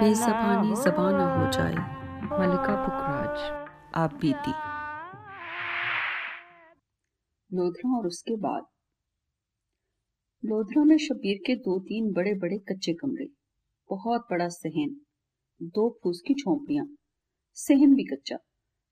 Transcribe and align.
बेजबानी 0.00 0.74
जबान 0.74 1.14
न 1.14 1.20
हो। 1.20 1.52
जाए। 1.52 1.74
मलिका 2.14 2.84
पुखराज 2.84 3.68
आप 3.94 4.14
बीती। 4.14 4.50
लोधरा 7.56 7.98
और 7.98 8.06
उसके 8.06 8.36
बाद। 8.36 8.62
लोधरा 10.44 10.84
में 10.84 10.98
शबीर 10.98 11.38
के 11.46 11.54
दो 11.54 11.80
तीन 11.80 12.12
बड़े 12.12 12.34
बड़े 12.34 12.58
कच्चे 12.58 12.92
कमरे 12.92 13.26
बहुत 13.90 14.20
बड़ा 14.30 14.48
सहन 14.48 15.00
दो 15.62 15.98
फूस 16.02 16.22
की 16.26 16.34
झोंपड़ियाँ 16.34 16.86
सहन 17.54 17.94
भी 17.94 18.04
कच्चा 18.04 18.36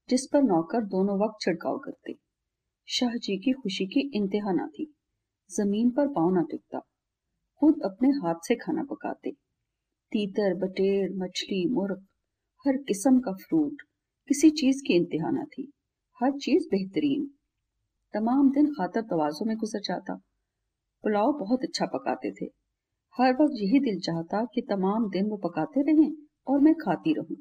जिस 0.09 0.27
पर 0.33 0.43
नौकर 0.43 0.81
दोनों 0.81 1.25
वक्त 1.25 1.37
छिड़काव 1.41 1.79
करते। 1.79 2.28
शाह 2.91 3.15
जी 3.15 3.39
की 3.39 3.53
खुशी 3.53 3.87
की 3.87 4.11
इंतहा 4.15 4.53
ना 4.53 4.67
थी। 4.67 4.95
ज़मीन 5.51 5.91
पर 5.91 6.09
पाँव 6.09 6.35
ना 6.35 6.43
टिकता। 6.43 6.79
खुद 7.61 7.83
अपने 7.85 8.09
हाथ 8.09 8.35
से 8.49 8.55
खाना 8.55 8.83
पकाते। 8.83 9.31
तीतर, 10.13 10.55
बटेर, 10.55 11.11
मछली, 11.13 11.69
मुर्ग, 11.69 12.07
हर 12.67 12.77
किस्म 12.77 13.21
का 13.21 13.33
फ्रूट, 13.33 13.83
किसी 14.29 14.51
चीज़ 14.51 14.83
की 14.87 14.95
इंतहा 14.95 15.31
ना 15.31 15.45
थी। 15.45 15.73
हर 16.23 16.31
चीज़ 16.31 16.65
बेहतरीन। 16.71 17.31
तमाम 18.15 18.51
दिन 18.51 18.67
खातर 18.67 19.03
तवाजों 19.03 19.47
में 19.47 19.57
गुजर 19.57 19.81
जाता। 19.81 20.15
पुलाव 21.03 21.33
बहुत 21.33 21.61
अच्छा 21.63 21.87
पकाते 21.87 22.33
थे। 22.33 22.45
हर 23.21 23.33
वक्त 23.33 23.55
यही 23.55 23.81
दिल 23.81 24.01
चाहता 24.01 24.45
कि 24.55 24.61
तमाम 24.61 25.11
दिन 25.11 25.27
वो 25.27 25.37
पकाते 25.37 25.83
रहें 25.83 26.13
और 26.47 26.61
मैं 26.61 26.75
खाती 26.75 27.15
रहूँ। 27.15 27.37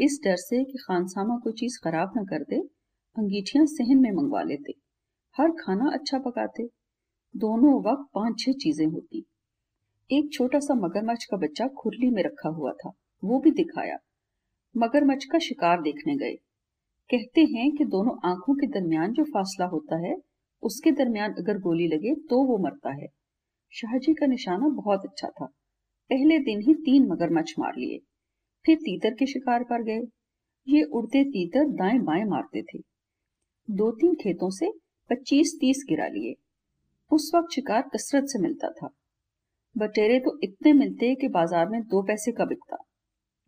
इस 0.00 0.20
डर 0.24 0.36
से 0.36 0.64
कि 0.64 0.78
खानसामा 0.78 1.36
कोई 1.36 1.52
चीज़ 1.52 1.78
खराब 1.84 2.12
न 2.16 2.24
कर 2.24 2.42
दे 2.42 2.75
अंगीठियाँ 3.16 3.66
सहन 3.66 3.98
में 3.98 4.10
मंगवा 4.10 4.42
लेते, 4.42 4.72
हर 5.36 5.50
खाना 5.50 5.90
अच्छा 5.92 6.18
पकाते। 6.18 6.66
दोनों 7.34 7.72
वक्त 7.82 8.08
पाँच 8.14 8.34
छह 8.38 8.52
चीज़ें 8.52 8.86
होती। 8.86 9.24
एक 10.10 10.32
छोटा 10.32 10.58
सा 10.58 10.74
मगरमच्छ 10.74 11.24
का 11.24 11.36
बच्चा 11.36 11.68
खुरली 11.68 12.10
में 12.10 12.22
रखा 12.22 12.48
हुआ 12.48 12.72
था, 12.72 12.92
वो 13.24 13.40
भी 13.40 13.50
दिखाया। 13.50 13.96
मगरमच्छ 14.76 15.24
का 15.24 15.38
शिकार 15.38 15.82
देखने 15.82 16.16
गए। 16.16 16.34
कहते 17.10 17.40
हैं 17.40 17.70
कि 17.72 17.84
दोनों 17.84 18.30
आँखों 18.30 18.54
के 18.54 18.66
दरमियान 18.66 19.12
जो 19.12 19.24
फासला 19.24 19.66
होता 19.66 20.06
है, 20.06 20.16
उसके 20.62 20.90
दरमियान 20.90 21.32
अगर 21.32 21.58
गोली 21.58 21.86
लगे 21.86 22.14
तो 22.14 22.42
वो 22.44 22.58
मरता 22.58 22.92
है। 22.92 23.06
शाहजी 23.72 24.14
का 24.14 24.26
निशाना 24.26 24.68
बहुत 24.68 25.00
अच्छा 25.04 25.28
था। 25.28 25.46
पहले 26.10 26.38
दिन 26.38 26.60
ही 26.60 26.74
तीन 26.74 27.06
मगरमच्छ 27.06 27.52
मार 27.58 27.72
लिए। 27.76 27.98
फिर 28.64 28.76
तीतर 28.76 29.14
के 29.14 29.26
शिकार 29.26 29.64
पर 29.64 29.82
गए। 29.82 30.00
ये 30.68 30.82
उड़ते 30.82 31.24
तीतर 31.24 31.64
दाएँ 31.64 31.98
बाएँ 31.98 32.24
मारते 32.24 32.62
थे। 32.62 32.95
दो 33.68 33.90
तीन 33.90 34.14
खेतों 34.14 34.50
से 34.50 34.70
पच्चीस 35.10 35.56
तीस 35.60 35.84
गिरा 35.88 36.06
लिए। 36.06 36.34
उस 37.10 37.30
वक्त 37.34 37.54
शिकार 37.54 37.82
कसरत 37.94 38.24
से 38.24 38.38
मिलता 38.38 38.68
था। 38.70 38.88
बटेरे 39.76 40.18
तो 40.18 40.38
इतने 40.44 40.72
मिलते 40.72 41.14
कि 41.14 41.28
बाज़ार 41.28 41.68
में 41.68 41.80
दो 41.82 42.02
पैसे 42.02 42.32
का 42.32 42.44
बिकता। 42.44 42.76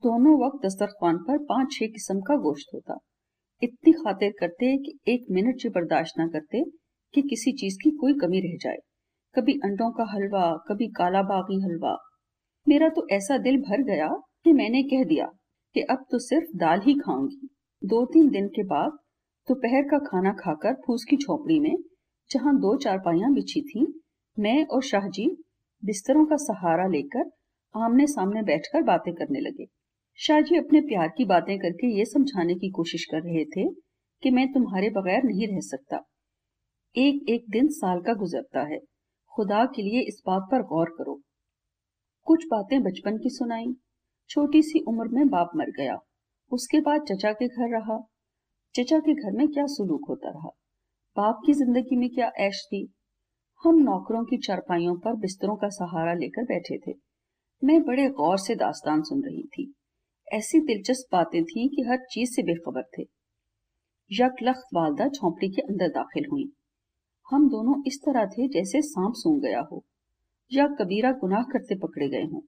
दोनों 0.02 0.34
वक्त 0.44 0.66
दस्तरखान 0.66 1.18
पर 1.18 1.38
पाँच 1.38 1.72
छह 1.72 1.86
किस्म 1.86 2.20
का 2.20 2.36
गोश्त 2.36 2.74
होता। 2.74 2.98
इतनी 3.62 3.92
खातिर 3.92 4.32
करते 4.40 4.76
कि 4.76 4.98
एक 5.08 5.26
मिनट 5.30 5.60
से 5.60 5.68
बर्दाश्त 5.68 6.20
न 6.20 6.28
करते 6.28 6.64
कि 7.14 7.22
किसी 7.22 7.52
चीज़ 7.52 7.78
की 7.82 7.90
कोई 7.90 8.14
कमी 8.14 8.40
रह 8.40 8.56
जाए। 8.60 8.78
कभी 9.34 9.52
अंडों 9.64 9.90
का 9.90 10.04
हलवा, 10.04 10.56
कभी 10.68 10.88
काला 10.88 11.22
बागी 11.22 11.62
हलवा। 11.62 11.96
मेरा 12.66 12.88
तो 12.88 13.06
ऐसा 13.10 13.38
दिल 13.38 13.60
भर 13.60 13.82
गया 13.82 14.08
कि 14.44 14.52
मैंने 14.52 14.82
कह 14.82 15.04
दिया 15.04 15.26
कि 15.74 15.80
अब 15.80 16.06
तो 16.10 16.18
सिर्फ़ 16.18 16.56
दाल 16.56 16.80
ही 16.80 16.94
खाऊँगी। 16.94 17.48
दो 17.82 18.04
तीन 18.04 18.28
दिन 18.28 18.48
के 18.48 18.62
बाद 18.62 18.98
दोपहर 19.48 19.82
का 19.82 19.98
खाना 19.98 20.32
खाकर 20.32 20.74
फूस 20.74 21.04
की 21.10 21.16
झोपड़ी 21.16 21.60
में 21.60 21.76
जहाँ 22.30 22.56
दो 22.56 22.76
चारपाइयाँ 22.76 23.32
बिछी 23.32 23.60
थीं, 23.60 23.86
मैं 24.38 24.66
और 24.66 24.82
शाहजी 24.82 25.44
बिस्तरों 25.84 26.26
का 26.26 26.36
सहारा 26.36 26.86
लेकर 26.86 27.30
आमने 27.76 28.06
सामने 28.06 28.42
बैठकर 28.42 28.82
बातें 28.82 29.14
करने 29.14 29.40
लगे। 29.40 29.66
शाहजी 30.16 30.56
अपने 30.56 30.80
प्यार 30.80 31.08
की 31.08 31.24
बातें 31.24 31.58
करके 31.58 31.98
ये 31.98 32.04
समझाने 32.04 32.54
की 32.54 32.70
कोशिश 32.70 33.04
कर 33.04 33.20
रहे 33.20 33.44
थे 33.44 33.68
कि 34.22 34.30
मैं 34.30 34.52
तुम्हारे 34.52 34.90
बगैर 34.90 35.22
नहीं 35.24 35.46
रह 35.46 35.60
सकता। 35.60 35.96
एक 36.96 37.26
एक 37.28 37.44
दिन 37.50 37.68
साल 37.68 38.00
का 38.00 38.14
गुजरता 38.14 38.60
है। 38.60 38.78
खुदा 39.34 39.64
के 39.64 39.82
लिए 39.82 40.00
इस 40.00 40.22
बात 40.26 40.48
पर 40.52 40.62
गौर 40.62 40.94
करो। 40.98 41.20
कुछ 42.24 42.44
बातें 42.44 42.82
बचपन 42.82 43.18
की 43.18 43.30
सुनाई। 43.30 43.74
छोटी 44.28 44.62
सी 44.62 44.84
उम्र 44.88 45.08
में 45.08 45.28
बाप 45.28 45.50
मर 45.56 45.70
गया। 45.70 45.98
उसके 46.52 46.80
बाद 46.80 47.00
चचा 47.00 47.32
के 47.32 47.48
घर 47.48 47.78
रहा। 47.78 47.98
चचा 48.74 48.98
के 48.98 49.12
घर 49.14 49.36
में 49.36 49.48
क्या 49.48 49.64
सुलूक 49.66 50.04
होता 50.08 50.28
रहा? 50.28 50.50
बाप 51.16 51.40
की 51.46 51.52
ज़िंदगी 51.52 51.96
में 51.96 52.08
क्या 52.10 52.30
ऐश 52.38 52.62
थी? 52.66 52.94
हम 53.64 53.78
नौकरों 53.78 54.24
की 54.24 54.36
चरपाइयों 54.38 54.94
पर 54.96 55.14
बिस्तरों 55.14 55.56
का 55.56 55.68
सहारा 55.68 56.12
लेकर 56.14 56.42
बैठे 56.42 56.78
थे। 56.78 56.94
मैं 57.62 57.82
बड़े 57.82 58.08
गौर 58.10 58.38
से 58.38 58.54
दास्तान 58.54 59.02
सुन 59.02 59.22
रही 59.22 59.42
थी। 59.42 59.74
ऐसी 60.28 60.60
दिलचस्प 60.60 61.08
बातें 61.12 61.42
थी 61.44 61.68
कि 61.68 61.82
हर 61.82 61.98
चीज़ 62.10 62.30
से 62.30 62.42
बेखबर 62.42 62.82
थे। 62.82 63.02
यक 64.10 64.42
लख्त 64.42 64.74
वालदा 64.74 65.08
झोंपड़ी 65.08 65.48
के 65.48 65.62
अंदर 65.62 65.88
दाखिल 65.88 66.28
हुई। 66.32 66.50
हम 67.26 67.48
दोनों 67.48 67.82
इस 67.86 68.00
तरह 68.06 68.26
थे 68.26 68.48
जैसे 68.48 68.82
सांप 68.82 69.12
सूंघ 69.16 69.42
गया 69.42 69.60
हो, 69.72 69.84
या 70.52 70.66
कबीरा 70.68 71.12
गुनाह 71.12 71.42
करते 71.42 71.78
पकड़े 71.78 72.08
गए 72.08 72.24
हों। 72.24 72.40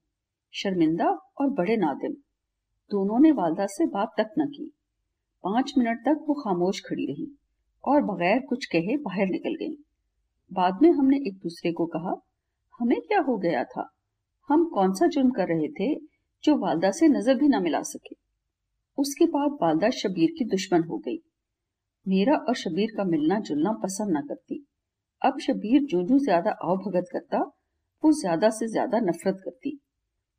शर्मिंदा 0.55 1.11
और 1.41 1.51
बड़े 1.51 1.77
नादिम। 1.77 2.13
दोनों 2.91 3.21
ने 3.21 3.33
वालदा 3.33 3.67
से 3.67 3.87
बात 3.87 4.15
तक 4.19 4.35
न 4.39 4.47
की। 4.47 4.73
पाँच 5.45 5.73
मिनट 5.79 5.99
तक 5.99 6.25
वो 6.29 6.35
खामोश 6.35 6.81
खड़ी 6.81 7.07
रही 7.07 7.27
और 7.85 8.03
बगैर 8.03 8.41
कुछ 8.41 8.67
कहे 8.67 8.97
बाहर 8.97 9.27
निकल 9.27 9.55
गई। 9.55 9.77
बाद 10.53 10.79
में 10.83 10.91
हमने 10.91 11.17
एक 11.17 11.35
दूसरे 11.35 11.73
को 11.73 11.87
कहा, 11.87 12.15
हमें 12.81 13.01
क्या 13.01 13.21
हो 13.21 13.37
गया 13.39 13.65
था? 13.65 13.91
हम 14.49 14.65
कौन 14.65 14.93
सा 14.93 15.07
जुर्म 15.07 15.31
कर 15.31 15.49
रहे 15.49 15.69
थे 15.69 15.95
जो 16.45 16.57
वालदा 16.57 16.91
से 16.91 17.09
नज़र 17.09 17.35
भी 17.35 17.49
ना 17.49 17.61
मिला 17.61 17.83
सके? 17.83 18.17
उसके 18.99 19.27
बाद 19.27 19.59
वालदा 19.63 19.91
शबीर 19.91 20.31
की 20.39 20.45
दुश्मन 20.45 20.83
हो 20.83 20.99
गई। 20.99 21.19
मेरा 22.09 22.37
और 22.37 22.55
शबीर 22.55 22.91
का 22.97 23.05
मिलना 23.05 23.39
जुलना 23.41 23.73
पसंद 23.73 24.17
न 24.17 24.21
करती। 24.21 24.67
अब 25.23 25.39
शबीर 25.39 25.83
जो 25.83 26.03
जो 26.03 26.19
ज़्यादा 26.19 26.51
आओ 26.51 26.77
भगत 26.77 27.09
करता, 27.13 27.39
वो 28.03 28.13
ज़्यादा 28.13 28.51
से 28.51 28.69
ज़्यादा 28.69 29.01
नफरत 29.01 29.41
करती। 29.45 29.79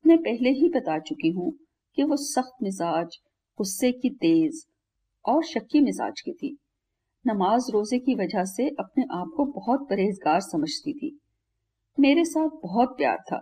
मैं 0.05 0.17
पहले 0.17 0.49
ही 0.49 0.69
बता 0.69 0.99
चुकी 0.99 1.31
हूँ 1.31 1.51
कि 1.97 2.03
वो 2.03 2.15
सख्त 2.15 2.63
मिजाज, 2.63 3.17
गुस्से 3.57 3.91
की 3.91 4.09
तेज 4.09 4.65
और 5.25 5.43
शक्की 5.45 5.81
मिजाज 5.81 6.21
की 6.21 6.33
थी। 6.33 6.57
नमाज़ 7.25 7.71
रोज़े 7.71 7.99
की 7.99 8.15
वजह 8.15 8.43
से 8.45 8.67
अपने 8.69 9.03
आप 9.13 9.33
को 9.37 9.45
बहुत 9.53 9.87
परहेजगार 9.89 10.39
समझती 10.41 10.93
थी। 10.93 11.17
मेरे 11.97 12.23
साथ 12.25 12.49
बहुत 12.63 12.95
प्यार 12.97 13.17
था, 13.21 13.37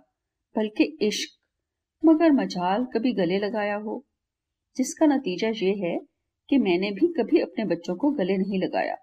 बल्कि 0.56 0.84
इश्क, 1.02 1.38
मगर 2.04 2.32
मजाल 2.34 2.86
कभी 2.94 3.14
गले 3.14 3.38
लगाया 3.40 3.76
हो, 3.78 4.04
जिसका 4.76 5.06
नतीजा 5.06 5.50
ये 5.56 5.74
है 5.80 5.98
कि 6.50 6.58
मैंने 6.58 6.92
भी 6.92 7.08
कभी 7.14 7.40
अपने 7.42 7.66
बच्चों 7.66 7.96
को 7.96 8.12
गले 8.12 8.38
नहीं 8.38 8.60
लगाया। 8.62 8.96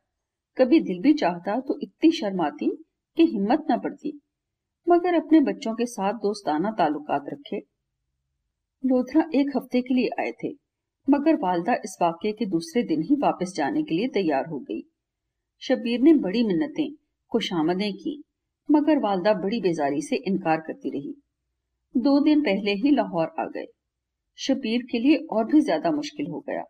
कभी 0.57 0.81
दिल 0.81 1.01
भी 1.03 1.13
चाहता 1.15 1.59
तो 1.61 1.79
इतनी 1.83 2.11
शर्म 2.13 2.41
आती 2.41 2.71
कि 3.17 3.25
हिम्मत 3.27 3.67
ना 3.71 3.77
पड़ती, 3.77 4.13
मगर 4.87 5.15
अपने 5.15 5.41
बच्चों 5.43 5.75
के 5.75 5.87
साथ 5.87 6.15
दोस्ताना 6.21 6.71
ताल्लुकात 6.71 7.25
रखे। 7.29 7.59
लोधरा 8.83 9.25
एक 9.35 9.57
हफ़्ते 9.57 9.81
के 9.81 9.95
लिए 9.95 10.09
आए 10.21 10.33
थे। 10.35 10.53
मगर 11.09 11.37
वालदा 11.37 11.75
इस 11.85 11.97
वाक्य 12.03 12.33
के 12.33 12.47
दूसरे 12.47 12.83
दिन 12.83 13.03
ही 13.03 13.17
वापस 13.17 13.53
जाने 13.57 13.83
के 13.83 13.95
लिए 13.95 14.09
तैयार 14.09 14.47
हो 14.47 14.59
गई। 14.61 14.81
शबीर 15.63 16.01
ने 16.01 16.13
बड़ी 16.15 16.43
मिन्नतें, 16.45 16.89
खुशामदें 17.33 17.93
की, 17.93 18.23
मगर 18.69 18.99
वालदा 18.99 19.33
बड़ी 19.35 19.61
बेजारी 19.61 20.03
से 20.03 20.17
इनकार 20.17 20.61
करती 20.61 20.91
रही। 20.91 21.15
दो 21.95 22.19
दिन 22.21 22.41
पहले 22.41 22.75
ही 22.75 22.91
लाहौर 22.91 23.33
आ 23.41 23.45
गए। 23.47 23.67
शबीर 24.39 24.83
के 24.83 24.99
लिए 24.99 25.17
और 25.31 25.45
भी 25.45 25.61
ज़्यादा 25.61 25.91
मुश्किल 25.91 26.27
हो 26.27 26.41
गया। 26.41 26.63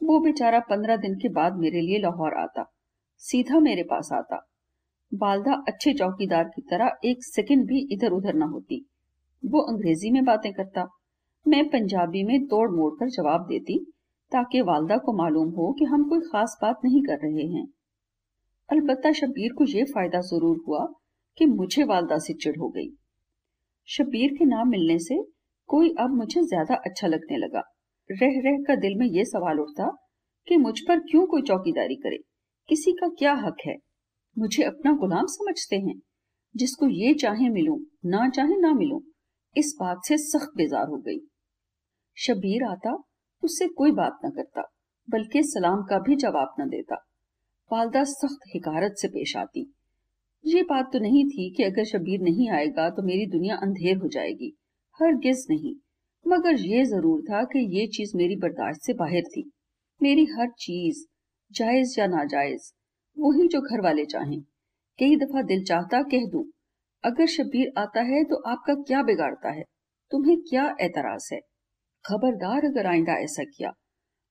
वो 0.00 0.20
बेचारा 0.20 0.60
पंद्रह 0.60 0.96
दिन 0.96 1.14
के 1.14 1.28
बाद 1.28 1.56
मेरे 1.56 1.80
लिए 1.80 1.98
लाहौर 1.98 2.34
आता, 2.34 2.64
सीधा 3.22 3.60
मेरे 3.60 3.82
पास 3.82 4.08
आता। 4.12 4.46
वालदा 5.12 5.64
अच्छे 5.68 5.92
चौकीदार 5.92 6.44
की 6.44 6.62
तरह 6.62 6.98
एक 7.04 7.24
सेकंड 7.24 7.66
भी 7.66 7.88
इधर 7.92 8.12
उधर 8.12 8.34
ना 8.34 8.46
होती। 8.46 8.84
वो 9.42 9.60
अंग्रेज़ी 9.62 10.10
में 10.10 10.24
बातें 10.24 10.52
करता 10.52 10.86
मैं 11.46 11.68
पंजाबी 11.68 12.22
में 12.24 12.46
तोड़ 12.46 12.70
मोड़ 12.70 12.94
कर 12.94 13.08
जवाब 13.08 13.40
देती, 13.40 13.92
ताकि 14.32 14.60
वालदा 14.60 14.96
को 14.96 15.12
मालूम 15.12 15.48
हो 15.48 15.72
कि 15.72 15.84
हम 15.84 16.08
कोई 16.08 16.20
खास 16.20 16.58
बात 16.62 16.80
नहीं 16.84 17.02
कर 17.02 17.18
रहे 17.22 17.46
हैं। 17.46 17.66
अलबत्ता 18.70 19.12
शबीर 19.12 19.52
को 19.52 19.64
यह 19.64 19.84
फ़ायदा 19.84 20.20
ज़रूर 20.20 20.64
हुआ 20.68 20.86
कि 21.38 21.46
मुझे 21.46 21.84
वालदा 21.84 22.18
से 22.18 22.34
चिढ़ 22.34 22.58
हो 22.58 22.68
गई। 22.68 22.88
शबीर 23.88 24.30
के 24.30 24.44
नाम 24.44 24.68
मिलने 24.68 24.98
से 24.98 25.22
कोई 25.66 25.94
अब 25.98 26.10
मुझे 26.10 26.42
ज़्यादा 26.42 26.74
अच्छा 26.74 27.06
लगने 27.06 27.36
लगा। 27.36 27.62
रह 28.10 28.40
रह 28.40 28.56
का 28.68 28.74
दिल 28.74 28.98
में 28.98 29.06
यह 29.06 29.24
सवाल 29.24 29.60
उठता 29.60 29.96
कि 30.48 30.56
मुझ 30.56 30.80
पर 30.88 30.98
क्यों 30.98 31.26
कोई 31.26 31.42
चौकीदारी 31.42 31.96
करे? 31.96 32.18
किसी 32.68 32.92
का 32.92 33.08
क्या 33.08 33.32
हक 33.32 33.56
है? 33.66 33.76
मुझे 34.38 34.62
अपना 34.62 34.92
गुलाम 34.92 35.26
समझते 35.26 35.76
हैं। 35.76 36.00
जिसको 36.56 36.86
ये 36.86 37.14
चाहे 37.14 37.48
मिलूं, 37.48 37.78
ना 38.04 38.28
चाहे 38.28 38.56
ना 38.56 38.72
मिलूं, 38.72 39.00
इस 39.56 39.76
बात 39.80 40.00
से 40.04 40.16
सख्त 40.18 40.52
बेजार 40.56 40.88
हो 40.88 40.96
गई। 40.96 41.29
शबीर 42.20 42.64
आता, 42.64 42.92
उससे 43.42 43.66
कोई 43.68 43.90
बात 43.90 44.18
न 44.24 44.30
करता, 44.30 44.62
बल्कि 45.08 45.42
सलाम 45.42 45.82
का 45.82 45.98
भी 45.98 46.16
जवाब 46.16 46.54
न 46.60 46.68
देता। 46.68 46.94
वालदा 47.70 48.02
सख्त 48.04 48.48
हिकारत 48.54 48.94
से 48.98 49.08
पेश 49.08 49.36
आती। 49.36 49.74
ये 50.44 50.62
बात 50.62 50.90
तो 50.92 50.98
नहीं 50.98 51.24
थी 51.24 51.48
कि 51.50 51.62
अगर 51.62 51.84
शबीर 51.84 52.20
नहीं 52.20 52.50
आएगा 52.50 52.88
तो 52.90 53.02
मेरी 53.02 53.26
दुनिया 53.26 53.56
अंधेर 53.56 53.96
हो 53.96 54.08
जाएगी 54.08 54.52
हर 55.00 55.14
गिज 55.16 55.46
नहीं। 55.50 55.74
मगर 56.26 56.60
ये 56.60 56.84
ज़रूर 56.84 57.20
था 57.20 57.42
कि 57.44 57.58
ये 57.78 57.86
चीज़ 57.86 58.16
मेरी 58.16 58.36
बर्दाश्त 58.36 58.80
से 58.80 58.92
बाहर 58.92 59.22
थी। 59.22 59.50
मेरी 60.02 60.24
हर 60.24 60.50
चीज़, 60.58 61.04
जायज़ 61.50 62.00
या 62.00 62.06
नाजायज, 62.06 62.72
वही 63.16 63.48
जो 63.48 63.60
घर 63.60 63.80
वाले 63.80 64.04
चाहें। 64.04 64.40
कई 64.98 65.16
दफ़ा 65.16 65.42
दिल 65.42 65.64
चाहता, 65.64 66.02
कह 66.02 66.26
दूँ, 66.26 66.44
अगर 67.04 67.26
शबीर 67.26 67.72
आता 67.78 68.00
है 68.00 68.24
तो 68.24 68.42
आपका 68.50 68.74
क्या 68.74 69.02
बिगाड़ता 69.02 69.50
है? 69.50 69.64
तुम्हें 70.12 70.36
क्या 70.40 70.74
एतराज़ 70.80 71.34
है? 71.34 71.40
खबरदार 72.04 72.64
अगर 72.64 72.86
आइंदा 72.86 73.14
ऐसा 73.22 73.44
किया, 73.46 73.72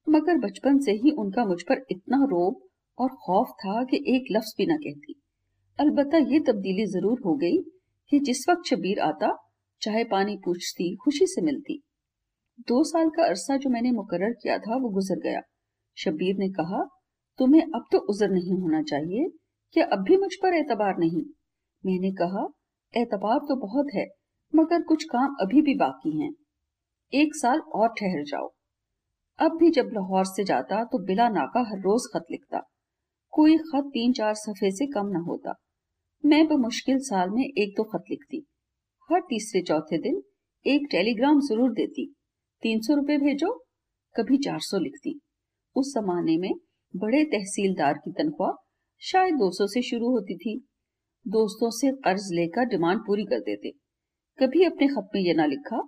मगर 0.08 0.38
बचपन 0.38 0.80
से 0.80 0.92
ही 0.92 1.12
उनका 1.18 1.46
मुझ 1.46 1.62
पर 1.64 1.86
इतना 1.92 2.18
रोब 2.24 2.62
और 2.98 3.10
खौफ 3.26 3.52
था 3.60 3.84
कि 3.84 3.98
एक 4.16 4.26
लफ्ज 4.32 4.54
भी 4.58 4.66
ना 4.66 4.76
कहती। 4.76 5.16
अलबत्ता 5.80 6.18
ये 6.18 6.40
तब्दीली 6.40 6.86
ज़रूर 6.86 7.20
हो 7.26 7.36
गई 7.36 7.58
कि 8.12 8.20
जिस 8.20 8.44
वक्त 8.50 8.70
शबीर 8.70 9.00
आता 9.00 9.30
चाहे 9.82 10.04
पानी 10.04 10.36
पूछती, 10.36 10.96
खुशी 10.96 11.26
से 11.26 11.42
मिलती। 11.42 11.82
दो 12.68 12.84
साल 12.84 13.10
का 13.10 13.24
अरसा 13.24 13.58
जो 13.58 13.70
मैंने 13.70 13.92
मुकर्र 13.92 14.32
किया 14.34 14.58
था, 14.58 14.76
वो 14.76 14.90
गुजर 14.90 15.20
गया। 15.20 15.42
शबीर 15.98 16.36
ने 16.38 16.50
कहा, 16.50 16.84
तुम्हें 17.40 17.62
अब 17.62 17.86
तो 17.92 17.98
उजर 18.10 18.30
नहीं 18.30 18.58
होना 18.62 18.82
चाहिए, 18.82 19.30
क्या 19.76 19.86
अब 19.86 20.04
भी 20.04 20.18
मुझ 20.18 20.34
पर 20.36 20.54
एतबार 20.54 20.98
नहीं? 20.98 21.24
मैंने 21.84 22.12
कहा, 22.12 22.46
एतबार 22.94 23.40
तो 23.40 23.56
बहुत 23.56 23.94
है, 23.94 24.06
मगर 24.54 24.82
कुछ 24.82 25.04
काम 25.04 25.36
अभी 25.42 25.62
भी 25.62 25.76
बाकी 25.76 26.20
हैं। 26.22 26.32
एक 27.14 27.36
साल 27.36 27.60
और 27.76 27.88
ठहर 27.90 28.24
जाओ। 28.24 28.50
अब 29.40 29.58
भी 29.58 29.70
जब 29.72 29.90
लाहौर 29.94 30.26
से 30.26 30.44
जाता 30.44 30.84
तो 30.84 30.98
बिला 31.06 31.28
नाका 31.30 31.62
हर 31.70 31.80
रोज 31.80 32.08
खत 32.14 32.26
लिखता। 32.32 32.60
कोई 33.34 33.58
खत 33.60 33.90
तीन 33.94 34.14
चार 34.14 34.34
सफे 34.34 34.72
से 34.72 34.86
कम 34.88 35.08
न 35.08 35.22
होता। 35.24 35.54
मैं 36.24 36.46
बमुश्किल 36.48 37.00
साल 37.00 37.30
में 37.30 37.44
एक 37.44 37.74
दो 37.78 37.84
खत 37.84 38.04
लिखती। 38.10 38.44
हर 39.10 39.22
तीसरे 39.22 39.62
चौथे 39.62 39.98
दिन 39.98 40.22
एक 40.66 40.88
टेलीग्राम 40.92 41.40
ज़रूर 41.42 41.74
देती। 41.74 42.06
तीन 42.64 42.82
सौ 42.82 42.96
रुपए 42.96 43.18
भेजो, 43.18 43.54
कभी 44.16 44.38
चार 44.38 44.60
सौ 44.62 44.80
लिखती। 44.80 45.20
उस 45.76 45.94
जमाने 45.96 46.38
में 46.38 46.52
बड़े 46.94 47.24
तहसीलदार 47.28 47.98
की 47.98 48.12
तनख्वाह 48.14 48.56
शायद 49.02 49.36
दो 49.36 49.52
सौ 49.52 49.68
से 49.68 49.82
शुरू 49.82 50.10
होती 50.12 50.38
थी। 50.38 50.60
दोस्तों 51.26 51.70
से 51.74 51.92
कर्ज 52.04 52.34
लेकर 52.34 52.66
डिमांड 52.70 53.00
पूरी 53.00 53.26
कर 53.26 53.40
देते। 53.44 53.72
कभी 54.40 54.64
अपने 54.66 54.88
खत 54.88 55.10
में 55.16 55.22
यह 55.22 55.36
ना 55.36 55.46
लिखा 55.46 55.88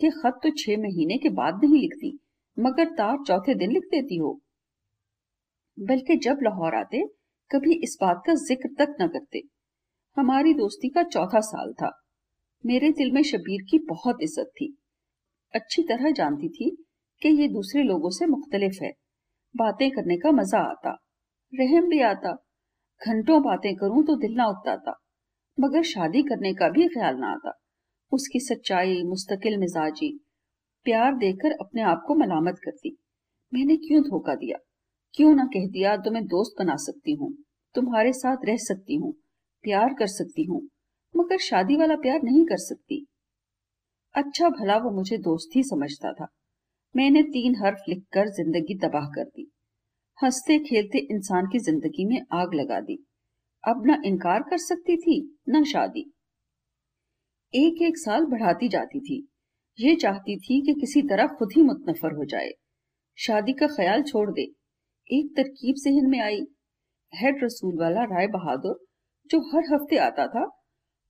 कि 0.00 0.10
खत 0.10 0.40
तो 0.42 0.50
छह 0.50 0.76
महीने 0.78 1.18
के 1.18 1.28
बाद 1.28 1.60
नहीं 1.64 1.80
लिखती, 1.80 2.18
मगर 2.56 2.84
तार 2.84 3.18
चौथे 3.26 3.54
दिन 3.54 3.72
लिख 3.72 3.82
देती 3.82 4.16
हो। 4.16 4.40
बल्कि 5.78 6.16
जब 6.16 6.38
लाहौर 6.42 6.74
आते, 6.74 7.04
कभी 7.50 7.74
इस 7.74 7.96
बात 8.02 8.22
का 8.26 8.34
ज़िक्र 8.34 8.68
तक 8.78 8.96
न 9.00 9.08
करते। 9.08 9.42
हमारी 10.16 10.54
दोस्ती 10.54 10.88
का 10.88 11.02
चौथा 11.02 11.40
साल 11.40 11.72
था। 11.72 11.90
मेरे 12.64 12.90
दिल 12.90 13.12
में 13.12 13.22
शबीर 13.22 13.62
की 13.70 13.78
बहुत 13.78 14.22
इज़्ज़त 14.22 14.50
थी। 14.56 14.74
अच्छी 15.54 15.82
तरह 15.82 16.10
जानती 16.10 16.48
थी 16.48 16.70
कि 17.22 17.28
ये 17.28 17.48
दूसरे 17.48 17.82
लोगों 17.82 18.10
से 18.10 18.26
मुख्तलिफ़ 18.26 18.82
है। 18.82 18.92
बातें 19.54 19.90
करने 19.90 20.16
का 20.16 20.30
मज़ा 20.30 20.58
आता, 20.60 20.90
रहम 21.52 21.88
भी 21.88 22.00
आता। 22.00 22.32
घंटों 23.00 23.42
बातें 23.42 23.74
करूँ 23.74 24.04
तो 24.04 24.16
दिल 24.16 24.34
ना 24.34 24.46
उगता 24.46 25.00
मगर 25.58 25.82
शादी 25.82 26.22
करने 26.22 26.52
का 26.54 26.68
भी 26.68 26.88
ख्याल 26.88 27.16
ना 27.16 27.26
आता। 27.26 27.52
उसकी 28.14 28.40
सच्चाई 28.40 29.02
मुस्तकिल 29.02 29.56
मिजाजी, 29.58 30.10
प्यार 30.86 31.14
देकर 31.14 31.52
अपने 31.60 31.82
आप 31.82 32.04
को 32.08 32.14
मलामत 32.14 32.58
करती। 32.64 32.96
मैंने 33.52 33.76
क्यों 33.76 34.02
धोखा 34.02 34.34
दिया? 34.34 34.58
क्यों 35.14 35.34
ना 35.34 35.44
कह 35.44 35.66
दिया 35.68 35.96
तो 35.96 36.10
मैं 36.10 36.24
दोस्त 36.26 36.54
बना 36.58 36.76
सकती 36.76 37.14
हूँ, 37.14 37.32
तुम्हारे 37.74 38.12
साथ 38.12 38.44
रह 38.44 38.56
सकती 38.56 38.96
हूँ, 38.96 39.12
प्यार 39.64 39.94
कर 39.94 40.06
सकती 40.06 40.44
हूँ, 40.44 40.60
मगर 41.14 41.38
शादी 41.38 41.76
वाला 41.76 41.96
प्यार 41.96 42.22
नहीं 42.22 42.44
कर 42.44 42.56
सकती। 42.56 43.04
अच्छा 44.14 44.48
भला 44.48 44.76
वो 44.76 44.90
मुझे 44.90 45.16
दोस्त 45.18 45.56
ही 45.56 45.62
समझता 45.62 46.12
था। 46.12 46.26
मैंने 46.94 47.22
तीन 47.22 47.54
हर्फ 47.56 47.84
लिखकर 47.88 48.28
ज़िंदगी 48.28 48.74
तबाह 48.78 49.06
कर 49.06 49.24
दी। 49.24 49.50
हँसते 50.18 50.58
खेलते 50.58 50.98
इंसान 51.10 51.46
की 51.46 51.58
ज़िंदगी 51.58 52.04
में 52.04 52.20
आग 52.32 52.54
लगा 52.54 52.80
दी। 52.80 52.98
अब 53.64 53.86
ना 53.86 53.96
इनकार 54.04 54.42
कर 54.42 54.58
सकती 54.58 54.96
थी, 54.96 55.20
ना 55.48 55.62
शादी। 55.62 56.04
एक 57.56 57.82
एक 57.82 57.98
साल 57.98 58.24
बढ़ाती 58.24 58.68
जाती 58.68 59.00
थी। 59.00 59.28
ये 59.80 59.96
चाहती 59.96 60.36
थी 60.36 60.60
कि 60.60 60.80
किसी 60.80 61.02
तरह 61.02 61.26
खुद 61.26 61.48
ही 61.56 61.62
मुतनफर 61.62 62.12
हो 62.12 62.24
जाए। 62.24 62.50
शादी 63.16 63.52
का 63.52 63.66
ख्याल 63.66 64.02
छोड़ 64.02 64.30
दे। 64.30 64.42
एक 65.10 65.36
तरकीब 65.36 65.74
जहन 65.76 66.10
में 66.10 66.20
आई। 66.20 66.40
हेड 67.14 67.44
रसूल 67.44 67.78
वाला 67.78 68.04
राय 68.04 68.26
बहादुर, 68.26 68.84
जो 69.30 69.40
हर 69.40 69.74
हफ़्ते 69.74 69.96
आता 69.96 70.26
था, 70.26 70.60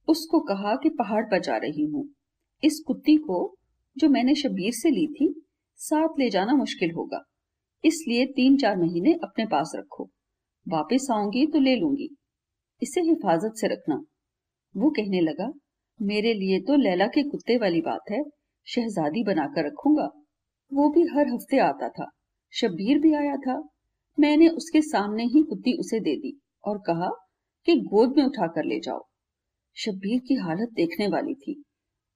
उसको 0.08 0.40
कहा 0.40 0.76
कि 0.76 0.88
पहाड़ 0.88 1.24
पर 1.24 1.40
जा 1.40 1.56
रही 1.56 1.84
हूँ। 1.84 2.14
इस 2.64 2.84
कुत्ती 2.86 3.16
को, 3.16 3.56
जो 3.98 4.08
मैंने 4.08 4.34
शबीर 4.34 4.72
से 4.72 4.90
ली 4.90 5.06
थी, 5.06 5.44
साथ 5.76 6.08
ले 6.18 6.30
जाना 6.30 6.52
मुश्किल 6.52 6.90
होगा। 6.90 7.24
इसलिए 7.84 8.26
तीन 8.26 8.56
चार 8.56 8.76
महीने 8.76 9.12
अपने 9.12 9.46
पास 9.46 9.72
रखो। 9.76 10.10
वापस 10.68 11.08
आऊँगी 11.10 11.46
तो 11.46 11.60
ले 11.60 11.76
लूँगी। 11.76 12.16
इसे 12.82 13.00
हिफाजत 13.00 13.52
से 13.56 13.66
रखना। 13.66 14.04
वो 14.76 14.90
कहने 14.90 15.20
लगा 15.20 15.52
मेरे 16.02 16.34
लिए 16.34 16.60
तो 16.60 16.76
लैला 16.76 17.06
के 17.06 17.22
कुत्ते 17.22 17.56
वाली 17.56 17.80
बात 17.80 18.00
है। 18.10 18.22
शहजादी 18.66 19.24
बनाकर 19.24 19.66
रखूँगा। 19.66 20.10
वो 20.72 20.88
भी 20.88 21.02
हर 21.02 21.28
हफ़्ते 21.28 21.58
आता 21.58 21.88
था। 21.88 22.10
शब्बीर 22.52 22.98
भी 22.98 23.14
आया 23.14 23.36
था। 23.36 23.68
मैंने 24.20 24.48
उसके 24.48 24.80
सामने 24.82 25.24
ही 25.24 25.42
कुत्ती 25.42 25.78
उसे 25.78 26.00
दे 26.00 26.16
दी 26.16 26.40
और 26.64 26.78
कहा 26.78 27.08
कि 27.66 27.80
गोद 27.80 28.16
में 28.16 28.24
उठाकर 28.24 28.64
ले 28.64 28.80
जाओ। 28.80 29.04
शब्बीर 29.76 30.20
की 30.20 30.34
हालत 30.34 30.68
देखने 30.72 31.08
वाली 31.08 31.34
थी। 31.34 31.64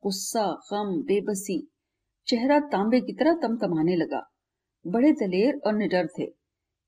गुस्सा, 0.03 0.47
गम, 0.47 1.03
बेबसी, 1.03 1.69
चेहरा 2.27 2.61
तांबे 2.61 3.01
की 3.01 3.13
तरह 3.13 3.35
तमतमाने 3.35 3.97
लगा। 3.97 4.23
बड़े 4.87 5.13
दलेर 5.13 5.61
और 5.67 5.75
निडर 5.75 6.07
थे। 6.07 6.27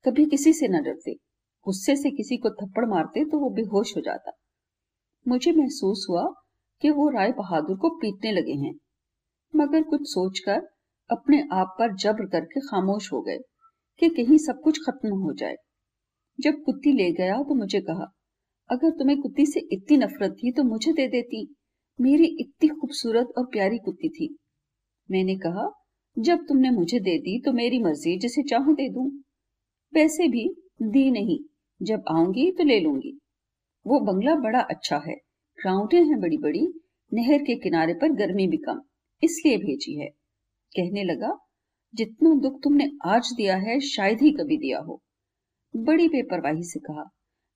कभी 0.05 0.25
किसी 0.25 0.53
से 0.53 0.67
न 0.67 0.83
डरते। 0.83 1.13
गुस्से 1.65 1.95
से 1.95 2.11
किसी 2.11 2.37
को 2.37 2.49
थप्पड़ 2.49 2.85
मारते 2.85 3.25
तो 3.25 3.39
वो 3.39 3.49
बेहोश 3.49 3.97
हो 3.97 4.01
जाता। 4.01 4.31
मुझे 5.27 5.51
महसूस 5.51 6.05
हुआ 6.09 6.33
कि 6.81 6.89
वो 6.89 7.09
राय 7.09 7.31
बहादुर 7.31 7.77
को 7.77 7.89
पीटने 7.89 8.31
लगे 8.31 8.53
हैं। 8.53 8.73
मगर 9.53 9.83
कुछ 9.83 10.01
सोचकर 10.03 10.61
अपने 11.09 11.41
आप 11.51 11.75
पर 11.79 11.95
जब्र 11.95 12.25
करके 12.25 12.59
खामोश 12.59 13.11
हो 13.13 13.21
गए 13.21 13.37
कि 14.01 14.09
कहीं 14.09 14.37
सब 14.37 14.61
कुछ 14.63 14.79
खत्म 14.79 15.09
हो 15.09 15.33
जाए। 15.33 15.55
जब 16.39 16.61
कुत्ती 16.63 16.91
ले 16.91 17.11
गया 17.11 17.37
तो 17.37 17.55
मुझे 17.55 17.81
कहा, 17.81 18.11
अगर 18.69 18.89
तुम्हें 18.89 19.21
कुत्ती 19.21 19.45
से 19.45 19.59
इतनी 19.71 19.97
नफरत 19.97 20.31
थी 20.31 20.51
तो 20.51 20.63
मुझे 20.63 20.93
दे 20.93 21.07
देती। 21.07 21.55
मेरी 21.99 22.25
इतनी 22.39 22.69
खूबसूरत 22.69 23.33
और 23.37 23.45
प्यारी 23.45 23.77
कुत्ती 23.77 24.09
थी। 24.09 24.35
मैंने 25.09 25.35
कहा, 25.35 25.69
जब 26.17 26.45
तुमने 26.47 26.69
मुझे 26.69 26.99
दे 26.99 27.17
दी 27.17 27.41
तो 27.41 27.51
मेरी 27.53 27.79
मर्ज़ी, 27.79 28.17
जिसे 28.19 28.43
चाहूँ 28.43 28.73
दे 28.75 28.89
दूँ। 28.89 29.09
वैसे 29.93 30.27
भी 30.27 30.47
दी 30.81 31.09
नहीं, 31.11 31.39
जब 31.81 32.03
आऊँगी 32.11 32.51
तो 32.51 32.63
ले 32.63 32.79
लूँगी। 32.79 33.17
वो 33.85 33.99
बंगला 33.99 34.35
बड़ा 34.35 34.59
अच्छा 34.59 34.97
है 34.97 35.15
ग्राउंडें 35.59 36.03
हैं 36.03 36.19
बड़ी 36.19 36.37
बड़ी 36.37 36.67
नहर 37.13 37.37
के 37.37 37.55
किनारे 37.55 37.93
पर 37.93 38.11
गर्मी 38.11 38.47
भी 38.47 38.57
कम, 38.57 38.81
इसलिए 39.23 39.57
भेजी 39.57 39.99
है। 39.99 40.07
कहने 40.71 41.03
लगा, 41.03 41.37
जितना 41.95 42.33
दुख 42.33 42.59
तुमने 42.63 42.89
आज 43.05 43.33
दिया 43.37 43.55
है, 43.55 43.79
शायद 43.79 44.21
ही 44.21 44.31
कभी 44.31 44.57
दिया 44.57 44.79
हो। 44.79 45.01
बड़ी 45.75 46.07
बेपरवाही 46.07 46.63
से 46.63 46.79
कहा, 46.79 47.03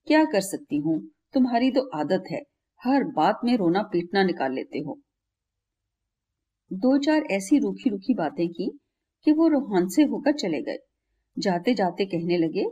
क्या 0.07 0.23
कर 0.25 0.41
सकती 0.41 0.77
हूँ? 0.77 1.11
तुम्हारी 1.33 1.71
तो 1.71 1.89
आदत 1.95 2.23
है, 2.31 2.41
हर 2.81 3.03
बात 3.03 3.39
में 3.43 3.57
रोना 3.57 3.81
पीटना 3.81 4.23
निकाल 4.23 4.53
लेते 4.53 4.79
हो। 4.79 4.99
दो 6.73 6.97
चार 6.97 7.21
ऐसी 7.31 7.57
रूखी 7.59 7.89
रूखी 7.89 8.13
बातें 8.13 8.47
की 8.49 8.79
कि 9.25 9.31
वो 9.31 9.47
रोहान 9.47 9.87
से 9.87 10.03
होकर 10.03 10.33
चले 10.33 10.61
गए। 10.61 10.77
जाते 11.39 11.73
जाते 11.73 12.05
कहने 12.05 12.37
लगे, 12.37 12.65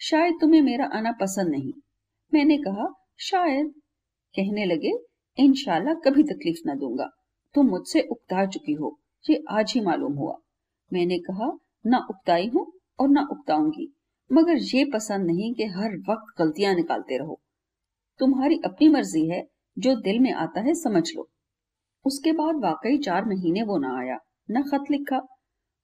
शायद 0.00 0.34
तुम्हें 0.40 0.62
मेरा 0.62 0.84
आना 0.84 1.12
पसंद 1.12 1.48
नहीं। 1.48 1.72
मैंने 2.34 2.58
कहा, 2.58 2.86
शायद। 3.20 3.74
कहने 4.34 4.64
लगे 4.64 4.92
इंशाल्लाह 5.38 5.94
कभी 5.94 6.22
तकलीफ़ 6.22 6.68
न 6.68 6.78
दूँगा। 6.78 7.10
तुम 7.54 7.66
मुझसे 7.66 8.00
उकता 8.00 8.46
चुकी 8.46 8.72
हो, 8.72 8.98
ये 9.30 9.42
आज 9.50 9.72
ही 9.74 9.80
मालूम 9.80 10.12
हुआ। 10.12 10.36
मैंने 10.92 11.18
कहा, 11.18 11.50
ना 11.86 11.98
उकताई 12.10 12.46
हूँ 12.46 12.72
और 12.98 13.08
ना 13.08 13.26
उकताऊँगी, 13.30 13.88
मगर 14.32 14.58
ये 14.76 14.84
पसंद 14.84 15.26
नहीं 15.26 15.54
कि 15.54 15.64
हर 15.64 15.96
वक्त 16.10 16.38
गलतियाँ 16.38 16.74
निकालते 16.74 17.18
रहो। 17.18 17.40
तुम्हारी 18.18 18.60
अपनी 18.64 18.88
मर्ज़ी 18.88 19.28
है, 19.28 19.42
जो 19.78 19.94
दिल 19.94 20.18
में 20.18 20.32
आता 20.32 20.60
है 20.60 20.74
समझ 20.74 21.02
लो। 21.16 21.28
उसके 22.04 22.32
बाद 22.32 22.56
वाकई 22.56 22.98
चार 22.98 23.24
महीने 23.24 23.62
वो 23.62 23.78
ना 23.78 23.98
आया, 23.98 24.18
न 24.50 24.62
खत 24.62 24.90
लिखा। 24.90 25.20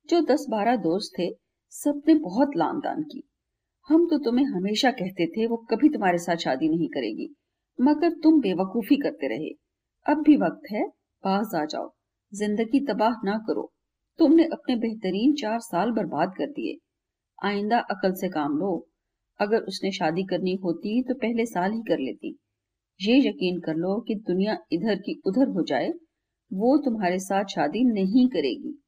जो 0.08 0.20
दस 0.20 0.46
बारह 0.50 0.76
दोस्त 0.76 1.12
थे, 1.18 1.30
सबने 1.72 2.14
बहुत 2.14 2.56
लान 2.56 2.78
दान 2.78 3.02
की। 3.02 3.22
हम 3.88 4.06
तो 4.06 4.18
तुम्हें 4.18 4.46
हमेशा 4.46 4.90
कहते 4.90 5.26
थे, 5.26 5.46
वो 5.46 5.56
कभी 5.56 5.88
तुम्हारे 5.88 6.18
साथ 6.18 6.36
शादी 6.36 6.68
नहीं 6.68 6.88
करेगी। 6.88 7.34
मगर 7.80 8.10
तुम 8.10 8.40
बेवकूफ़ी 8.40 8.96
करते 8.96 9.28
रहे। 9.28 9.50
अब 10.06 10.22
भी 10.22 10.36
वक्त 10.36 10.72
है, 10.72 10.88
पास 11.24 11.52
आ 11.54 11.64
जाओ। 11.64 11.90
ज़िंदगी 12.34 12.80
तबाह 12.80 13.12
ना 13.24 13.38
करो। 13.38 13.72
तुमने 14.18 14.44
अपने 14.44 14.76
बेहतरीन 14.76 15.34
चार 15.34 15.60
साल 15.60 15.90
बर्बाद 15.90 16.34
कर 16.38 16.46
दिए। 16.46 16.78
आइंदा 17.46 17.78
अकल 17.78 18.12
से 18.12 18.28
काम 18.28 18.58
लो। 18.58 18.88
अगर 19.40 19.62
उसने 19.62 19.92
शादी 19.92 20.22
करनी 20.22 20.54
होती 20.54 21.02
तो 21.02 21.14
पहले 21.14 21.46
साल 21.46 21.72
ही 21.72 21.80
कर 21.80 21.98
लेती। 21.98 22.38
ये 23.00 23.28
यकीन 23.28 23.60
कर 23.60 23.74
लो 23.74 24.00
कि 24.00 24.14
दुनिया 24.14 24.56
इधर 24.72 24.96
की 24.96 25.20
उधर 25.26 25.48
हो 25.48 25.62
जाए, 25.62 25.88
वो 26.52 26.76
तुम्हारे 26.84 27.18
साथ 27.18 27.44
शादी 27.44 27.84
नहीं 27.84 28.28
करेगी। 28.28 28.82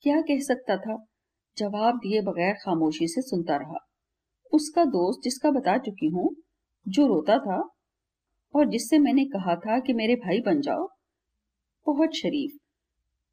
क्या 0.00 0.20
कह 0.20 0.40
सकता 0.40 0.76
था? 0.76 1.06
जवाब 1.56 1.96
दिए 1.96 2.20
बगैर 2.20 2.54
खामोशी 2.54 3.08
से 3.08 3.22
सुनता 3.22 3.56
रहा। 3.56 3.78
उसका 4.52 4.84
दोस्त 4.84 5.20
जिसका 5.24 5.50
बता 5.50 5.78
चुकी 5.78 6.06
हूँ, 6.06 6.36
जो 6.88 7.06
रोता 7.06 7.38
था 7.38 7.75
और 8.56 8.66
जिससे 8.66 8.98
मैंने 8.98 9.24
कहा 9.24 9.54
था 9.56 9.78
कि 9.78 9.92
मेरे 9.92 10.14
भाई 10.16 10.40
बन 10.40 10.60
जाओ। 10.60 10.88
बहुत 11.86 12.16
शरीफ। 12.16 12.56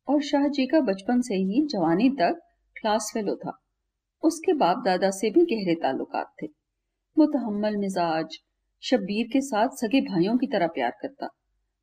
और 0.07 0.21
शाह 0.21 0.47
जी 0.47 0.65
का 0.67 0.79
बचपन 0.81 1.21
से 1.21 1.35
ही 1.35 1.65
जवानी 1.65 2.09
तक 2.09 2.39
क्लास 2.75 3.11
फेलो 3.13 3.35
था। 3.35 3.57
उसके 4.23 4.53
बाप 4.53 4.81
दादा 4.85 5.09
से 5.09 5.29
भी 5.29 5.41
गहरे 5.45 5.75
ताल्लुकात 5.75 6.33
थे। 6.43 6.47
मुतहमल 7.17 7.77
मिजाज, 7.77 8.37
शब्बीर 8.83 9.27
के 9.33 9.41
साथ 9.41 9.67
सगे 9.67 10.01
भाइयों 10.01 10.37
की 10.37 10.47
तरह 10.47 10.67
प्यार 10.67 10.91
करता। 11.01 11.27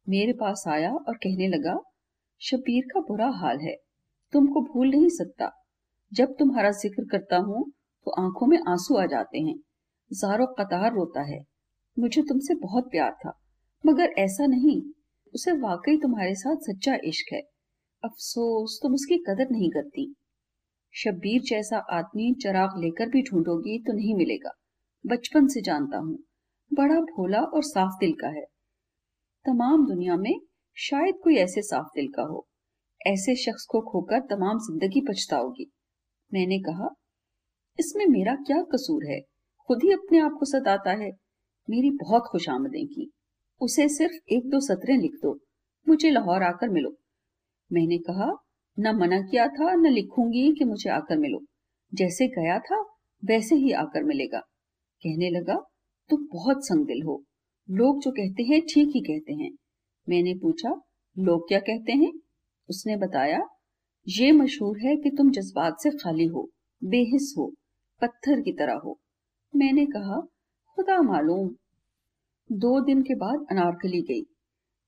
मेरे 0.08 0.32
पास 0.32 0.64
आया 0.68 0.92
और 0.92 1.16
कहने 1.16 1.48
लगा, 1.48 1.78
शब्बीर 2.40 2.84
का 2.94 3.00
बुरा 3.00 3.28
हाल 3.28 3.58
है। 3.58 3.74
तुमको 4.32 4.60
भूल 4.62 4.90
नहीं 4.90 5.08
सकता। 5.08 5.50
जब 6.12 6.34
तुम्हारा 6.38 6.70
ज़िक्र 6.70 7.04
करता 7.04 7.36
हूँ 7.36 7.64
तो 8.06 8.10
आँखों 8.10 8.46
में 8.46 8.58
आँसू 8.58 8.96
आ 8.96 9.06
जाते 9.06 9.38
हैं। 9.38 9.54
जारो 10.10 10.46
कतार 10.46 10.92
रोता 10.92 11.22
है। 11.22 11.40
मुझे 11.98 12.22
तुमसे 12.22 12.54
बहुत 12.54 12.90
प्यार 12.90 13.10
था, 13.12 13.32
मगर 13.86 14.14
ऐसा 14.18 14.46
नहीं। 14.46 14.82
उसे 15.34 15.52
वाकई 15.52 15.96
तुम्हारे 15.96 16.34
साथ 16.34 16.56
सच्चा 16.56 16.98
इश्क 17.04 17.32
है। 17.32 17.40
अफसोस, 18.04 18.78
तुम 18.82 18.94
उसकी 18.94 19.16
कदर 19.16 19.50
नहीं 19.50 19.70
करती। 19.70 20.14
शब्बीर 20.94 21.42
जैसा 21.42 21.78
आदमी 21.78 22.34
चराग 22.34 22.70
लेकर 22.78 23.08
भी 23.08 23.22
ढूंढोगी 23.22 23.78
तो 23.78 23.92
नहीं 23.92 24.14
मिलेगा। 24.14 24.50
बचपन 25.06 25.46
से 25.46 25.60
जानता 25.60 25.98
हूँ। 25.98 26.18
बड़ा 26.72 27.00
भोला 27.00 27.40
और 27.40 27.62
साफ़ 27.62 27.98
दिल 28.00 28.12
का 28.12 28.28
है। 28.28 28.44
तमाम 29.46 29.86
दुनिया 29.86 30.16
में 30.16 30.40
शायद 30.76 31.14
कोई 31.24 31.36
ऐसे 31.36 31.62
साफ़ 31.62 31.86
दिल 31.86 32.08
का 32.08 32.22
हो। 32.22 32.46
ऐसे 33.06 33.36
शख्स 33.36 33.66
को 33.70 33.80
खोकर 33.80 34.20
तमाम 34.20 34.58
ज़िंदगी 34.58 35.00
पछताओगी। 35.00 35.70
मैंने 36.34 36.58
कहा, 36.58 36.88
इसमें 37.78 38.06
मेरा 38.06 38.34
क्या 38.34 38.62
कसूर 38.62 39.04
है? 39.04 39.20
खुद 39.68 39.82
ही 39.82 39.92
अपने 39.92 40.18
आप 40.18 40.36
को 40.40 40.46
सताता 40.46 40.90
है। 40.90 41.10
मेरी 41.70 41.90
बहुत 41.90 42.22
खुश 42.30 42.48
आमदें 42.48 42.86
की। 42.86 43.10
उसे 43.60 43.88
सिर्फ़ 43.88 44.32
एक 44.32 44.50
दो 44.50 44.60
सतरें 44.60 44.98
लिख 44.98 45.12
दो, 45.22 45.38
मुझे 45.88 46.10
लाहौर 46.10 46.42
आकर 46.42 46.68
मिलो। 46.68 46.94
मैंने 47.72 47.98
कहा, 47.98 48.32
न 48.78 48.96
मना 48.96 49.20
किया 49.20 49.48
था, 49.48 49.74
न 49.74 49.86
लिखूँगी 49.86 50.52
कि 50.52 50.64
मुझे 50.64 50.90
आकर 50.90 51.18
मिलो। 51.18 51.40
जैसे 51.94 52.28
गया 52.28 52.58
था, 52.58 52.80
वैसे 53.24 53.54
ही 53.54 53.72
आकर 53.72 54.02
मिलेगा। 54.02 54.40
कहने 55.02 55.30
लगा, 55.30 55.56
तुम 56.10 56.28
बहुत 56.32 56.66
संगदिल 56.66 57.02
हो। 57.02 57.24
लोग 57.70 58.02
जो 58.02 58.10
कहते 58.10 58.42
हैं, 58.42 58.60
ठीक 58.60 58.88
ही 58.94 59.00
कहते 59.00 59.32
हैं। 59.32 59.50
मैंने 60.08 60.34
पूछा, 60.34 60.80
लोग 61.18 61.48
क्या 61.48 61.58
कहते 61.58 61.92
हैं? 61.92 62.12
उसने 62.70 62.96
बताया, 62.96 63.40
ये 64.08 64.32
मशहूर 64.32 64.78
है 64.78 64.96
कि 64.96 65.10
तुम 65.10 65.30
जज्बात 65.30 65.76
से 65.82 65.90
खाली 65.90 66.26
हो, 66.26 66.50
बेहिस 66.84 67.34
हो, 67.38 67.54
पत्थर 68.00 68.40
की 68.40 68.52
तरह 68.52 68.74
हो। 68.74 69.00
मैंने 69.56 69.86
कहा, 69.86 70.20
खुदा 70.74 71.02
मालूम 71.02 71.56
दो 72.52 72.84
दिन 72.84 73.02
के 73.02 73.14
बाद 73.14 73.46
अनारकली 73.50 74.02
गई। 74.02 74.26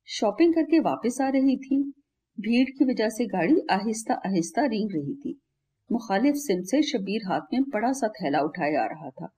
शॉपिंग 0.07 0.54
करके 0.54 0.81
वापस 0.81 1.21
आ 1.21 1.28
रही 1.28 1.57
थी। 1.57 1.83
भीड़ 2.40 2.71
की 2.71 2.85
वजह 2.85 3.09
से 3.09 3.26
गाड़ी 3.26 3.57
आहिस्ता 3.71 4.14
आहिस्ता 4.14 4.66
रींग 4.66 4.90
रही 4.95 5.14
थी। 5.14 5.40
मुखालिफ 5.92 6.35
सिम 6.35 6.62
से 6.62 6.83
शबीर 6.83 7.21
हाथ 7.33 7.40
में 7.52 7.62
बड़ा 7.62 7.92
सा 7.92 8.09
थैला 8.09 8.40
उठाए 8.40 8.75
आ 8.75 8.85
रहा 8.85 9.11
था। 9.11 9.28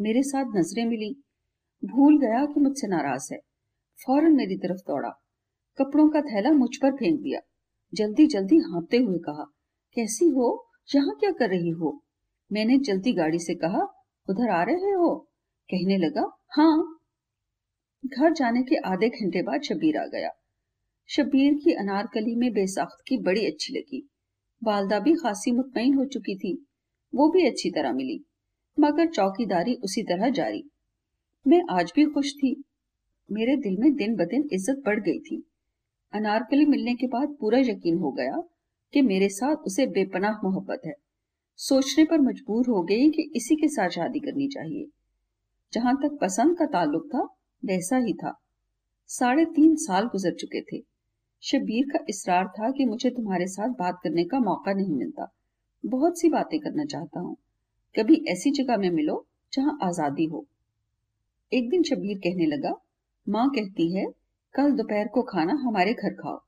मेरे 0.00 0.22
साथ 0.22 0.44
नज़रें 0.56 0.84
मिली। 0.84 1.22
भूल 1.84 2.18
गया 2.18 2.46
कि 2.46 2.60
मुझसे 2.60 2.86
नाराज़ 2.86 3.34
है। 3.34 3.40
फ़ौरन 4.06 4.36
मेरी 4.36 4.56
तरफ़ 4.56 4.78
दौड़ा। 4.78 5.08
कपड़ों 5.78 6.08
का 6.08 6.20
थैला 6.20 6.50
मुझ 6.50 6.76
पर 6.82 6.90
फेंक 6.90 7.20
दिया। 7.20 7.40
जल्दी 7.94 8.26
जल्दी 8.26 8.56
हाँपते 8.56 8.96
हुए 8.96 9.18
कहा, 9.18 9.44
कैसी 9.94 10.24
हो? 10.24 10.70
यहाँ 10.94 11.16
क्या 11.20 11.30
कर 11.30 11.48
रही 11.48 11.70
हो? 11.70 12.04
मैंने 12.52 12.78
जल्दी 12.78 13.12
गाड़ी 13.12 13.38
से 13.38 13.54
कहा, 13.54 13.82
उधर 14.30 14.50
आ 14.50 14.62
रहे 14.62 14.90
हो? 14.90 15.28
कहने 15.70 15.98
लगा 15.98 16.38
हाँ। 16.50 16.96
घर 18.04 18.32
जाने 18.32 18.62
के 18.62 18.76
आधे 18.76 19.08
घंटे 19.08 19.42
बाद 19.42 19.62
शबीर 19.62 19.96
आ 19.98 20.04
गया। 20.06 20.30
शबीर 21.08 21.54
की 21.54 21.72
अनारकली 21.72 22.34
में 22.34 22.52
बेसाख्त 22.52 23.04
की 23.08 23.18
बड़ी 23.18 23.46
अच्छी 23.46 23.72
लगी। 23.72 24.02
वालदा 24.62 24.98
भी 24.98 25.14
खासी 25.14 25.52
मुतमिन 25.52 25.94
हो 25.94 26.04
चुकी 26.04 26.36
थी। 26.38 26.52
वो 27.12 27.28
भी 27.28 27.46
अच्छी 27.46 27.70
तरह 27.70 27.92
मिली, 27.92 28.24
मगर 28.78 29.06
चौकीदारी 29.06 29.74
उसी 29.74 30.02
तरह 30.02 30.30
जारी। 30.30 30.62
मैं 31.46 31.62
आज 31.70 31.92
भी 31.96 32.04
खुश 32.04 32.32
थी। 32.34 32.54
मेरे 33.28 33.56
दिल 33.56 33.76
में 33.78 33.94
दिन 33.94 34.16
ब 34.16 34.24
दिन 34.24 34.48
इज़्ज़त 34.52 34.82
बढ़ 34.86 35.00
गई 35.00 35.18
थी। 35.18 35.42
अनारकली 36.12 36.64
मिलने 36.64 36.94
के 36.94 37.06
बाद 37.06 37.36
पूरा 37.40 37.58
यकीन 37.58 37.98
हो 37.98 38.10
गया 38.12 38.40
कि 38.94 39.02
मेरे 39.02 39.28
साथ 39.28 39.66
उसे 39.66 39.86
बेपनाह 39.86 40.40
मोहब्बत 40.44 40.80
है। 40.86 40.94
सोचने 41.58 42.04
पर 42.04 42.20
मजबूर 42.20 42.68
हो 42.68 42.82
गई 42.82 43.10
कि 43.10 43.30
इसी 43.36 43.56
के 43.56 43.68
साथ 43.68 43.88
शादी 43.88 44.20
करनी 44.20 44.48
चाहिए। 44.48 44.86
जहाँ 45.72 45.94
तक 45.96 46.18
पसंद 46.20 46.58
का 46.58 46.66
ताल्लुक 46.66 47.06
था 47.06 47.26
वैसा 47.64 47.96
ही 47.96 48.12
था। 48.12 48.32
साढ़े 49.10 49.44
तीन 49.44 49.76
साल 49.76 50.04
गुजर 50.04 50.34
चुके 50.34 50.60
थे। 50.60 50.82
शबीर 51.42 51.84
का 51.92 52.04
इसरार 52.08 52.46
था 52.48 52.70
कि 52.70 52.84
मुझे 52.84 53.10
तुम्हारे 53.10 53.46
साथ 53.46 53.68
बात 53.68 54.00
करने 54.04 54.24
का 54.24 54.38
मौका 54.38 54.72
नहीं 54.72 54.96
मिलता। 54.96 55.32
बहुत 55.84 56.20
सी 56.20 56.28
बातें 56.28 56.58
करना 56.60 56.84
चाहता 56.84 57.20
हूँ। 57.20 57.36
कभी 57.94 58.24
ऐसी 58.28 58.50
जगह 58.50 58.76
में 58.76 58.90
मिलो 58.90 59.26
जहाँ 59.52 59.78
आज़ादी 59.82 60.24
हो। 60.24 60.46
एक 61.52 61.70
दिन 61.70 61.82
शबीर 61.82 62.18
कहने 62.18 62.46
लगा, 62.46 62.74
माँ 63.28 63.48
कहती 63.48 63.96
है, 63.96 64.06
कल 64.54 64.72
दोपहर 64.72 65.08
को 65.08 65.22
खाना 65.22 65.52
हमारे 65.52 65.92
घर 65.92 66.14
खाओ। 66.14 66.40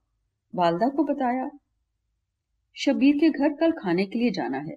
वालदा 0.54 0.88
को 0.88 1.04
बताया। 1.04 1.50
शबीर 2.76 3.16
के 3.16 3.30
घर 3.30 3.52
कल 3.52 3.72
खाने 3.72 4.06
के 4.06 4.18
लिए 4.18 4.30
जाना 4.30 4.58
है। 4.58 4.76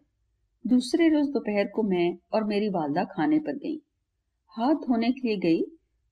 दूसरे 0.67 1.09
रोज 1.09 1.27
दोपहर 1.27 1.67
को 1.67 1.83
मैं 1.83 2.17
और 2.33 2.43
मेरी 2.43 2.69
वालदा 2.69 3.03
खाने 3.03 3.39
पर 3.39 3.55
गई। 3.55 3.81
हाथ 4.53 4.75
धोने 4.75 5.11
के 5.11 5.27
लिए 5.27 5.37
गई 5.37 5.61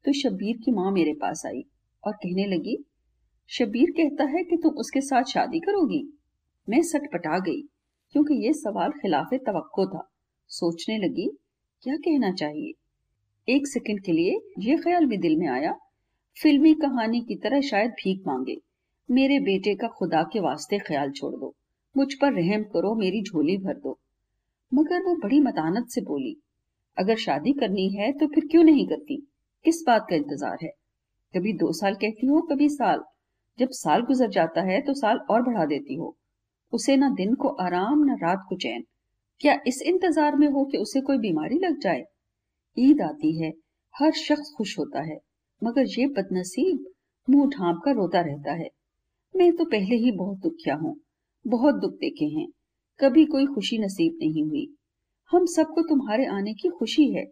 तो 0.06 0.14
शबीर 0.14 0.58
की 0.58 0.72
माँ 0.72 0.92
मेरे 0.92 1.14
पास 1.14 1.44
आई 1.46 1.62
और 2.04 2.14
कहने 2.14 2.46
लगी 2.46 2.78
शबीर 3.50 3.92
कहता 3.92 4.24
है 4.24 4.44
कि 4.44 4.58
तुम 4.58 4.76
उसके 4.76 5.02
साथ 5.02 5.24
शादी 5.24 5.60
करोगी? 5.60 6.04
मैं 6.68 6.82
सटपटा 6.82 7.38
गई, 7.40 7.62
क्योंकि 8.16 8.36
ये 8.46 8.54
सवाल 8.54 8.92
खिलाफ 8.92 9.34
तो 9.34 9.86
था। 9.86 10.08
सोचने 10.52 10.98
लगी, 10.98 11.28
क्या 11.84 11.96
कहना 11.96 12.32
चाहिए? 12.32 12.74
एक 13.48 13.68
सेकंड 13.68 14.02
के 14.04 14.12
लिए 14.12 14.40
ये 14.60 14.78
ख्याल 14.78 15.06
भी 15.06 15.18
दिल 15.18 15.36
में 15.38 15.48
आया, 15.48 15.74
फिल्मी 16.38 16.74
कहानी 16.74 17.20
की 17.20 17.36
तरह 17.36 17.62
शायद 17.62 17.92
भीख 17.92 18.22
मांगे, 18.28 18.56
मेरे 19.10 19.40
बेटे 19.40 19.76
का 19.76 19.88
खुदा 19.88 20.24
के 20.24 20.40
वास्ते 20.40 20.80
ख्याल 20.80 21.12
छोड़ 21.12 21.34
दो, 21.34 21.54
मुझ 21.98 22.14
पर 22.14 22.34
रहम 22.34 22.64
करो, 22.64 22.94
मेरी 22.96 23.22
झोली 23.22 23.58
भर 23.58 23.74
दो। 23.74 23.98
मगर 24.72 25.04
वो 25.04 25.16
बड़ी 25.16 25.40
मतानत 25.40 25.88
से 25.88 26.02
बोली, 26.02 26.36
अगर 26.98 27.18
शादी 27.18 27.54
करनी 27.54 27.90
है 27.90 28.12
तो 28.12 28.28
फिर 28.28 28.48
क्यों 28.52 28.64
नहीं 28.64 28.88
करती? 28.88 29.22
किस 29.66 29.84
बात 29.88 30.06
का 30.10 30.16
इंतज़ार 30.16 30.58
है। 30.64 30.70
कभी 31.34 31.54
दो 31.54 31.72
साल 31.74 31.94
कहती 31.96 32.28
हो, 32.28 32.42
कभी 32.42 32.70
साल। 32.70 33.04
जब 33.60 33.70
साल 33.74 34.02
गुजर 34.02 34.30
जाता 34.30 34.62
है 34.62 34.80
तो 34.82 34.94
साल 34.94 35.18
और 35.30 35.42
बढ़ा 35.42 35.66
देती 35.66 35.96
हो। 35.96 36.16
उसे 36.74 36.96
ना 36.96 37.10
दिन 37.12 37.34
को 37.36 37.50
आराम, 37.62 38.04
न 38.04 38.18
रात 38.18 38.46
को 38.50 38.56
चैन। 38.56 38.84
क्या 39.42 39.58
इस 39.68 39.82
इंतज़ार 39.82 40.36
में 40.36 40.48
हो 40.48 40.64
कि 40.66 40.78
उसे 40.78 41.02
कोई 41.02 41.18
बीमारी 41.18 41.60
लग 41.60 41.80
जाए? 41.80 42.04
ईद 42.78 43.02
आती 43.02 43.32
है, 43.42 43.52
हर 43.96 44.12
शख्स 44.18 44.54
खुश 44.58 44.78
होता 44.80 45.02
है, 45.02 45.18
मगर 45.62 45.86
ये 45.90 46.08
बदनसीब 46.18 46.86
मुँह 47.28 47.50
ढांप 47.50 47.82
कर 47.86 47.96
रोता 47.96 48.22
रहता 48.22 48.54
है। 48.54 48.70
मैं 49.34 49.52
तो 49.56 49.66
पहले 49.66 49.96
ही 49.96 50.12
बहुत 50.12 50.38
दुखिया 50.40 50.76
हूँ, 50.76 50.96
बहुत 51.46 51.76
दुख 51.76 51.94
देखे 51.94 52.26
हैं। 52.32 52.48
कभी 53.00 53.26
कोई 53.26 53.46
खुशी 53.46 53.78
नसीब 53.78 54.18
नहीं 54.22 54.44
हुई। 54.44 54.68
हम 55.32 55.46
सबको 55.46 55.82
तुम्हारे 55.82 56.26
आने 56.30 56.54
की 56.54 56.70
खुशी 56.70 57.12
है। 57.14 57.26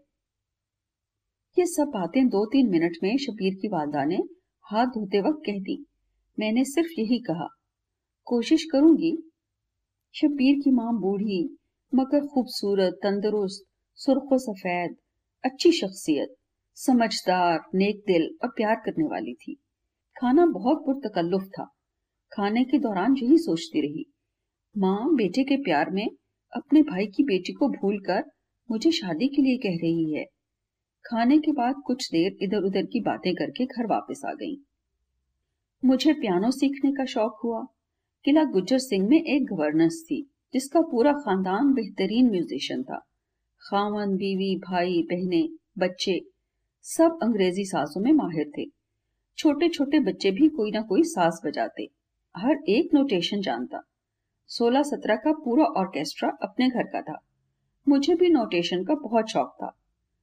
ये 1.60 1.66
सब 1.66 1.88
बातें 1.88 2.28
दो 2.28 2.46
तीन 2.46 2.70
मिनट 2.70 2.98
में 3.04 3.18
शबीर 3.18 3.54
की 3.54 3.68
वालदा 3.68 4.04
ने 4.06 4.18
हाथ 4.66 4.86
धोते 4.86 5.20
वक्त 5.22 5.40
कह 5.46 5.60
दी। 5.60 5.86
मैंने 6.40 6.64
सिर्फ़ 6.66 7.00
यही 7.00 7.20
कहा। 7.20 7.48
कोशिश 8.28 8.64
करूँगी। 8.72 9.12
शबीर 10.16 10.56
की 10.60 10.72
माँ 10.72 10.94
बूढ़ी, 11.00 11.58
मगर 11.96 12.28
खूबसूरत, 12.28 12.94
तंदुरुस्त, 12.94 13.66
सुर्ख 13.96 14.30
सफ़ेद, 14.34 14.96
अच्छी 15.44 15.72
शख्सियत, 15.72 16.36
समझदार, 16.78 17.60
नेक 17.76 18.04
दिल 18.08 18.30
और 18.44 18.50
प्यार 18.50 18.76
करने 18.76 19.06
वाली 19.06 19.34
थी। 19.34 19.56
खाना 20.16 20.46
बहुत 20.46 20.84
पुरतकल्लुफ 20.86 21.44
था। 21.44 21.70
खाने 22.32 22.64
के 22.64 22.78
दौरान 22.78 23.16
यही 23.18 23.38
सोचती 23.38 23.82
रही, 23.82 24.06
माँ 24.78 25.16
बेटे 25.16 25.44
के 25.44 25.58
प्यार 25.58 25.90
में 25.90 26.08
अपने 26.54 26.82
भाई 26.82 27.06
की 27.08 27.24
बेटी 27.24 27.54
को 27.54 27.70
भूलकर 27.70 28.24
मुझे 28.72 28.92
शादी 28.92 29.28
के 29.28 29.42
लिए 29.42 29.58
कह 29.58 29.78
रही 29.82 30.14
है। 30.14 30.26
खाने 31.06 31.40
के 31.40 31.52
बाद 31.52 31.76
कुछ 31.86 32.12
देर 32.12 32.38
इधर 32.42 32.58
उधर 32.58 32.86
की 32.86 33.00
बातें 33.00 33.36
करके 33.36 33.66
घर 33.66 33.88
वापस 33.88 34.22
आ 34.26 34.34
गई। 34.34 34.66
मुझे 35.86 36.14
पियानो 36.14 36.52
सीखने 36.52 36.92
का 36.92 37.06
शौक 37.06 37.40
हुआ। 37.44 37.66
किला 38.26 38.44
गुज्जर 38.44 38.78
सिंह 38.78 39.10
में 39.10 39.22
एक 39.22 39.46
गवर्नेंस 39.46 40.04
थी, 40.06 40.32
जिसका 40.54 40.82
पूरा 40.82 41.14
खानदान 41.14 41.74
बेहतरीन 41.74 42.32
म्यूजिशियन 42.32 42.84
था। 42.84 43.08
खावन 43.62 44.16
बीवी, 44.16 44.58
भाई, 44.58 45.04
बहने, 45.04 45.50
बच्चे 45.78 46.22
सब 46.82 47.20
अंग्रेज़ी 47.24 47.66
साजों 47.66 48.02
में 48.02 48.12
माहिर 48.12 48.52
थे। 48.58 48.66
छोटे 49.38 49.70
छोटे 49.70 50.00
बच्चे 50.00 50.32
भी 50.32 50.50
कोई 50.50 50.72
ना 50.72 50.82
कोई 50.82 51.04
साज 51.04 51.34
बजाते। 51.46 51.90
हर 52.38 52.58
एक 52.70 52.94
नोटेशन 52.94 53.42
जानता। 53.42 53.82
सोलह 54.48 54.84
सत्रह 54.84 55.16
का 55.16 55.32
पूरा 55.32 55.66
ऑर्केस्ट्रा 55.66 56.30
अपने 56.42 56.70
घर 56.70 56.84
का 56.84 57.02
था। 57.02 57.20
मुझे 57.90 58.16
भी 58.16 58.30
नोटेशन 58.30 58.84
का 58.84 58.96
बहुत 58.96 59.30
शौक 59.30 59.56
था। 59.64 59.78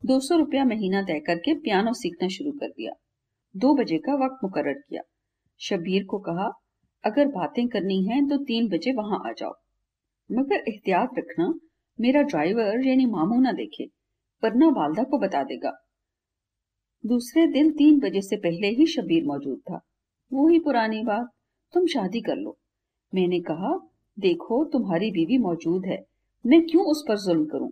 दो 0.05 0.21
सौ 0.21 0.37
रुपया 0.37 0.65
महीना 0.65 1.03
तय 1.03 1.21
करके 1.21 1.55
पियानो 1.55 1.93
सीखना 1.93 2.29
शुरू 2.29 2.51
कर 2.53 2.69
दिया। 2.69 2.93
दो 3.57 3.75
बजे 3.75 3.99
का 3.99 4.15
वक्त 4.15 4.45
मुकर 4.45 4.73
किया। 4.73 5.03
शबीर 5.61 6.05
को 6.05 6.19
कहा, 6.19 6.51
अगर 7.05 7.27
बातें 7.27 7.69
करनी 7.69 8.05
है 8.05 8.29
तो 8.29 8.37
तीन 8.37 8.69
बजे 8.69 8.93
वहाँ 8.93 9.23
आ 9.27 9.33
जाओ। 9.33 9.53
मगर 10.33 10.65
एहतियात 10.69 11.11
रखना, 11.19 11.55
मेरा 12.01 12.23
ड्राइवर 12.23 12.87
यानी 12.87 13.07
मामू 13.07 13.41
ना 13.41 13.53
देखे, 13.53 13.85
वरना 14.45 14.69
वालदा 14.69 15.03
को 15.03 15.19
बता 15.19 15.43
देगा। 15.43 15.73
दूसरे 17.07 17.47
दिन 17.47 17.71
तीन 17.71 17.99
बजे 17.99 18.21
से 18.21 18.37
पहले 18.37 18.69
ही 18.69 18.87
शबीर 18.87 19.25
मौजूद 19.25 19.59
था। 19.59 19.81
वो 20.33 20.49
ही 20.49 20.61
पुरानी 20.61 21.03
बात, 21.03 21.29
तुम 21.75 21.87
शादी 21.87 22.21
कर 22.21 22.37
लो। 22.37 22.59
मैंने 23.15 23.41
कहा, 23.41 23.89
देखो, 24.19 24.65
तुम्हारी 24.65 25.11
बीवी 25.11 25.39
मौजूद 25.39 25.87
है। 25.87 26.05
मैं 26.47 26.67
क्यों 26.67 26.85
उस 26.85 27.05
पर 27.09 27.17
जुल्म 27.19 27.45
करूँ? 27.45 27.71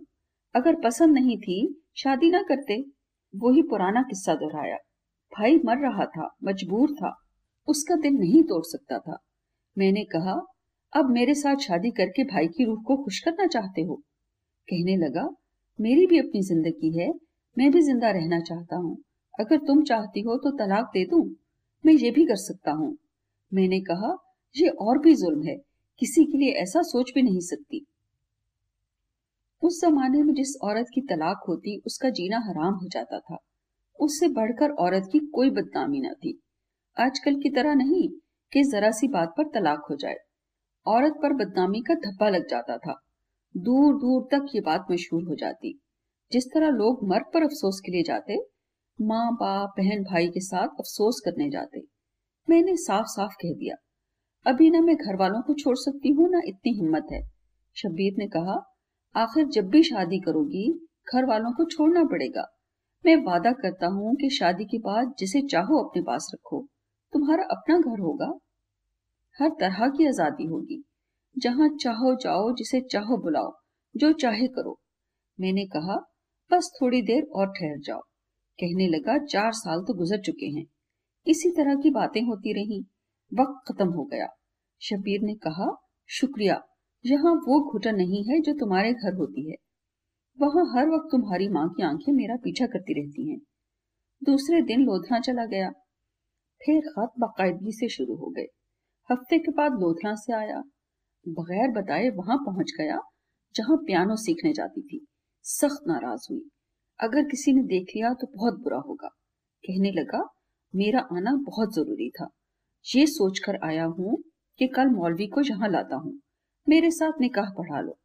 अगर 0.55 0.75
पसंद 0.75 1.13
नहीं 1.13 1.37
थी 1.37 1.83
शादी 1.97 2.29
ना 2.29 2.41
करते 2.41 2.75
वही 3.33 3.61
पुराना 3.61 4.01
किस्सा 4.01 4.33
दोहराया। 4.35 4.75
भाई 5.33 5.55
मर 5.65 5.77
रहा 5.77 6.05
था, 6.05 6.29
मजबूर 6.43 6.91
था, 6.91 7.15
उसका 7.67 7.95
दिल 7.95 8.13
नहीं 8.13 8.43
तोड़ 8.43 8.63
सकता 8.63 8.99
था। 8.99 9.17
मैंने 9.77 10.03
कहा, 10.03 10.33
अब 10.93 11.09
मेरे 11.09 11.33
साथ 11.33 11.55
शादी 11.57 11.91
करके 11.91 12.23
भाई 12.23 12.47
की 12.47 12.65
रूह 12.65 12.83
को 12.87 12.97
खुश 13.03 13.19
करना 13.19 13.47
चाहते 13.47 13.81
हो? 13.81 13.95
कहने 14.67 14.97
लगा, 14.97 15.29
मेरी 15.79 16.05
भी 16.07 16.19
अपनी 16.19 16.41
ज़िंदगी 16.41 16.99
है, 16.99 17.11
मैं 17.57 17.71
भी 17.71 17.81
ज़िंदा 17.81 18.11
रहना 18.11 18.39
चाहता 18.39 18.75
हूँ। 18.75 18.97
अगर 19.39 19.57
तुम 19.57 19.83
चाहती 19.83 20.21
हो 20.21 20.37
तो 20.37 20.51
तलाक 20.51 20.85
दे 20.85 21.05
दूँ, 21.05 21.35
मैं 21.85 21.93
ये 21.93 22.11
भी 22.11 22.25
कर 22.25 22.35
सकता 22.35 22.71
हूँ। 22.71 22.97
मैंने 23.53 23.79
कहा, 23.81 24.17
ये 24.55 24.67
और 24.67 24.97
भी 24.97 25.15
जुल्म 25.15 25.43
है, 25.43 25.57
किसी 25.99 26.25
के 26.25 26.37
लिए 26.37 26.51
ऐसा 26.51 26.81
सोच 26.81 27.11
भी 27.15 27.21
नहीं 27.21 27.39
सकती। 27.39 27.85
उस 29.63 29.81
जमाने 29.81 30.21
में 30.23 30.33
जिस 30.33 30.55
औरत 30.63 30.85
की 30.93 31.01
तलाक 31.01 31.43
होती, 31.47 31.81
उसका 31.85 32.09
जीना 32.09 32.37
हराम 32.39 32.73
हो 32.73 32.87
जाता 32.87 33.19
था। 33.19 33.37
उससे 33.99 34.27
बढ़कर 34.27 34.71
औरत 34.71 35.09
की 35.11 35.19
कोई 35.19 35.49
बदनामी 35.49 36.01
न 36.01 36.13
थी। 36.13 36.39
आजकल 36.97 37.35
की 37.35 37.49
तरह 37.49 37.75
नहीं 37.75 38.09
कि 38.53 38.63
जरा 38.63 38.91
सी 38.91 39.07
बात 39.07 39.33
पर 39.37 39.47
तलाक 39.47 39.85
हो 39.89 39.95
जाए। 39.95 40.15
औरत 40.85 41.13
पर 41.23 41.33
बदनामी 41.33 41.81
का 41.81 41.93
धब्बा 41.93 42.29
लग 42.29 42.47
जाता 42.49 42.77
था। 42.77 42.95
दूर 43.55 43.95
दूर 43.95 44.27
तक 44.31 44.55
ये 44.55 44.61
बात 44.61 44.85
मशहूर 44.91 45.23
हो 45.23 45.35
जाती। 45.35 45.79
जिस 46.31 46.45
तरह 46.45 46.69
लोग 46.69 47.03
मर्द 47.03 47.25
पर 47.33 47.43
अफसोस 47.43 47.81
के 47.85 47.91
लिए 47.91 48.03
जाते, 48.03 48.37
माँ, 49.01 49.31
बाप, 49.33 49.73
बहन, 49.77 50.03
भाई 50.03 50.27
के 50.27 50.39
साथ 50.39 50.67
अफसोस 50.67 51.21
करने 51.25 51.49
जाते। 51.49 51.81
मैंने 52.49 52.75
साफ़ 52.75 53.05
साफ़ 53.05 53.33
कह 53.33 53.53
दिया, 53.53 53.75
अभी 54.45 54.69
ना 54.69 54.81
मैं 54.81 54.95
घर 54.95 55.15
वालों 55.15 55.41
को 55.41 55.53
छोड़ 55.53 55.75
सकती 55.75 56.09
हूँ, 56.09 56.29
ना 56.29 56.41
इतनी 56.45 56.73
हिम्मत 56.73 57.07
है। 57.11 57.21
शब्बीर 57.75 58.13
ने 58.17 58.27
कहा 58.27 58.55
आखिर 59.17 59.45
जब 59.47 59.67
भी 59.67 59.83
शादी 59.83 60.19
करोगी, 60.19 60.87
घर 61.15 61.25
वालों 61.25 61.51
को 61.51 61.65
छोड़ना 61.65 62.03
पड़ेगा। 62.03 62.45
मैं 63.05 63.15
वादा 63.15 63.51
करता 63.51 63.87
हूँ 63.87 64.15
कि 64.15 64.29
शादी 64.29 64.65
के 64.65 64.77
बाद 64.77 65.15
जिसे 65.19 65.41
चाहो 65.41 65.83
अपने 65.83 66.01
पास 66.01 66.31
रखो। 66.33 66.67
तुम्हारा 67.13 67.43
अपना 67.43 67.77
घर 67.77 67.99
होगा। 67.99 68.39
हर 69.41 69.49
तरह 69.49 69.89
की 69.89 70.07
आज़ादी 70.07 70.45
होगी। 70.45 70.83
जहाँ 71.37 71.69
चाहो 71.69 72.15
जाओ, 72.15 72.51
जिसे 72.51 72.81
चाहो 72.81 73.17
बुलाओ, 73.17 73.53
जो 73.97 74.13
चाहे 74.13 74.47
करो। 74.47 74.79
मैंने 75.39 75.65
कहा, 75.65 75.95
बस 76.51 76.79
थोड़ी 76.81 77.01
देर 77.01 77.23
और 77.23 77.47
ठहर 77.47 77.79
जाओ। 77.79 77.99
कहने 78.59 78.87
लगा, 78.87 79.17
चार 79.17 79.51
साल 79.51 79.79
तो 79.79 79.93
गुजर 79.93 80.21
चुके 80.21 80.45
हैं। 80.45 80.65
इसी 81.27 81.49
तरह 81.49 81.75
की 81.75 81.89
बातें 81.89 82.21
होती 82.21 82.53
रही। 82.53 82.81
वक्त 83.39 83.73
खत्म 83.73 83.89
हो 83.89 84.03
गया। 84.03 84.27
शबीर 84.81 85.21
ने 85.21 85.35
कहा, 85.35 85.75
शुक्रिया। 86.09 86.61
यहाँ 87.07 87.33
वो 87.33 87.71
घुटन 87.71 87.95
नहीं 87.95 88.23
है 88.23 88.41
जो 88.41 88.53
तुम्हारे 88.53 88.93
घर 88.93 89.13
होती 89.13 89.49
है। 89.49 89.55
वहाँ 90.39 90.65
हर 90.75 90.89
वक्त 90.89 91.07
तुम्हारी 91.11 91.49
माँ 91.49 91.69
की 91.69 91.83
आँखें 91.83 92.13
मेरा 92.13 92.35
पीछा 92.35 92.65
करती 92.65 93.01
रहती 93.01 93.31
हैं। 93.31 93.39
दूसरे 94.23 94.61
दिन 94.61 94.81
लोधना 94.81 95.19
चला 95.19 95.45
गया। 95.45 95.69
फिर 96.61 96.81
खत 96.81 97.11
बाकायदगी 97.19 97.71
से 97.71 97.89
शुरू 97.89 98.15
हो 98.15 98.29
गए। 98.29 98.45
हफ़्ते 99.11 99.39
के 99.39 99.51
बाद 99.51 99.71
लोधना 99.71 100.15
से 100.15 100.33
आया। 100.33 100.63
बगैर 101.27 101.71
बताए 101.71 102.09
वहाँ 102.09 102.37
पहुँच 102.37 102.71
गया, 102.79 102.99
जहाँ 103.55 103.77
पियानो 103.77 104.15
सीखने 104.15 104.53
जाती 104.53 104.81
थी। 104.81 105.05
सख्त 105.43 105.87
नाराज़ 105.87 106.27
हुई। 106.31 106.41
अगर 106.99 107.23
किसी 107.23 107.53
ने 107.53 107.63
देख 107.63 107.87
लिया 107.95 108.13
तो 108.13 108.27
बहुत 108.35 108.53
बुरा 108.53 108.77
होगा। 108.77 109.07
कहने 109.63 109.91
लगा, 109.91 110.29
मेरा 110.75 110.99
आना 110.99 111.31
बहुत 111.31 111.75
ज़रूरी 111.75 112.09
था। 112.09 112.29
ये 112.95 113.05
सोचकर 113.05 113.59
आया 113.63 113.85
हूँ 113.85 114.23
कि 114.59 114.67
कल 114.67 114.87
मौलवी 114.87 115.27
को 115.27 115.41
यहाँ 115.41 115.69
लाता 115.69 115.95
हूँ। 115.95 116.19
मेरे 116.69 116.91
साथ 116.91 117.11
निकाह 117.21 117.45
पढ़ा 117.45 117.81
लो। 117.81 117.97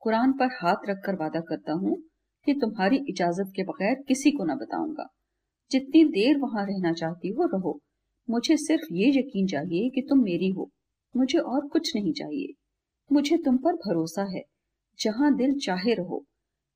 कुरान 0.00 0.32
पर 0.32 0.46
हाथ 0.46 0.76
रखकर 0.88 1.14
वादा 1.14 1.40
करता 1.40 1.72
हूँ 1.72 2.02
कि 2.46 2.54
तुम्हारी 2.54 2.96
इजाज़त 3.08 3.52
के 3.56 3.62
बगैर 3.62 3.94
किसी 4.08 4.30
को 4.30 4.44
न 4.44 4.54
बताऊँगा। 4.54 5.06
जितनी 5.70 6.04
देर 6.04 6.38
वहाँ 6.38 6.66
रहना 6.66 6.92
चाहती 6.92 7.28
हो, 7.28 7.46
रहो। 7.46 7.80
मुझे 8.30 8.56
सिर्फ़ 8.56 8.82
ये 8.92 9.08
यकीन 9.08 9.46
चाहिए 9.46 9.90
कि 9.90 10.00
तुम 10.00 10.22
मेरी 10.22 10.48
हो। 10.48 10.70
मुझे 11.16 11.38
और 11.38 11.68
कुछ 11.68 11.96
नहीं 11.96 12.12
चाहिए। 12.12 12.54
मुझे 13.12 13.36
तुम 13.36 13.56
पर 13.56 13.72
भरोसा 13.72 14.22
है। 14.22 14.42
जहाँ 15.00 15.34
दिल 15.34 15.58
चाहे 15.58 15.94
रहो। 15.94 16.24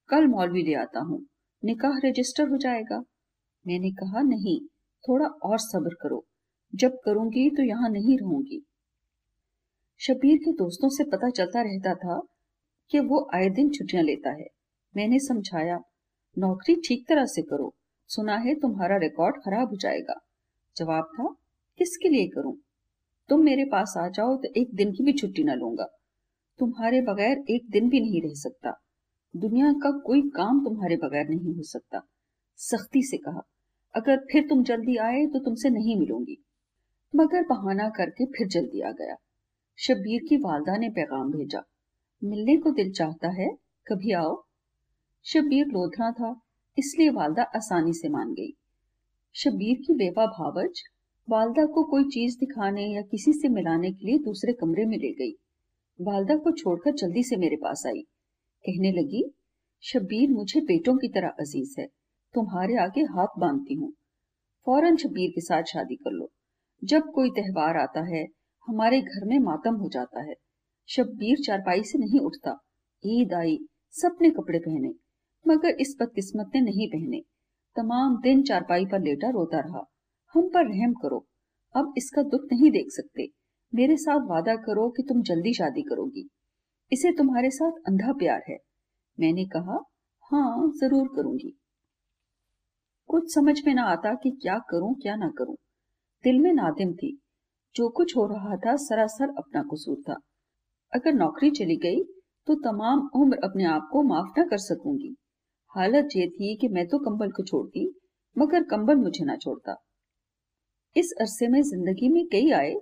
कल 0.09 0.26
मौलवी 0.26 0.62
ले 0.62 0.74
आता 0.74 1.00
हूँ। 1.00 1.26
निकाह 1.64 1.98
रजिस्टर 2.05 2.48
हो 2.48 2.57
जाएगा। 2.57 2.98
मैंने 3.66 3.90
कहा, 3.90 4.22
नहीं, 4.22 4.61
थोड़ा 5.09 5.26
और 5.26 5.59
सब्र 5.59 5.94
करो। 5.94 6.24
जब 6.74 6.98
करूँगी 7.05 7.50
तो 7.50 7.62
यहाँ 7.62 7.90
नहीं 7.90 8.18
रहूँगी। 8.18 8.64
शबीर 10.00 10.36
के 10.38 10.52
दोस्तों 10.52 10.88
से 10.88 11.04
पता 11.04 11.28
चलता 11.30 11.62
रहता 11.62 11.94
था 11.94 12.18
कि 12.90 13.00
वो 13.00 13.28
आए 13.34 13.48
दिन 13.50 13.70
छुट्टियाँ 13.70 14.04
लेता 14.04 14.30
है। 14.30 14.46
मैंने 14.96 15.18
समझाया, 15.18 15.78
नौकरी 16.38 16.74
ठीक 16.76 17.06
तरह 17.08 17.24
से 17.24 17.42
करो। 17.42 17.74
सुना 18.10 18.36
है 18.36 18.54
तुम्हारा 18.54 18.96
रिकॉर्ड 18.96 19.36
खराब 19.36 19.68
हो 19.68 19.76
जाएगा। 19.76 20.14
जवाब 20.76 21.04
था, 21.04 21.26
किसके 21.78 22.08
लिए 22.08 22.28
करूँ? 22.28 22.56
तुम 23.28 23.44
मेरे 23.44 23.64
पास 23.64 23.94
आ 23.98 24.08
जाओ 24.08 24.36
तो 24.36 24.52
एक 24.56 24.74
दिन 24.74 24.92
की 24.92 25.04
भी 25.04 25.12
छुट्टी 25.12 25.44
ना 25.44 25.54
लूँगा। 25.54 25.88
तुम्हारे 26.58 27.00
बगैर 27.02 27.44
एक 27.50 27.70
दिन 27.70 27.88
भी 27.88 28.00
नहीं 28.00 28.22
रह 28.22 28.34
सकता। 28.34 28.80
दुनिया 29.34 29.72
का 29.72 29.98
कोई 30.00 30.28
काम 30.28 30.64
तुम्हारे 30.64 30.96
बगैर 30.96 31.28
नहीं 31.28 31.54
हो 31.54 31.62
सकता। 31.62 32.06
सख्ती 32.56 33.02
से 33.02 33.16
कहा, 33.16 33.42
अगर 33.94 34.26
फिर 34.32 34.48
तुम 34.48 34.64
जल्दी 34.64 34.96
आए 34.96 35.26
तो 35.26 35.38
तुमसे 35.38 35.70
नहीं 35.70 35.98
मिलूँगी। 35.98 36.44
मगर 37.14 37.42
बहाना 37.42 37.88
करके 37.88 38.24
फिर 38.26 38.48
जल्दी 38.48 38.80
आ 38.80 38.90
गया। 38.90 39.16
शब्बीर 39.82 40.20
की 40.28 40.36
वालदा 40.36 40.76
ने 40.76 40.88
पैगाम 40.88 41.30
भेजा। 41.30 41.62
मिलने 42.24 42.56
को 42.56 42.70
दिल 42.70 42.92
चाहता 42.92 43.28
है, 43.28 43.48
कभी 43.86 44.12
आओ। 44.12 44.44
शब्बीर 45.24 45.66
लोधना 45.66 46.10
था, 46.10 46.40
इसलिए 46.78 47.10
वालदा 47.10 47.42
आसानी 47.42 47.92
से 47.92 48.08
मान 48.08 48.32
गई। 48.32 48.52
शब्बीर 49.34 49.76
की 49.86 49.94
बेवा 49.94 50.26
भावच 50.26 50.82
वालदा 51.28 51.66
को 51.66 51.84
कोई 51.84 52.04
चीज़ 52.04 52.38
दिखाने 52.38 52.86
या 52.86 53.02
किसी 53.02 53.32
से 53.32 53.48
मिलाने 53.48 53.92
के 53.92 54.06
लिए 54.06 54.18
दूसरे 54.18 54.52
कमरे 54.52 54.84
में 54.84 54.96
ले 54.98 55.12
गई। 55.12 55.32
वालदा 56.00 56.36
को 56.36 56.50
छोड़कर 56.50 56.94
जल्दी 56.94 57.22
से 57.22 57.36
मेरे 57.36 57.56
पास 57.56 57.82
आई। 57.86 58.02
कहने 58.64 58.92
लगी, 58.92 59.34
शब्बीर 59.82 60.30
मुझे 60.30 60.60
बेटों 60.60 60.96
की 60.96 61.08
तरह 61.08 61.28
अज़ीज़ 61.28 61.80
है, 61.80 61.86
तुम्हारे 62.34 62.76
आगे 62.76 63.00
हाथ 63.00 63.38
बांधती 63.38 63.74
हूँ। 63.74 63.92
फ़ौरन 64.66 64.96
शबीर 64.96 65.30
के 65.30 65.40
साथ 65.40 65.62
शादी 65.62 65.94
कर 65.94 66.10
लो। 66.10 66.30
जब 66.84 67.02
कोई 67.14 67.30
त्योहार 67.30 67.76
आता 67.76 68.16
है 68.16 68.39
हमारे 68.70 69.00
घर 69.00 69.24
में 69.24 69.38
मातम 69.38 69.74
हो 69.74 69.88
जाता 69.88 70.22
है। 70.22 70.35
शब्बीर 70.88 71.38
चारपाई 71.46 71.83
से 71.83 71.98
नहीं 71.98 72.20
उठता। 72.20 72.56
ईद 73.04 73.35
आई, 73.35 73.59
सबने 73.94 74.30
कपड़े 74.30 74.59
पहने, 74.59 74.92
मगर 75.46 75.76
इस 75.80 75.96
बदकिस्मत 76.00 76.50
ने 76.54 76.61
नहीं 76.61 76.88
पहने। 76.88 77.20
तमाम 77.76 78.16
दिन 78.20 78.42
चारपाई 78.42 78.87
पर 78.87 79.00
लेटा 79.00 79.28
रोता 79.28 79.59
रहा। 79.59 79.85
हम 80.35 80.48
पर 80.48 80.66
रहम 80.66 80.92
करो। 80.92 81.26
अब 81.74 81.94
इसका 81.96 82.22
दुख 82.22 82.42
नहीं 82.52 82.70
देख 82.70 82.87
सकते। 82.90 83.28
मेरे 83.74 83.96
साथ 83.96 84.20
वादा 84.20 84.54
करो 84.56 84.88
कि 84.90 85.02
तुम 85.02 85.22
जल्दी 85.22 85.54
शादी 85.54 85.83
करोगी। 85.83 86.28
इसे 86.92 87.12
तुम्हारे 87.12 87.50
साथ 87.50 87.72
अंधा 87.87 88.12
प्यार 88.12 88.42
है। 88.48 88.56
मैंने 89.20 89.44
कहा 89.44 89.78
हाँ 90.33 90.72
ज़रूर 90.76 91.09
करूँगी। 91.16 91.56
कुछ 93.11 93.35
समझ 93.35 93.56
में 93.66 93.74
ना 93.74 93.83
आता 93.83 94.14
कि 94.14 94.30
क्या 94.30 94.59
करूँ, 94.59 94.94
क्या 94.94 95.16
ना 95.16 95.28
करूँ। 95.38 95.56
दिल 96.24 96.38
में 96.38 96.52
नादिम 96.52 96.92
थी। 96.92 97.20
जो 97.74 97.88
कुछ 97.90 98.16
हो 98.16 98.26
रहा 98.26 98.56
था 98.56 98.76
सरासर 98.78 99.35
अपना 99.38 99.62
कसूर 99.64 99.96
था। 100.02 100.16
अगर 100.92 101.12
नौकरी 101.14 101.50
चली 101.52 101.76
गई 101.78 102.02
तो 102.48 102.54
तमाम 102.62 103.09
उम्र 103.16 103.38
अपने 103.44 103.64
आप 103.66 103.88
को 103.92 104.02
माफ़ 104.04 104.38
ना 104.38 104.44
कर 104.46 104.59
सकूँगी। 104.61 105.14
हालत 105.72 106.09
ये 106.16 106.26
थी 106.28 106.54
कि 106.56 106.68
मैं 106.68 106.87
तो 106.88 106.98
कंबल 107.00 107.30
को 107.30 107.44
छोड़ती, 107.44 107.87
मगर 108.37 108.62
कंबल 108.66 108.96
मुझे 108.96 109.24
ना 109.24 109.37
छोड़ता। 109.37 109.76
इस 110.96 111.12
अरसे 111.20 111.48
में 111.48 111.61
ज़िंदगी 111.62 112.09
में 112.09 112.24
कई 112.26 112.50
आए 112.52 112.74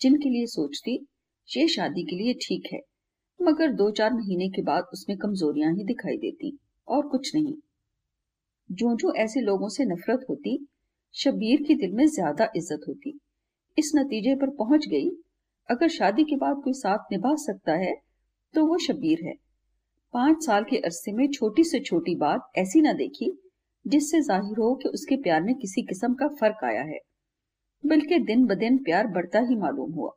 जिनके 0.00 0.28
लिए 0.28 0.46
सोचती, 0.46 0.94
ये 1.48 1.66
शादी 1.68 2.02
के 2.04 2.16
लिए 2.16 2.34
ठीक 2.40 2.72
है। 2.72 2.80
मगर 3.40 3.72
दो 3.74 3.90
चार 3.92 4.12
महीने 4.14 4.48
के 4.48 4.62
बाद 4.62 4.84
उसमें 4.92 5.16
कमजोरियाँ 5.18 5.72
ही 5.72 5.84
दिखाई 5.84 6.16
देती, 6.18 6.56
और 6.88 7.08
कुछ 7.08 7.34
नहीं। 7.34 7.54
जो 8.70 8.94
जो 8.96 9.12
ऐसे 9.16 9.40
लोगों 9.42 9.68
से 9.68 9.84
नफरत 9.84 10.26
होती 10.30 10.58
शबीर 11.14 11.62
के 11.62 11.74
दिल 11.76 11.92
में 11.92 12.06
ज़्यादा 12.06 12.48
इज़्ज़त 12.56 12.88
होती। 12.88 13.18
इस 13.76 13.90
नतीजे 13.96 14.34
पर 14.34 14.50
पहुँच 14.50 14.86
गई। 14.88 15.08
अगर 15.68 15.88
शादी 15.88 16.24
के 16.24 16.36
बाद 16.36 16.60
कोई 16.64 16.72
साथ 16.72 17.12
निभा 17.12 17.34
सकता 17.36 17.72
है 17.76 17.94
तो 18.54 18.66
वो 18.66 18.78
शबीर 18.78 19.24
है। 19.24 19.34
पाँच 20.14 20.44
साल 20.44 20.64
के 20.64 20.76
अरसे 20.76 21.12
में 21.12 21.26
छोटी 21.28 21.64
से 21.64 21.80
छोटी 21.80 22.14
बात 22.16 22.50
ऐसी 22.58 22.80
ना 22.80 22.92
देखी, 22.92 23.30
जिससे 23.84 24.20
ज़ाहिर 24.20 24.58
हो 24.58 24.74
कि 24.74 24.88
उसके 24.88 25.16
प्यार 25.16 25.42
में 25.42 25.54
किसी 25.54 25.82
किस्म 25.82 26.14
का 26.14 26.28
फ़र्क 26.30 26.64
आया 26.64 26.82
है। 26.82 26.98
बल्कि 27.84 28.18
दिन 28.18 28.46
ब 28.46 28.54
दिन 28.54 28.78
प्यार 28.78 29.06
बढ़ता 29.06 29.40
ही 29.40 29.56
मालूम 29.56 29.92
हुआ। 29.92 30.10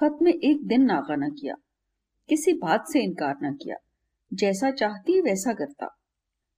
खत 0.00 0.18
में 0.22 0.32
एक 0.32 0.66
दिन 0.66 0.84
नागा 0.84 1.16
ना 1.16 1.28
किया। 1.30 1.54
किसी 2.28 2.52
बात 2.52 2.84
से 2.88 3.02
इनकार 3.02 3.36
ना 3.42 3.50
किया। 3.52 3.76
जैसा 4.32 4.70
चाहती, 4.70 5.20
वैसा 5.20 5.52
करता। 5.52 5.88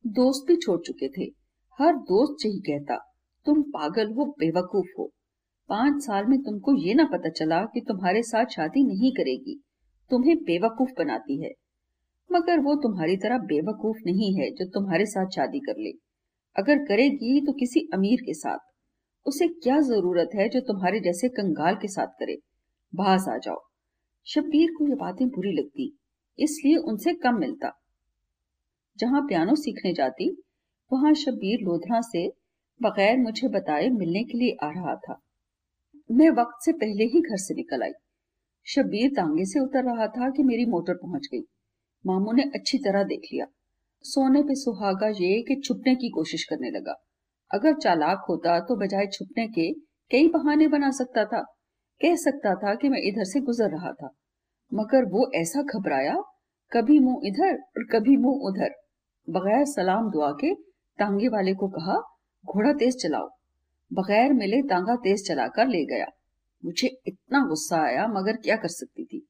दोस्त 0.04 0.46
भी 0.48 0.56
छोड़ 0.56 0.80
चुके 0.80 1.08
थे। 1.08 1.30
हर 1.78 1.96
दोस्त 1.96 2.46
यही 2.46 2.58
कहता, 2.60 2.96
तुम 3.46 3.62
पागल 3.70 4.12
हो, 4.12 4.24
बेवकूफ़ 4.38 4.90
हो। 4.98 5.10
पाँच 5.68 6.02
साल 6.02 6.26
में 6.26 6.38
तुमको 6.42 6.74
ये 6.74 6.94
ना 6.94 7.04
पता 7.04 7.28
चला 7.28 7.60
कि 7.64 7.80
तुम्हारे 7.80 8.22
साथ 8.22 8.46
शादी 8.46 8.84
नहीं 8.84 9.12
करेगी। 9.12 9.60
तुम्हें 10.10 10.36
बेवकूफ़ 10.36 10.90
बनाती 10.98 11.42
है। 11.42 11.50
मगर 12.30 12.60
वो 12.60 12.74
तुम्हारी 12.74 13.16
तरह 13.16 13.38
बेवकूफ़ 13.38 13.98
नहीं 14.06 14.34
है 14.38 14.50
जो 14.50 14.64
तुम्हारे 14.64 15.06
साथ 15.06 15.26
शादी 15.26 15.58
कर 15.58 15.78
ले। 15.78 15.90
अगर 16.56 16.78
करेगी 16.78 17.40
तो 17.40 17.52
किसी 17.52 17.88
अमीर 17.94 18.20
के 18.20 18.34
साथ। 18.34 18.58
उसे 19.26 19.48
क्या 19.48 19.80
ज़रूरत 19.80 20.30
है 20.34 20.48
जो 20.48 20.60
तुम्हारे 20.60 21.00
जैसे 21.00 21.28
कंगाल 21.28 21.74
के 21.74 21.88
साथ 21.88 22.06
करे? 22.06 22.38
बाज 22.92 23.28
आ 23.28 23.36
जाओ। 23.38 23.60
शब्बीर 24.26 24.70
को 24.78 24.88
ये 24.88 24.94
बातें 24.94 25.26
बुरी 25.28 25.52
लगती, 25.52 25.92
इसलिए 26.38 26.76
उनसे 26.76 27.14
कम 27.14 27.38
मिलता। 27.38 27.72
जहाँ 28.98 29.22
पियानो 29.22 29.54
सीखने 29.54 29.92
जाती, 29.92 30.30
वहाँ 30.90 31.14
शब्बीर 31.14 31.60
लोधरा 31.60 32.00
से 32.00 32.28
बगैर 32.80 33.18
मुझे 33.18 33.48
बताए 33.48 33.88
मिलने 33.88 34.24
के 34.24 34.38
लिए 34.38 34.56
आ 34.62 34.70
रहा 34.70 34.94
था। 34.96 35.20
मैं 36.10 36.30
वक्त 36.30 36.64
से 36.64 36.72
पहले 36.72 37.04
ही 37.04 37.20
घर 37.20 37.36
से 37.36 37.54
निकल 37.54 37.82
आई। 37.82 37.90
शब्बीर 38.66 39.10
तांगे 39.10 39.44
से 39.44 39.60
उतर 39.60 39.84
रहा 39.84 40.06
था 40.06 40.30
कि 40.30 40.42
मेरी 40.42 40.66
मोटर 40.66 40.94
पहुँच 40.94 41.28
गई। 41.34 41.40
मामू 42.06 42.32
ने 42.32 42.42
अच्छी 42.42 42.78
तरह 42.78 43.02
देख 43.02 43.20
लिया। 43.32 43.46
सोने 44.02 44.42
पे 44.42 44.54
सुहागा 44.54 45.08
ये 45.08 45.42
कि 45.42 45.62
छुपने 45.64 45.94
की 45.94 46.08
कोशिश 46.08 46.44
करने 46.44 46.70
लगा। 46.70 46.94
अगर 47.50 47.74
चालाक 47.74 48.26
होता 48.28 48.60
तो 48.60 48.76
बजाय 48.76 49.06
छुपने 49.06 49.46
के 49.46 49.72
कई 50.10 50.28
बहाने 50.28 50.68
बना 50.68 50.90
सकता 50.90 51.24
था। 51.24 51.42
कह 52.02 52.16
सकता 52.16 52.54
था 52.54 52.74
कि 52.74 52.88
मैं 52.88 52.98
इधर 52.98 53.24
से 53.24 53.40
गुजर 53.40 53.70
रहा 53.70 53.92
था। 53.92 54.10
मगर 54.74 55.04
वो 55.04 55.30
ऐसा 55.34 55.62
घबराया, 55.62 56.16
कभी 56.72 56.98
मुँह 56.98 57.20
इधर 57.24 57.54
और 57.54 57.84
कभी 57.92 58.16
मुँह 58.16 58.40
उधर। 58.42 58.70
बगैर 59.28 59.64
सलाम 59.64 60.10
दुआ 60.10 60.32
के 60.32 60.54
तांगे 60.98 61.28
वाले 61.28 61.54
को 61.54 61.68
कहा, 61.68 61.98
घोड़ा 62.46 62.72
तेज 62.72 63.02
चलाओ। 63.02 63.28
बगैर 63.92 64.32
मिले 64.32 64.62
तांगा 64.62 64.96
तेज 64.96 65.28
चलाकर 65.28 65.68
ले 65.68 65.84
गया। 65.84 66.06
मुझे 66.64 67.00
इतना 67.06 67.46
गुस्सा 67.46 67.76
आया, 67.76 68.06
मगर 68.06 68.36
क्या 68.36 68.56
कर 68.56 68.68
सकती 68.68 69.04
थी? 69.04 69.28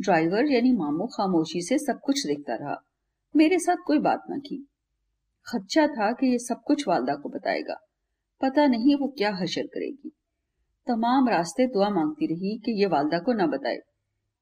ड्राइवर 0.00 0.46
यानी 0.46 0.72
मामू 0.72 1.06
खामोशी 1.06 1.62
से 1.62 1.78
सब 1.78 2.00
कुछ 2.04 2.26
देखता 2.26 2.54
रहा। 2.54 2.84
मेरे 3.36 3.58
साथ 3.58 3.76
कोई 3.86 3.98
बात 3.98 4.22
न 4.30 4.40
की। 4.40 4.68
खच्चा 5.46 5.86
था 5.86 6.12
कि 6.12 6.32
ये 6.32 6.38
सब 6.38 6.60
कुछ 6.66 6.88
वालदा 6.88 7.14
को 7.14 7.28
बताएगा। 7.28 7.74
पता 8.42 8.66
नहीं 8.66 8.96
वो 8.96 9.08
क्या 9.08 9.34
हशर 9.34 9.62
करेगी। 9.62 10.12
तमाम 10.86 11.28
रास्ते 11.28 11.66
दुआ 11.66 11.88
मांगती 11.88 12.26
रही 12.26 12.58
कि 12.58 12.80
ये 12.80 12.86
वालदा 12.86 13.18
को 13.18 13.32
ना 13.32 13.46
बताए। 13.46 13.76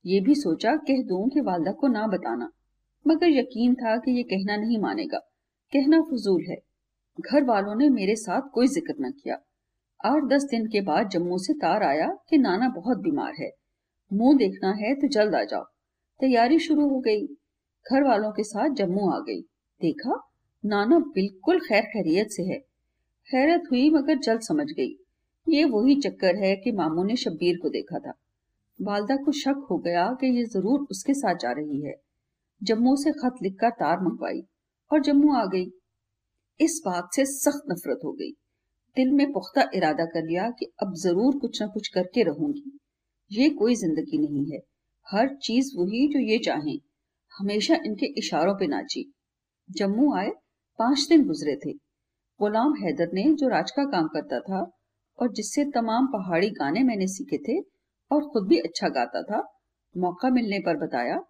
ये 0.07 0.21
भी 0.21 0.35
सोचा, 0.35 0.77
कह 0.77 1.03
दूँ 1.03 1.29
कि 1.29 1.41
वालदा 1.41 1.73
को 1.73 1.87
ना 1.87 2.07
बताना। 2.07 2.51
मगर 3.07 3.29
यकीन 3.29 3.75
था 3.75 3.97
कि 3.97 4.17
ये 4.17 4.23
कहना 4.23 4.57
नहीं 4.57 4.79
मानेगा। 4.79 5.19
कहना 5.73 6.01
फजूल 6.01 6.45
है। 6.51 6.66
घर 7.21 7.45
वालों 7.45 7.75
ने 7.75 7.89
मेरे 7.89 8.17
साथ 8.17 8.49
कोई 8.53 8.67
ज़िक्र 8.67 8.95
न 9.01 9.11
किया। 9.11 9.39
आठ 10.01 10.25
दस 10.25 10.43
दिन 10.43 10.67
के 10.67 10.81
बाद 10.81 11.09
जम्मू 11.09 11.39
से 11.39 11.53
तार 11.53 11.83
आया 11.83 12.09
कि 12.29 12.39
नाना 12.39 12.69
बहुत 12.69 12.99
बीमार 12.99 13.33
है। 13.41 13.51
मुँह 14.13 14.37
देखना 14.37 14.73
है 14.73 14.95
तो 14.95 15.09
जल्द 15.09 15.35
आ 15.35 15.43
जाओ। 15.45 15.65
तैयारी 16.21 16.59
शुरू 16.59 16.89
हो 16.89 16.99
गई। 17.01 17.27
घर 17.87 18.03
वालों 18.03 18.33
के 18.33 18.43
साथ 18.43 18.71
जम्मू 18.71 19.11
आ 19.11 19.19
गई। 19.19 19.41
देखा, 19.81 20.21
नाना 20.65 20.99
बिल्कुल 20.99 21.61
खैर 21.61 21.83
खैरियत 21.83 22.31
से 22.31 22.43
है। 22.43 22.59
हैरत 23.29 23.63
हुई 23.71 23.89
मगर 23.91 24.19
जल्द 24.19 24.41
समझ 24.41 24.67
गई। 24.67 24.95
ये 25.47 25.65
वही 25.65 25.95
चक्कर 26.01 26.37
है 26.37 26.55
कि 26.57 26.73
मामू 26.73 27.05
ने 27.05 27.17
शब्बीर 27.17 27.59
को 27.63 27.69
देखा 27.69 27.99
था। 27.99 28.13
वालदा 28.79 29.17
को 29.17 29.33
शक 29.33 29.67
हो 29.71 29.79
गया 29.79 30.07
कि 30.21 30.27
ये 30.27 30.45
ज़रूर 30.45 30.87
उसके 30.91 31.15
साथ 31.15 31.35
जा 31.35 31.53
रही 31.53 31.81
है। 31.81 31.95
जम्मू 32.63 32.97
से 32.97 33.13
खत 33.13 33.43
लिखकर 33.43 33.71
तार 33.71 34.01
मंगवाई 34.01 34.43
और 34.91 35.01
जम्मू 35.01 35.35
आ 35.35 35.45
गई। 35.45 35.71
इस 36.61 36.81
बात 36.87 37.09
से 37.15 37.25
सख्त 37.25 37.63
नफरत 37.71 38.01
हो 38.05 38.13
गई। 38.13 38.31
दिल 38.97 39.11
में 39.13 39.33
पुख्ता 39.33 39.71
इरादा 39.75 40.05
कर 40.05 40.23
लिया 40.23 40.49
कि 40.51 40.67
अब 40.83 40.95
ज़रूर 40.95 41.39
कुछ 41.39 41.61
ना 41.63 41.67
कुछ 41.69 41.89
करके 41.89 42.23
रहूँगी। 42.23 42.79
ये 43.31 43.49
कोई 43.51 43.75
ज़िंदगी 43.75 44.19
नहीं 44.19 44.45
है। 44.53 44.61
हर 45.07 45.35
चीज़ 45.37 45.71
वही 45.79 46.07
जो 46.09 46.21
ये 46.21 46.39
चाहें। 46.39 46.79
हमेशा 47.33 47.75
इनके 47.87 48.07
इशारों 48.19 48.55
पे 48.55 48.67
नाची 48.67 49.13
जम्मू 49.71 50.15
आए, 50.15 50.31
पाँच 50.79 51.07
दिन 51.09 51.27
गुजरे 51.27 51.57
थे। 51.57 51.73
गुलाम 52.41 52.75
हैदर 52.75 53.13
ने 53.15 53.23
जो 53.35 53.49
राज 53.49 53.71
का 53.71 53.85
काम 53.85 54.09
करता 54.09 54.41
था 54.41 54.61
और 55.19 55.33
जिससे 55.33 55.65
तमाम 55.65 56.07
पहाड़ी 56.07 56.51
गाने 56.51 56.83
मैंने 56.83 57.07
सीखे 57.07 57.39
थे 57.39 57.61
और 58.11 58.29
खुद 58.29 58.47
भी 58.49 58.59
अच्छा 58.59 58.89
गाता 58.89 59.23
था, 59.23 59.43
मौका 59.95 60.31
मिलने 60.31 60.59
पर 60.59 60.77
बताया 60.77 61.25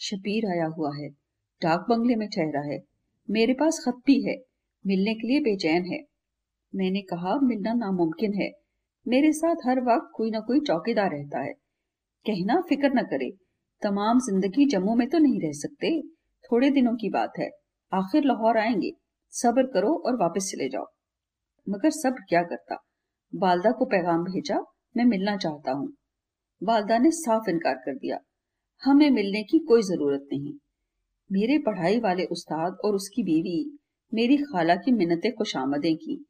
शबीर 0.00 0.46
आया 0.46 0.66
हुआ 0.66 0.96
है। 0.96 1.08
डाक 1.62 1.86
बंगले 1.88 2.16
में 2.16 2.28
ठहरा 2.28 2.60
है। 2.60 2.78
मेरे 3.28 3.54
पास 3.54 3.82
खत 3.84 4.02
भी 4.06 4.20
है। 4.22 4.36
मिलने 4.86 5.14
के 5.14 5.28
लिए 5.28 5.40
बेचैन 5.40 5.84
है। 5.84 5.98
मैंने 6.74 7.00
कहा, 7.00 7.38
मिलना 7.42 7.72
नामुमकिन 7.72 8.34
है। 8.34 8.50
मेरे 9.08 9.32
साथ 9.32 9.56
हर 9.66 9.80
वक्त 9.80 10.10
कोई 10.14 10.30
ना 10.30 10.40
कोई 10.40 10.60
चौकीदार 10.60 11.10
रहता 11.10 11.40
है। 11.40 11.52
कहना 12.26 12.60
फ़िक्र 12.60 12.90
न 12.94 13.02
करे। 13.02 13.30
तमाम 13.82 14.18
ज़िंदगी 14.18 14.66
जम्मू 14.66 14.94
में 14.94 15.08
तो 15.08 15.18
नहीं 15.18 15.40
रह 15.40 15.52
सकते। 15.52 16.02
थोड़े 16.18 16.70
दिनों 16.70 16.96
की 16.96 17.10
बात 17.10 17.32
है। 17.38 17.50
आखिर 17.94 18.24
लाहौर 18.24 18.58
आएँगे। 18.58 18.90
सब्र 19.30 19.62
करो 19.62 20.02
और 20.06 20.16
वापस 20.16 20.52
चले 20.52 20.68
जाओ। 20.68 20.84
मगर 21.68 21.90
सब्र 21.90 22.24
क्या 22.28 22.42
करता? 22.42 22.76
बालदा 23.34 23.70
को 23.70 23.84
पैगाम 23.84 24.24
भेजा, 24.24 24.60
मैं 24.96 25.04
मिलना 25.04 25.36
चाहता 25.36 25.72
हूँ। 25.72 25.92
बालदा 26.62 26.98
ने 26.98 27.10
साफ़ 27.10 27.50
इनकार 27.50 27.74
कर 27.74 27.94
दिया। 27.94 28.18
हमें 28.82 29.10
मिलने 29.10 29.42
की 29.42 29.58
कोई 29.58 29.82
ज़रूरत 29.82 30.26
नहीं। 30.32 30.54
मेरे 31.32 31.58
पढ़ाई 31.58 32.00
वाले 32.00 32.24
उस्ताद 32.24 32.76
और 32.84 32.94
उसकी 32.94 33.22
बीवी 33.22 33.78
मेरी 34.14 34.36
खाला 34.36 34.74
की 34.74 34.92
मिन्नतें 34.92 35.32
खुशामदें 35.34 35.96
की। 35.96 36.24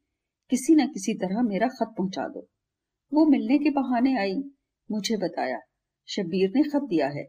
किसी 0.49 0.75
न 0.75 0.87
किसी 0.87 1.13
तरह 1.13 1.41
मेरा 1.41 1.67
खत 1.67 1.95
पहुँचा 1.97 2.27
दो। 2.27 2.47
वो 3.13 3.25
मिलने 3.25 3.57
के 3.57 3.69
बहाने 3.69 4.19
आई। 4.19 4.35
मुझे 4.91 5.17
बताया, 5.17 5.59
शब्बीर 6.07 6.51
ने 6.55 6.63
खत 6.63 6.81
दिया 6.83 7.07
है। 7.07 7.25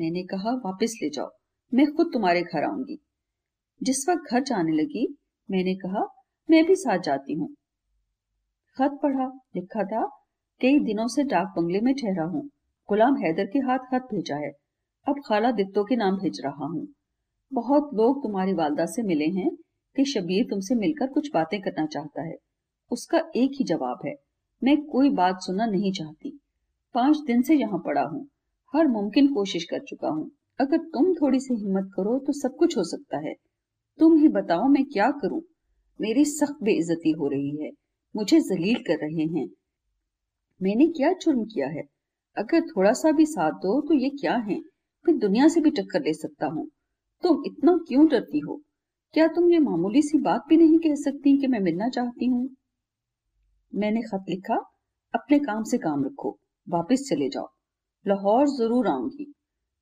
मैंने 0.00 0.22
कहा, 0.22 0.50
वापस 0.50 0.98
ले 1.02 1.10
जाओ। 1.10 1.30
मैं 1.74 1.86
खुद 1.92 2.10
तुम्हारे 2.12 2.42
घर 2.42 2.64
आऊँगी। 2.64 2.98
जिस 3.82 4.08
वक्त 4.08 4.32
घर 4.32 4.42
जाने 4.42 4.72
लगी, 4.72 5.16
मैंने 5.50 5.74
कहा, 5.74 6.06
मैं 6.50 6.64
भी 6.64 6.74
साथ 6.74 6.98
जाती 6.98 7.34
हूँ। 7.34 7.48
खत 8.76 8.98
पढ़ा, 9.02 9.26
लिखा 9.56 9.84
था, 9.84 10.06
कई 10.60 10.78
दिनों 10.78 11.06
से 11.06 11.22
डाक 11.22 11.54
बंगले 11.56 11.80
में 11.80 11.94
ठहरा 11.94 12.24
हूँ। 12.24 12.50
गुलाम 12.88 13.16
हैदर 13.16 13.44
के 13.44 13.58
हाथ 13.58 13.78
खत 13.78 14.02
भेजा 14.02 14.36
है। 14.36 14.50
अब 15.08 15.14
खाला 15.28 15.50
दित्तो 15.50 15.84
के 15.84 15.96
नाम 15.96 16.16
भेज 16.16 16.40
रहा 16.44 16.66
हूँ। 16.66 16.88
बहुत 17.52 17.90
लोग 17.94 18.22
तुम्हारी 18.22 18.52
वालदा 18.52 18.86
से 18.86 19.02
मिले 19.02 19.24
हैं। 19.24 19.50
कि 19.96 20.04
शबीर 20.04 20.46
तुमसे 20.50 20.74
मिलकर 20.74 21.06
कुछ 21.08 21.30
बातें 21.34 21.60
करना 21.60 21.86
चाहता 21.86 22.22
है। 22.22 22.36
उसका 22.90 23.18
एक 23.36 23.52
ही 23.54 23.64
जवाब 23.64 23.98
है, 24.06 24.14
मैं 24.62 24.80
कोई 24.84 25.10
बात 25.12 25.40
सुनना 25.40 25.66
नहीं 25.66 25.92
चाहती। 25.92 26.38
पाँच 26.94 27.18
दिन 27.26 27.42
से 27.42 27.54
यहाँ 27.54 27.78
पड़ा 27.86 28.02
हूँ, 28.02 28.26
हर 28.74 28.86
मुमकिन 28.88 29.32
कोशिश 29.34 29.64
कर 29.64 29.80
चुका 29.80 30.08
हूँ। 30.08 30.30
अगर 30.60 30.78
तुम 30.92 31.12
थोड़ी 31.14 31.40
सी 31.40 31.54
हिम्मत 31.54 31.90
करो 31.96 32.18
तो 32.18 32.32
सब 32.32 32.56
कुछ 32.58 32.76
हो 32.76 32.84
सकता 32.84 33.18
है। 33.18 33.34
तुम 33.98 34.16
ही 34.16 34.28
बताओ 34.30 34.68
मैं 34.68 34.84
क्या 34.84 35.10
करूँ? 35.22 35.40
मेरी 36.00 36.24
सख्त 36.24 36.62
बेइज्जती 36.62 37.10
हो 37.12 37.28
रही 37.28 37.56
है, 37.56 37.70
मुझे 38.14 38.40
जलील 38.40 38.82
कर 38.82 38.98
रहे 38.98 39.26
हैं। 39.30 39.46
मैंने 40.60 40.86
क्या 40.88 41.12
जुर्म 41.14 41.44
किया 41.44 41.66
है? 41.68 41.82
अगर 42.36 42.60
थोड़ा 42.66 42.92
सा 42.92 43.10
भी 43.12 43.26
साथ 43.26 43.52
दो 43.60 43.80
तो 43.80 43.94
ये 43.94 44.08
क्या 44.10 44.36
है? 44.48 44.58
मैं 45.06 45.18
दुनिया 45.18 45.48
से 45.48 45.60
भी 45.60 45.70
टक्कर 45.70 46.02
ले 46.02 46.12
सकता 46.14 46.46
हूँ। 46.46 46.66
तुम 47.24 47.42
इतना 47.46 47.76
क्यों 47.88 48.06
डरती 48.08 48.38
हो? 48.38 48.60
क्या 49.14 49.26
तुम 49.26 49.50
ये 49.50 49.58
मामूली 49.58 50.02
सी 50.02 50.18
बात 50.18 50.44
भी 50.48 50.56
नहीं 50.56 50.78
कह 50.78 50.94
सकती 50.94 51.40
कि 51.40 51.46
मैं 51.46 51.60
मिलना 51.60 51.88
चाहती 51.88 52.26
हूँ? 52.26 52.56
मैंने 53.74 54.02
खत 54.02 54.24
लिखा, 54.28 54.54
अपने 55.14 55.38
काम 55.38 55.62
से 55.62 55.78
काम 55.78 56.04
रखो, 56.04 56.38
वापस 56.68 57.06
चले 57.10 57.28
जाओ। 57.28 57.48
लाहौर 58.06 58.46
ज़रूर 58.46 58.86
आऊँगी। 58.88 59.34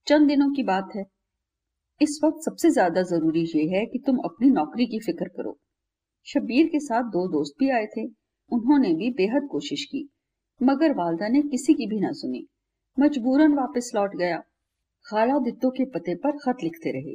चंद 0.06 0.28
दिनों 0.28 0.52
की 0.52 0.62
बात 0.62 0.88
है। 0.96 1.04
इस 2.00 2.20
वक्त 2.24 2.44
सबसे 2.44 2.70
ज़्यादा 2.70 3.02
ज़रूरी 3.02 3.44
ये 3.54 3.78
है 3.78 3.86
कि 3.86 3.98
तुम 3.98 4.16
अपनी 4.16 4.50
नौकरी 4.50 4.86
की 4.86 4.98
फ़िक्र 4.98 5.28
करो। 5.28 5.58
शब्बीर 6.26 6.66
के 6.66 6.80
साथ 6.80 7.02
दो 7.02 7.28
दोस्त 7.28 7.54
भी 7.58 7.70
आए 7.70 7.86
थे। 7.86 8.06
उन्होंने 8.50 8.94
भी 8.94 9.10
बेहद 9.10 9.48
कोशिश 9.50 9.84
की, 9.84 10.08
मगर 10.62 10.92
वालदा 10.92 11.28
ने 11.28 11.42
किसी 11.42 11.74
की 11.74 11.86
भी 11.86 12.00
ना 12.00 12.12
सुनी। 12.12 12.46
मजबूरन 13.00 13.54
वापस 13.54 13.90
लौट 13.94 14.16
गया। 14.16 14.42
खाला 15.06 15.38
दित्तो 15.38 15.70
के 15.70 15.84
पते 15.84 16.14
पर 16.14 16.30
खत 16.30 16.56
लिखते 16.62 16.90
रहे। 16.90 17.14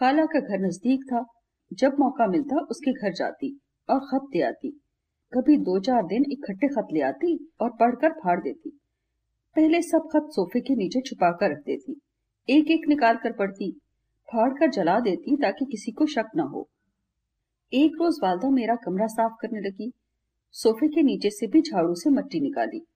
खाला 0.00 0.24
का 0.24 0.40
घर 0.40 0.58
नज़दीक 0.58 1.00
था। 1.04 1.24
जब 1.72 1.96
मौका 1.98 2.26
मिलता, 2.26 2.56
उसके 2.56 2.92
घर 2.92 3.12
जाती 3.12 3.60
और 3.90 3.98
खत 3.98 4.28
दे 4.32 4.40
आती। 4.40 4.80
कभी 5.32 5.56
दो 5.56 5.78
चार 5.80 6.06
दिन 6.06 6.24
इकट्ठे 6.30 6.68
खत 6.68 6.88
ले 6.92 7.00
आती 7.00 7.50
और 7.60 7.70
पढ़कर 7.70 8.12
फाड़ 8.12 8.40
देती। 8.40 8.80
पहले 9.56 9.82
सब 9.82 10.08
खत 10.12 10.28
सोफे 10.30 10.60
के 10.60 10.74
नीचे 10.74 11.00
छुपा 11.00 11.30
कर 11.30 11.50
रख 11.50 11.58
देती। 11.58 12.00
एक 12.48 12.70
एक 12.70 12.88
निकाल 12.88 13.16
कर 13.16 13.32
पढ़ती 13.32 13.80
फाड़ 14.28 14.50
कर 14.50 14.70
जला 14.70 15.00
देती 15.00 15.36
ताकि 15.36 15.64
किसी 15.64 15.92
को 15.92 16.06
शक 16.06 16.26
न 16.36 16.40
हो। 16.40 16.68
एक 17.72 17.92
रोज 18.00 18.18
वालदा 18.22 18.50
मेरा 18.50 18.74
कमरा 18.74 19.06
साफ़ 19.06 19.32
करने 19.42 19.60
लगी। 19.60 19.92
सोफे 20.52 20.88
के 20.88 21.02
नीचे 21.02 21.30
से 21.30 21.46
भी 21.46 21.62
झाड़ू 21.62 21.94
से 21.94 22.10
मट्टी 22.10 22.40
निकाली। 22.40 22.86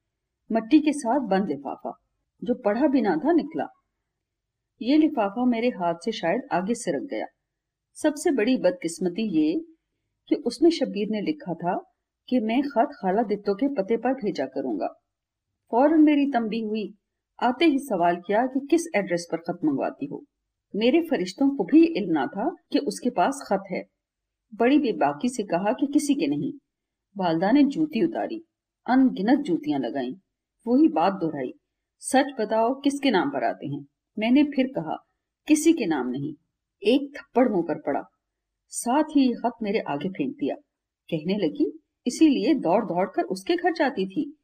मट्टी 0.53 0.81
के 0.81 0.93
साथ 0.93 1.21
बंद 1.21 1.49
लिफाफा, 1.49 1.99
जो 2.45 2.55
पढ़ा 2.55 2.87
भी 2.87 3.01
ना 3.01 3.17
था 3.17 3.33
निकला। 3.33 3.67
ये 4.83 4.97
लिफाफा 4.97 5.45
मेरे 5.45 5.69
हाथ 5.69 5.95
से 5.95 6.13
शायद 6.13 6.43
आगे 6.53 6.75
सिरक 6.75 7.03
गया। 7.03 7.27
सबसे 7.95 8.31
बड़ी 8.31 8.57
बदकिस्मती 8.57 9.23
ये 9.39 9.61
कि 10.29 10.35
उसमें 10.35 10.71
शब्बीर 10.71 11.09
ने 11.11 11.21
लिखा 11.21 11.55
था 11.55 11.77
कि 12.29 12.41
मैं 12.41 12.63
खत 12.63 12.89
खाला 12.93 13.23
दित्तो 13.23 13.55
के 13.55 13.69
पते 13.69 13.97
पर 13.97 14.13
भेजा 14.13 14.47
करूँगा। 14.47 14.87
फ़ौरन 15.71 16.01
मेरी 16.01 16.27
तंबी 16.27 16.61
हुई, 16.61 16.95
आते 17.43 17.65
ही 17.65 17.79
सवाल 17.79 18.17
किया 18.17 18.47
कि 18.47 18.67
किस 18.71 18.83
एड्रेस 18.97 19.29
पर 19.33 19.37
खत 19.37 19.59
मंगवाती 19.65 20.07
हो। 20.07 20.25
मेरे 20.75 21.01
फरिश्तों 21.01 21.57
को 21.57 21.65
भी 21.65 21.85
इल्म 21.85 22.13
ना 22.13 22.27
था 22.27 22.49
कि 22.73 22.79
उसके 22.79 23.11
पास 23.11 23.45
खत 23.49 23.65
है। 23.73 23.83
बड़ी 24.55 24.79
बेबाकी 24.79 25.29
से 25.29 25.43
कहा 25.43 25.73
कि 25.73 25.87
किसी 25.87 26.15
के 26.15 26.27
नहीं। 26.27 26.53
वालदा 27.17 27.51
ने 27.51 27.63
जूती 27.65 28.05
उतारी, 28.05 28.45
अनगिनत 28.87 29.39
जूतियाँ 29.39 29.81
लगाई, 29.81 30.13
वही 30.67 30.89
बात 30.89 31.13
दोहराई, 31.13 31.53
सच 32.03 32.35
बताओ 32.41 32.75
किसके 32.75 33.11
नाम 33.11 33.31
पर 33.31 33.45
आते 33.45 33.67
हैं? 33.67 33.87
मैंने 34.19 34.45
फिर 34.45 34.67
कहा, 34.67 34.97
किसी 35.49 35.73
के 35.73 35.87
नाम 35.87 36.09
नहीं। 36.09 36.35
एक 36.83 37.13
थप्पड़ 37.17 37.49
मुँह 37.49 37.63
पर 37.63 37.79
पड़ा। 37.81 38.03
साथ 38.69 39.03
ही 39.03 39.33
खत 39.33 39.53
मेरे 39.63 39.81
आगे 39.81 40.09
फेंक 40.09 40.35
दिया। 40.35 40.55
कहने 41.09 41.35
लगी, 41.35 41.81
इसीलिए 42.07 42.55
दौड़ 42.55 42.85
दौड़ 42.85 43.09
कर 43.09 43.23
उसके 43.23 43.57
घर 43.57 43.73
जाती 43.73 44.07
थी। 44.07 44.39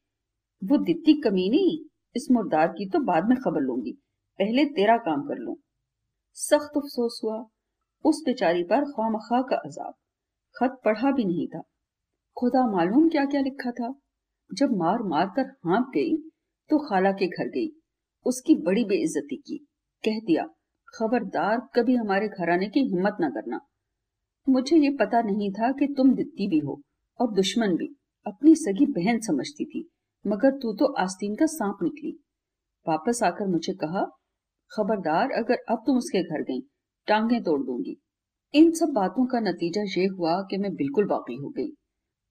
वो 0.65 0.77
दित्ती 0.77 1.21
कमीनी, 1.21 1.89
इस 2.17 2.29
मुर्दार 2.31 2.69
की 2.69 2.89
तो 2.89 2.99
बाद 2.99 3.29
में 3.29 3.37
खबर 3.39 3.61
लूँगी। 3.61 3.93
पहले 4.39 4.65
तेरा 4.65 4.97
काम 4.97 5.23
कर 5.23 5.39
लूँ। 5.39 5.57
सख्त 6.35 6.77
अफसोस 6.77 7.21
हुआ। 7.25 7.47
उस 8.05 8.23
बेचारी 8.27 8.63
पर 8.65 8.85
खामखा 8.85 9.43
का 9.43 9.57
अजाब। 9.57 9.95
खत 10.57 10.81
पढ़ा 10.85 11.11
भी 11.11 11.25
नहीं 11.25 11.47
था। 11.49 11.63
खुदा 12.37 12.67
मालूम 12.71 13.09
क्या 13.09 13.25
क्या 13.25 13.41
लिखा 13.41 13.71
था। 13.71 13.95
जब 14.55 14.77
मार 14.77 15.03
मार 15.03 15.27
कर 15.27 15.43
हाँप 15.43 15.91
गई 15.95 16.17
तो 16.71 16.79
खाला 16.89 17.13
के 17.13 17.27
घर 17.27 17.49
गई। 17.49 17.69
उसकी 18.27 18.55
बड़ी 18.55 18.85
बेइज्जती 18.85 19.37
की। 19.37 19.59
कह 20.05 20.21
दिया 20.21 20.47
खबरदार 20.97 21.61
कभी 21.75 21.95
हमारे 21.95 22.29
घर 22.29 22.51
आने 22.51 22.69
की 22.69 22.81
हिम्मत 22.81 23.17
न 23.21 23.29
करना। 23.31 23.61
मुझे 24.47 24.77
ये 24.77 24.91
पता 24.91 25.21
नहीं 25.23 25.51
था 25.53 25.71
कि 25.73 25.87
तुम 25.87 26.15
दित्ती 26.15 26.49
भी 26.49 26.59
हो 26.59 26.81
और 27.21 27.33
दुश्मन 27.33 27.77
भी। 27.77 27.89
अपनी 28.27 28.55
सगी 28.55 28.87
बहन 28.87 29.21
समझती 29.21 29.65
थी, 29.65 29.89
मगर 30.25 30.51
तू 30.51 30.73
तो 30.73 30.87
आस्तीन 30.95 31.35
का 31.35 31.47
सांप 31.47 31.79
निकली। 31.83 32.13
वापस 32.87 33.23
आकर 33.23 33.47
मुझे 33.47 33.73
कहा, 33.73 34.05
खबरदार, 34.71 35.31
अगर 35.31 35.59
अब 35.69 35.83
तुम 35.87 35.99
उसके 35.99 36.23
घर 36.23 36.43
गई, 36.43 36.61
टांगे 37.09 37.41
तोड़ 37.41 37.61
दूँगी। 37.63 37.97
इन 38.55 38.71
सब 38.71 38.93
बातों 38.93 39.27
का 39.27 39.41
नतीजा 39.41 39.83
ये 39.99 40.07
हुआ 40.07 40.41
कि 40.43 40.57
मैं 40.57 40.75
बिल्कुल 40.75 41.07
बाकी 41.07 41.37
हो 41.37 41.49
गई। 41.49 41.71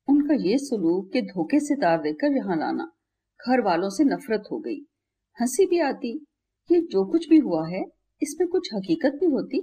उनका 0.08 0.34
ये 0.34 0.58
सलूक 0.58 1.12
के 1.14 1.22
धोखे 1.22 1.60
से 1.60 1.76
तार 1.76 2.02
देकर 2.02 2.38
यहाँ 2.38 2.58
लाना, 2.58 2.92
घर 3.48 3.62
वालों 3.62 3.90
से 3.90 4.04
नफरत 4.04 4.44
हो 4.52 4.60
गई। 4.60 4.80
हँसी 5.38 5.66
भी 5.66 5.80
आती, 5.80 6.26
ये 6.70 6.82
जो 6.82 7.06
कुछ 7.06 7.30
भी 7.30 7.38
हुआ 7.38 7.68
है 7.68 7.95
इसमें 8.22 8.48
कुछ 8.50 8.70
हकीकत 8.74 9.18
भी 9.20 9.26
होती। 9.28 9.62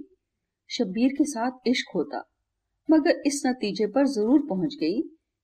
शब्बीर 0.71 1.13
के 1.13 1.25
साथ 1.27 1.69
इश्क 1.69 1.91
होता, 1.95 2.23
मगर 2.89 3.23
इस 3.27 3.43
नतीजे 3.47 3.87
पर 3.87 4.07
ज़रूर 4.09 4.47
पहुँच 4.49 4.77
गई 4.81 5.01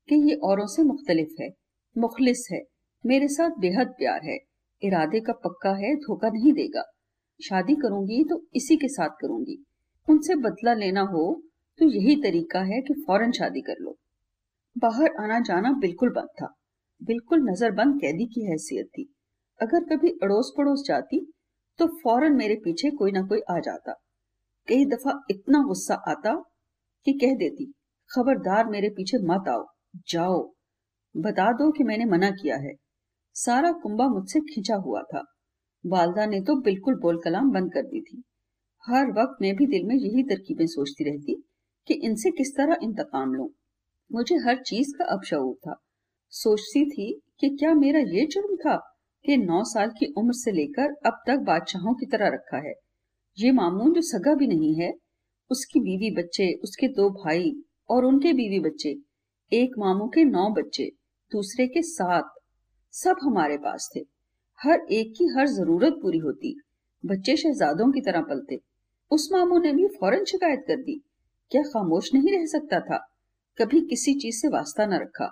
कि 0.08 0.16
ये 0.28 0.34
औरों 0.42 0.66
से 0.66 0.82
मुख्तलिफ़ 0.84 1.42
है, 1.42 1.48
मुखलिस 1.96 2.46
है, 2.52 2.60
मेरे 3.04 3.28
साथ 3.28 3.58
बेहद 3.60 3.88
प्यार 3.98 4.20
है, 4.24 4.38
इरादे 4.82 5.20
का 5.20 5.32
पक्का 5.44 5.70
है, 5.76 5.94
धोखा 5.96 6.28
नहीं 6.28 6.52
देगा। 6.54 6.82
शादी 7.40 7.74
करूँगी 7.76 8.22
तो 8.24 8.40
इसी 8.54 8.76
के 8.76 8.88
साथ 8.90 9.10
करूँगी। 9.20 9.62
उनसे 10.08 10.34
बदला 10.38 10.74
लेना 10.74 11.00
हो 11.08 11.24
तो 11.78 11.86
यही 11.86 12.14
तरीका 12.22 12.60
है 12.64 12.80
कि 12.82 12.94
फ़ौरन 12.96 13.32
शादी 13.32 13.60
कर 13.62 13.76
लो। 13.80 13.96
बाहर 14.76 15.14
आना 15.20 15.38
जाना 15.42 15.72
बिल्कुल 15.80 16.10
बंद 16.10 16.28
था, 16.40 16.46
बिल्कुल 17.00 17.40
नजरबंद 17.42 18.00
कैदी 18.00 18.26
की 18.26 18.44
हैसियत 18.44 18.86
थी। 18.88 19.08
अगर 19.60 19.84
कभी 19.86 20.10
अड़ोस 20.22 20.52
पड़ोस 20.56 20.84
जाती 20.86 21.20
तो 21.78 21.86
फ़ौरन 21.86 22.32
मेरे 22.32 22.54
पीछे 22.54 22.90
कोई 22.90 23.12
ना 23.12 23.22
कोई 23.22 23.40
आ 23.50 23.58
जाता। 23.58 23.92
कई 24.68 24.84
दफ़ा 24.84 25.20
इतना 25.30 25.62
गुस्सा 25.62 25.94
आता 25.94 26.34
कि 27.04 27.12
कह 27.12 27.34
देती, 27.34 27.72
खबरदार 28.10 28.66
मेरे 28.66 28.88
पीछे 28.88 29.18
मत 29.18 29.48
आओ, 29.48 29.66
जाओ। 30.08 30.54
बता 31.16 31.52
दो 31.52 31.72
कि 31.72 31.84
मैंने 31.84 32.04
मना 32.04 32.30
किया 32.30 32.56
है। 32.56 32.72
सारा 33.34 33.72
कुंबा 33.72 34.08
मुझसे 34.08 34.40
खिंचा 34.40 34.76
हुआ 34.76 35.02
था। 35.02 35.24
वालदा 35.86 36.26
ने 36.26 36.40
तो 36.40 36.60
बिल्कुल 36.60 36.94
बोल 36.94 37.20
कलाम 37.24 37.50
बंद 37.50 37.72
कर 37.72 37.82
दी 37.82 38.00
थी। 38.00 38.22
हर 38.88 39.06
वक्त 39.06 39.42
मैं 39.42 39.56
भी 39.56 39.66
दिल 39.66 39.84
में 39.84 39.94
यही 39.94 40.22
तरकीबें 40.22 40.66
सोचती 40.66 41.04
रहती 41.04 41.42
कि 41.86 41.94
इनसे 41.94 42.30
किस 42.30 42.56
तरह 42.56 42.76
इंतकाम 42.82 43.34
लूँ। 43.34 43.48
मुझे 44.12 44.36
हर 44.36 44.62
चीज़ 44.62 44.98
का 44.98 45.04
अब 45.04 45.22
शऊर 45.22 45.54
था। 45.54 45.76
सोचती 46.30 46.90
थी 46.90 47.22
कि 47.40 47.48
क्या 47.48 47.74
मेरा 47.74 47.98
ये 47.98 48.26
जुर्म 48.26 48.56
था? 48.56 48.87
कि 49.24 49.36
नौ 49.36 49.62
साल 49.64 49.90
की 49.90 50.12
उम्र 50.18 50.32
से 50.32 50.52
लेकर 50.52 50.94
अब 51.06 51.22
तक 51.26 51.38
बादशाहों 51.38 51.94
की 51.94 52.06
तरह 52.06 52.28
रखा 52.28 52.58
है। 52.58 52.74
ये 53.38 53.50
मामून 53.52 53.92
जो 53.92 54.00
सगा 54.00 54.34
भी 54.34 54.46
नहीं 54.46 54.74
है, 54.74 54.92
उसकी 55.50 55.80
बीवी 55.80 56.10
बच्चे, 56.14 56.52
उसके 56.64 56.88
दो 56.88 57.08
भाई 57.10 57.52
और 57.90 58.04
उनके 58.04 58.32
बीवी 58.32 58.60
बच्चे, 58.60 58.94
एक 59.52 59.78
मामू 59.78 60.08
के 60.08 60.24
नौ 60.24 60.48
बच्चे, 60.50 60.84
दूसरे 61.32 61.66
के 61.66 61.82
सात, 61.82 62.32
सब 62.92 63.16
हमारे 63.22 63.56
पास 63.56 63.90
थे। 63.96 64.00
हर 64.60 64.80
एक 64.90 65.14
की 65.18 65.26
हर 65.38 65.46
ज़रूरत 65.46 65.98
पूरी 66.02 66.18
होती, 66.18 66.54
बच्चे 67.04 67.36
शहजादों 67.36 67.90
की 67.92 68.00
तरह 68.00 68.20
पलते। 68.20 68.58
उस 69.10 69.28
मामू 69.32 69.58
ने 69.58 69.72
भी 69.72 69.86
फ़ौरन 69.88 70.24
शिकायत 70.24 70.64
कर 70.68 70.76
दी। 70.76 71.00
क्या 71.50 71.62
खामोश 71.62 72.10
नहीं 72.14 72.32
रह 72.32 72.46
सकता 72.46 72.80
था? 72.80 72.98
कभी 73.58 73.80
किसी 73.80 74.14
चीज़ 74.14 74.36
से 74.36 74.48
वास्ता 74.48 74.86
न 74.86 74.94
रखा, 74.94 75.26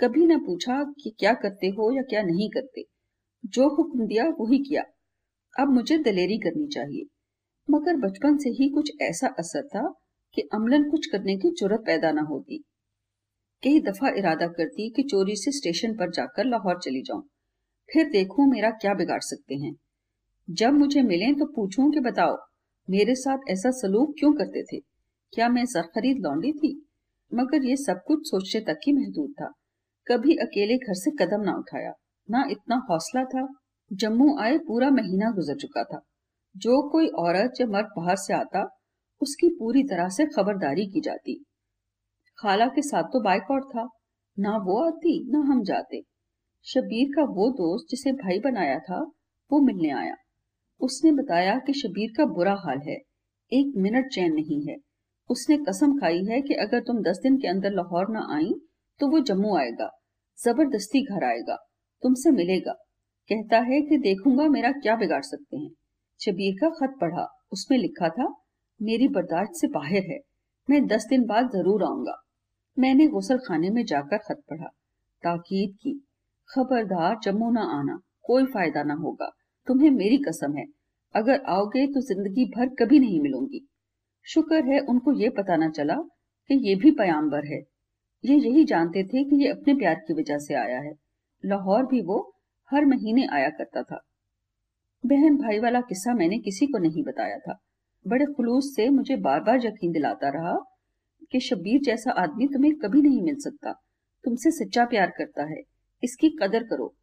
कभी 0.00 0.26
न 0.26 0.38
पूछा 0.38 0.82
कि 1.02 1.14
क्या 1.18 1.32
करते 1.34 1.66
हो 1.68 1.90
या 1.96 2.02
क्या 2.02 2.22
नहीं 2.22 2.48
करते। 2.50 2.84
जो 3.46 3.68
हुक्म 3.68 4.06
दिया 4.06 4.24
वही 4.24 4.58
किया। 4.58 4.82
अब 5.60 5.68
मुझे 5.68 5.98
दलेरी 5.98 6.38
करनी 6.38 6.66
चाहिए। 6.66 7.06
मगर 7.70 7.96
बचपन 7.96 8.36
से 8.36 8.50
ही 8.50 8.68
कुछ 8.68 8.92
ऐसा 9.02 9.26
असर 9.38 9.66
था 9.66 9.94
कि 10.34 10.42
अमलन 10.54 10.90
कुछ 10.90 11.06
करने 11.06 11.36
की 11.36 11.50
ज़रूरत 11.50 11.80
पैदा 11.86 12.12
ना 12.12 12.22
होती। 12.22 12.64
कई 13.62 13.80
दफ़ा 13.80 14.08
इरादा 14.08 14.46
करती 14.46 14.90
कि 14.90 15.02
चोरी 15.02 15.36
से 15.36 15.50
स्टेशन 15.50 15.94
पर 15.94 16.10
जाकर 16.10 16.44
लाहौर 16.44 16.78
चली 16.78 17.02
जाऊँ। 17.02 17.22
फिर 17.92 18.10
देखूँ 18.10 18.50
मेरा 18.50 18.70
क्या 18.70 18.94
बिगाड़ 18.94 19.20
सकते 19.20 19.54
हैं। 19.54 19.76
जब 20.50 20.72
मुझे 20.72 21.02
मिले 21.02 21.32
तो 21.32 21.46
पूछूँ 21.46 21.92
कि 21.92 22.00
बताओ, 22.00 22.36
मेरे 22.90 23.14
साथ 23.14 23.38
ऐसा 23.50 23.70
सलूक 23.70 24.14
क्यों 24.18 24.32
करते 24.32 24.62
थे? 24.62 24.80
क्या 25.32 25.48
मैं 25.48 25.66
सरखरीद 25.66 26.16
लौंडी 26.18 26.52
थी? 26.52 26.86
मगर 27.34 27.64
ये 27.64 27.76
सब 27.76 28.00
कुछ 28.06 28.18
सोचने 28.30 28.60
तक 28.60 28.80
ही 28.86 28.92
महदूद 28.92 29.30
था। 29.30 29.52
कभी 30.06 30.36
अकेले 30.36 30.76
घर 30.76 30.94
से 30.94 31.10
कदम 31.10 31.40
ना 31.40 31.52
उठाया। 31.52 31.92
ना 32.30 32.44
इतना 32.50 32.86
हौसला 32.90 33.24
था। 33.24 33.48
जम्मू 33.92 34.38
आए 34.38 34.58
पूरा 34.58 34.90
महीना 34.90 35.30
गुजर 35.30 35.56
चुका 35.56 35.84
था। 35.84 36.00
जो 36.56 36.88
कोई 36.88 37.06
औरत 37.06 37.52
या 37.60 37.66
मर्द 37.66 37.86
बाहर 37.86 38.16
से 38.16 38.34
आता, 38.34 38.78
उसकी 39.22 39.48
पूरी 39.48 39.82
तरह 39.82 40.08
से 40.08 40.26
खबरदारी 40.26 40.86
की 40.86 41.00
जाती। 41.00 41.44
खाला 42.38 42.66
के 42.66 42.82
साथ 42.82 43.02
तो 43.02 43.20
बाइकआउट 43.20 43.64
था। 43.64 43.88
ना 44.38 44.50
वो 44.50 44.86
आती, 44.86 45.32
ना 45.32 45.38
हम 45.38 45.62
जाते। 45.62 46.02
शबीर 46.64 47.08
का 47.16 47.22
वो 47.22 47.50
दोस्त 47.50 47.86
जिसे 47.90 48.12
भाई 48.12 48.40
बनाया 48.40 48.78
था, 48.78 49.00
वो 49.52 49.60
मिलने 49.60 49.90
आया। 49.90 50.14
उसने 50.80 51.12
बताया 51.12 51.58
कि 51.58 51.72
शबीर 51.72 52.10
का 52.16 52.24
बुरा 52.24 52.54
हाल 52.54 52.78
है। 52.78 52.96
एक 53.52 53.72
मिनट 53.76 54.06
चैन 54.12 54.32
नहीं 54.32 54.66
है। 54.68 54.76
उसने 55.30 55.56
कसम 55.56 55.98
खाई 55.98 56.24
है 56.24 56.40
कि 56.42 56.54
अगर 56.54 56.80
तुम 56.80 57.02
दस 57.02 57.20
दिन 57.22 57.36
के 57.36 57.48
अंदर 57.48 57.70
लाहौर 57.70 58.06
ना 58.08 58.28
आई 58.34 58.52
तो 59.00 59.08
वो 59.08 59.20
जम्मू 59.20 59.56
आएगा। 59.56 59.90
ज़बरदस्ती 60.44 61.04
घर 61.04 61.24
आएगा। 61.24 61.56
तुमसे 62.02 62.30
मिलेगा। 62.30 62.72
कहता 63.30 63.58
है 63.58 63.80
कि 63.82 63.98
देखूँगा 63.98 64.48
मेरा 64.48 64.72
क्या 64.72 64.96
बिगाड़ 64.96 65.22
सकते 65.22 65.56
हैं। 65.56 65.70
शबीर 66.20 66.54
का 66.60 66.68
खत 66.68 66.98
पढ़ा। 67.00 67.26
उसमें 67.52 67.78
लिखा 67.78 68.08
था, 68.08 68.34
मेरी 68.82 69.08
बर्दाश्त 69.08 69.52
से 69.54 69.66
बाहर 69.68 70.10
है। 70.10 70.20
मैं 70.70 70.86
दस 70.86 71.06
दिन 71.10 71.26
बाद 71.26 71.50
ज़रूर 71.50 71.82
आऊँगा। 71.82 72.22
मैंने 72.78 73.06
गुसल 73.06 73.38
खाने 73.38 73.70
में 73.70 73.84
जाकर 73.84 74.18
खत 74.18 74.42
पढ़ा। 74.50 74.66
ताकीद 75.22 75.76
की, 75.82 76.06
खबरदार 76.50 77.18
जम्मू 77.22 77.50
ना 77.50 77.60
आना। 77.60 78.00
कोई 78.22 78.44
फ़ायदा 78.44 78.82
ना 78.82 78.94
होगा। 78.94 79.30
तुम्हें 79.66 79.90
मेरी 79.90 80.18
कसम 80.18 80.56
है। 80.56 80.64
अगर 81.14 81.40
आओगे 81.40 81.86
तो 81.86 82.00
ज़िंदगी 82.00 82.44
भर 82.44 82.68
कभी 82.68 82.98
नहीं 82.98 83.20
मिलूँगी। 83.20 83.68
शुक्र 84.26 84.64
है 84.64 84.80
उनको 84.80 85.12
ये 85.12 85.28
पता 85.28 85.56
ना 85.56 85.68
चला 85.70 85.94
कि 86.50 86.68
ये 86.68 86.74
भी 86.74 86.90
पयाम्बर 86.90 87.46
है। 87.46 87.60
ये 88.24 88.36
यही 88.36 88.64
जानते 88.64 89.04
थे 89.04 89.24
कि 89.24 89.44
ये 89.44 89.50
अपने 89.50 89.74
प्यार 89.74 89.94
की 89.94 90.14
वजह 90.14 90.38
से 90.38 90.54
आया 90.54 90.78
है। 90.78 90.92
लाहौर 91.44 91.86
भी 91.86 92.00
वो 92.00 92.36
हर 92.70 92.84
महीने 92.84 93.26
आया 93.26 93.48
करता 93.48 93.82
था। 93.82 94.00
बहन 95.04 95.36
भाई 95.36 95.58
वाला 95.58 95.80
किस्सा 95.80 96.14
मैंने 96.14 96.38
किसी 96.38 96.66
को 96.66 96.78
नहीं 96.78 97.02
बताया 97.02 97.38
था। 97.38 97.58
बड़े 98.06 98.26
खुलूस 98.26 98.74
से 98.76 98.88
मुझे 98.88 99.16
बार 99.16 99.40
बार 99.40 99.66
यकीन 99.66 99.92
दिलाता 99.92 100.28
रहा 100.28 100.54
कि 101.32 101.40
शब्बीर 101.40 101.80
जैसा 101.80 102.10
आदमी 102.12 102.46
तुम्हें 102.46 102.74
कभी 102.74 103.02
नहीं 103.02 103.22
मिल 103.22 103.36
सकता। 103.36 103.72
तुमसे 104.24 104.50
सच्चा 104.50 104.84
प्यार 104.84 105.10
करता 105.10 105.44
है। 105.44 105.62
इसकी 106.02 106.28
कदर 106.42 106.62
करो। 106.62 106.94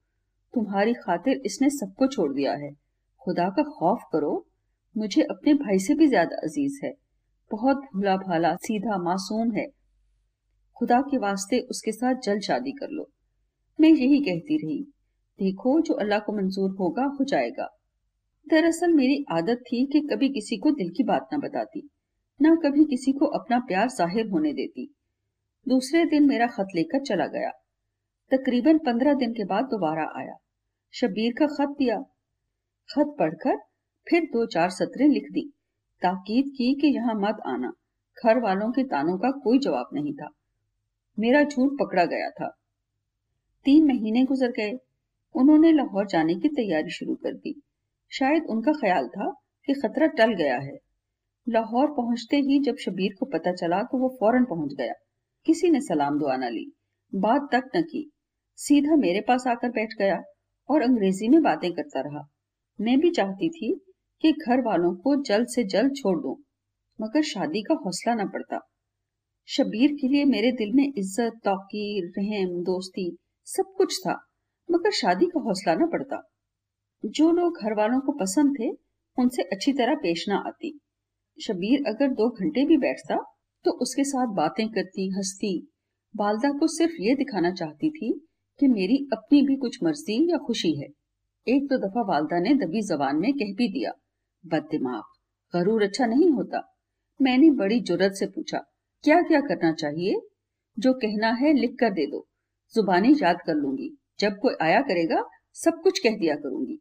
तुम्हारी 0.54 0.94
खातिर 0.94 1.42
इसने 1.46 1.70
सबको 1.70 2.08
छोड़ 2.08 2.34
दिया 2.34 2.54
है। 2.54 2.72
खुदा 3.22 3.50
का 3.50 3.64
खौफ 3.64 4.04
करो। 4.14 4.46
मुझे 4.96 5.22
अपने 5.22 5.54
भाई 5.54 5.80
से 5.80 5.94
भी 5.94 6.08
ज़्यादा 6.08 6.36
अज़ीज़ 6.44 6.80
है। 6.86 6.94
बहुत 7.52 7.78
भूला 7.78 8.16
भाला 8.18 8.56
सीधा 8.56 8.98
मासूम 8.98 9.52
है। 9.52 9.68
खुदा 10.78 11.02
के 11.02 11.18
वास्ते 11.18 11.60
उसके 11.60 11.92
साथ 11.92 12.16
जल्द 12.24 12.42
शादी 12.42 12.72
कर 12.72 12.90
लो। 12.90 13.10
मैं 13.80 13.90
यही 13.90 14.20
कहती 14.20 14.58
रही, 14.58 14.80
देखो 15.40 15.80
जो 15.82 15.94
अल्लाह 15.94 16.20
को 16.20 16.34
मंजूर 16.34 16.72
होगा, 16.72 17.04
हो 17.20 17.26
जाएगा। 17.26 17.68
दरअसल 18.48 18.94
मेरी 18.94 19.26
आदत 19.32 19.64
थी 19.64 19.86
कि 19.86 20.00
कभी 20.12 20.30
किसी 20.30 20.58
को 20.58 20.72
दिल 20.72 20.90
की 20.90 21.04
बात 21.04 21.28
ना 21.34 21.38
बताती, 21.38 21.88
ना 22.40 22.56
कभी 22.56 22.86
किसी 22.86 23.12
को 23.12 23.26
अपना 23.36 23.60
प्यार 23.60 23.90
ज़ाहिर 23.90 24.28
होने 24.28 24.54
देती। 24.54 24.88
दूसरे 25.66 26.06
दिन 26.06 26.28
मेरा 26.28 26.48
खत 26.48 26.68
लेकर 26.76 27.04
चला 27.04 27.28
गया। 27.28 27.50
तकरीबन 28.32 28.78
पंद्रह 28.78 29.14
दिन 29.14 29.34
के 29.34 29.46
बाद 29.46 29.66
दोबारा 29.66 30.06
आया। 30.18 30.36
शबीर 30.94 31.34
का 31.40 31.48
खत 31.48 31.76
दिया। 31.80 31.98
खत 32.90 33.16
पढ़कर 33.20 33.58
फिर 34.08 34.24
दो 34.24 34.46
चार 34.46 34.70
सतरें 34.70 35.08
लिख 35.08 35.32
दी, 35.32 35.42
ताकीद 36.02 36.52
की 36.58 36.74
कि 36.74 36.88
यहाँ 36.88 37.16
मत 37.16 37.42
आना, 37.48 37.72
घर 38.18 38.40
वालों 38.40 38.72
के 38.72 38.84
तानों 38.84 39.18
का 39.18 39.32
कोई 39.40 39.60
जवाब 39.60 39.90
नहीं 39.94 40.14
था। 40.14 40.30
मेरा 41.18 41.44
झूठ 41.44 41.72
पकड़ा 41.80 42.06
गया 42.06 42.30
था। 42.30 42.56
तीन 43.68 43.88
महीने 43.88 44.24
गुजर 44.26 44.52
गए। 44.52 44.78
उन्होंने 45.36 45.72
लाहौर 45.72 46.06
जाने 46.08 46.36
की 46.36 46.50
तैयारी 46.50 46.92
शुरू 46.92 47.16
कर 47.16 47.34
दी। 47.34 47.54
शायद 48.12 48.46
उनका 48.50 48.72
ख्याल 48.72 49.08
था 49.08 49.30
कि 49.68 49.74
खतरा 49.74 50.08
टल 50.14 50.34
गया 50.34 50.58
है। 50.58 50.78
लाहौर 51.48 51.88
पहुँचते 51.88 52.38
ही 52.38 52.60
जब 52.60 52.76
शबीर 52.76 53.16
को 53.20 53.26
पता 53.26 53.52
चला 53.54 53.82
तो 53.84 53.98
वो 53.98 54.10
फ़ौरन 54.20 54.46
पहुँच 54.46 54.74
गया। 54.74 54.94
किसी 55.46 55.70
ने 55.70 55.82
सलाम 55.82 56.20
दुआ 56.20 56.38
न 56.38 56.52
ली। 56.52 56.66
बात 57.14 57.50
तक 57.52 57.70
न 57.76 57.82
की। 57.82 58.10
सीधा 58.60 58.96
मेरे 58.96 59.22
पास 59.22 59.48
आकर 59.48 59.70
बैठ 59.72 59.98
गया 60.00 60.22
और 60.70 60.82
अंग्रेज़ी 60.82 61.30
में 61.30 61.42
बातें 61.42 61.72
करता 61.74 62.02
रहा। 62.02 62.26
मैं 62.80 63.00
भी 63.00 63.12
चाहती 63.12 63.50
थी 63.50 63.74
कि 64.24 64.32
घर 64.32 64.62
वालों 64.62 64.96
को 64.96 65.16
जल्द 65.24 65.48
से 65.48 65.64
जल्द 65.68 65.96
छोड़ 65.96 66.18
दूँ, 66.18 66.36
मगर 67.00 67.22
शादी 67.26 67.62
का 67.62 67.76
हौसला 67.86 68.16
न 68.16 68.30
पड़ता 68.30 68.60
शबीर 69.50 69.92
के 69.92 70.08
लिए 70.08 70.26
मेरे 70.26 70.52
दिल 70.52 70.74
में 70.74 70.84
इज़्ज़त 70.88 71.40
तौकीर 71.44 72.12
रहम 72.18 72.62
दोस्ती 72.64 73.10
सब 73.48 73.74
कुछ 73.78 74.00
था, 74.00 74.14
मगर 74.70 74.92
शादी 74.92 75.26
का 75.26 75.40
हौसला 75.40 75.74
न 75.76 75.88
पड़ता 75.88 76.22
जो 77.04 77.32
लोग 77.32 77.58
घर 77.58 77.74
वालों 77.74 78.00
को 78.00 78.12
पसंद 78.12 78.56
थे, 78.60 78.70
उनसे 79.18 79.44
अच्छी 79.44 79.74
तरह 79.74 79.96
पेश 79.96 80.26
ना 80.30 80.38
आती। 80.48 80.80
शबीर 81.38 81.84
अगर 81.88 82.08
दो 82.10 82.30
घंटे 82.30 82.66
भी 82.66 82.78
बैठता 82.78 83.18
तो 83.66 83.72
उसके 83.72 84.04
साथ 84.04 84.34
बातें 84.36 84.68
करती, 84.70 85.10
हंसती। 85.10 85.70
वालदा 86.16 86.52
को 86.52 86.68
सिर्फ़ 86.68 87.02
ये 87.02 87.16
दिखाना 87.16 87.52
चाहती 87.52 87.90
थी 87.90 88.12
कि 88.60 88.68
मेरी 88.68 88.98
अपनी 89.14 89.42
भी 89.42 89.56
कुछ 89.56 89.78
मर्ज़ी 89.84 90.22
या 90.32 90.38
खुशी 90.38 90.76
है। 90.82 90.88
एक 91.48 91.68
दो 91.68 91.78
दफ़ा 91.78 92.02
वालदा 92.04 92.40
ने 92.40 92.54
दबी 92.56 92.82
जबान 92.82 93.16
में 93.16 93.32
कह 93.34 93.54
भी 93.56 93.68
दिया, 93.70 93.92
बद 94.46 94.68
दिमाग, 94.72 95.04
गरूर 95.54 95.84
अच्छा 95.84 96.06
नहीं 96.06 96.30
होता। 96.32 96.62
मैंने 97.20 97.50
बड़ी 97.56 97.80
जुरत 97.82 98.14
से 98.14 98.26
पूछा 98.28 98.66
क्या 99.04 99.22
क्या 99.22 99.42
करना 99.42 99.72
चाहिए? 99.74 100.22
जो 100.78 100.94
कहना 100.94 101.32
है 101.34 101.54
लिख 101.54 101.76
कर 101.80 101.90
दे 101.90 102.06
दो। 102.06 102.27
जुबानी 102.76 103.16
याद 103.24 103.38
कर 103.46 103.54
लूँगी। 103.54 103.98
जब 104.20 104.38
कोई 104.42 104.54
आया 104.62 104.82
करेगा, 104.82 105.24
सब 105.54 105.82
कुछ 105.84 106.00
कह 106.00 106.18
दिया 106.18 106.36
करूँगी। 106.36 106.80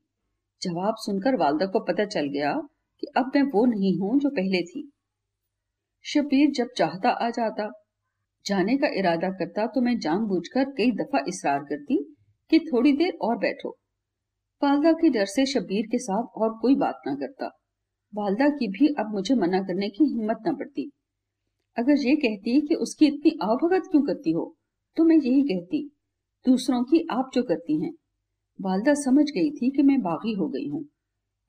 जवाब 0.62 0.94
सुनकर 0.98 1.36
वालदा 1.36 1.66
को 1.66 1.80
पता 1.80 2.04
चल 2.04 2.28
गया 2.28 2.52
कि 3.00 3.06
अब 3.16 3.32
मैं 3.34 3.42
वो 3.42 3.64
नहीं 3.64 3.98
हूँ 3.98 4.18
जो 4.20 4.30
पहले 4.30 4.62
थी। 4.62 4.92
शबीर 6.04 6.50
जब 6.50 6.66
चाहता 6.76 7.10
आ 7.10 7.30
जाता, 7.30 7.70
जाने 8.46 8.76
का 8.76 8.88
इरादा 8.88 9.30
करता 9.30 9.66
तो 9.66 9.80
मैं 9.80 9.98
जानबूझकर 9.98 10.64
कई 10.64 10.90
दफ़ा 10.90 11.24
इसरार 11.28 11.58
करती 11.58 12.14
कि 12.50 12.58
थोड़ी 12.58 12.92
देर 12.92 13.18
और 13.22 13.38
बैठो। 13.38 13.76
वालदा 14.62 14.92
के 14.92 15.08
डर 15.08 15.24
से 15.24 15.46
शबीर 15.46 15.86
के 15.86 15.98
साथ 15.98 16.26
और 16.36 16.58
कोई 16.58 16.74
बात 16.74 17.00
ना 17.06 17.14
करता। 17.14 17.46
वालदा 18.14 18.48
की 18.48 18.68
भी 18.68 18.94
अब 18.98 19.14
मुझे 19.14 19.34
मना 19.34 19.60
करने 19.60 19.88
की 19.88 20.04
हिम्मत 20.04 20.38
ना 20.46 20.52
पड़ती। 20.52 20.90
अगर 21.76 22.06
ये 22.06 22.16
कहती 22.16 22.60
कि 22.60 22.74
उसकी 22.74 23.06
इतनी 23.06 23.38
आवभगत 23.42 23.82
क्यों 23.90 24.02
करती 24.02 24.32
हो? 24.32 24.56
तो 24.96 25.04
मैं 25.04 25.16
यही 25.16 25.42
कहती, 25.42 25.90
दूसरों 26.46 26.84
की 26.84 27.06
आप 27.10 27.30
जो 27.34 27.42
करती 27.42 27.82
हैं। 27.82 27.92
वालदा 28.60 28.94
समझ 28.94 29.24
गई 29.30 29.50
थी 29.50 29.70
कि 29.70 29.82
मैं 29.82 30.00
बागी 30.00 30.32
हो 30.32 30.48
गई 30.48 30.68
हूँ। 30.68 30.84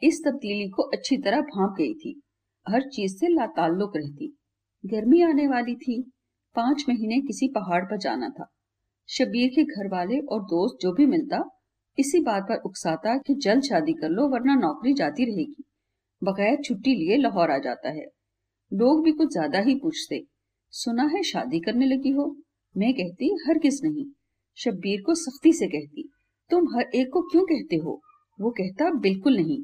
इस 0.01 0.21
तब्दीली 0.25 0.69
को 0.69 0.83
अच्छी 0.83 1.17
तरह 1.17 1.41
भाप 1.41 1.75
गई 1.77 1.93
थी। 1.93 2.21
हर 2.67 2.81
चीज़ 2.81 3.15
से 3.17 3.27
लाताल्लुक 3.27 3.95
रहती। 3.95 4.37
गर्मी 4.85 5.21
आने 5.21 5.47
वाली 5.47 5.75
थी। 5.75 6.01
पाँच 6.55 6.85
महीने 6.89 7.19
किसी 7.21 7.47
पहाड़ 7.47 7.83
पर 7.83 7.97
जाना 7.97 8.29
था। 8.29 8.47
शबीर 9.09 9.49
के 9.49 9.63
घर 9.63 9.87
वाले 9.87 10.19
और 10.19 10.41
दोस्त 10.41 10.77
जो 10.81 10.91
भी 10.93 11.05
मिलता, 11.05 11.43
इसी 11.97 12.19
बात 12.19 12.43
पर 12.43 12.55
उकसाता 12.55 13.17
कि 13.17 13.33
जल्द 13.33 13.63
शादी 13.63 13.93
कर 13.93 14.09
लो, 14.09 14.27
वरना 14.27 14.55
नौकरी 14.55 14.93
जाती 14.93 15.25
रहेगी। 15.25 15.63
बगैर 16.23 16.61
छुट्टी 16.63 16.95
लिए 16.95 17.17
लाहौर 17.17 17.51
आ 17.51 17.57
जाता 17.57 17.89
है। 17.89 18.05
लोग 18.73 19.03
भी 19.03 19.11
कुछ 19.11 19.31
ज़्यादा 19.31 19.59
ही 19.59 19.75
पूछते, 19.75 20.23
सुना 20.73 21.03
है 21.03 21.23
शादी 21.23 21.59
करने 21.59 21.85
लगी 21.85 22.09
हो? 22.09 22.35
मैं 22.77 22.93
कहती, 22.93 23.37
हर 23.47 23.57
किस 23.57 23.83
नहीं। 23.83 24.05
शब्बीर 24.55 25.01
को 25.01 25.15
सख्ती 25.15 25.53
से 25.53 25.67
कहती, 25.67 26.09
तुम 26.49 26.75
हर 26.75 26.89
एक 26.95 27.09
को 27.13 27.21
क्यों 27.21 27.43
कहते 27.43 27.75
हो? 27.75 28.01
वो 28.41 28.49
कहता, 28.49 28.89
बिल्कुल 28.91 29.35
नहीं। 29.35 29.63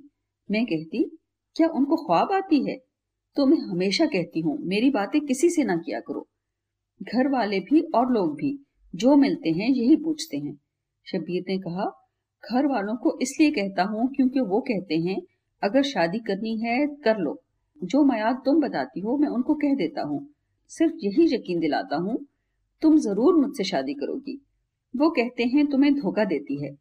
मैं 0.51 0.65
कहती, 0.65 1.17
क्या 1.55 1.67
उनको 1.67 1.95
ख्वाब 1.95 2.31
आती 2.31 2.71
है? 2.71 2.77
तो 3.35 3.45
मैं 3.45 3.57
हमेशा 3.57 4.05
कहती 4.05 4.39
हूँ, 4.39 4.57
मेरी 4.61 4.89
बातें 4.89 5.21
किसी 5.21 5.49
से 5.49 5.63
ना 5.63 5.75
किया 5.75 5.99
करो। 5.99 6.27
घर 7.03 7.27
वाले 7.27 7.59
भी 7.59 7.81
और 7.81 8.11
लोग 8.11 8.35
भी, 8.35 8.65
जो 8.95 9.15
मिलते 9.15 9.49
हैं 9.49 9.69
यही 9.69 9.95
पूछते 9.95 10.37
हैं। 10.37 10.59
शब्बीर 11.11 11.43
ने 11.49 11.57
कहा 11.57 12.09
घर 12.51 12.65
वालों 12.65 12.95
को 12.95 13.19
इसलिए 13.21 13.51
कहता 13.51 13.83
हूँ 13.83 14.13
क्योंकि 14.15 14.39
वो 14.39 14.59
कहते 14.59 14.95
हैं, 14.95 15.21
अगर 15.63 15.83
शादी 15.83 16.19
करनी 16.19 16.57
है 16.57 16.87
कर 16.87 17.17
लो। 17.17 17.43
जो 17.83 18.03
मयाद 18.03 18.35
तुम 18.45 18.61
बताती 18.61 18.99
हो, 18.99 19.17
मैं 19.17 19.27
उनको 19.27 19.53
कह 19.53 19.75
देता 19.75 20.01
हूँ। 20.01 20.29
सिर्फ़ 20.67 20.93
यही 21.03 21.35
यकीन 21.35 21.59
दिलाता 21.59 21.95
हूँ 21.95 22.25
तुम 22.83 22.97
ज़रूर 22.99 23.35
मुझसे 23.35 23.63
शादी 23.63 23.93
करोगी। 23.93 24.39
वो 24.93 25.09
कहते 25.09 25.43
हैं, 25.43 25.65
तुम्हें 25.67 25.93
धोखा 25.93 26.23
देती 26.25 26.63
है। 26.63 26.71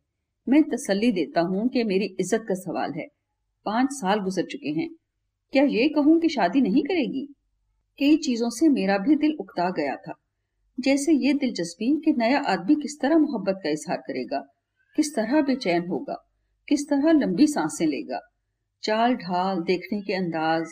मैं 0.47 0.63
तसल्ली 0.63 1.11
देता 1.13 1.41
हूँ 1.41 1.69
कि 1.69 1.85
मेरी 1.85 2.17
इज़्ज़त 2.21 2.45
का 2.49 2.55
सवाल 2.55 2.93
है। 2.93 3.07
पाँच 3.67 3.93
साल 3.93 4.21
गुजर 4.21 4.47
चुके 4.47 4.71
हैं। 4.71 4.89
क्या 5.53 5.63
ये 5.65 5.89
कहूँ 5.89 6.19
कि 6.21 6.29
शादी 6.29 6.61
नहीं 6.61 6.83
करेगी? 6.83 7.27
कई 7.99 8.17
चीज़ों 8.17 8.51
से 8.51 8.69
मेरा 8.69 8.97
भी 8.99 9.17
दिल 9.17 9.37
उकता 9.41 9.69
गया 9.71 9.97
था। 9.97 10.15
जैसे 10.79 11.13
ये 11.13 11.33
दिलचस्पी 11.33 11.91
कि 12.05 12.13
नया 12.13 12.39
आदमी 12.49 12.75
किस 12.75 12.99
तरह 13.01 13.19
मोहब्बत 13.19 13.61
का 13.65 13.71
इजहार 13.71 13.97
करेगा, 13.97 14.39
किस 14.97 15.15
तरह 15.17 15.43
बेचैन 15.43 15.87
होगा, 15.89 16.15
किस 16.69 16.89
तरह 16.89 17.13
लंबी 17.13 17.47
साँसें 17.47 17.87
लेगा। 17.87 18.21
चाल 18.83 19.15
ढाल 19.15 19.61
देखने 19.63 20.01
के 20.01 20.15
अंदाज 20.15 20.65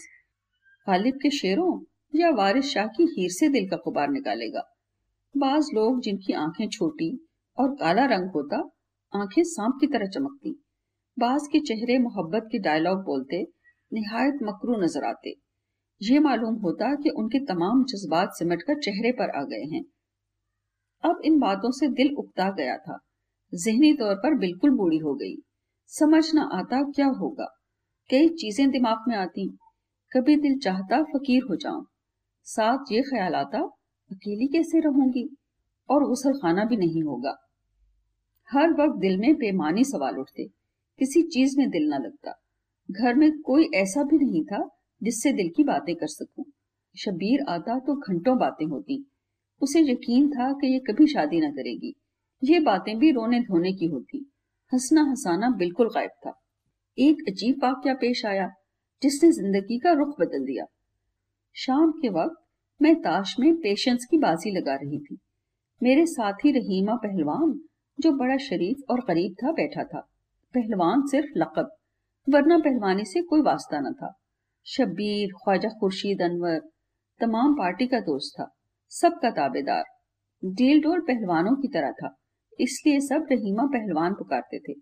गालिब 0.86 1.14
के 1.14 1.30
शेरों 1.30 1.72
या 2.14 2.30
वारिस 2.30 2.64
शाह 2.64 2.86
की 2.86 3.04
हीर 3.10 3.30
से 3.30 3.48
दिल 3.48 3.68
का 3.68 3.76
गुबार 3.76 4.10
निकालेगा। 4.10 4.62
बाज 5.36 5.68
लोग 5.74 6.00
जिनकी 6.00 6.32
आँखें 6.32 6.68
छोटी 6.68 7.28
और 7.58 7.70
काला 7.74 8.04
रंग 8.04 8.30
होता, 8.30 8.56
आँखें 9.12 9.42
सांप 9.44 9.78
की 9.80 9.86
तरह 9.86 10.06
चमकती। 10.06 10.62
बाज 11.18 11.46
के 11.52 11.60
चेहरे 11.60 11.98
मोहब्बत 11.98 12.48
के 12.52 12.58
डायलॉग 12.58 12.98
बोलते, 12.98 13.42
निहायत 13.92 14.38
मकरू 14.42 14.80
नज़र 14.80 15.04
आते। 15.04 15.34
ये 16.02 16.18
मालूम 16.18 16.54
होता 16.54 16.94
कि 16.94 17.10
उनके 17.10 17.38
तमाम 17.38 17.84
जज्बात 17.84 18.30
सिमट 18.32 18.62
कर 18.62 18.78
चेहरे 18.78 19.12
पर 19.12 19.30
आ 19.30 19.42
गए 19.42 19.64
हैं। 19.76 19.84
अब 21.04 21.20
इन 21.24 21.38
बातों 21.38 21.70
से 21.70 21.88
दिल 21.88 22.14
उगता 22.18 22.50
गया 22.50 22.76
था। 22.76 22.98
जहनी 23.54 23.92
तौर 23.92 24.14
पर 24.14 24.34
बिल्कुल 24.34 24.70
बूढ़ी 24.70 24.98
हो 24.98 25.14
गई। 25.14 25.36
समझ 25.86 26.34
न 26.34 26.38
आता 26.38 26.82
क्या 26.82 27.06
होगा। 27.06 27.46
कई 28.10 28.28
चीज़ें 28.28 28.70
दिमाग 28.70 28.98
में 29.08 29.16
आती। 29.16 29.58
कभी 30.12 30.36
दिल 30.36 30.58
चाहता 30.58 31.02
फकीर 31.02 31.42
हो 31.42 31.56
जाऊँ। 31.56 31.86
साथ 32.44 32.92
ये 32.92 33.02
ख्याल 33.02 33.34
आता 33.34 33.70
अकेली 34.10 34.46
कैसे 34.46 34.80
रहूँगी? 34.80 35.36
और 35.90 36.04
गुसल 36.04 36.32
खाना 36.32 36.64
भी 36.64 36.76
नहीं 36.76 37.02
होगा। 37.02 37.36
हर 38.52 38.70
वक्त 38.70 39.00
दिल 39.00 39.18
में 39.18 39.34
बेमानी 39.34 39.84
सवाल 39.84 40.18
उठते। 40.18 40.44
किसी 40.98 41.22
चीज़ 41.22 41.58
में 41.58 41.70
दिल 41.70 41.82
न 41.82 42.02
लगता। 42.02 42.42
घर 42.90 43.14
में 43.14 43.40
कोई 43.40 43.70
ऐसा 43.74 44.02
भी 44.02 44.18
नहीं 44.18 44.44
था 44.44 44.68
जिससे 45.02 45.32
दिल 45.32 45.50
की 45.56 45.64
बातें 45.64 45.94
कर 45.96 46.06
सकूँ। 46.06 46.44
शबीर 46.98 47.40
आता 47.48 47.78
तो 47.78 47.94
घंटों 47.94 48.38
बातें 48.38 48.66
होती। 48.66 49.10
उसे 49.60 49.80
यकीन 49.80 50.30
था 50.30 50.52
कि 50.52 50.72
ये 50.72 50.78
कभी 50.78 51.06
शादी 51.06 51.40
न 51.40 51.50
करेगी। 51.50 51.94
ये 52.44 52.60
बातें 52.60 52.98
भी 52.98 53.10
रोने 53.10 53.40
धोने 53.40 53.72
की 53.72 53.86
होती। 53.86 54.30
हंसना 54.72 55.02
हंसाना 55.02 55.50
बिल्कुल 55.50 55.88
गायब 55.88 56.10
था। 56.10 56.40
एक 56.98 57.16
अजीब 57.28 57.64
वाक्य 57.64 57.94
पेश 57.94 58.26
आया, 58.26 58.48
जिसने 59.02 59.32
ज़िंदगी 59.32 59.78
का 59.78 59.92
रुख 59.92 60.20
बदल 60.20 60.44
दिया। 60.44 60.64
शाम 61.54 61.90
के 61.90 62.08
वक्त 62.08 62.49
मैं 62.82 62.94
ताश 62.96 63.36
में 63.40 63.54
पेशेंस 63.56 64.04
की 64.10 64.18
बाजी 64.18 64.50
लगा 64.50 64.74
रही 64.74 64.98
थी। 64.98 65.18
मेरे 65.82 66.06
साथ 66.06 66.32
ही 66.32 66.50
रहीमा 66.50 66.94
पहलवान, 66.94 67.60
जो 68.00 68.12
बड़ा 68.12 68.36
शरीफ 68.36 68.76
और 68.90 69.00
गरीब 69.00 69.34
था, 69.44 69.52
बैठा 69.52 69.84
था। 69.84 70.00
पहलवान 70.54 71.02
सिर्फ़ 71.06 71.38
लकब, 71.38 71.70
वरना 72.28 72.58
पहलवानी 72.58 73.04
से 73.04 73.22
कोई 73.22 73.40
वास्ता 73.40 73.80
न 73.80 73.92
था। 73.92 74.12
शब्बीर, 74.66 75.28
ख्वाजा 75.44 75.68
खुर्शीद 75.68 76.22
अनवर, 76.22 76.60
तमाम 77.20 77.54
पार्टी 77.54 77.86
का 77.86 78.00
दोस्त 78.00 78.40
था, 78.40 78.48
सबका 78.88 79.30
ताबेदार। 79.30 79.84
डील 80.44 80.80
डोल 80.80 81.00
पहलवानों 81.00 81.54
की 81.56 81.68
तरह 81.68 81.92
था, 81.92 82.14
इसलिए 82.60 83.00
सब 83.00 83.26
रहीमा 83.32 83.64
पहलवान 83.66 84.14
पुकारते 84.14 84.58
थे। 84.58 84.72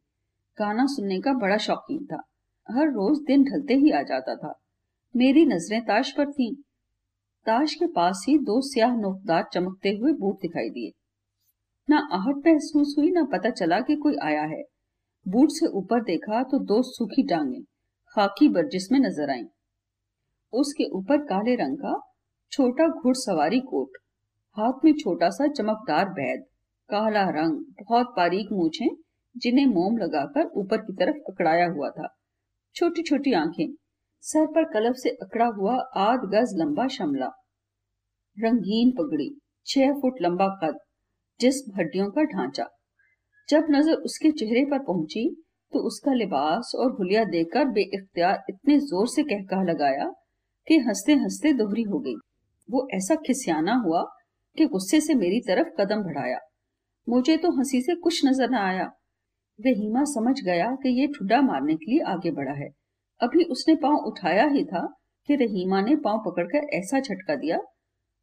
गाना 0.58 0.86
सुनने 0.86 1.20
का 1.20 1.32
बड़ा 1.32 1.56
शौकीन 1.56 2.04
था, 2.06 2.22
हर 2.70 2.88
रोज 2.88 3.18
दिन 3.26 3.44
ढलते 3.44 3.74
ही 3.74 3.90
आ 3.90 4.02
जाता 4.02 4.34
था। 4.36 4.54
मेरी 5.16 5.46
नज़रें 5.46 5.82
ताश 5.82 6.12
पर 6.16 6.32
थीं। 6.32 6.62
ताश 7.46 7.74
के 7.74 7.86
पास 7.86 8.24
ही 8.28 8.36
दो 8.38 8.60
स्याह 8.62 8.96
नोकदार 8.96 9.44
चमकते 9.52 9.88
हुए 9.90 10.12
बूट 10.14 10.40
दिखाई 10.42 10.68
दिए। 10.70 10.90
ना 11.88 11.98
आहट 12.12 12.46
महसूस 12.46 12.94
हुई, 12.98 13.10
ना 13.10 13.24
पता 13.24 13.50
चला 13.50 13.80
कि 13.80 13.96
कोई 13.96 14.16
आया 14.22 14.42
है। 14.44 14.62
बूट 15.26 15.50
से 15.50 15.66
ऊपर 15.68 16.02
देखा 16.02 16.42
तो 16.42 16.58
दो 16.64 16.82
सूखी 16.84 17.26
टांगे, 17.28 17.60
खाकी 18.14 18.48
बर्जिस 18.48 18.90
में 18.92 18.98
नज़र 19.00 19.30
आई। 19.30 19.44
उसके 20.52 20.84
ऊपर 20.92 21.24
काले 21.24 21.54
रंग 21.54 21.76
का 21.76 21.98
छोटा 22.52 22.88
घुड़सवारी 22.88 23.60
कोट, 23.62 23.98
हाथ 24.56 24.84
में 24.84 24.92
छोटा 24.94 25.30
सा 25.30 25.46
चमकदार 25.48 26.08
बैद 26.10 26.44
काला 26.90 27.28
रंग, 27.30 27.58
बहुत 27.80 28.14
बारीक 28.16 28.52
मूछे, 28.52 28.88
जिन्हें 29.36 29.66
मोम 29.66 29.98
लगाकर 29.98 30.50
ऊपर 30.56 30.78
की 30.80 30.96
तरफ़ 30.96 31.16
अकड़ाया 31.28 31.66
हुआ 31.68 31.90
था। 31.90 32.14
छोटी 32.76 33.02
छोटी 33.02 33.32
आँखें 33.34 33.66
सर 34.24 34.46
पर 34.46 34.64
कलब 34.64 34.94
से 34.94 35.10
अकड़ा 35.22 35.46
हुआ 35.56 35.74
आध 35.96 36.24
गज 36.30 36.54
लंबा 36.56 36.86
शमला। 36.88 37.26
रंगीन 38.36 38.90
पगड़ी, 38.90 39.28
छह 39.66 39.92
फुट 39.92 40.20
लंबा 40.22 40.48
कद, 40.62 40.78
जिस 41.40 41.62
हड्डियों 41.78 42.08
का 42.10 42.22
ढांचा। 42.24 42.66
जब 43.48 43.66
नज़र 43.70 43.94
उसके 44.02 44.30
चेहरे 44.30 44.64
पर 44.64 44.78
पहुँची 44.78 45.28
तो 45.72 45.78
उसका 45.78 46.12
लिबास 46.12 46.72
और 46.76 46.90
हुलिया 46.92 47.24
देखकर 47.24 47.64
बेइख्तियार 47.68 48.44
इतने 48.50 48.78
ज़ोर 48.80 49.08
से 49.08 49.22
कहका 49.22 49.62
लगाया 49.62 50.04
कि 50.66 50.78
हँसते 50.78 51.14
हँसते 51.14 51.52
दोहरी 51.52 51.82
हो 51.82 51.98
गई। 51.98 52.14
वो 52.68 52.86
ऐसा 52.94 53.14
खिसियाना 53.26 53.74
हुआ 53.84 54.02
कि 54.56 54.66
गुस्से 54.66 55.00
से 55.00 55.14
मेरी 55.14 55.40
तरफ़ 55.40 55.68
कदम 55.80 56.02
बढ़ाया। 56.02 56.38
मुझे 57.06 57.36
तो 57.36 57.50
हँसी 57.50 57.80
से 57.80 57.94
कुछ 57.94 58.24
नज़र 58.26 58.50
न 58.50 58.54
आया। 58.54 58.90
रहीमा 59.58 60.04
समझ 60.06 60.34
गया 60.40 60.70
कि 60.82 61.00
ये 61.00 61.06
ठुड्डा 61.08 61.40
मारने 61.42 61.74
के 61.74 61.90
लिए 61.90 62.00
आगे 62.08 62.30
बढ़ा 62.30 62.54
है। 62.54 62.68
अभी 63.20 63.44
उसने 63.44 63.74
पाँव 63.74 63.94
उठाया 63.94 64.46
ही 64.46 64.64
था 64.64 64.94
कि 65.26 65.34
रहीमा 65.34 65.80
ने 65.80 65.96
पाँव 65.96 66.18
पकड़कर 66.26 66.58
ऐसा 66.58 67.00
झटका 67.00 67.36
दिया, 67.36 67.58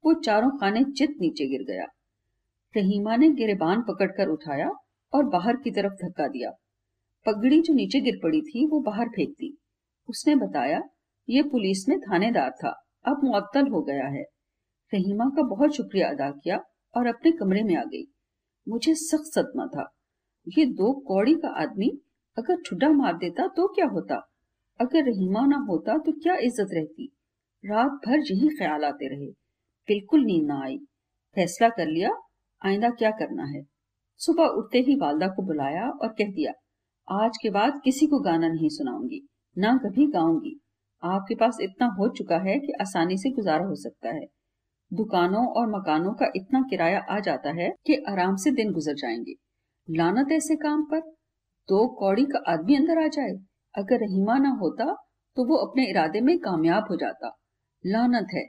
वो 0.05 0.13
चारों 0.13 0.49
खाने 0.49 0.83
चित 0.83 1.09
नीचे 1.21 1.47
गिर 1.47 1.63
गया। 1.63 1.83
रहीमा 2.77 3.15
ने 3.15 3.29
गिरेबान 3.29 3.81
पकड़कर 3.81 4.27
उठाया 4.27 4.71
और 5.13 5.23
बाहर 5.23 5.55
की 5.55 5.71
तरफ़ 5.71 5.93
धक्का 5.93 6.27
दिया। 6.27 6.51
पगड़ी 7.25 7.61
जो 7.61 7.73
नीचे 7.73 7.99
गिर 7.99 8.19
पड़ी 8.23 8.41
थी, 8.41 8.67
वो 8.67 8.79
बाहर 8.79 9.07
फेंक 9.07 9.29
दी। 9.29 9.57
उसने 10.09 10.35
बताया, 10.35 10.81
ये 11.29 11.43
पुलिस 11.43 11.89
में 11.89 11.99
थानेदार 11.99 12.51
था, 12.51 12.83
अब 13.05 13.21
मुअत्तल 13.23 13.67
हो 13.67 13.81
गया 13.81 14.07
है। 14.07 14.23
रहीमा 14.93 15.25
का 15.25 15.41
बहुत 15.43 15.75
शुक्रिया 15.75 16.09
अदा 16.09 16.31
किया 16.31 16.59
और 16.97 17.07
अपने 17.07 17.31
कमरे 17.31 17.63
में 17.63 17.75
आ 17.75 17.83
गई। 17.83 18.11
मुझे 18.69 18.95
सख्त 18.95 19.23
सदमा 19.23 19.65
था। 19.65 19.89
ये 20.57 20.65
दो 20.65 20.99
कौड़ी 20.99 21.35
का 21.35 21.47
आदमी 21.47 22.01
अगर 22.37 22.61
ठुड्डा 22.69 22.89
मार 22.89 23.17
देता 23.17 23.47
तो 23.47 23.67
क्या 23.67 23.85
होता? 23.85 24.27
अगर 24.79 25.03
रहीमा 25.03 25.45
ना 25.45 25.57
होता 25.69 25.97
तो 25.97 26.11
क्या 26.13 26.35
इज़्ज़त 26.37 26.73
रहती? 26.73 27.11
रात 27.63 27.91
भर 28.05 28.19
यही 28.21 28.49
ख्याल 28.49 28.83
आते 28.83 29.07
रहे। 29.07 29.27
बिल्कुल 29.89 30.23
नींद 30.25 30.45
ना 30.47 30.61
आई। 30.63 30.77
फैसला 31.35 31.69
कर 31.69 31.87
लिया, 31.87 32.09
आइंदा 32.61 32.89
क्या 32.89 33.11
करना 33.11 33.43
है? 33.45 33.63
सुबह 34.19 34.45
उठते 34.57 34.79
ही 34.79 34.95
वालदा 34.95 35.27
को 35.27 35.43
बुलाया 35.43 35.87
और 35.91 36.07
कह 36.09 36.31
दिया, 36.31 36.51
आज 37.07 37.37
के 37.37 37.49
बाद 37.49 37.79
किसी 37.83 38.07
को 38.07 38.19
गाना 38.19 38.47
नहीं 38.47 38.69
सुनाऊँगी, 38.69 39.21
ना 39.57 39.75
कभी 39.77 40.07
गाऊँगी। 40.07 40.55
आपके 41.03 41.35
पास 41.35 41.57
इतना 41.61 41.87
हो 41.99 42.07
चुका 42.09 42.37
है 42.39 42.59
कि 42.59 42.73
आसानी 42.81 43.17
से 43.17 43.29
गुजारा 43.29 43.65
हो 43.65 43.75
सकता 43.75 44.09
है। 44.09 44.25
दुकानों 44.91 45.47
और 45.49 45.67
मकानों 45.69 46.13
का 46.13 46.31
इतना 46.35 46.61
किराया 46.69 46.99
आ 47.09 47.19
जाता 47.19 47.51
है 47.53 47.69
कि 47.85 47.95
आराम 48.09 48.35
से 48.35 48.51
दिन 48.51 48.71
गुजर 48.71 48.93
जाएँगे। 48.93 49.33
लानत 49.87 50.31
ऐसे 50.31 50.55
काम 50.55 50.83
पर। 50.83 50.99
दो 51.69 51.87
कौड़ी 51.95 52.25
का 52.25 52.39
आदमी 52.47 52.75
अंदर 52.75 53.03
आ 53.03 53.07
जाए। 53.07 53.33
अगर 53.75 53.99
रहीमा 53.99 54.37
ना 54.37 54.49
होता 54.61 54.93
तो 55.37 55.45
वो 55.45 55.55
अपने 55.57 55.85
इरादे 55.89 56.21
में 56.21 56.37
कामयाब 56.39 56.85
हो 56.89 56.95
जाता। 56.95 57.35
लानत 57.83 58.27
है 58.33 58.43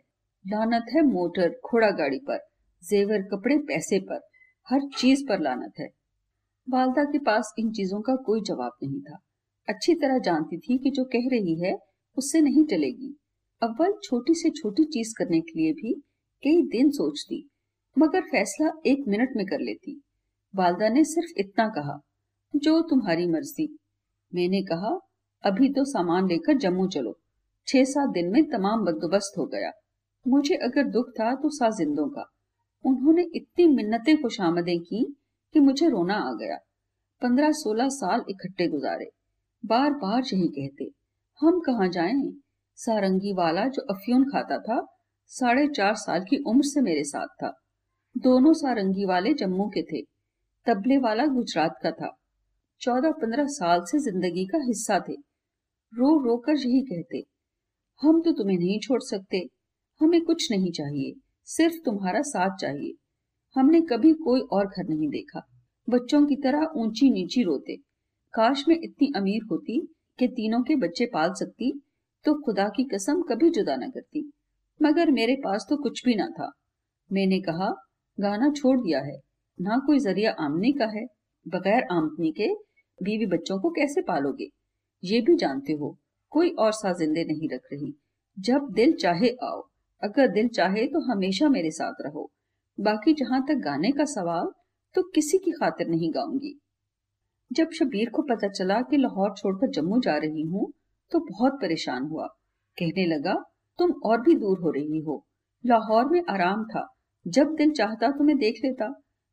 लानत 0.45 0.87
है 0.93 1.03
मोटर 1.03 1.49
घोड़ा 1.65 1.91
गाड़ी 1.91 2.19
पर, 2.19 2.39
जेवर 2.83 3.23
कपड़े 3.23 3.57
पैसे 3.59 3.99
पर, 4.01 4.21
हर 4.67 4.81
चीज़ 4.99 5.23
पर 5.29 5.41
लानत 5.41 5.73
है। 5.81 5.89
वालदा 6.69 7.05
के 7.05 7.19
पास 7.19 7.53
इन 7.59 7.71
चीज़ों 7.73 8.01
का 8.01 8.15
कोई 8.17 8.41
जवाब 8.41 8.73
नहीं 8.83 9.01
था। 9.01 9.19
अच्छी 9.69 9.95
तरह 9.95 10.19
जानती 10.19 10.59
थी 10.59 10.79
कि 10.79 10.91
जो 10.91 11.05
कह 11.05 11.29
रही 11.33 11.55
है, 11.61 11.75
उससे 12.17 12.41
नहीं 12.41 12.65
चलेगी 12.65 13.17
अव्वल 13.63 13.93
छोटी 14.05 14.35
से 14.35 14.51
छोटी 14.51 14.85
चीज़ 14.85 15.15
करने 15.19 15.41
के 15.41 15.59
लिए 15.61 15.73
भी 15.73 15.95
कई 16.43 16.63
दिन 16.69 16.91
सोचती, 16.91 17.49
मगर 17.97 18.21
फैसला 18.23 18.71
एक 18.87 19.05
मिनट 19.09 19.37
में 19.37 19.47
कर 19.47 19.61
लेती। 19.61 20.01
वालदा 20.55 20.89
ने 20.89 21.05
सिर्फ़ 21.05 21.39
इतना 21.39 21.69
कहा, 21.69 21.99
जो 22.57 22.81
तुम्हारी 22.81 23.27
मर्ज़ी। 23.27 23.69
मैंने 24.35 24.63
कहा 24.63 24.99
अभी 25.47 25.69
तो 25.69 25.85
सामान 25.85 26.29
लेकर 26.29 26.57
जम्मू 26.59 26.87
चलो। 26.89 27.17
छह 27.69 27.85
सात 27.85 28.11
दिन 28.11 28.31
में 28.33 28.45
तमाम 28.45 28.85
बंदोबस्त 28.85 29.39
हो 29.39 29.47
गया। 29.47 29.71
मुझे 30.27 30.55
अगर 30.63 30.87
दुख 30.89 31.11
था 31.11 31.35
तो 31.35 31.51
साजिंदों 31.51 32.09
का। 32.09 32.25
उन्होंने 32.85 33.23
इतनी 33.35 33.67
मिन्नतें 33.67 34.17
खुशामदें 34.23 34.79
की 34.81 35.05
कि 35.55 35.61
मुझे 35.61 35.89
रोना 35.89 36.15
आ 36.21 36.33
गया। 36.33 36.57
पंद्रह 37.23 37.53
सोलह 37.53 37.89
साल 37.89 38.25
इकट्ठे 38.31 38.67
गुजारे। 38.69 39.11
बार 39.65 39.91
बार 39.93 40.23
यही 40.25 40.49
कहते, 40.49 40.91
हम 41.41 41.61
कहाँ 41.61 41.89
जाएँ? 41.89 42.33
सारंगी 42.79 43.33
वाला 43.33 43.67
जो 43.67 43.83
अफ्यून 43.91 44.25
खाता 44.25 44.59
था 44.59 44.81
साढ़े 45.31 45.67
चार 45.69 45.95
साल 45.95 46.25
की 46.25 46.43
उम्र 46.47 46.65
से 46.65 46.81
मेरे 46.81 47.05
साथ 47.05 47.27
था। 47.43 47.53
दोनों 48.17 48.53
सारंगी 48.53 49.05
वाले 49.05 49.33
जम्मू 49.35 49.69
के 49.69 49.83
थे। 49.83 50.03
तबले 50.67 50.99
वाला 50.99 51.27
गुजरात 51.27 51.79
का 51.83 51.91
था। 51.91 52.11
चौदह 52.81 53.13
पंद्रह 53.13 53.47
साल 53.51 53.81
से 53.85 53.99
ज़िंदगी 54.01 54.45
का 54.47 54.59
हिस्सा 54.59 54.99
थे। 55.09 55.15
रो 55.93 56.09
रो 56.25 56.37
कर 56.37 56.57
यही 56.57 56.81
कहते, 56.83 57.23
हम 58.01 58.21
तो 58.23 58.33
तुम्हें 58.33 58.57
नहीं 58.59 58.79
छोड़ 58.81 59.01
सकते। 59.01 59.39
हमें 60.01 60.21
कुछ 60.25 60.51
नहीं 60.51 60.71
चाहिए, 60.73 61.13
सिर्फ़ 61.49 61.75
तुम्हारा 61.85 62.21
साथ 62.23 62.57
चाहिए। 62.57 62.93
हमने 63.57 63.81
कभी 63.81 64.13
कोई 64.15 64.41
और 64.53 64.67
घर 64.67 64.89
नहीं 64.89 65.09
देखा। 65.09 65.43
बच्चों 65.89 66.25
की 66.27 66.37
तरह 66.37 66.67
ऊँची 66.77 67.11
नीची 67.11 67.43
रोते। 67.43 67.77
काश 68.35 68.65
में 68.69 68.75
इतनी 68.77 69.13
अमीर 69.17 69.47
होती 69.51 69.81
कि 70.19 70.29
तीनों 70.29 70.63
के 70.63 70.77
बच्चे 70.77 71.07
पाल 71.07 71.33
सकती 71.33 71.73
तो 72.25 72.35
खुदा 72.43 72.69
की 72.69 72.85
कसम 72.85 73.23
कभी 73.23 73.51
जुदा 73.51 73.77
न 73.77 73.91
करती। 73.91 74.31
मगर 74.81 75.11
मेरे 75.11 75.37
पास 75.37 75.67
तो 75.71 75.77
कुछ 75.77 76.05
भी 76.05 76.15
ना 76.15 76.27
था। 76.31 76.51
मैंने 77.11 77.41
कहा, 77.41 77.71
गाना 78.19 78.51
छोड़ 78.51 78.79
दिया 78.79 79.01
है। 79.01 79.19
ना 79.59 79.79
कोई 79.87 79.99
ज़रिया 79.99 80.33
आमने 80.41 80.73
का 80.73 80.87
है। 80.91 81.05
बगैर 81.47 81.87
आमदनी 81.93 82.33
के 82.33 82.53
बीवी 83.01 83.27
बच्चों 83.27 83.59
को 83.61 83.71
कैसे 83.71 84.03
पालोगे? 84.03 84.49
ये 85.03 85.21
भी 85.21 85.37
जानते 85.37 85.73
हो, 85.73 85.97
कोई 86.33 86.51
और 86.51 86.73
सा 86.73 86.93
जिंदे 86.93 87.25
नहीं 87.25 87.49
रख 87.49 87.73
रही। 87.73 87.95
जब 88.37 88.69
दिल 88.71 88.93
चाहे 88.93 89.29
आओ, 89.43 89.61
अगर 90.03 90.29
दिल 90.29 90.49
चाहे 90.49 90.87
तो 90.87 91.01
हमेशा 91.03 91.49
मेरे 91.49 91.71
साथ 91.71 92.01
रहो। 92.01 92.31
बाकी 92.79 93.13
जहाँ 93.15 93.41
तक 93.43 93.61
गाने 93.65 93.91
का 93.91 94.05
सवाल 94.05 94.51
तो 94.95 95.03
किसी 95.05 95.39
की 95.39 95.51
खातिर 95.51 95.89
नहीं 95.89 96.11
गाऊँगी। 96.11 96.59
जब 97.51 97.71
शबीर 97.71 98.11
को 98.11 98.23
पता 98.23 98.49
चला 98.49 98.81
कि 98.81 98.97
लाहौर 98.97 99.35
छोड़कर 99.37 99.71
जम्मू 99.71 100.01
जा 100.01 100.17
रही 100.17 100.43
हूँ 100.43 100.73
तो 101.13 101.19
बहुत 101.21 101.53
परेशान 101.53 102.03
हुआ। 102.03 102.27
कहने 102.77 103.07
लगा, 103.07 103.35
तुम 103.79 103.93
और 104.05 104.21
भी 104.21 104.35
दूर 104.35 104.59
हो 104.59 104.71
रही 104.71 105.01
हो। 105.01 105.25
लाहौर 105.65 106.05
में 106.05 106.23
आराम 106.31 106.65
था। 106.65 106.87
जब 107.27 107.55
दिल 107.55 107.71
चाहता 107.71 108.11
तुम्हें 108.11 108.39
देख 108.39 108.61
लेता। 108.65 108.93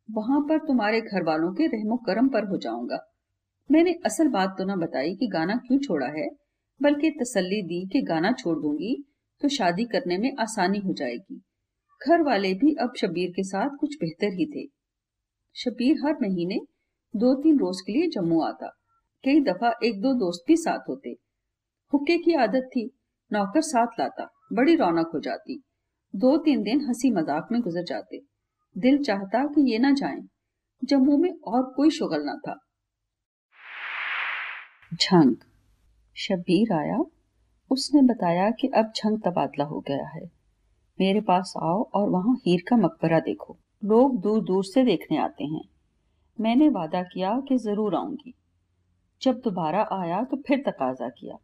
वहाँ 0.09 0.39
पर 0.41 0.57
तुम्हारे 0.57 1.01
घर 1.01 1.23
वालों 1.23 1.53
के 1.53 1.67
रहमो 1.67 1.97
करम 1.97 2.27
पर 2.27 2.47
हो 2.47 2.57
जाऊँगा। 2.57 2.97
मैंने 3.69 3.93
असल 4.05 4.27
बात 4.27 4.55
तो 4.57 4.65
ना 4.65 4.75
बताई 4.75 5.15
कि 5.15 5.27
गाना 5.27 5.55
क्यों 5.57 5.77
छोड़ा 5.79 6.07
है, 6.07 6.27
बल्कि 6.81 7.09
तसल्ली 7.11 7.61
दी 7.61 7.85
कि 7.87 8.01
गाना 8.01 8.31
छोड़ 8.31 8.57
दूँगी 8.59 8.95
तो 9.41 9.49
शादी 9.49 9.85
करने 9.85 10.17
में 10.17 10.35
आसानी 10.39 10.79
हो 10.79 10.93
जाएगी। 10.93 11.41
घर 12.01 12.21
वाले 12.21 12.53
भी 12.53 12.75
अब 12.75 12.93
शबीर 12.97 13.31
के 13.31 13.43
साथ 13.43 13.77
कुछ 13.79 13.95
बेहतर 14.01 14.33
ही 14.33 14.45
थे। 14.45 14.67
शबीर 15.55 15.97
हर 16.05 16.17
महीने 16.21 16.59
दो 17.13 17.33
तीन 17.33 17.59
रोज 17.59 17.81
के 17.81 17.93
लिए 17.93 18.09
जम्मू 18.09 18.41
आता। 18.41 18.67
कई 19.23 19.41
दफ़ा 19.41 19.71
एक 19.83 20.01
दो 20.01 20.13
दोस्त 20.13 20.43
भी 20.47 20.57
साथ 20.57 20.89
होते। 20.89 21.09
हुक्के 21.93 22.17
की 22.17 22.33
आदत 22.33 22.69
थी, 22.75 22.89
नौकर 23.31 23.61
साथ 23.61 23.99
लाता, 23.99 24.27
बड़ी 24.53 24.75
रौनक 24.75 25.11
हो 25.13 25.19
जाती। 25.19 25.61
दो 26.13 26.37
तीन 26.37 26.63
दिन 26.63 26.85
हँसी 26.87 27.11
मज़ाक 27.11 27.47
में 27.51 27.61
गुजर 27.61 27.83
जाते। 27.83 28.19
दिल 28.75 29.03
चाहता 29.03 29.43
कि 29.45 29.71
ये 29.71 29.79
ना 29.79 29.91
जाए। 29.91 30.19
जम्मू 30.81 31.17
में 31.17 31.31
और 31.47 31.63
कोई 31.75 31.89
शुगल 31.89 32.23
ना 32.23 32.35
था। 32.47 32.57
झंग 34.93 35.35
शब्बीर 36.15 36.73
आया। 36.73 36.99
उसने 37.71 38.01
बताया 38.01 38.51
कि 38.51 38.67
अब 38.67 38.91
झंग 38.95 39.19
तबादला 39.19 39.65
हो 39.65 39.79
गया 39.79 40.07
है। 40.07 40.31
मेरे 40.99 41.21
पास 41.21 41.53
आओ 41.57 41.83
और 41.93 42.09
वहाँ 42.09 42.35
हीर 42.45 42.63
का 42.69 42.77
मकबरा 42.77 43.19
देखो। 43.19 43.57
लोग 43.83 44.21
दूर 44.21 44.43
दूर 44.43 44.65
से 44.65 44.83
देखने 44.83 45.17
आते 45.17 45.43
हैं। 45.43 45.61
मैंने 46.41 46.69
वादा 46.69 47.03
किया 47.03 47.39
कि 47.47 47.57
ज़रूर 47.57 47.95
आऊँगी। 47.95 48.33
जब 49.21 49.39
दोबारा 49.39 49.87
आया 49.91 50.23
तो 50.23 50.37
फिर 50.37 50.63
तकाजा 50.67 51.09
किया। 51.09 51.37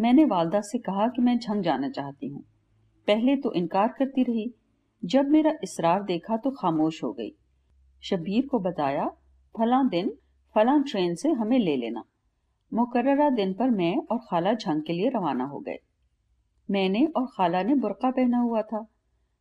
मैंने 0.00 0.24
वालदा 0.24 0.60
से 0.60 0.78
कहा 0.78 1.08
कि 1.08 1.22
मैं 1.22 1.38
झंग 1.38 1.62
जाना 1.62 1.88
चाहती 1.88 2.28
हूँ। 2.28 2.42
पहले 3.06 3.36
तो 3.36 3.52
इनकार 3.52 3.88
करती 3.88 4.22
रही। 4.22 4.54
जब 5.04 5.28
मेरा 5.28 5.52
इसरार 5.62 6.02
देखा 6.02 6.36
तो 6.36 6.50
खामोश 6.50 7.04
हो 7.04 7.12
गई। 7.12 7.32
शब्बीर 8.02 8.46
को 8.46 8.58
बताया, 8.58 9.08
फला 9.54 9.82
दिन 9.82 10.12
फला 10.54 10.78
ट्रेन 10.78 11.14
से 11.14 11.28
हमें 11.28 11.58
ले 11.58 11.76
लेना। 11.76 12.02
मुकर्रा 12.72 13.30
दिन 13.30 13.54
पर 13.54 13.70
मैं 13.70 13.96
और 13.96 14.18
खाला 14.18 14.54
झंग 14.54 14.82
के 14.82 14.92
लिए 14.92 15.08
रवाना 15.08 15.44
हो 15.44 15.58
गए। 15.58 15.78
मैंने 16.70 17.06
और 17.06 17.26
खाला 17.26 17.62
ने 17.62 17.74
बुरका 17.74 18.10
पहना 18.10 18.38
हुआ 18.38 18.62
था। 18.62 18.86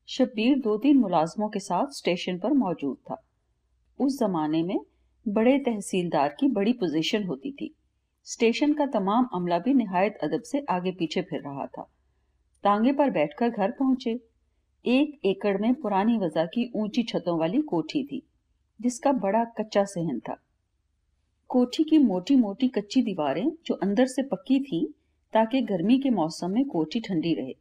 शब्बीर 0.07 0.59
दो 0.59 0.77
तीन 0.77 0.97
मुलाजमों 0.97 1.49
के 1.49 1.59
साथ 1.59 1.87
स्टेशन 1.87 2.39
पर 2.39 2.53
मौजूद 2.53 2.97
था। 2.97 3.23
उस 3.99 4.19
जमाने 4.19 4.63
में 4.63 4.79
बड़े 5.27 5.59
तहसीलदार 5.59 6.35
की 6.39 6.47
बड़ी 6.47 6.73
पोजीशन 6.73 7.23
होती 7.23 7.51
थी। 7.51 7.75
स्टेशन 8.23 8.73
का 8.73 8.85
तमाम 8.85 9.29
अमला 9.33 9.59
भी 9.59 9.73
नहायत 9.73 10.17
अदब 10.23 10.41
से 10.41 10.65
आगे 10.69 10.91
पीछे 10.91 11.21
फिर 11.21 11.41
रहा 11.41 11.65
था। 11.65 11.91
तांगे 12.63 12.91
पर 12.91 13.09
बैठकर 13.09 13.49
घर 13.49 13.71
पहुँचे। 13.71 14.19
एक 14.85 15.19
एकड़ 15.25 15.57
में 15.57 15.73
पुरानी 15.73 16.17
वजह 16.17 16.45
की 16.45 16.71
ऊँची 16.75 17.03
छतों 17.03 17.39
वाली 17.39 17.61
कोठी 17.61 18.03
थी, 18.03 18.27
जिसका 18.81 19.11
बड़ा 19.11 19.43
कच्चा 19.43 19.83
सहन 19.83 20.19
था। 20.19 20.37
कोठी 21.47 21.83
की 21.83 21.97
मोटी 21.97 22.35
मोटी 22.35 22.67
कच्ची 22.67 23.01
दीवारें 23.01 23.51
जो 23.65 23.73
अंदर 23.73 24.05
से 24.05 24.23
पक्की 24.23 24.59
थी, 24.59 24.93
ताकि 25.33 25.61
गर्मी 25.61 25.99
के 25.99 26.09
मौसम 26.09 26.51
में 26.51 26.65
कोठी 26.65 26.99
ठंडी 26.99 27.33
रहे। 27.33 27.55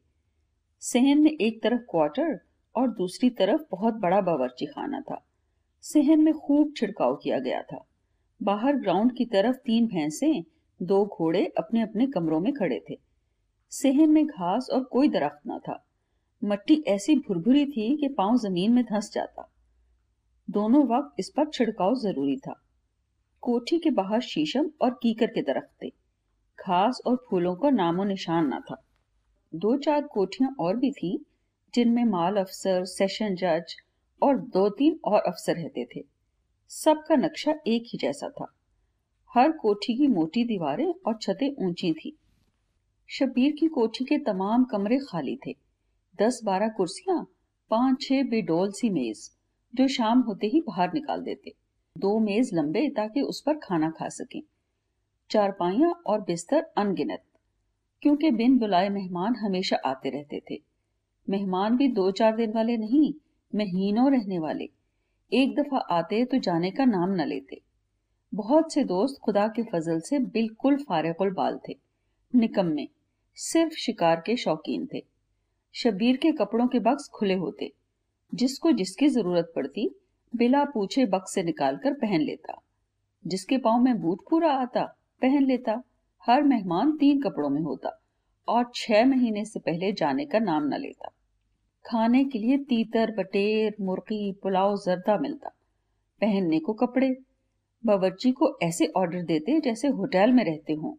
सहन 0.81 1.19
में 1.19 1.31
एक 1.31 1.63
तरफ़ 1.63 1.81
क्वार्टर 1.81 2.41
और 2.77 2.89
दूसरी 2.91 3.31
तरफ़ 3.31 3.63
बहुत 3.71 3.95
बड़ा 3.95 4.21
बावर्ची 4.21 4.67
खाना 4.67 5.01
था। 5.01 5.27
सहन 5.83 6.21
में 6.21 6.35
खूब 6.35 6.75
छिड़काव 6.77 7.17
किया 7.17 7.39
गया 7.39 7.63
था। 7.63 7.85
बाहर 8.43 8.77
ग्राउंड 8.77 9.17
की 9.17 9.25
तरफ़ 9.25 9.57
तीन 9.57 9.87
भैंसें, 9.87 10.45
दो 10.83 11.07
घोड़े 11.07 11.53
अपने 11.59 11.83
अपने 11.83 12.07
कमरों 12.07 12.41
में 12.41 12.53
खड़े 12.55 12.85
थे। 12.91 12.99
सहन 13.71 14.11
में 14.11 14.27
घास 14.27 14.69
और 14.73 14.85
कोई 14.85 15.09
दरख्त 15.09 15.41
न 15.47 15.59
था। 15.59 15.87
मट्टी 16.45 16.85
ऐसी 16.87 17.17
भुरभुरी 17.17 17.67
थी 17.67 17.97
कि 17.97 18.09
पाँव 18.09 18.37
ज़मीन 18.37 18.73
में 18.73 18.85
धंस 18.85 19.13
जाता। 19.13 19.53
दोनों 20.51 20.87
वक्त 20.87 21.21
इस 21.21 21.31
पर 21.31 21.51
छिड़काव 21.51 21.95
ज़रूरी 21.95 22.37
था। 22.37 22.63
कोठी 23.47 23.79
के 23.79 23.91
बाहर 23.91 24.21
शीशम 24.21 24.71
और 24.81 24.91
कीकर 24.91 25.27
के 25.27 25.43
दरख्त 25.43 25.71
थे। 25.83 25.89
घास 26.61 27.01
और 27.07 27.27
फूलों 27.31 27.57
का 27.57 27.71
नामो 27.71 28.05
निशान 28.05 28.55
न 28.55 28.61
था। 28.61 28.85
दो 29.55 29.77
चार 29.77 30.03
कोठियाँ 30.03 30.57
और 30.61 30.77
भी 30.77 30.91
थी, 30.91 31.27
जिनमें 31.75 32.05
माल 32.05 32.37
अफसर, 32.37 32.85
सेशन 32.85 33.35
जज 33.35 33.77
और 34.23 34.39
दो 34.39 34.69
तीन 34.69 35.01
और 35.05 35.21
अफसर 35.21 35.55
रहते 35.55 35.89
थे। 35.97 36.05
सबका 36.69 37.17
नक्शा 37.17 37.55
एक 37.67 37.85
ही 37.87 37.99
जैसा 37.99 38.29
था। 38.29 38.55
हर 39.35 39.53
कोठी 39.53 39.97
की 39.97 40.07
मोटी 40.07 40.45
दीवारें 40.45 40.95
और 41.07 41.19
छतें 41.23 41.67
ऊँची 41.67 41.93
थी। 41.93 42.17
शबीर 43.09 43.53
की 43.53 43.67
कोठी 43.67 44.05
के 44.05 44.19
तमाम 44.19 44.65
कमरे 44.65 44.99
खाली 44.99 45.39
थे। 45.47 45.55
दस 46.23 46.41
बारह 46.45 46.69
कुर्सियाँ, 46.69 47.27
पाँच 47.71 48.03
छह 48.03 48.23
बेडोल 48.23 48.71
सी 48.71 48.91
मेज, 48.91 49.31
जो 49.75 49.89
शाम 49.89 50.21
होते 50.21 50.47
ही 50.47 50.61
बाहर 50.61 50.93
निकाल 50.95 51.23
देते। 51.23 51.66
दो 51.97 52.19
मेज 52.19 52.51
लंबे 52.55 52.89
ताकि 52.89 53.21
उस 53.23 53.41
पर 53.41 53.59
खाना 53.59 53.91
खा 53.91 54.09
सकें। 54.09 54.41
चारपाइयाँ 55.31 55.91
और 56.07 56.21
बिस्तर 56.21 56.67
अनगिनत, 56.77 57.23
क्योंकि 58.03 58.31
बिन 58.31 58.59
बुलाए 58.59 58.89
मेहमान 58.89 59.37
हमेशा 59.37 59.77
आते 59.87 60.11
रहते 60.11 60.43
थे। 60.51 60.61
मेहमान 61.29 61.77
भी 61.77 61.89
दो 61.89 62.11
चार 62.11 62.37
दिन 62.37 62.53
वाले 62.53 62.77
नहीं, 62.77 63.13
महीनों 63.53 64.11
रहने 64.13 64.39
वाले। 64.39 64.69
एक 65.33 65.55
दफ़ा 65.55 65.79
आते 65.91 66.25
तो 66.25 66.39
जाने 66.39 66.71
का 66.71 66.85
नाम 66.85 67.11
न 67.11 67.27
लेते। 67.27 67.61
बहुत 68.33 68.73
से 68.73 68.85
दोस्त 68.85 69.21
खुदा 69.23 69.47
के 69.49 69.63
फजल 69.63 70.01
से 70.01 70.19
बिल्कुल 70.19 70.77
फारकुल 70.79 71.31
बाल 71.31 71.59
थे। 71.69 71.77
निकम्मे 72.35 72.89
सिर्फ़ 73.37 73.75
शिकार 73.75 74.23
के 74.27 74.37
शौकीन 74.37 74.89
थे। 74.95 75.03
शबीर 75.75 76.17
के 76.17 76.33
कपड़ों 76.33 76.67
के 76.67 76.79
बक्स 76.79 77.09
खुले 77.09 77.35
होते, 77.35 77.73
जिसको 78.33 78.73
जिसकी 78.73 79.09
ज़रूरत 79.09 79.53
पड़ती 79.57 79.89
बिला 80.35 80.65
पूछे 80.65 81.05
बक्स 81.07 81.35
से 81.35 81.43
निकालकर 81.43 81.95
पहन 81.95 82.21
लेता, 82.21 82.61
जिसके 83.27 83.59
पाँव 83.59 83.83
में 83.83 84.01
बूट 84.01 84.21
पूरा 84.31 84.53
आता, 84.53 84.85
पहन 85.23 85.45
लेता। 85.45 85.83
हर 86.27 86.43
मेहमान 86.43 86.97
तीन 86.97 87.21
कपड़ों 87.23 87.49
में 87.49 87.61
होता 87.63 87.91
और 88.49 88.71
छह 88.75 89.05
महीने 89.07 89.45
से 89.45 89.61
पहले 89.61 89.93
जाने 89.93 90.25
का 90.25 90.39
नाम 90.39 90.65
न 90.65 90.75
लेता। 90.75 91.09
खाने 91.85 92.25
के 92.25 92.39
लिए 92.39 92.59
तीतर 92.59 93.15
बटेर 93.17 93.75
मुर्गी, 93.81 94.33
पुलाव, 94.33 94.77
जर्दा 94.77 95.19
मिलता। 95.19 95.49
पहनने 96.21 96.59
को 96.59 96.73
कपड़े। 96.73 97.17
बावर्ची 97.87 98.33
को 98.33 98.57
ऐसे 98.63 98.87
ऑर्डर 98.97 99.23
देते 99.23 99.61
जैसे 99.61 99.89
होटल 99.89 100.33
में 100.33 100.45
रहते 100.45 100.73
हों। 100.73 100.95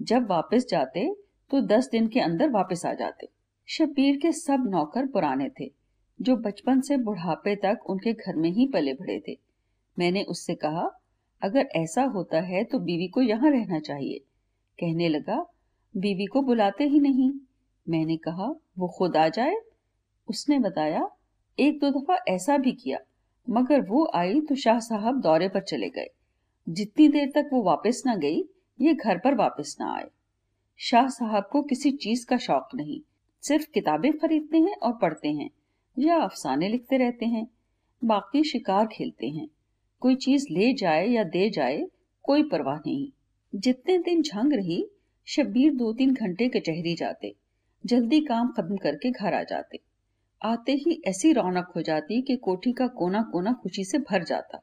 जब 0.00 0.26
वापस 0.30 0.66
जाते 0.70 1.08
तो 1.50 1.60
दस 1.60 1.88
दिन 1.92 2.08
के 2.08 2.20
अंदर 2.20 2.50
वापस 2.50 2.86
आ 2.86 2.92
जाते। 2.92 3.28
शबीर 3.68 4.16
के 4.16 4.32
सब 4.32 4.68
नौकर 4.68 5.06
पुराने 5.06 5.48
थे। 5.50 5.79
जो 6.20 6.36
बचपन 6.36 6.80
से 6.80 6.96
बुढ़ापे 6.96 7.54
तक 7.56 7.78
उनके 7.86 8.12
घर 8.12 8.36
में 8.36 8.50
ही 8.50 8.66
पले 8.66 8.92
बढ़े 8.92 9.20
थे। 9.28 9.38
मैंने 9.98 10.22
उससे 10.22 10.54
कहा, 10.54 10.88
अगर 11.42 11.68
ऐसा 11.76 12.02
होता 12.04 12.40
है 12.40 12.64
तो 12.64 12.78
बीवी 12.78 13.06
को 13.08 13.22
यहाँ 13.22 13.50
रहना 13.50 13.78
चाहिए। 13.80 14.18
कहने 14.78 15.08
लगा, 15.08 15.44
बीवी 15.94 16.26
को 16.26 16.42
बुलाते 16.42 16.84
ही 16.84 17.00
नहीं। 17.00 17.32
मैंने 17.88 18.16
कहा, 18.16 18.46
वो 18.78 18.88
खुद 18.88 19.16
आ 19.16 19.28
जाए? 19.28 19.56
उसने 20.28 20.58
बताया, 20.58 21.08
एक 21.58 21.78
दो 21.80 21.90
दफ़ा 21.90 22.16
ऐसा 22.28 22.56
भी 22.58 22.72
किया, 22.72 22.98
मगर 23.50 23.80
वो 23.80 24.10
आई 24.14 24.40
तो 24.40 24.54
शाह 24.54 24.78
साहब 24.78 25.20
दौरे 25.20 25.48
पर 25.48 25.60
चले 25.60 25.88
गए। 25.88 26.06
जितनी 26.68 27.08
देर 27.08 27.30
तक 27.34 27.50
वो 27.52 27.62
वापस 27.62 28.02
ना 28.06 28.14
गई, 28.14 28.42
ये 28.80 28.94
घर 28.94 29.18
पर 29.18 29.34
वापस 29.34 29.76
ना 29.80 29.94
आए। 29.94 30.08
शाह 30.78 31.08
साहब 31.08 31.48
को 31.52 31.62
किसी 31.62 31.90
चीज़ 31.92 32.26
का 32.26 32.36
शौक 32.36 32.68
नहीं, 32.74 33.00
सिर्फ़ 33.42 33.70
किताबें 33.70 34.12
खरीदते 34.12 34.58
हैं 34.58 34.76
और 34.76 34.92
पढ़ते 34.92 35.28
हैं। 35.28 35.50
या 36.00 36.16
अफसाने 36.16 36.68
लिखते 36.68 36.96
रहते 36.96 37.26
हैं, 37.26 37.46
बाकी 38.04 38.44
शिकार 38.44 38.86
खेलते 38.86 39.28
हैं। 39.28 39.48
कोई 40.00 40.14
चीज़ 40.14 40.46
ले 40.50 40.72
जाए 40.72 41.08
या 41.08 41.24
दे 41.24 41.50
जाए, 41.50 41.86
कोई 42.22 42.42
परवाह 42.42 42.76
नहीं। 42.76 43.10
जितने 43.54 43.98
दिन 43.98 44.22
झंग 44.22 44.52
रही, 44.52 44.86
शब्बीर 45.26 45.74
दो 45.74 45.92
तीन 45.92 46.14
घंटे 46.14 46.48
कचहरी 46.48 46.94
जाते, 46.94 47.34
जल्दी 47.86 48.20
काम 48.20 48.48
खत्म 48.48 48.76
करके 48.76 49.10
घर 49.10 49.34
आ 49.34 49.42
जाते। 49.42 49.80
आते 50.42 50.72
ही 50.72 51.02
ऐसी 51.04 51.32
रौनक 51.32 51.72
हो 51.76 51.82
जाती 51.82 52.22
कि 52.22 52.36
कोठी 52.36 52.72
का 52.72 52.86
कोना 52.86 53.22
कोना 53.22 53.52
खुशी 53.52 53.84
से 53.84 53.98
भर 53.98 54.24
जाता। 54.24 54.62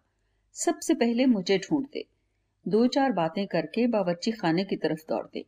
सबसे 0.53 0.93
पहले 0.93 1.25
मुझे 1.25 1.57
ढूंढते। 1.57 2.05
दो 2.67 2.87
चार 2.87 3.11
बातें 3.11 3.47
करके 3.47 3.87
बावर्ची 3.87 4.31
खाने 4.31 4.63
की 4.63 4.75
तरफ़ 4.75 5.05
दौड़ते। 5.09 5.45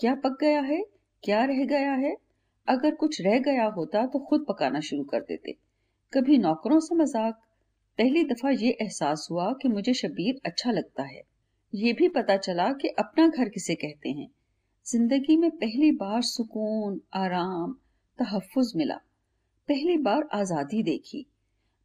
क्या 0.00 0.14
पक 0.14 0.38
गया 0.40 0.60
है? 0.60 0.84
क्या 1.22 1.44
रह 1.44 1.64
गया 1.64 1.92
है? 1.92 2.16
अगर 2.70 2.94
कुछ 2.94 3.20
रह 3.20 3.38
गया 3.38 3.64
होता 3.68 4.04
तो 4.06 4.18
खुद 4.18 4.44
पकाना 4.48 4.80
शुरू 4.80 5.04
कर 5.04 5.20
देते। 5.20 5.52
कभी 6.12 6.38
नौकरों 6.38 6.78
से 6.80 6.94
मज़ाक। 6.94 7.40
पहली 7.98 8.24
दफ़ा 8.24 8.50
ये 8.50 8.70
एहसास 8.72 9.26
हुआ 9.30 9.52
कि 9.52 9.68
मुझे 9.68 9.94
शबीर 9.94 10.40
अच्छा 10.46 10.70
लगता 10.70 11.02
है। 11.02 11.22
ये 11.72 11.92
भी 11.92 12.08
पता 12.08 12.36
चला 12.36 12.72
कि 12.72 12.88
अपना 12.98 13.26
घर 13.28 13.48
किसे 13.48 13.74
कहते 13.74 14.08
हैं। 14.08 14.28
ज़िंदगी 14.86 15.36
में 15.36 15.50
पहली 15.50 15.90
बार 15.92 16.22
सुकून, 16.22 17.00
आराम, 17.14 17.72
तहफ़ुज़ 18.18 18.76
मिला। 18.76 18.94
पहली 19.68 19.96
बार 19.96 20.28
आज़ादी 20.32 20.82
देखी। 20.82 21.24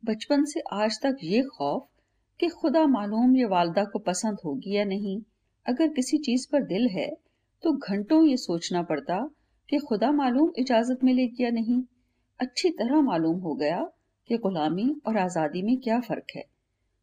बचपन 0.04 0.46
से 0.46 0.60
आज 0.74 1.00
तक 1.04 1.18
ये 1.24 1.42
खौफ 1.44 1.88
कि 2.40 2.48
खुदा 2.52 2.86
मालूम 2.88 3.36
ये 3.36 3.46
वालदा 3.46 3.84
को 3.84 4.00
पसंद 4.00 4.38
होगी 4.46 4.76
या 4.76 4.84
नहीं। 4.86 5.20
अगर 5.66 5.88
किसी 5.88 6.18
चीज़ 6.18 6.48
पर 6.52 6.64
दिल 6.64 6.88
है 6.88 7.10
तो 7.64 7.72
घंटों 7.72 8.26
ये 8.26 8.38
सोचना 8.38 8.82
पड़ता 8.84 9.18
कि 9.70 9.78
खुदा 9.78 10.12
मालूम 10.12 10.52
इजाज़त 10.58 11.04
मिलेगी 11.04 11.44
या 11.44 11.50
नहीं। 11.50 11.84
अच्छी 12.40 12.70
तरह 12.70 13.02
मालूम 13.02 13.40
हो 13.40 13.56
गया 13.56 13.92
कि 14.28 14.38
गुलामी 14.38 15.02
और 15.06 15.18
आज़ादी 15.18 15.62
में 15.62 15.78
क्या 15.78 16.00
फ़र्क 16.00 16.26
है। 16.36 16.44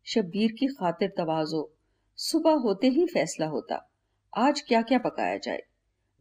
शब्बीर 0.05 0.53
की 0.53 0.67
खातिर 0.67 1.09
तवाजो। 1.09 1.73
सुबह 2.17 2.53
होते 2.53 2.89
ही 2.89 3.07
फैसला 3.07 3.47
होता। 3.47 3.91
आज 4.37 4.61
क्या 4.61 4.83
क्या 4.83 4.99
पकाया 4.99 5.37
जाए? 5.37 5.63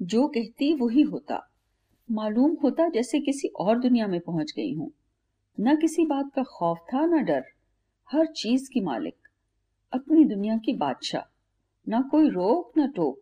जो 0.01 0.27
कहती 0.27 0.73
वही 0.73 1.01
होता। 1.01 1.51
मालूम 2.11 2.57
होता 2.63 2.89
जैसे 2.89 3.19
किसी 3.19 3.47
और 3.47 3.79
दुनिया 3.79 4.07
में 4.07 4.19
पहुँच 4.19 4.53
गई 4.55 4.73
हूँ। 4.73 4.91
न 5.59 5.75
किसी 5.75 6.05
बात 6.05 6.31
का 6.35 6.43
खौफ 6.43 6.77
था, 6.77 7.05
न 7.05 7.23
डर। 7.23 7.43
हर 8.11 8.25
चीज़ 8.25 8.69
की 8.73 8.81
मालिक। 8.81 9.15
अपनी 9.93 10.25
दुनिया 10.25 10.57
की 10.57 10.73
बादशाह। 10.73 11.31
न 11.89 12.01
कोई 12.03 12.29
रोक, 12.29 12.71
ना 12.77 12.87
टोक। 12.87 13.21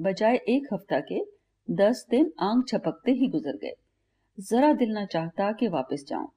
बजाय 0.00 0.36
एक 0.36 0.68
हफ़्ता 0.72 1.00
के 1.00 1.33
दस 1.70 2.06
दिन 2.10 2.32
आंग 2.40 2.62
छपकते 2.68 3.12
ही 3.12 3.28
गुजर 3.28 3.56
गए। 3.56 3.72
जरा 4.40 4.72
दिल 4.72 4.90
ना 4.90 5.04
चाहता 5.04 5.52
कि 5.52 5.68
वापस 5.68 6.04
जाऊँ, 6.08 6.28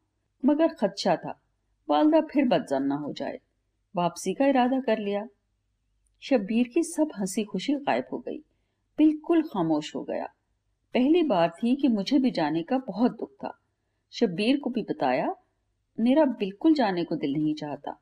मगर 0.45 0.67
खदशा 0.67 1.15
था। 1.15 1.41
वालदा 1.89 2.21
फिर 2.21 2.45
बदजन 2.45 2.83
न 2.83 2.91
हो 2.91 3.13
जाए। 3.13 3.39
वापसी 3.95 4.33
का 4.33 4.47
इरादा 4.47 4.79
कर 4.79 4.99
लिया। 4.99 5.27
शब्बीर 6.21 6.67
की 6.67 6.83
सब 6.83 7.09
हँसी 7.17 7.43
खुशी 7.43 7.73
गायब 7.73 8.05
हो 8.13 8.17
गई। 8.17 8.37
बिल्कुल 8.97 9.41
खामोश 9.41 9.95
हो 9.95 10.03
गया। 10.03 10.25
पहली 10.93 11.23
बार 11.23 11.49
थी 11.49 11.75
कि 11.75 11.87
मुझे 11.87 12.19
भी 12.19 12.31
जाने 12.31 12.63
का 12.63 12.77
बहुत 12.77 13.11
दुख 13.11 13.31
था। 13.31 13.59
शब्बीर 14.11 14.57
को 14.57 14.69
भी 14.69 14.81
बताया, 14.81 15.35
मेरा 15.99 16.25
बिल्कुल 16.25 16.73
जाने 16.73 17.03
को 17.03 17.15
दिल 17.15 17.33
नहीं 17.33 17.55
चाहता। 17.55 17.99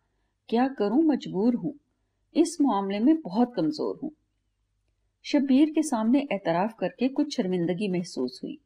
क्या 0.50 0.68
करूँ, 0.68 1.04
मजबूर 1.04 1.56
हूँ। 1.56 1.74
इस 2.36 2.58
मामले 2.62 3.00
में 3.00 3.22
बहुत 3.22 3.54
कमज़ोर 3.56 4.00
हूँ। 4.04 4.12
शब्बीर 5.28 5.70
के 5.70 5.84
सामने 5.84 6.28
एतराफ 6.32 6.74
करके 6.80 7.08
कुछ 7.08 7.38
शर्मिंदगी 7.38 7.88
महसूस 7.88 8.40
हुई। 8.44 8.60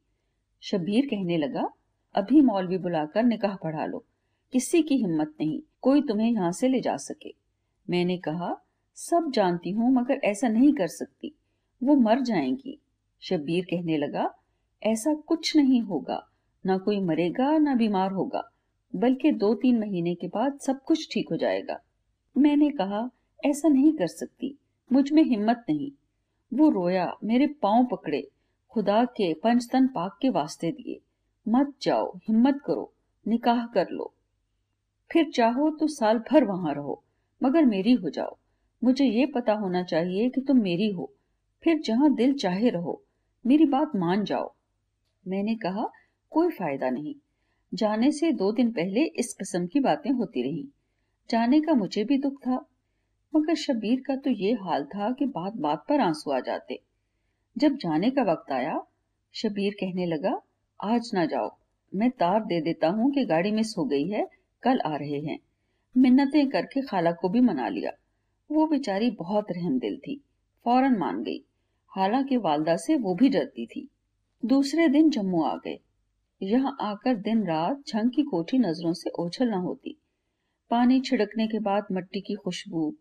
शब्बीर 0.60 1.06
कहने 1.06 1.36
लगा, 1.36 1.70
अभी 2.14 2.40
मौलवी 2.40 2.78
बुलाकर 2.78 3.22
निकाह 3.22 3.56
पढ़ा 3.56 3.86
लो। 3.86 4.04
किसी 4.52 4.82
की 4.82 4.96
हिम्मत 4.96 5.34
नहीं, 5.40 5.60
कोई 5.82 6.02
तुम्हें 6.02 6.32
यहाँ 6.32 6.52
से 6.52 6.68
ले 6.68 6.80
जा 6.80 6.96
सके 6.96 7.34
मैंने 7.90 8.18
कहा, 8.18 8.66
सब 8.94 9.30
जानती 9.34 9.70
हूँ, 9.70 9.92
मगर 9.92 10.14
ऐसा 10.14 10.48
नहीं 10.48 10.72
कर 10.72 10.86
सकती। 10.86 11.34
वो 11.82 11.94
मर 11.94 12.20
जाएँगी 12.20 12.78
शब्बीर 13.20 13.64
कहने 13.64 13.96
लगा, 13.96 14.34
ऐसा 14.82 15.14
कुछ 15.14 15.56
नहीं 15.56 15.80
होगा। 15.80 16.28
ना 16.66 16.78
कोई 16.78 17.00
मरेगा, 17.00 17.58
ना 17.58 17.74
बीमार 17.74 18.12
होगा। 18.12 18.50
बल्कि 18.96 19.32
दो 19.32 19.54
तीन 19.54 19.78
महीने 19.78 20.14
के 20.14 20.28
बाद 20.28 20.58
सब 20.58 20.82
कुछ 20.82 21.08
ठीक 21.12 21.28
हो 21.30 21.36
जाएगा 21.36 21.80
मैंने 22.38 22.70
कहा, 22.70 23.10
ऐसा 23.44 23.68
नहीं 23.68 23.92
कर 23.92 24.06
सकती। 24.06 24.58
मुझमें 24.92 25.22
हिम्मत 25.22 25.64
नहीं। 25.68 25.92
वो 26.54 26.70
रोया, 26.70 27.16
मेरे 27.24 27.46
पाँव 27.46 27.86
पकड़े, 27.86 28.28
खुदा 28.70 29.04
के 29.04 29.34
पंचतन 29.34 29.86
पाक 29.86 30.18
के 30.22 30.30
वास्ते 30.30 30.70
दिए। 30.70 31.00
मत 31.48 31.74
जाओ, 31.82 32.16
हिम्मत 32.16 32.60
करो, 32.66 32.92
निकाह 33.28 33.66
कर 33.66 33.88
लो। 33.90 34.14
फिर 35.12 35.30
चाहो 35.30 35.70
तो 35.70 35.86
साल 35.86 36.18
भर 36.18 36.44
वहाँ 36.44 36.74
रहो, 36.74 37.02
मगर 37.42 37.64
मेरी 37.64 37.92
हो 37.92 38.10
जाओ। 38.10 38.36
मुझे 38.84 39.04
ये 39.04 39.26
पता 39.26 39.52
होना 39.52 39.82
चाहिए 39.82 40.28
कि 40.28 40.40
तुम 40.40 40.62
मेरी 40.62 40.90
हो। 40.90 41.12
फिर 41.64 41.78
जहाँ 41.78 42.14
दिल 42.14 42.34
चाहे 42.34 42.68
रहो, 42.68 43.02
मेरी 43.46 43.64
बात 43.64 43.96
मान 43.96 44.24
जाओ। 44.24 44.54
मैंने 45.28 45.54
कहा, 45.54 45.90
कोई 46.30 46.50
फ़ायदा 46.50 46.90
नहीं। 46.90 47.14
जाने 47.74 48.12
से 48.12 48.32
दो 48.32 48.52
दिन 48.52 48.72
पहले 48.72 49.04
इस 49.04 49.34
किस्म 49.34 49.66
की 49.66 49.80
बातें 49.80 50.10
होती 50.10 50.42
रही। 50.42 50.68
जाने 51.30 51.60
का 51.60 51.74
मुझे 51.74 52.04
भी 52.04 52.18
दुख 52.18 52.34
था। 52.34 52.69
मगर 53.34 53.54
शबीर 53.54 54.02
का 54.06 54.16
तो 54.16 54.30
ये 54.30 54.52
हाल 54.52 54.84
था 54.84 55.12
कि 55.12 55.26
बात 55.26 55.52
बात 55.56 55.84
पर 55.88 56.00
आँसू 56.00 56.30
आ 56.30 56.40
जाते। 56.40 56.80
जब 57.58 57.76
जाने 57.76 58.10
का 58.10 58.22
वक्त 58.22 58.52
आया, 58.52 58.80
शबीर 59.34 59.72
कहने 59.72 60.06
लगा, 60.06 60.42
आज 60.84 61.10
ना 61.14 61.26
जाओ। 61.26 61.56
मैं 61.94 62.10
तार 62.10 62.44
दे 62.44 62.60
देता 62.60 62.88
हूँ 62.88 63.10
कि 63.12 63.24
गाड़ी 63.24 63.50
मिस 63.50 63.74
हो 63.78 63.84
गई 63.84 64.08
है, 64.08 64.28
कल 64.62 64.80
आ 64.80 64.96
रहे 64.96 65.20
हैं। 65.20 65.38
मिन्नतें 65.96 66.48
करके 66.48 66.82
खाला 66.82 67.12
को 67.12 67.28
भी 67.28 67.40
मना 67.40 67.68
लिया। 67.68 67.90
वो 68.52 68.66
बेचारी 68.66 69.10
बहुत 69.10 69.46
रहम 69.50 69.78
दिल 69.78 69.96
थी, 69.96 70.24
फ़ौरन 70.64 70.98
मान 70.98 71.22
गई। 71.22 71.44
हालाँकि 71.88 72.36
वालदा 72.36 72.76
से 72.76 72.96
वो 72.96 73.14
भी 73.14 73.28
डरती 73.28 73.66
थी। 73.66 73.88
दूसरे 74.44 74.88
दिन 74.88 75.10
जम्मू 75.10 75.42
आ 75.42 75.56
गए। 75.56 75.78
यहाँ 76.42 76.76
आकर 76.80 77.16
दिन 77.16 77.46
रात 77.46 77.82
झंग 77.88 78.10
की 78.10 78.22
कोठी 78.22 78.58
नज़रों 78.58 78.92
से 78.92 79.10
ओझल 79.10 79.48
न 79.48 79.54
होती। 79.54 80.00
पानी 80.70 81.00
छिड़कने 81.00 81.46
के 81.46 81.58
बाद 81.58 81.86
मट्टी 81.92 82.20
की 82.20 82.34
खुशबू 82.34 82.94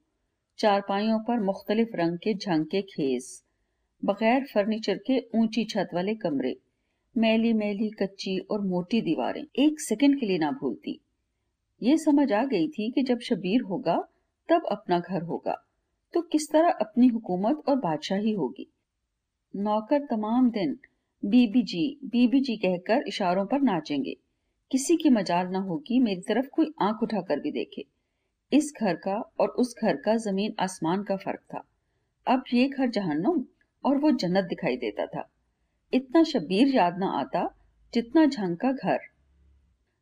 चारपाइयों 0.59 1.19
पर 1.19 1.39
मुख्तलिफ़ 1.39 1.89
रंग 1.95 2.17
के 2.17 2.33
झंग 2.33 2.65
के 2.65 2.81
खेस, 2.81 3.43
बगैर 4.05 4.45
फर्नीचर 4.53 4.97
के 4.97 5.19
ऊँची 5.19 5.65
छत 5.65 5.89
वाले 5.93 6.15
कमरे, 6.15 6.55
मैली 7.17 7.53
मैली, 7.53 7.89
कच्ची 7.89 8.39
और 8.39 8.61
मोटी 8.61 9.01
दीवारें। 9.01 9.45
एक 9.59 9.79
सेकंड 9.79 10.19
के 10.19 10.25
लिए 10.25 10.37
ना 10.37 10.51
भूलती। 10.51 11.01
ये 11.83 11.97
समझ 11.97 12.33
आ 12.33 12.45
गई 12.45 12.67
थी 12.67 12.91
कि 12.91 13.03
जब 13.03 13.19
शबीर 13.19 13.61
होगा, 13.61 13.97
तब 14.49 14.61
अपना 14.71 14.99
घर 14.99 15.21
होगा। 15.21 15.67
तो 16.13 16.21
किस 16.21 16.51
तरह 16.51 16.69
अपनी 16.69 17.07
हुकूमत 17.07 17.63
और 17.69 17.75
बादशाही 17.75 18.31
होगी? 18.31 18.71
नौकर 19.55 19.99
तमाम 19.99 20.51
दिन 20.51 20.79
बीबी 21.25 21.61
जी 21.61 21.99
बीबी 22.03 22.41
जी 22.41 22.57
कहकर 22.57 23.03
इशारों 23.07 23.45
पर 23.45 23.61
नाचेंगे। 23.61 24.15
किसी 24.71 24.95
की 24.95 25.09
मजाल 25.09 25.47
ना 25.47 25.59
होगी, 25.59 25.99
मेरी 25.99 26.21
तरफ़ 26.21 26.47
कोई 26.47 26.73
आँख 26.81 27.03
उठाकर 27.03 27.39
भी 27.39 27.51
देखे। 27.51 27.98
इस 28.53 28.73
घर 28.81 28.95
का 28.95 29.15
और 29.39 29.47
उस 29.47 29.75
घर 29.81 29.95
का 29.95 30.15
ज़मीन 30.15 30.55
आसमान 30.59 31.03
का 31.03 31.15
फ़र्क 31.15 31.39
था। 31.39 31.63
अब 32.27 32.43
ये 32.53 32.67
घर 32.69 32.89
जहन्नुम 32.89 33.45
और 33.83 33.97
वो 33.97 34.11
जन्नत 34.11 34.45
दिखाई 34.45 34.77
देता 34.77 35.05
था। 35.05 35.29
इतना 35.93 36.23
शबीर 36.23 36.75
याद 36.75 36.97
ना 36.97 37.07
आता 37.07 37.55
जितना 37.93 38.25
झंग 38.25 38.57
का 38.57 38.71
घर। 38.71 38.99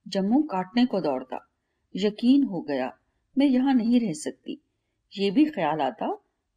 जम्मू 0.07 0.41
काटने 0.41 0.85
को 0.85 1.01
दौड़ता। 1.01 1.51
यकीन 1.95 2.43
हो 2.43 2.61
गया, 2.61 2.97
मैं 3.37 3.45
यहाँ 3.45 3.73
नहीं 3.73 3.99
रह 3.99 4.13
सकती। 4.13 4.61
ये 5.17 5.31
भी 5.31 5.45
ख्याल 5.45 5.81
आता 5.81 6.07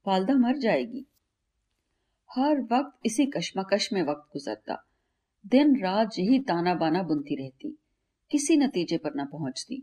वालदा 0.06 0.34
मर 0.34 0.56
जाएगी। 0.56 1.06
हर 2.30 2.60
वक्त 2.60 3.06
इसी 3.06 3.26
कश्मकश 3.26 3.92
में 3.92 4.02
वक्त 4.02 4.32
गुजरता। 4.32 4.86
दिन 5.46 5.80
रात 5.80 6.10
यही 6.18 6.38
ताना 6.38 6.74
बाना 6.74 7.02
बुनती 7.02 7.34
रहती। 7.34 7.78
किसी 8.30 8.56
नतीजे 8.56 8.96
पर 8.98 9.14
ना 9.14 9.24
पहुँचती। 9.24 9.82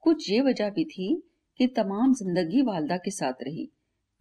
कुछ 0.00 0.30
ये 0.30 0.40
वजह 0.40 0.70
भी 0.70 0.84
थी 0.84 1.29
कि 1.60 1.66
तमाम 1.66 2.12
ज़िंदगी 2.14 2.62
वालदा 2.62 2.96
के 2.96 3.10
साथ 3.10 3.42
रही। 3.42 3.68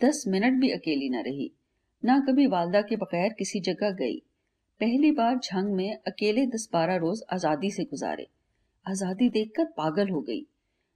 दस 0.01 0.23
मिनट 0.27 0.59
भी 0.61 0.69
अकेली 0.71 1.09
न 1.09 1.23
रही। 1.23 1.51
ना 2.03 2.19
कभी 2.19 2.45
वालदा 2.47 2.81
के 2.81 2.95
बगैर 2.95 3.33
किसी 3.33 3.59
जगह 3.61 3.91
गई। 3.95 4.17
पहली 4.81 5.11
बार 5.11 5.37
झंग 5.37 5.73
में 5.73 5.97
अकेले 6.07 6.45
दस 6.47 6.69
बारह 6.73 6.95
रोज 6.97 7.21
आज़ादी 7.33 7.71
से 7.71 7.83
गुजारे। 7.83 8.27
आज़ादी 8.85 9.29
देखकर 9.29 9.65
पागल 9.77 10.09
हो 10.09 10.21
गई। 10.21 10.45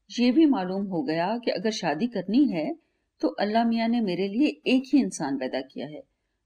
ये 0.09 0.31
भी 0.31 0.45
मालूम 0.45 0.86
हो 0.86 1.01
गया 1.01 1.38
कि 1.38 1.51
अगर 1.51 1.71
शादी 1.71 2.07
करनी 2.07 2.45
है 2.45 2.71
तो 3.21 3.27
अल्लाह 3.39 3.65
मियाँ 3.65 3.88
ने 3.88 4.01
मेरे 4.01 4.27
लिए 4.27 4.47
एक 4.67 4.84
ही 4.93 4.99
इंसान 4.99 5.38
पैदा 5.38 5.61
किया 5.63 5.88
है। 5.88 6.01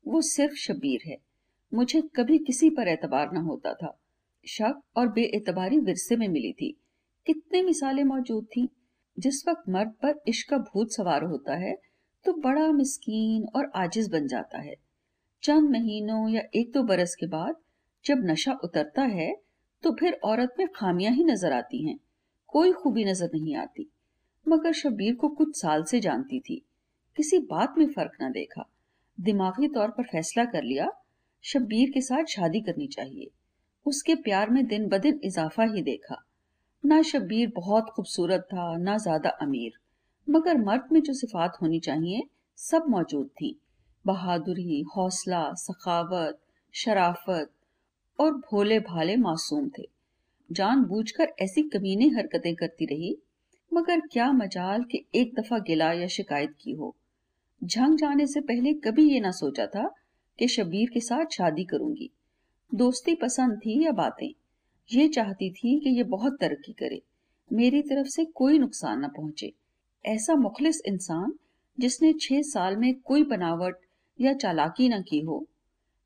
वो 0.06 0.22
सिर्फ़ 0.22 0.56
शबीर 0.56 1.02
है। 1.08 1.18
मुझे 1.72 2.02
कभी 2.16 2.38
किसी 2.38 2.70
पर 2.70 2.88
एतबार 2.88 3.32
न 3.34 3.38
होता 3.38 3.74
था। 3.74 3.98
शक 4.46 4.82
और 4.98 5.08
बेएतबारी 5.08 5.80
विरसे 5.80 6.16
में 6.16 6.28
मिली 6.28 6.52
थी। 6.54 6.72
कितने 7.28 7.62
मिसालें 7.62 8.04
मौजूद 8.04 8.46
थी। 8.46 8.68
जिस 9.18 9.48
वक्त 9.48 9.70
मर्द 9.70 9.92
पर 10.02 10.22
इश्क 10.28 10.50
का 10.50 10.58
भूत 10.58 10.92
सवार 10.92 11.24
होता 11.24 11.56
है 11.56 11.76
तो 12.26 12.34
बड़ा 12.34 12.72
मिस्कीन 12.72 13.46
और 13.56 13.72
आजिज 13.76 14.10
बन 14.12 14.28
जाता 14.28 14.60
है। 14.60 14.76
चंद 15.44 15.70
महीनों 15.70 16.28
या 16.30 16.42
एक 16.56 16.72
दो 16.72 16.84
बरस 16.84 17.16
के 17.16 17.28
बाद 17.28 17.56
जब 18.06 18.26
नशा 18.26 18.54
उतरता 18.64 19.02
है 19.02 19.34
तो 19.84 19.92
फिर 19.92 20.20
औरत 20.24 20.56
में 20.60 20.68
खामियाँ 20.76 21.14
ही 21.14 21.24
नज़र 21.24 21.54
आती 21.54 21.86
हैं। 21.88 21.98
कोई 22.48 22.72
खूबी 22.74 23.06
नज़र 23.06 23.30
नहीं 23.34 23.56
आती। 23.56 23.90
मगर 24.46 24.74
शबीर 24.74 25.16
को 25.16 25.28
कुछ 25.30 25.56
साल 25.56 25.84
से 25.84 26.00
जानती 26.00 26.40
थी। 26.40 26.62
किसी 27.18 27.40
बात 27.40 27.76
में 27.78 27.88
फ़र्क 27.88 28.18
ना 28.22 28.30
देखा। 28.30 28.70
दिमागी 29.18 29.68
तौर 29.68 29.90
पर 29.90 30.04
फैसला 30.04 30.46
कर 30.46 30.64
लिया, 30.64 30.90
शब्बीर 31.44 31.90
के 31.90 32.02
साथ 32.02 32.26
शादी 32.26 32.62
करनी 32.62 32.88
चाहिए। 32.88 33.30
उसके 33.86 34.16
प्यार 34.16 34.50
में 34.50 34.66
दिन 34.68 34.88
ब 34.88 34.98
दिन 34.98 35.20
इजाफा 35.24 35.64
ही 35.64 35.82
देखा। 35.82 36.24
ना 36.84 37.02
शब्बीर 37.02 37.52
बहुत 37.56 37.90
खूबसूरत 37.90 38.42
था, 38.42 38.78
ना 38.78 38.98
ज़्यादा 38.98 39.30
अमीर। 39.30 39.72
मगर 40.30 40.58
मर्द 40.58 40.84
में 40.92 41.02
जो 41.02 41.14
सिफात 41.14 41.58
होनी 41.62 41.80
चाहिए, 41.80 42.24
सब 42.58 42.86
मौजूद 42.90 43.28
थी। 43.28 43.60
बहादुरी, 44.06 44.82
हौसला, 44.98 45.54
सखावत, 45.54 46.40
शराफत 46.74 47.50
और 48.20 48.32
भोले 48.32 48.80
भाले 48.80 49.16
मासूम 49.16 49.70
थे। 49.70 49.84
जानबूझकर 50.52 51.34
ऐसी 51.42 51.62
कमीने 51.62 52.08
हरकतें 52.08 52.56
करती 52.56 52.86
रही, 52.86 53.18
मगर 53.74 54.00
क्या 54.00 54.32
मजाल 54.32 54.84
कि 54.84 55.06
एक 55.16 55.34
दफ़ा 55.40 55.60
गिला 55.60 55.92
या 55.92 56.08
शिकायत 56.08 56.56
की 56.62 56.72
हो। 56.72 56.96
झंग 57.64 57.98
जाने 57.98 58.28
से 58.28 58.42
पहले 58.42 58.74
कभी 58.74 59.14
ये 59.14 59.20
ना 59.20 59.32
सोचा 59.32 59.66
था 59.66 59.96
कि 60.40 60.48
शबीर 60.48 60.90
के 60.94 61.00
साथ 61.00 61.26
शादी 61.26 61.64
करूँगी। 61.64 62.10
दोस्ती 62.74 63.16
पसंद 63.16 63.58
थी 63.58 63.86
या 63.86 63.92
बातें? 63.92 64.34
ये 64.92 65.08
चाहती 65.08 65.50
थी 65.50 65.80
कि 65.80 65.90
ये 65.90 66.04
बहुत 66.04 66.38
तरक्की 66.40 66.74
करे, 66.74 67.02
मेरी 67.54 67.82
तरफ़ 67.82 68.08
से 68.08 68.26
कोई 68.26 68.60
नुकसान 68.60 69.06
न 69.06 69.08
पहुँचे। 69.08 69.54
ऐसा 70.06 70.36
मुखलिस 70.36 70.82
इंसान, 70.86 71.34
जिसने 71.80 72.14
छह 72.14 72.42
साल 72.42 72.78
में 72.78 73.00
कोई 73.00 73.24
बनावट 73.24 73.76
या 74.22 74.34
चालाकी 74.34 74.90
न 74.90 75.02
की 75.02 75.20
हो, 75.20 75.48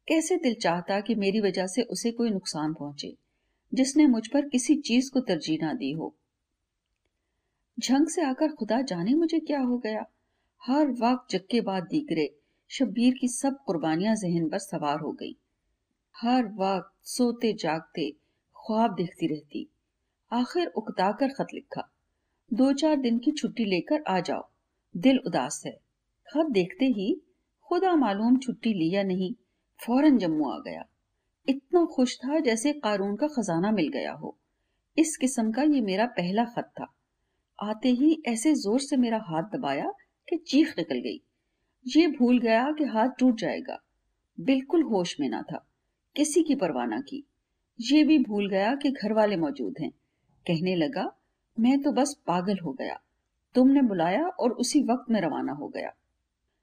कैसे 0.07 0.35
दिल 0.35 0.53
चाहता 0.53 0.99
कि 0.99 1.15
मेरी 1.15 1.39
वजह 1.39 1.67
से 1.67 1.81
उसे 1.81 2.11
कोई 2.11 2.29
नुकसान 2.29 2.73
पहुँचे, 2.73 3.17
जिसने 3.73 4.07
मुझ 4.07 4.27
पर 4.27 4.49
किसी 4.49 4.75
चीज़ 4.75 5.11
को 5.11 5.19
तरजीह 5.19 5.57
ना 5.61 5.73
दी 5.73 5.91
हो? 5.91 6.15
झंग 7.79 8.07
से 8.07 8.21
आकर 8.21 8.51
खुदा 8.51 8.81
जाने 8.81 9.13
मुझे 9.13 9.39
क्या 9.39 9.59
हो 9.59 9.77
गया? 9.77 10.05
हर 10.63 10.87
वक्त 10.91 11.61
बाद 11.65 11.83
दीगरे, 11.83 12.35
शब्बीर 12.69 13.13
की 13.21 13.27
सब 13.27 13.57
कुर्बानियाँ 13.67 14.15
जहन 14.15 14.49
पर 14.49 14.59
सवार 14.59 14.99
हो 14.99 15.11
गई। 15.11 15.35
हर 16.21 16.45
वक्त 16.45 17.07
सोते 17.07 17.53
जागते 17.53 18.20
ख्वाब 18.67 18.95
देखती 18.95 19.27
रहती। 19.27 19.67
आखिर 20.31 20.67
उकता 20.67 21.11
कर 21.11 21.27
खत 21.27 21.47
लिखा। 21.53 21.91
दो 22.53 22.73
चार 22.73 22.95
दिन 22.95 23.19
की 23.19 23.31
छुट्टी 23.31 23.65
लेकर 23.65 24.03
आ 24.07 24.19
जाओ। 24.19 24.47
दिल 24.97 25.17
उदास 25.17 25.63
है। 25.65 25.71
खत 26.27 26.45
देखते 26.51 26.85
ही 26.85 27.21
खुदा 27.67 27.95
मालूम 27.95 28.37
छुट्टी 28.37 28.73
लिया 28.73 29.03
नहीं, 29.03 29.33
फ़ौरन 29.85 30.17
जम्मू 30.17 30.49
आ 30.49 30.59
गया। 30.59 30.83
इतना 31.49 31.85
खुश 31.85 32.17
था 32.17 32.39
जैसे 32.39 32.73
कानून 32.73 33.15
का 33.15 33.27
खजाना 33.27 33.71
मिल 33.71 33.87
गया 33.87 34.11
हो। 34.11 34.37
इस 34.97 35.17
किस्म 35.17 35.51
का 35.51 35.63
ये 35.63 35.81
मेरा 35.81 36.05
पहला 36.05 36.45
खत 36.45 36.71
था। 36.79 36.93
आते 37.63 37.89
ही 37.89 38.23
ऐसे 38.25 38.53
ज़ोर 38.53 38.79
से 38.79 38.97
मेरा 38.97 39.17
हाथ 39.17 39.43
दबाया 39.43 39.93
कि 40.29 40.37
चीख 40.37 40.77
निकल 40.77 40.99
गई। 40.99 41.21
ये 41.87 42.07
भूल 42.07 42.39
गया 42.39 42.71
कि 42.71 42.83
हाथ 42.83 43.09
टूट 43.19 43.39
जाएगा। 43.39 43.79
बिल्कुल 44.39 44.83
होश 44.83 45.19
में 45.19 45.29
ना 45.29 45.41
था। 45.41 45.67
किसी 46.15 46.43
की 46.43 46.55
परवाह 46.55 46.85
ना 46.85 46.99
की। 47.01 47.23
ये 47.81 48.03
भी 48.03 48.19
भूल 48.19 48.49
गया 48.49 48.75
कि 48.75 48.91
घर 48.91 49.13
वाले 49.13 49.35
मौजूद 49.35 49.75
हैं। 49.81 49.89
कहने 50.47 50.75
लगा, 50.75 51.15
मैं 51.59 51.81
तो 51.81 51.91
बस 51.91 52.21
पागल 52.27 52.57
हो 52.57 52.71
गया। 52.73 52.99
तुमने 53.55 53.81
बुलाया 53.81 54.27
और 54.27 54.51
उसी 54.51 54.83
वक्त 54.83 55.11
में 55.11 55.21
रवाना 55.21 55.51
हो 55.51 55.67
गया। 55.67 55.93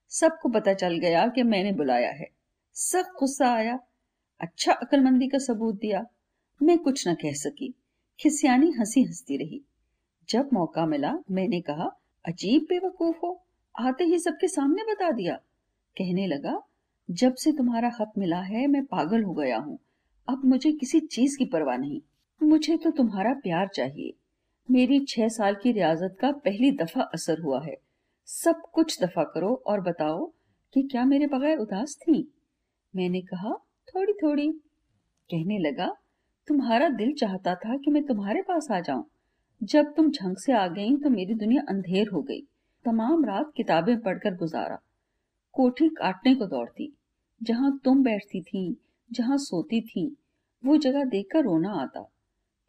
सबको 0.09 0.49
पता 0.49 0.75
चल 0.75 0.99
गया 0.99 1.29
कि 1.29 1.43
मैंने 1.43 1.73
बुलाया 1.73 2.11
है। 2.11 2.29
सब 2.75 3.01
गुस्सा 3.01 3.55
आया। 3.55 3.81
अच्छा 4.41 4.73
अक्लमंदी 4.73 5.29
का 5.29 5.39
सबूत 5.39 5.75
दिया। 5.75 6.07
मैं 6.63 6.79
कुछ 6.79 7.09
न 7.09 7.15
कह 7.15 7.33
सकी। 7.33 7.75
खिसियानी 8.21 8.71
हँसी 8.71 9.03
हंसती 9.03 9.37
रही। 9.37 9.63
जब 10.29 10.51
मौका 10.53 10.87
मिला, 10.87 11.15
मैंने 11.31 11.61
कहा, 11.61 12.01
अजीब 12.29 12.63
बेवकूफ़ 12.63 13.17
हो। 13.25 13.43
आते 13.81 14.05
ही 14.05 14.19
सबके 14.19 14.49
सामने 14.49 14.83
बता 14.83 15.11
दिया। 15.11 15.35
कहने 15.99 16.27
लगा, 16.27 16.63
जब 17.11 17.35
से 17.35 17.53
तुम्हारा 17.53 17.91
खत 17.91 18.13
मिला 18.19 18.41
है, 18.41 18.67
मैं 18.67 18.85
पागल 18.85 19.23
हो 19.23 19.35
गया 19.35 19.59
हूँ। 19.59 19.79
अब 20.29 20.45
मुझे 20.45 20.73
किसी 20.73 21.01
चीज़ 21.01 21.39
की 21.39 21.45
परवाह 21.45 21.77
नहीं। 21.77 22.01
मुझे 22.43 22.77
तो 22.77 22.91
तुम्हारा 22.91 23.33
प्यार 23.35 23.69
चाहिए। 23.69 24.13
मेरी 24.71 25.07
छह 25.09 25.29
साल 25.29 25.55
की 25.55 25.73
रियाजत 25.73 26.17
का 26.21 26.33
पहली 26.33 26.71
दफ़ा 26.71 27.03
असर 27.03 27.41
हुआ 27.41 27.65
है। 27.65 27.77
सब 28.27 28.63
कुछ 28.73 29.03
दफ़ा 29.03 29.25
करो 29.25 29.63
और 29.67 29.81
बताओ 29.81 30.33
कि 30.75 30.83
क्या 30.83 31.05
मेरे 31.05 31.27
बगैर 31.27 31.59
उदास 31.59 31.99
थी? 32.03 32.33
मैंने 32.97 33.21
कहा 33.21 33.55
थोड़ी 33.89 34.13
थोड़ी 34.13 34.53
कहने 35.31 35.59
लगा, 35.59 35.97
तुम्हारा 36.49 36.89
दिल 36.89 37.13
चाहता 37.13 37.55
था 37.55 37.77
कि 37.77 37.91
मैं 37.91 38.03
तुम्हारे 38.05 38.43
पास 38.43 38.71
आ 38.71 38.81
जाऊँ। 38.81 39.05
जब 39.63 39.95
तुम 39.95 40.11
झंग 40.11 40.37
से 40.37 40.53
आ 40.53 40.67
गई 40.69 40.97
तो 40.97 41.11
मेरी 41.11 41.35
दुनिया 41.35 41.63
अंधेर 41.69 42.09
हो 42.09 42.23
गई। 42.23 42.41
तमाम 42.85 43.25
रात 43.25 43.53
किताबें 43.57 44.01
पढ़कर 44.01 44.35
गुजारा। 44.35 44.79
कोठी 45.53 45.89
काटने 45.89 46.35
को 46.35 46.47
दौड़ती। 46.47 46.97
जहाँ 47.43 47.81
तुम 47.85 48.03
बैठती 48.03 48.43
थी 48.43 48.81
जहाँ 49.13 49.37
सोती 49.39 49.81
थी, 49.81 50.17
वो 50.65 50.77
जगह 50.77 51.05
देखकर 51.05 51.43
रोना 51.43 51.71
आता। 51.71 52.11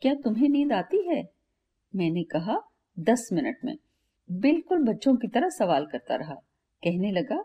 क्या 0.01 0.13
तुम्हें 0.13 0.49
नींद 0.49 0.73
आती 0.73 1.07
है? 1.07 1.29
मैंने 1.95 2.23
कहा, 2.23 2.57
दस 2.99 3.29
मिनट 3.33 3.57
में। 3.65 3.77
बिल्कुल 4.31 4.83
बच्चों 4.83 5.15
की 5.15 5.27
तरह 5.27 5.49
सवाल 5.49 5.85
करता 5.85 6.15
रहा। 6.15 6.35
कहने 6.83 7.11
लगा, 7.11 7.43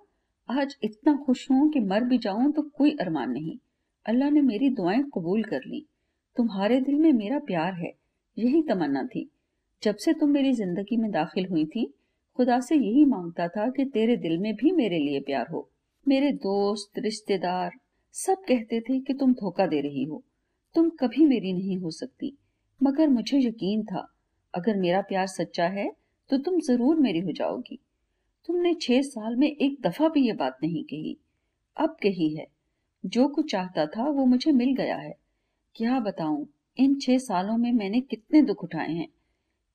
आज 0.48 0.76
इतना 0.82 1.16
खुश 1.16 1.50
हूँ 1.50 1.70
कि 1.70 1.80
मर 1.80 2.04
भी 2.04 2.18
जाऊँ 2.18 2.52
तो 2.52 2.62
कोई 2.62 2.90
अरमान 2.90 3.30
नहीं। 3.30 3.58
अल्लाह 4.06 4.30
ने 4.30 4.40
मेरी 4.40 4.70
दुआएँ 4.70 5.02
कबूल 5.02 5.42
कर 5.42 5.60
ली। 5.66 5.86
तुम्हारे 6.36 6.80
दिल 6.80 6.94
में 6.94 7.12
मेरा 7.12 7.38
प्यार 7.38 7.72
है, 7.72 7.92
यही 8.38 8.62
तमन्ना 8.62 9.04
थी। 9.04 9.30
जब 9.82 9.96
से 9.96 10.12
तुम 10.12 10.30
मेरी 10.30 10.52
ज़िंदगी 10.52 10.96
में 10.96 11.10
दाखिल 11.10 11.46
हुई 11.46 11.64
थी, 11.64 11.94
खुदा 12.36 12.60
से 12.60 12.74
यही 12.74 13.04
माँगता 13.04 13.48
था 13.48 13.70
कि 13.70 13.84
तेरे 13.84 14.16
दिल 14.16 14.38
में 14.38 14.54
भी 14.54 14.72
मेरे 14.72 14.98
लिए 14.98 15.20
प्यार 15.20 15.46
हो। 15.46 15.70
मेरे 16.08 16.32
दोस्त, 16.32 16.98
रिश्तेदार 16.98 17.70
सब 18.14 18.42
कहते 18.48 18.80
थे 18.80 18.98
कि 19.00 19.14
तुम 19.14 19.32
धोखा 19.34 19.66
दे 19.66 19.80
रही 19.80 20.04
हो। 20.04 20.22
तुम 20.74 20.88
कभी 20.90 21.24
मेरी 21.26 21.52
नहीं 21.52 21.76
हो 21.78 21.90
सकती। 21.90 22.32
मगर 22.80 23.08
मुझे 23.08 23.38
यकीन 23.38 23.82
था, 23.84 24.06
अगर 24.54 24.76
मेरा 24.76 25.00
प्यार 25.02 25.26
सच्चा 25.28 25.66
है 25.68 25.90
तो 26.30 26.38
तुम 26.38 26.58
ज़रूर 26.60 26.96
मेरी 26.96 27.20
हो 27.20 27.32
जाओगी। 27.32 27.78
तुमने 28.48 28.74
छह 28.74 29.00
साल 29.02 29.36
में 29.36 29.46
एक 29.48 29.76
दफ़ा 29.82 30.08
भी 30.08 30.26
ये 30.26 30.32
बात 30.34 30.58
नहीं 30.62 30.82
कही। 30.84 31.16
अब 31.76 31.96
कही 32.02 32.28
है, 32.34 32.46
जो 33.04 33.26
कुछ 33.28 33.50
चाहता 33.50 33.86
था 33.86 34.08
वो 34.08 34.24
मुझे 34.26 34.52
मिल 34.52 34.74
गया 34.74 34.96
है। 34.96 35.14
क्या 35.76 35.98
बताऊँ, 36.00 36.46
इन 36.78 36.94
छह 36.96 37.18
सालों 37.18 37.56
में 37.56 37.70
मैंने 37.72 38.00
कितने 38.02 38.42
दुख 38.42 38.62
उठाए 38.64 38.92
हैं। 38.92 39.08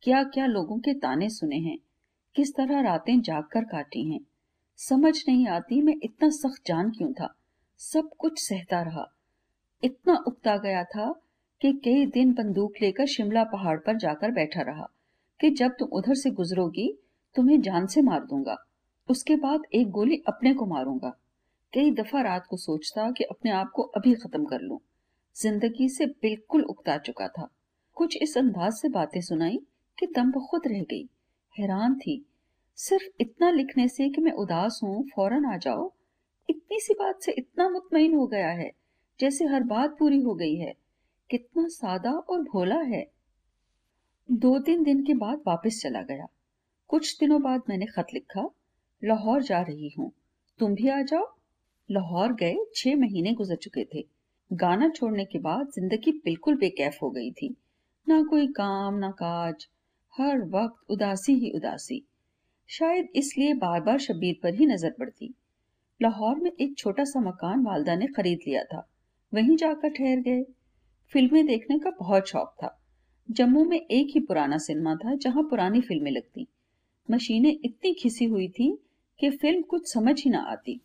क्या 0.04 0.24
क्या 0.26 0.46
लोगों 0.46 0.80
के 0.80 0.94
ताने 0.96 1.30
सुने 1.30 1.58
हैं, 1.60 1.78
किस 2.36 2.56
तरह 2.56 2.82
रातें 2.82 3.20
जाग 3.22 3.44
कर 3.44 3.64
काटी 3.66 4.10
हैं। 4.10 4.20
समझ 4.80 5.14
नहीं 5.28 5.48
आती 5.50 5.82
मैं 5.82 5.96
इतना 6.04 6.30
सख्त 6.32 6.66
जान 6.68 6.92
क्यों 6.92 7.12
था। 7.14 7.34
सब 7.80 8.09
कुछ 8.17 8.39
सहता 8.47 8.82
रहा। 8.82 9.15
इतना 9.84 10.23
उकता 10.27 10.57
गया 10.57 10.84
था 10.84 11.21
कि 11.61 11.73
कई 11.73 12.05
दिन 12.05 12.34
बंदूक 12.34 12.73
लेकर 12.82 13.05
शिमला 13.05 13.43
पहाड़ 13.43 13.80
पर 13.80 13.97
जाकर 13.97 14.32
बैठा 14.32 14.61
रहा 14.61 14.89
कि 15.41 15.49
जब 15.49 15.71
तुम 15.80 15.89
उधर 15.89 16.15
से 16.15 16.32
गुजरोगी, 16.32 16.99
तुम्हें 17.36 17.61
जान 17.61 17.88
से 17.88 18.01
मार 18.01 18.19
दूँगा। 18.19 18.57
उसके 19.09 19.36
बाद 19.36 19.61
एक 19.73 19.89
गोली 19.89 20.23
अपने 20.27 20.53
को 20.53 20.65
मारूँगा। 20.65 21.09
कई 21.73 21.91
दफ़ा 21.91 22.21
रात 22.21 22.45
को 22.49 22.57
सोचता 22.57 23.11
कि 23.11 23.23
अपने 23.23 23.51
आप 23.51 23.71
को 23.75 23.82
अभी 23.82 24.13
खत्म 24.13 24.45
कर 24.45 24.61
लूँ। 24.61 24.80
ज़िंदगी 25.41 25.89
से 25.89 26.05
बिल्कुल 26.05 26.61
उकता 26.61 26.97
चुका 26.97 27.27
था। 27.27 27.49
कुछ 27.95 28.17
इस 28.21 28.38
अंदाज 28.38 28.73
से 28.73 28.89
बातें 28.89 29.21
सुनाई 29.21 29.59
कि 29.99 30.05
दम 30.05 30.32
खुद 30.32 30.61
रह 30.67 30.82
गई। 30.82 31.09
हैरान 31.59 31.95
थी। 31.95 32.25
सिर्फ़ 32.75 33.05
इतना 33.19 33.49
लिखने 33.49 33.88
से 33.88 34.09
कि 34.09 34.21
मैं 34.21 34.32
उदास 34.32 34.80
हूँ, 34.84 35.03
फ़ौरन 35.15 35.45
आ 35.45 35.57
जाओ 35.57 35.93
इतनी 36.50 36.80
सी 36.80 36.93
बात 36.93 37.22
से 37.22 37.32
इतना 37.32 37.70
मुतमिन 37.70 38.14
हो 38.14 38.28
गया 38.28 38.50
है, 38.50 38.72
जैसे 39.20 39.45
हर 39.45 39.64
बात 39.64 39.95
पूरी 40.00 40.22
हो 40.22 40.36
गई 40.36 40.56
है। 40.56 40.74
कितना 41.30 41.68
सादा 41.68 42.12
और 42.12 42.41
भोला 42.41 42.80
है। 42.82 43.06
दो 44.32 44.60
तीन 44.60 44.84
दिन 44.84 45.04
के 45.06 45.14
बाद 45.14 45.41
वापस 45.47 45.80
चला 45.82 46.02
गया। 46.02 46.28
कुछ 46.89 47.18
दिनों 47.20 47.41
बाद 47.41 47.62
मैंने 47.70 47.86
खत 47.86 48.08
लिखा, 48.14 48.50
लाहौर 49.04 49.43
जा 49.43 49.62
रही 49.62 49.89
हूँ। 49.97 50.12
तुम 50.60 50.76
भी 50.76 50.89
आ 50.89 51.02
जाओ। 51.02 51.36
लाहौर 51.91 52.34
गए, 52.34 52.56
छह 52.76 52.95
महीने 52.95 53.34
गुजर 53.34 53.56
चुके 53.56 53.86
थे। 53.95 54.06
गाना 54.54 54.89
छोड़ने 54.89 55.26
के 55.26 55.39
बाद 55.39 55.68
ज़िंदगी 55.68 56.12
बिल्कुल 56.12 56.56
बेकैफ 56.56 56.97
हो 57.02 57.10
गई 57.10 57.32
थी। 57.32 57.56
ना 58.08 58.24
कोई 58.24 58.47
काम, 58.47 58.95
ना 58.95 59.12
काज। 59.12 59.68
हर 60.14 60.41
वक्त 60.41 60.91
उदासी 60.91 61.34
ही 61.34 61.52
उदासी। 61.52 62.04
शायद 62.68 63.08
इसलिए 63.16 63.54
बार 63.54 63.82
बार 63.82 64.00
शबीर 64.00 64.39
पर 64.43 64.54
ही 64.54 64.66
नज़र 64.66 64.91
पड़ती। 65.00 65.34
लाहौर 66.02 66.36
में 66.36 66.52
एक 66.62 66.78
छोटा 66.78 67.04
सा 67.04 67.20
मकान 67.20 67.64
वालदा 67.64 67.95
ने 67.95 68.08
खरीद 68.08 68.39
लिया 68.47 68.64
था। 68.64 68.89
वहीं 69.34 69.58
जाकर 69.58 69.89
ठहर 69.89 70.20
गए। 70.20 70.43
फ़िल्में 71.14 71.47
देखने 71.47 71.80
का 71.80 71.89
बहुत 71.89 72.28
शौक 72.28 72.56
था। 72.64 72.82
जम्मू 73.32 73.64
में 73.66 73.82
एक 73.82 74.08
ही 74.10 74.20
पुराना 74.20 74.58
सिनेमा 74.58 74.95
था 74.95 75.16
जहाँ 75.16 75.43
पुरानी 75.43 75.82
फ़िल्में 75.82 76.12
लगती। 76.12 76.47
मशीनें 77.12 77.60
इतनी 77.66 77.93
खिसी 77.93 78.26
हुई 78.26 78.47
थी 78.47 78.80
कि 79.20 79.30
फ़िल्म 79.30 79.62
कुछ 79.62 79.93
समझ 79.93 80.24
ही 80.24 80.32
ना 80.32 80.39
आती। 80.39 80.82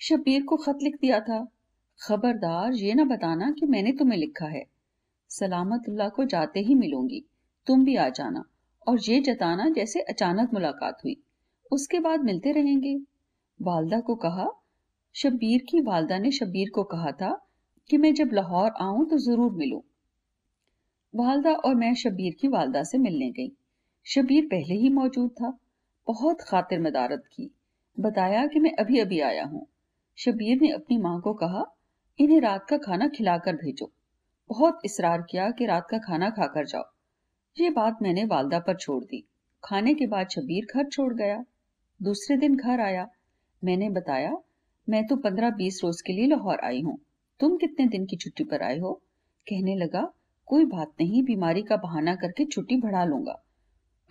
शबीर 0.00 0.42
को 0.42 0.56
खत 0.56 0.78
लिख 0.82 0.94
दिया 0.94 1.20
था। 1.20 1.52
खबरदार, 2.02 2.72
ये 2.72 2.94
ना 2.94 3.04
बताना 3.04 3.50
कि 3.50 3.66
मैंने 3.66 3.92
तुम्हें 3.92 4.18
लिखा 4.18 4.46
है। 4.46 4.64
सलामतुल्लाह 5.28 6.08
को 6.08 6.24
जाते 6.24 6.60
ही 6.60 6.74
मिलूँगी। 6.74 7.24
तुम 7.66 7.84
भी 7.84 7.96
आ 7.96 8.08
जाना। 8.08 8.44
और 8.86 8.98
ये 9.08 9.20
जताना 9.20 9.68
जैसे 9.68 10.00
अचानक 10.00 10.50
मुलाकात 10.54 10.98
हुई। 11.04 11.16
उसके 11.70 12.00
बाद 12.00 12.20
मिलते 12.20 12.52
रहेंगे। 12.52 13.00
वालदा 13.60 14.00
को 14.00 14.14
कहा, 14.14 14.46
शब्बीर 15.14 15.64
की 15.70 15.80
वालदा 15.80 16.18
ने 16.18 16.30
शब्बीर 16.30 16.70
को 16.70 16.82
कहा 16.84 17.10
था 17.12 17.46
कि 17.90 17.96
मैं 17.96 18.14
जब 18.14 18.30
लाहौर 18.32 18.70
आऊँ 18.80 19.08
तो 19.10 19.18
ज़रूर 19.18 19.52
मिलूं। 19.52 19.80
वालदा 21.14 21.52
और 21.52 21.74
मैं 21.74 21.94
शब्बीर 21.94 22.36
की 22.40 22.48
वालदा 22.48 22.82
से 22.82 22.98
मिलने 22.98 23.30
गई। 23.30 23.52
शब्बीर 24.06 24.46
पहले 24.46 24.74
ही 24.74 24.88
मौजूद 24.88 25.30
था, 25.30 25.58
बहुत 26.06 26.40
खातिर 26.40 26.80
मदारत 26.80 27.24
की, 27.32 27.50
बताया 28.00 28.46
कि 28.46 28.60
मैं 28.60 28.72
अभी 28.76 28.98
अभी 28.98 29.20
आया 29.20 29.44
हूँ। 29.44 29.66
शब्बीर 30.18 30.60
ने 30.60 30.70
अपनी 30.72 30.98
माँ 30.98 31.20
को 31.20 31.34
कहा, 31.34 31.64
इन्हें 32.18 32.40
रात 32.40 32.66
का 32.68 32.76
खाना 32.78 33.08
खिलाकर 33.08 33.56
भेजो। 33.56 33.90
बहुत 34.50 34.80
इसरार 34.84 35.22
किया 35.22 35.50
कि 35.50 35.66
रात 35.66 35.86
का 35.90 35.98
खाना 35.98 36.30
खाकर 36.30 36.66
जाओ। 36.66 36.84
ये 37.56 37.70
बात 37.70 37.98
मैंने 38.02 38.24
वालदा 38.24 38.58
पर 38.58 38.76
छोड़ 38.76 39.04
दी। 39.04 39.24
खाने 39.64 39.94
के 39.94 40.06
बाद 40.06 40.28
शबीर 40.28 40.66
घर 40.74 40.88
छोड़ 40.88 41.14
गया। 41.14 41.44
दूसरे 42.02 42.36
दिन 42.36 42.56
घर 42.56 42.80
आया। 42.80 43.08
मैंने 43.64 43.90
बताया, 43.90 44.36
मैं 44.88 45.06
तो 45.06 45.16
पंद्रह 45.16 45.50
बीस 45.50 45.80
रोज 45.84 46.02
के 46.02 46.12
लिए 46.12 46.26
लाहौर 46.26 46.58
आई 46.64 46.80
हूँ। 46.80 46.98
तुम 47.40 47.56
कितने 47.56 47.86
दिन 47.86 48.06
की 48.06 48.16
छुट्टी 48.16 48.44
पर 48.44 48.62
आए 48.62 48.78
हो? 48.78 48.92
कहने 49.48 49.76
लगा, 49.76 50.12
कोई 50.46 50.64
बात 50.64 50.92
नहीं, 51.00 51.22
बीमारी 51.22 51.62
का 51.62 51.76
बहाना 51.76 52.14
करके 52.14 52.44
छुट्टी 52.44 52.76
बढ़ा 52.76 53.04
लूँगा। 53.04 53.42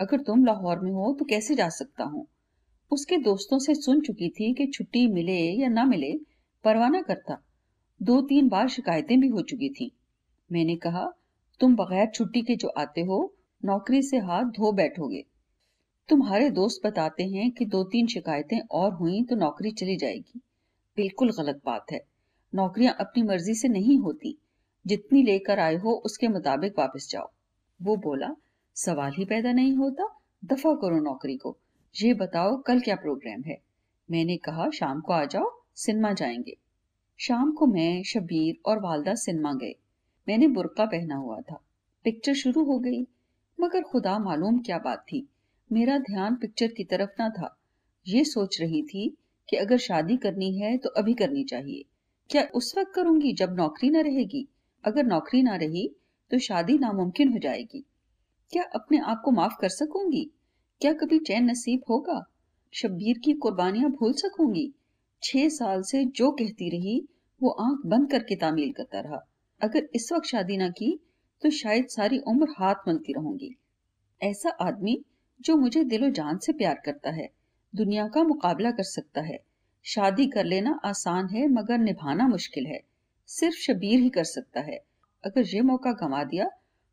अगर 0.01 0.19
तुम 0.19 0.45
लाहौर 0.45 0.79
में 0.79 0.91
हो 0.91 1.15
तो 1.19 1.25
कैसे 1.25 1.55
जा 1.55 1.69
सकता 1.69 2.03
हूँ? 2.03 2.27
उसके 2.91 3.17
दोस्तों 3.17 3.59
से 3.59 3.75
सुन 3.75 4.01
चुकी 4.01 4.29
थी 4.29 4.53
कि 4.53 4.67
छुट्टी 4.67 5.07
मिले 5.07 5.39
या 5.41 5.67
ना 5.67 5.85
मिले, 5.85 6.13
परवाना 6.63 7.01
करता। 7.01 7.43
दो 8.01 8.21
तीन 8.21 8.47
बार 8.47 8.67
शिकायतें 8.67 9.19
भी 9.19 9.27
हो 9.27 9.41
चुकी 9.41 9.69
थी। 9.69 9.91
मैंने 10.51 10.75
कहा, 10.75 11.11
तुम 11.59 11.75
बगैर 11.75 12.07
छुट्टी 12.07 12.41
के 12.41 12.55
जो 12.55 12.67
आते 12.67 13.01
हो, 13.01 13.33
नौकरी 13.65 14.01
से 14.01 14.17
हाथ 14.17 14.43
धो 14.43 14.71
बैठोगे। 14.71 15.25
तुम्हारे 16.09 16.49
दोस्त 16.49 16.87
बताते 16.87 17.23
हैं 17.23 17.51
कि 17.51 17.65
दो 17.65 17.83
तीन 17.83 18.07
शिकायतें 18.07 18.59
और 18.71 18.93
हुई 18.93 19.23
तो 19.23 19.35
नौकरी 19.35 19.71
चली 19.71 19.97
जाएगी। 19.97 20.41
बिल्कुल 20.97 21.31
गलत 21.31 21.61
बात 21.65 21.85
है। 21.91 22.01
नौकरियाँ 22.55 22.97
अपनी 22.99 23.23
मर्ज़ी 23.23 23.53
से 23.53 23.67
नहीं 23.67 23.97
होती। 23.97 24.37
जितनी 24.87 25.23
लेकर 25.23 25.59
आए 25.59 25.75
हो 25.75 25.91
उसके 25.91 26.27
मुताबिक 26.27 26.79
वापस 26.79 27.07
जाओ। 27.11 27.29
वो 27.81 27.95
बोला, 27.95 28.35
सवाल 28.75 29.13
ही 29.17 29.25
पैदा 29.25 29.51
नहीं 29.51 29.73
होता। 29.73 30.19
दफ़ा 30.45 30.73
करो 30.73 30.99
नौकरी 30.99 31.37
को। 31.37 31.57
ये 32.01 32.13
बताओ 32.13 32.61
कल 32.61 32.79
क्या 32.79 32.95
प्रोग्राम 32.95 33.41
है? 33.41 33.61
मैंने 34.11 34.37
कहा, 34.37 34.69
शाम 34.69 35.01
को 35.01 35.13
आ 35.13 35.25
जाओ, 35.25 35.61
सिनेमा 35.75 36.13
जाएँगे। 36.13 36.57
शाम 37.19 37.51
को 37.51 37.65
मैं 37.65 38.03
शबीर 38.03 38.57
और 38.65 38.79
वालदा 38.79 39.15
सिनेमा 39.15 39.53
गए। 39.53 39.73
मैंने 40.29 40.47
बुरका 40.47 40.85
पहना 40.85 41.15
हुआ 41.15 41.41
था। 41.41 41.61
पिक्चर 42.03 42.33
शुरू 42.33 42.63
हो 42.63 42.79
गई। 42.79 43.07
मगर 43.59 43.81
खुदा 43.81 44.19
मालूम 44.19 44.59
क्या 44.59 44.77
बात 44.77 44.99
थी। 44.99 45.29
मेरा 45.71 45.97
ध्यान 45.97 46.35
पिक्चर 46.35 46.67
की 46.67 46.83
तरफ़ 46.83 47.09
ना 47.19 47.29
था। 47.29 47.59
ये 48.07 48.23
सोच 48.23 48.61
रही 48.61 48.81
थी 48.83 49.17
कि 49.49 49.57
अगर 49.57 49.77
शादी 49.77 50.17
करनी 50.17 50.57
है 50.57 50.77
तो 50.77 50.89
अभी 50.89 51.13
करनी 51.13 51.43
चाहिए। 51.43 51.83
क्या 52.29 52.47
उस 52.53 52.73
वक्त 52.77 52.91
करूँगी 52.95 53.33
जब 53.33 53.53
नौकरी 53.53 53.89
ना 53.89 54.01
रहेगी? 54.01 54.47
अगर 54.83 55.03
नौकरी 55.03 55.41
ना 55.43 55.55
रही 55.55 55.87
तो 56.31 56.37
शादी 56.37 56.77
नामुमकिन 56.77 57.33
हो 57.33 57.39
जाएगी। 57.39 57.83
क्या 58.51 58.63
अपने 58.63 58.99
आप 58.99 59.21
को 59.25 59.31
माफ़ 59.31 59.53
कर 59.61 59.69
सकूँगी? 59.69 60.31
क्या 60.81 60.93
कभी 60.93 61.19
चैन 61.19 61.49
नसीब 61.49 61.81
होगा? 61.89 62.23
शब्बीर 62.73 63.17
की 63.17 63.33
कुर्बानियाँ 63.33 63.91
भूल 63.91 64.13
सकूँगी? 64.13 64.73
छह 65.23 65.49
साल 65.49 65.81
से 65.81 66.05
जो 66.05 66.31
कहती 66.31 66.69
रही, 66.69 67.07
वो 67.41 67.49
आँख 67.49 67.85
बंद 67.85 68.11
करके 68.11 68.35
तामील 68.35 68.71
करता 68.71 68.99
रहा। 68.99 69.25
अगर 69.61 69.89
इस 69.95 70.11
वक्त 70.11 70.27
शादी 70.27 70.57
ना 70.57 70.69
की 70.69 70.99
तो 71.41 71.49
शायद 71.49 71.87
सारी 71.87 72.19
उम्र 72.19 72.47
हाथ 72.59 72.87
मलती 72.87 73.13
रहूँगी। 73.13 73.55
ऐसा 74.21 74.49
आदमी 74.49 75.03
जो 75.41 75.55
मुझे 75.55 75.83
दिलो 75.83 76.09
जान 76.09 76.37
से 76.37 76.53
प्यार 76.53 76.81
करता 76.85 77.09
है, 77.09 77.29
दुनिया 77.75 78.07
का 78.07 78.23
मुकाबला 78.23 78.71
कर 78.71 78.83
सकता 78.83 79.21
है। 79.21 79.39
शादी 79.83 80.27
कर 80.27 80.45
लेना 80.45 80.79
आसान 80.85 81.27
है, 81.27 81.47
मगर 81.47 81.77
निभाना 81.77 82.27
मुश्किल 82.27 82.65
है। 82.65 82.79
सिर्फ़ 83.27 83.55
शबीर 83.55 83.99
ही 83.99 84.09
कर 84.09 84.23
सकता 84.23 84.61
है। 84.61 84.79
अगर 85.25 85.55
ये 85.55 85.61
मौका 85.61 85.91
गंवा 85.91 86.23
दिया 86.23 86.49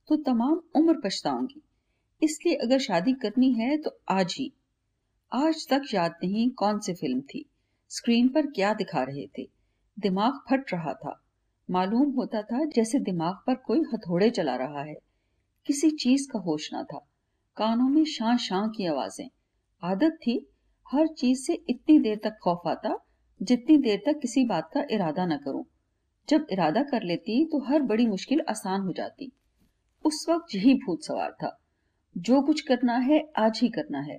तो 0.09 0.16
तमाम 0.16 0.62
उम्र 0.74 1.01
पछताऊँगी। 1.05 1.62
इसलिए 2.22 2.55
अगर 2.55 2.78
शादी 2.78 3.12
करनी 3.12 3.53
है 3.53 3.78
तो 3.78 3.99
आज 4.09 4.34
ही। 4.38 4.53
आज 5.32 5.68
तक 5.68 5.82
याद 5.94 6.14
नहीं 6.24 6.51
कौन 6.51 6.78
सी 6.80 6.94
फ़िल्म 6.94 7.20
थी। 7.20 7.51
स्क्रीन 7.88 8.28
पर 8.28 8.47
क्या 8.47 8.74
दिखा 8.74 9.03
रहे 9.03 9.26
थे। 9.38 9.49
दिमाग 9.99 10.32
फट 10.51 10.72
रहा 10.72 10.92
था। 10.92 11.22
मालूम 11.70 12.11
होता 12.11 12.42
था 12.42 12.64
जैसे 12.64 12.99
दिमाग 12.99 13.34
पर 13.47 13.55
कोई 13.55 13.80
हथौड़े 13.94 14.30
चला 14.30 14.57
रहा 14.57 14.82
है। 14.82 14.97
किसी 15.66 15.90
चीज़ 15.90 16.28
का 16.30 16.38
होश 16.38 16.72
ना 16.72 16.82
था। 16.82 17.07
कानों 17.57 17.88
में 17.88 18.04
शां 18.04 18.36
शां 18.36 18.68
की 18.68 18.86
आवाज़ें। 18.86 19.28
आदत 19.82 20.18
थी, 20.22 20.50
हर 20.92 21.07
चीज़ 21.07 21.38
से 21.40 21.54
इतनी 21.68 21.98
देर 21.98 22.20
तक 22.24 22.38
खौफ 22.42 22.61
आता, 22.66 23.07
जितनी 23.42 23.76
देर 23.76 24.02
तक 24.07 24.18
किसी 24.18 24.44
बात 24.44 24.70
का 24.74 24.84
इरादा 24.90 25.26
न 25.26 25.36
करूँ। 25.36 25.64
जब 26.28 26.46
इरादा 26.52 26.82
कर 26.82 27.02
लेती 27.02 27.44
तो 27.44 27.59
हर 27.59 27.82
बड़ी 27.82 28.07
मुश्किल 28.07 28.40
आसान 28.48 28.80
हो 28.80 28.92
जाती। 28.92 29.32
उस 30.04 30.26
वक्त 30.28 30.54
यही 30.54 30.74
भूत 30.74 31.04
सवार 31.04 31.30
था। 31.32 31.61
जो 32.18 32.42
कुछ 32.42 32.61
करना 32.61 32.96
है, 32.96 33.32
आज 33.38 33.61
ही 33.62 33.68
करना 33.68 34.00
है। 34.00 34.18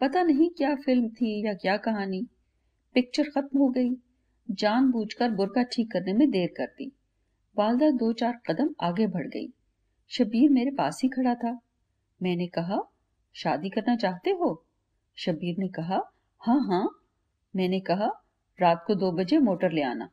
पता 0.00 0.22
नहीं 0.22 0.50
क्या 0.50 0.74
फ़िल्म 0.74 1.08
थी 1.08 1.46
या 1.46 1.54
क्या 1.54 1.76
कहानी। 1.76 2.26
पिक्चर 2.94 3.24
खत्म 3.24 3.58
हो 3.58 3.68
गई। 3.68 3.90
जानबूझकर 4.50 5.30
बुरका 5.30 5.62
ठीक 5.62 5.92
करने 5.92 6.12
में 6.12 6.30
देर 6.30 6.48
कर 6.56 6.66
दी। 6.66 6.92
वालदा 7.58 7.90
दो 7.90 8.12
चार 8.12 8.40
कदम 8.50 8.74
आगे 8.80 9.06
बढ़ 9.06 9.26
गई। 9.26 9.52
शबीर 10.08 10.50
मेरे 10.50 10.70
पास 10.70 11.00
ही 11.02 11.08
खड़ा 11.08 11.34
था। 11.34 11.60
मैंने 12.22 12.46
कहा, 12.46 12.92
शादी 13.34 13.70
करना 13.70 13.96
चाहते 13.96 14.30
हो? 14.30 14.64
शबीर 15.16 15.56
ने 15.58 15.68
कहा 15.68 16.12
हाँ 16.40 16.60
हाँ। 16.66 17.02
मैंने 17.56 17.80
कहा, 17.80 18.22
रात 18.60 18.84
को 18.86 18.94
दो 18.94 19.12
बजे 19.12 19.38
मोटर 19.38 19.72
ले 19.72 19.82
आना। 19.82 20.10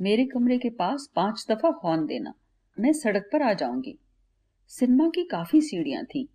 मेरे 0.00 0.24
कमरे 0.24 0.58
के 0.58 0.70
पास 0.70 1.10
पाँच 1.16 1.46
दफ़ा 1.50 1.68
हॉर्न 1.84 2.06
देना। 2.06 2.34
मैं 2.80 2.92
सड़क 2.92 3.30
पर 3.32 3.42
आ 3.42 3.52
जाऊँगी। 3.52 3.98
सिनेमा 4.68 5.08
की 5.08 5.24
काफ़ी 5.24 5.60
सीढ़ियाँ 5.60 6.04
थी। 6.04 6.28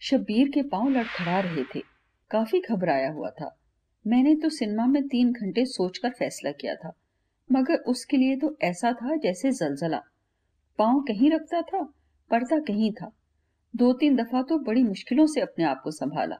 शबीर 0.00 0.50
के 0.50 0.62
पाँव 0.62 0.88
लड़खड़ा 0.88 1.40
रहे 1.40 1.64
थे। 1.64 1.82
काफ़ी 2.30 2.60
घबराया 2.60 3.12
हुआ 3.12 3.30
था। 3.30 3.58
मैंने 4.06 4.34
तो 4.34 4.48
सिनेमा 4.48 4.86
में 4.86 5.08
तीन 5.08 5.32
घंटे 5.32 5.64
सोचकर 5.64 6.10
फैसला 6.10 6.52
किया 6.52 6.74
था। 6.74 6.92
मगर 7.52 7.74
उसके 7.74 8.16
लिए 8.16 8.36
तो 8.36 8.56
ऐसा 8.62 8.92
था 8.92 9.16
जैसे 9.16 9.52
जलजला। 9.52 10.02
पाँव 10.78 11.00
कहीं 11.00 11.30
रखता 11.30 11.62
था 11.62 11.82
पर्दा 12.30 12.58
कहीं 12.58 12.92
था। 12.92 13.15
दो 13.76 13.92
तीन 13.92 14.16
दफ़ा 14.16 14.42
तो 14.42 14.58
बड़ी 14.58 14.82
मुश्किलों 14.82 15.26
से 15.26 15.40
अपने 15.40 15.64
आप 15.64 15.80
को 15.84 15.90
संभाला। 15.90 16.36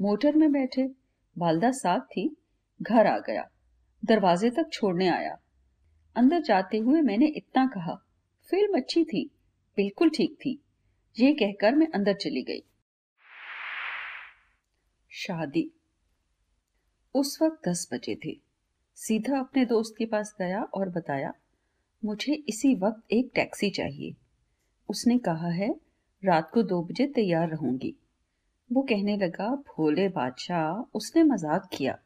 मोटर 0.00 0.36
में 0.36 0.52
बैठे 0.52 0.90
वालदा 1.38 1.70
साथ 1.70 2.00
थी, 2.00 2.36
घर 2.82 3.06
आ 3.06 3.18
गया, 3.18 3.50
दरवाजे 4.04 4.50
तक 4.50 4.70
छोड़ने 4.72 5.08
आया। 5.08 5.36
अंदर 6.16 6.42
जाते 6.42 6.78
हुए 6.78 7.00
मैंने 7.00 7.26
इतना 7.26 7.66
कहा, 7.66 7.94
फ़िल्म 8.50 8.76
अच्छी 8.76 9.04
थी, 9.04 9.30
बिल्कुल 9.76 10.10
ठीक 10.10 10.34
थी। 10.34 10.62
ये 11.20 11.32
कहकर 11.32 11.74
मैं 11.74 11.88
अंदर 11.88 12.14
चली 12.14 12.42
गई। 12.42 12.62
शादी। 15.10 15.70
उस 17.14 17.38
वक्त 17.42 17.68
दस 17.68 17.88
बजे 17.92 18.18
थे। 18.24 18.40
सीधा 18.94 19.38
अपने 19.38 19.64
दोस्त 19.64 19.94
के 19.98 20.06
पास 20.06 20.34
गया 20.38 20.62
और 20.62 20.88
बताया, 20.88 21.32
मुझे 22.04 22.34
इसी 22.48 22.74
वक्त 22.74 23.12
एक 23.12 23.30
टैक्सी 23.34 23.70
चाहिए। 23.70 24.14
उसने 24.88 25.18
कहा 25.18 25.48
है 25.48 25.89
रात 26.24 26.50
को 26.54 26.62
दो 26.62 26.82
बजे 26.82 27.06
तैयार 27.06 27.48
रहूँगी। 27.48 27.94
वो 28.72 28.82
कहने 28.82 29.16
लगा, 29.16 29.54
भोले 29.54 30.08
बादशाह, 30.08 30.90
उसने 30.94 31.22
मज़ाक 31.22 31.70
किया। 31.72 31.98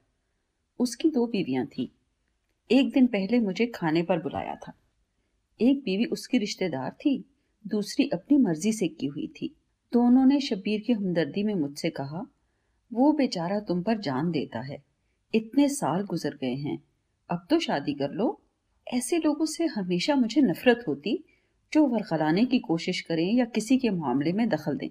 उसकी 0.78 1.10
दो 1.10 1.26
बीवियाँ 1.26 1.66
थी। 1.66 1.92
एक 2.70 2.92
दिन 2.92 3.06
पहले 3.06 3.40
मुझे 3.40 3.66
खाने 3.66 4.02
पर 4.02 4.18
बुलाया 4.18 4.54
था। 4.54 4.72
एक 5.60 5.82
बीवी 5.82 6.04
उसकी 6.04 6.38
रिश्तेदार 6.38 6.90
थी, 6.90 7.24
दूसरी 7.66 8.08
अपनी 8.08 8.38
मर्ज़ी 8.38 8.72
से 8.72 8.88
की 8.88 9.06
हुई 9.06 9.26
थी। 9.26 9.56
दोनों 9.92 10.26
ने 10.26 10.40
शब्बीर 10.40 10.80
की 10.80 10.92
हमदर्दी 10.92 11.42
में 11.42 11.54
मुझसे 11.54 11.90
कहा, 11.90 12.26
वो 12.92 13.12
बेचारा 13.12 13.60
तुम 13.60 13.82
पर 13.82 13.98
जान 13.98 14.30
देता 14.30 14.60
है। 14.60 14.84
इतने 15.34 15.68
साल 15.68 16.02
गुजर 16.02 16.34
गए 16.34 16.54
हैं। 16.54 16.84
अब 17.30 17.46
तो 17.50 17.58
शादी 17.58 17.94
कर 17.94 18.10
लो। 18.10 18.40
ऐसे 18.88 19.18
लोगों 19.18 19.46
से 19.46 19.66
हमेशा 19.66 20.14
मुझे 20.14 20.40
नफरत 20.40 20.84
होती 20.88 21.24
जो 21.72 21.86
वरखलाने 21.86 22.44
की 22.44 22.58
कोशिश 22.58 23.00
करें 23.00 23.32
या 23.32 23.44
किसी 23.44 23.78
के 23.78 23.90
मामले 23.90 24.32
में 24.32 24.48
दखल 24.48 24.76
दें। 24.76 24.88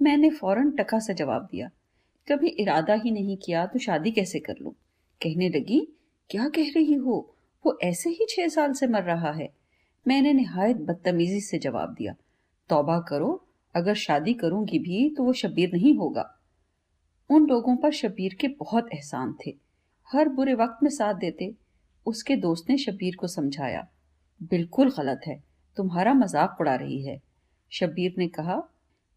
मैंने 0.00 0.30
फ़ौरन 0.30 0.70
टका 0.70 0.98
से 0.98 1.14
जवाब 1.14 1.48
दिया। 1.52 1.70
कभी 2.28 2.48
इरादा 2.48 2.94
ही 2.94 3.10
नहीं 3.10 3.36
किया 3.36 3.66
तो 3.66 3.78
शादी 3.78 4.10
कैसे 4.10 4.38
कर 4.38 4.54
लूँ? 4.62 4.72
कहने 5.20 5.48
लगी, 5.48 5.80
क्या 6.30 6.48
कह 6.48 6.70
रही 6.76 6.94
हो? 6.94 7.34
वो 7.64 7.78
ऐसे 7.82 8.10
ही 8.10 8.26
छह 8.30 8.48
साल 8.48 8.72
से 8.72 8.86
मर 8.86 9.02
रहा 9.02 9.32
है। 9.32 9.48
मैंने 10.06 10.32
निहायत 10.32 10.76
बदतमीजी 10.76 11.40
से 11.40 11.58
जवाब 11.58 11.94
दिया, 11.94 12.14
तौबा 12.70 12.98
करो, 13.00 13.42
अगर 13.74 13.94
शादी 13.94 14.34
करूँगी 14.34 14.78
भी 14.78 15.08
तो 15.10 15.22
वो 15.22 15.32
शबीर 15.32 15.72
नहीं 15.72 15.96
होगा। 15.96 16.32
उन 17.30 17.46
लोगों 17.46 17.76
पर 17.76 17.92
शबीर 17.92 18.34
के 18.34 18.48
बहुत 18.48 18.88
एहसान 18.94 19.34
थे। 19.46 19.56
हर 20.08 20.28
बुरे 20.28 20.54
वक्त 20.54 20.82
में 20.82 20.90
साथ 20.90 21.14
देते, 21.14 21.54
उसके 22.06 22.36
दोस्त 22.36 22.70
ने 22.70 22.76
शबीर 22.78 23.16
को 23.16 23.26
समझाया, 23.26 23.86
बिल्कुल 24.42 24.90
गलत 24.90 25.20
है। 25.26 25.42
तुम्हारा 25.76 26.14
मज़ाक 26.14 26.60
उड़ा 26.60 26.74
रही 26.74 27.00
है। 27.02 27.20
शब्बीर 27.72 28.14
ने 28.18 28.28
कहा, 28.28 28.62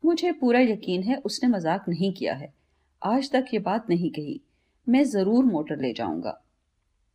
मुझे 0.04 0.32
पूरा 0.32 0.60
यकीन 0.60 1.04
है 1.04 1.16
उसने 1.26 1.50
मज़ाक 1.50 1.90
नहीं 1.90 2.12
किया 2.14 2.34
है। 2.34 2.54
आज 3.02 3.32
तक 3.32 3.46
ये 3.54 3.60
बात 3.60 3.90
नहीं 3.90 4.10
कही। 4.10 4.40
मैं 4.88 5.04
ज़रूर 5.06 5.46
मोटर 5.46 5.78
ले 5.78 5.94
जाऊँगा। 5.94 6.40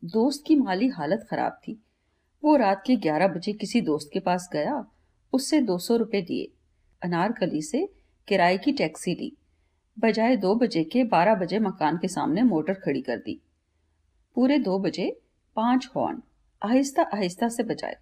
दोस्त 0.03 0.45
की 0.47 0.57
माली 0.57 0.89
हालत 0.89 1.27
ख़राब 1.31 1.61
थी। 1.69 1.79
वो 2.43 2.57
रात 2.57 2.83
के 2.87 2.97
ग्यारह 2.97 3.29
बजे 3.29 3.53
किसी 3.53 3.81
दोस्त 3.81 4.11
के 4.13 4.21
पास 4.21 4.49
गया, 4.53 4.85
उससे 5.33 5.61
दो 5.61 5.79
सौ 5.79 5.97
रुपये 5.97 6.23
दिए। 6.23 6.49
अनारकली 7.03 7.63
से 7.63 7.89
किराए 8.29 8.59
की 8.59 8.73
टैक्सी 8.73 9.15
ली। 9.15 9.33
बजाय 9.97 10.37
दो 10.37 10.55
बजे 10.55 10.85
के 10.85 11.05
बारह 11.05 11.35
बजे 11.35 11.59
मकान 11.59 11.99
के 11.99 12.09
सामने 12.09 12.43
मोटर 12.43 12.75
खड़ी 12.75 13.01
कर 13.01 13.17
दी। 13.17 13.41
पूरे 14.37 14.59
दो 14.59 14.79
बजे 14.79 15.11
पाँच 15.57 15.89
हॉर्न 15.97 16.23
आहिस्ता 16.63 17.03
आहिस्ता 17.15 17.49
से 17.49 17.63
बजाए। 17.63 17.97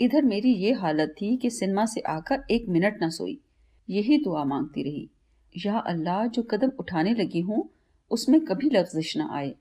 इधर 0.00 0.22
मेरी 0.22 0.52
ये 0.54 0.72
हालत 0.72 1.14
थी 1.20 1.36
कि 1.36 1.50
सिनेमा 1.50 1.84
से 1.86 2.00
आकर 2.00 2.42
एक 2.50 2.68
मिनट 2.68 2.98
न 3.02 3.08
सोई। 3.10 3.38
यही 3.88 4.18
दुआ 4.18 4.44
मांगती 4.44 4.82
रही। 4.82 5.08
या 5.54 5.78
अल्लाह, 5.78 6.26
जो 6.26 6.42
कदम 6.42 6.70
उठाने 6.78 7.14
लगी 7.14 7.40
हूँ, 7.40 7.68
उसमें 8.10 8.40
कभी 8.40 8.70
लफ्जिश 8.70 9.16
न 9.16 9.28
आए। 9.32 9.54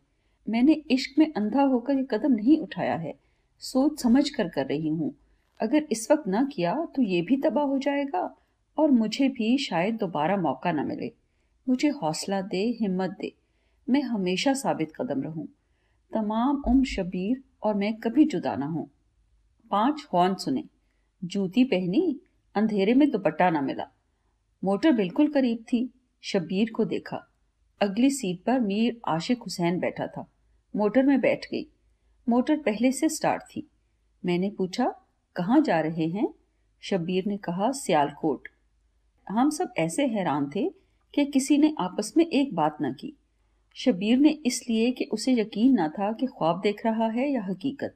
मैंने 0.47 0.73
इश्क 0.91 1.19
में 1.19 1.33
अंधा 1.33 1.61
होकर 1.61 1.97
ये 1.97 2.05
कदम 2.11 2.31
नहीं 2.31 2.57
उठाया 2.57 2.95
है। 2.95 3.13
सोच 3.61 4.01
समझ 4.01 4.29
कर 4.29 4.47
कर 4.47 4.65
रही 4.65 4.89
हूँ। 4.89 5.13
अगर 5.59 5.87
इस 5.91 6.07
वक्त 6.11 6.27
ना 6.27 6.43
किया 6.43 6.73
तो 6.95 7.01
ये 7.01 7.21
भी 7.21 7.37
तबाह 7.37 7.63
हो 7.63 7.77
जाएगा, 7.77 8.35
और 8.77 8.91
मुझे 8.91 9.27
भी 9.29 9.57
शायद 9.57 9.95
दोबारा 9.95 10.37
मौका 10.37 10.71
न 10.71 10.85
मिले। 10.87 11.11
मुझे 11.67 11.87
हौसला 11.87 12.41
दे, 12.41 12.63
हिम्मत 12.81 13.17
दे। 13.21 13.33
मैं 13.87 14.01
हमेशा 14.01 14.53
साबित 14.53 14.91
कदम 15.01 15.21
रहूँ। 15.21 15.47
तमाम 16.11 16.63
उम्र 16.67 16.85
शबीर 16.85 17.43
और 17.63 17.75
मैं 17.75 17.93
कभी 17.95 18.25
जुदा 18.25 18.55
ना 18.55 18.65
हूँ। 18.65 18.89
पाँच 19.71 20.07
हॉर्न 20.13 20.35
सुने। 20.35 20.63
जूती 21.23 21.63
पहनी, 21.63 22.19
अंधेरे 22.55 22.93
में 22.93 23.11
दुपट्टा 23.11 23.49
ना 23.49 23.61
मिला। 23.61 23.87
मोटर 24.63 24.91
बिल्कुल 24.91 25.27
करीब 25.27 25.57
थी, 25.57 25.93
शब्बीर 26.21 26.71
को 26.71 26.85
देखा। 26.85 27.31
अगली 27.81 28.09
सीट 28.09 28.43
पर 28.43 28.59
मीर 28.59 29.01
आशिक 29.07 29.37
हुसैन 29.37 29.79
बैठा 29.79 30.07
था। 30.07 30.31
मोटर 30.75 31.03
में 31.03 31.21
बैठ 31.21 31.45
गई। 31.45 31.67
मोटर 32.29 32.57
पहले 32.57 32.91
से 32.91 33.09
स्टार्ट 33.09 33.41
थी। 33.41 33.69
मैंने 34.25 34.49
पूछा, 34.49 34.93
कहाँ 35.35 35.61
जा 35.61 35.79
रहे 35.79 36.07
हैं? 36.07 36.33
शब्बीर 36.81 37.25
ने 37.25 37.37
कहा, 37.37 37.71
सियालकोट। 37.71 38.47
हम 39.29 39.49
सब 39.49 39.73
ऐसे 39.77 40.07
हैरान 40.07 40.51
थे 40.55 40.69
कि 41.15 41.25
किसी 41.25 41.57
ने 41.57 41.75
आपस 41.79 42.13
में 42.17 42.25
एक 42.25 42.55
बात 42.55 42.77
ना 42.81 42.91
की। 42.91 43.13
शब्बीर 43.75 44.17
ने 44.17 44.29
इसलिए 44.29 44.91
कि 44.91 45.05
उसे 45.05 45.33
यकीन 45.33 45.73
ना 45.73 45.87
था 45.87 46.13
कि 46.13 46.25
ख्वाब 46.25 46.61
देख 46.61 46.85
रहा 46.85 47.07
है 47.07 47.31
या 47.31 47.43
हकीकत। 47.43 47.95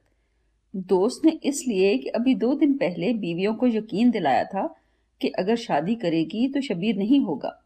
दोस्त 0.74 1.26
ने 1.26 1.32
इसलिए 1.43 1.97
कि 1.97 2.09
अभी 2.09 2.36
दो 2.36 2.53
दिन 2.55 2.74
पहले 2.74 3.13
बीवियों 3.13 3.53
को 3.55 3.67
यकीन 3.67 4.11
दिलाया 4.11 4.43
था 4.43 4.65
कि 5.21 5.30
अगर 5.30 5.55
शादी 5.55 5.95
करेगी 5.95 6.47
तो 6.47 6.61
शबीर 6.61 6.95
नहीं 6.95 7.19
होगा। 7.19 7.59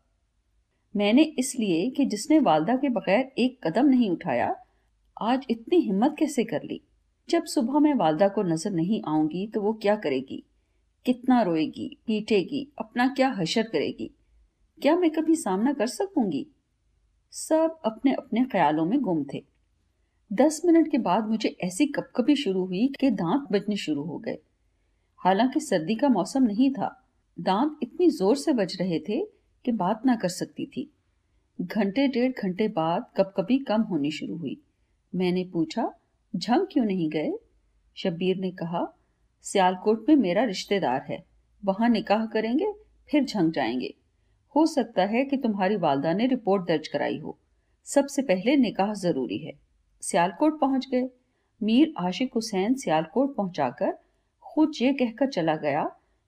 मैंने 0.95 1.23
इसलिए 1.39 1.89
कि 1.89 2.05
जिसने 2.05 2.39
वालदा 2.39 2.75
के 2.75 2.89
बगैर 2.89 3.31
एक 3.37 3.57
कदम 3.67 3.85
नहीं 3.85 4.09
उठाया, 4.09 4.55
आज 5.21 5.45
इतनी 5.49 5.79
हिम्मत 5.79 6.15
कैसे 6.19 6.43
कर 6.43 6.63
ली? 6.63 6.81
जब 7.29 7.45
सुबह 7.45 7.79
मैं 7.79 7.93
वालदा 7.93 8.27
को 8.27 8.43
नज़र 8.43 8.71
नहीं 8.71 9.01
आऊँगी 9.07 9.47
तो 9.47 9.61
वो 9.61 9.73
क्या 9.73 9.95
करेगी? 9.95 10.43
कितना 11.05 11.41
रोएगी, 11.41 11.89
पीटेगी, 12.07 12.67
अपना 12.79 13.07
क्या 13.07 13.29
हशर 13.29 13.63
करेगी? 13.63 14.11
क्या 14.77 14.95
मैं 14.95 15.09
कभी 15.11 15.35
सामना 15.35 15.73
कर 15.73 15.87
सकूँगी? 15.87 16.47
सब 17.33 17.79
अपने 17.85 18.13
अपने 18.13 18.45
ख्यालों 18.45 18.85
में 18.85 18.99
गुम 19.01 19.25
थे। 19.33 19.43
दस 20.33 20.61
मिनट 20.65 20.91
के 20.91 20.97
बाद 20.97 21.27
मुझे 21.27 21.57
ऐसी 21.61 21.85
कपकपी 21.85 22.35
शुरू 22.35 22.65
हुई 22.65 22.93
कि 22.99 23.09
दांत 23.11 23.47
बजने 23.51 23.75
शुरू 23.75 24.03
हो 24.03 24.17
गए। 24.17 24.37
हालाँकि 25.17 25.59
सर्दी 25.59 25.95
का 25.95 26.09
मौसम 26.09 26.43
नहीं 26.43 26.71
था, 26.71 27.03
दांत 27.39 27.77
इतनी 27.83 28.09
ज़ोर 28.09 28.35
से 28.35 28.53
बज 28.53 28.77
रहे 28.81 28.99
थे 28.99 29.21
कि 29.65 29.71
बात 29.71 30.01
ना 30.05 30.15
कर 30.15 30.27
सकती 30.27 30.65
थी। 30.65 30.93
घंटे 31.61 32.07
डेढ़ 32.07 32.31
घंटे 32.31 32.67
बाद 32.67 33.05
कब 33.17 33.33
कभी 33.37 33.57
कम 33.57 33.81
होनी 33.81 34.11
शुरू 34.11 34.35
हुई। 34.35 34.61
मैंने 35.15 35.43
पूछा 35.43 35.93
झंग 36.35 36.67
क्यों 36.71 36.85
नहीं 36.85 37.09
गए? 37.09 37.33
शब्बीर 37.95 38.37
ने 38.37 38.51
कहा, 38.51 38.97
सियालकोट 39.41 40.09
में 40.09 40.15
मेरा 40.15 40.43
रिश्तेदार 40.43 41.05
है। 41.09 41.25
वहाँ 41.65 41.89
निकाह 41.89 42.25
करेंगे, 42.25 42.73
फिर 43.11 43.23
झंग 43.25 43.51
जाएँगे। 43.51 43.93
हो 44.55 44.65
सकता 44.65 45.03
है 45.03 45.25
कि 45.25 45.37
तुम्हारी 45.37 45.75
वालदा 45.75 46.13
ने 46.13 46.27
रिपोर्ट 46.27 46.67
दर्ज 46.67 46.87
कराई 46.87 47.17
हो। 47.17 47.37
सबसे 47.85 48.21
पहले 48.21 48.55
निकाह 48.57 48.93
ज़रूरी 48.93 49.37
है। 49.37 49.66
सियालकोट 50.07 50.59
पहुँच 50.59 50.87
गए। 50.91 51.07
मीर 51.61 51.93
आशिक 51.97 52.33
हुसैन 52.35 52.73
सियालकोट 52.73 53.35
पहुंचाकर 53.35 53.97
खुद 54.45 54.71
ये 54.81 54.91
कहकर 54.93 55.29
चला 55.29 55.55
गया 55.55 55.83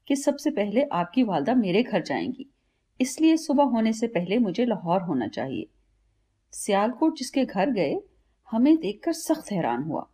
कि 0.07 0.15
सबसे 0.15 0.51
पहले 0.51 0.83
आपकी 0.93 1.23
वालदा 1.23 1.53
मेरे 1.55 1.83
घर 1.83 2.01
जाएँगी, 2.01 2.45
इसलिए 2.99 3.37
सुबह 3.37 3.63
होने 3.63 3.93
से 3.93 4.07
पहले 4.07 4.37
मुझे 4.37 4.65
लाहौर 4.65 5.01
होना 5.01 5.27
चाहिए। 5.27 5.67
सियालकोट 6.53 7.17
जिसके 7.17 7.45
घर 7.45 7.69
गए, 7.69 7.95
हमें 8.49 8.75
देखकर 8.77 9.13
सख्त 9.13 9.51
हैरान 9.51 9.83
हुआ। 9.83 10.05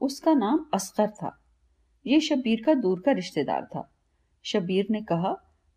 उसका 0.00 0.34
नाम 0.34 0.64
असगर 0.74 1.10
था। 1.12 1.36
ये 2.06 2.20
शबीर 2.20 2.62
का 2.66 2.74
दूर 2.74 3.00
का 3.00 3.12
रिश्तेदार 3.12 3.64
था। 3.64 3.88
शबीर 4.44 4.86
ने 4.90 5.00
कहा, 5.02 5.34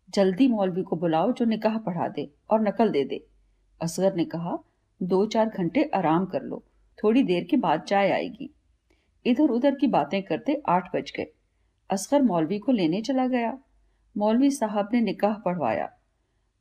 जल्दी 0.08 0.48
मौलवी 0.48 0.82
को 0.82 0.96
बुलाओ 0.96 1.32
जो 1.32 1.44
निकाह 1.44 1.78
पढ़ा 1.78 2.08
दे 2.08 2.28
और 2.50 2.60
नकल 2.60 2.90
दे 2.90 3.04
दे। 3.04 3.24
असगर 3.80 4.14
ने 4.14 4.24
कहा, 4.24 4.56
दो 5.00 5.24
चार 5.26 5.48
घंटे 5.48 5.90
आराम 5.94 6.26
कर 6.26 6.42
लो। 6.42 6.62
थोड़ी 7.04 7.22
देर 7.22 7.44
के 7.44 7.56
बाद 7.56 7.80
चाय 7.80 8.10
आएगी। 8.10 8.50
इधर 9.26 9.50
उधर 9.50 9.74
की 9.74 9.86
बातें 9.86 10.22
करते 10.22 10.62
आठ 10.68 10.96
बज 10.96 11.12
गए। 11.16 11.26
असगर 11.90 12.22
मौलवी 12.22 12.58
को 12.58 12.72
लेने 12.72 13.02
चला 13.02 13.26
गया। 13.26 13.58
मौलवी 14.16 14.50
साहब 14.50 14.88
ने 14.92 15.00
निकाह 15.00 15.34
पढ़वाया। 15.34 15.92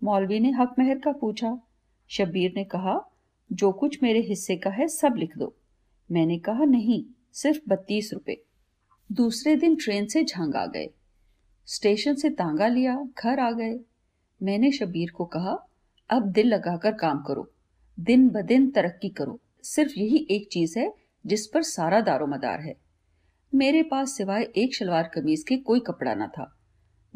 मौलवी 0.04 0.40
ने 0.40 0.52
हक 0.52 0.76
महर 0.80 1.00
का 1.00 1.12
पूछा। 1.12 1.60
शब्बीर 2.08 2.54
ने 2.56 2.64
कहा, 2.64 3.02
जो 3.54 3.72
कुछ 3.72 4.04
मेरे 4.04 4.20
हिस्से 4.20 4.56
का 4.56 4.70
है 4.70 4.88
सब 4.88 5.14
लिख 5.18 5.38
दो। 5.38 5.56
मैंने 6.12 6.40
कहा, 6.40 6.64
नहीं, 6.64 7.06
सिर्फ़ 7.34 7.70
बत्तीस 7.70 8.14
रुपए। 8.14 8.44
दूसरे 9.12 9.56
दिन 9.56 9.76
ट्रेन 9.76 10.06
से 10.06 10.24
झंग 10.24 10.56
आ 10.56 10.66
गए। 10.66 10.90
स्टेशन 11.66 12.16
से 12.16 12.30
तांगा 12.30 12.68
लिया, 12.68 13.08
घर 13.20 13.40
आ 13.40 13.52
गए। 13.52 13.80
मैंने 14.44 14.72
शबीर 14.72 15.12
को 15.12 15.26
कहा, 15.26 15.68
अब 16.10 16.24
दिल 16.24 16.48
लगाकर 16.48 16.92
काम 16.92 17.24
करो। 17.28 17.52
दिन 18.00 18.30
ब 18.30 18.42
दिन 18.42 18.72
तरक्की 18.72 19.10
करो। 19.10 19.40
सिर्फ़ 19.68 20.00
यही 20.00 20.28
एक 20.32 20.50
चीज़ 20.52 20.80
है 20.80 20.94
जिस 21.26 21.48
पर 21.48 21.62
सारा 21.62 22.02
दारोमदार 22.02 22.60
है। 22.62 22.76
मेरे 23.56 23.84
पास 23.84 24.18
सिवाय 24.18 24.44
एक 24.44 24.76
शलवार 24.76 25.04
कमीज 25.04 25.44
के 25.44 25.58
कोई 25.58 25.80
कपड़ा 25.80 26.16
न 26.16 26.28
था। 26.28 26.58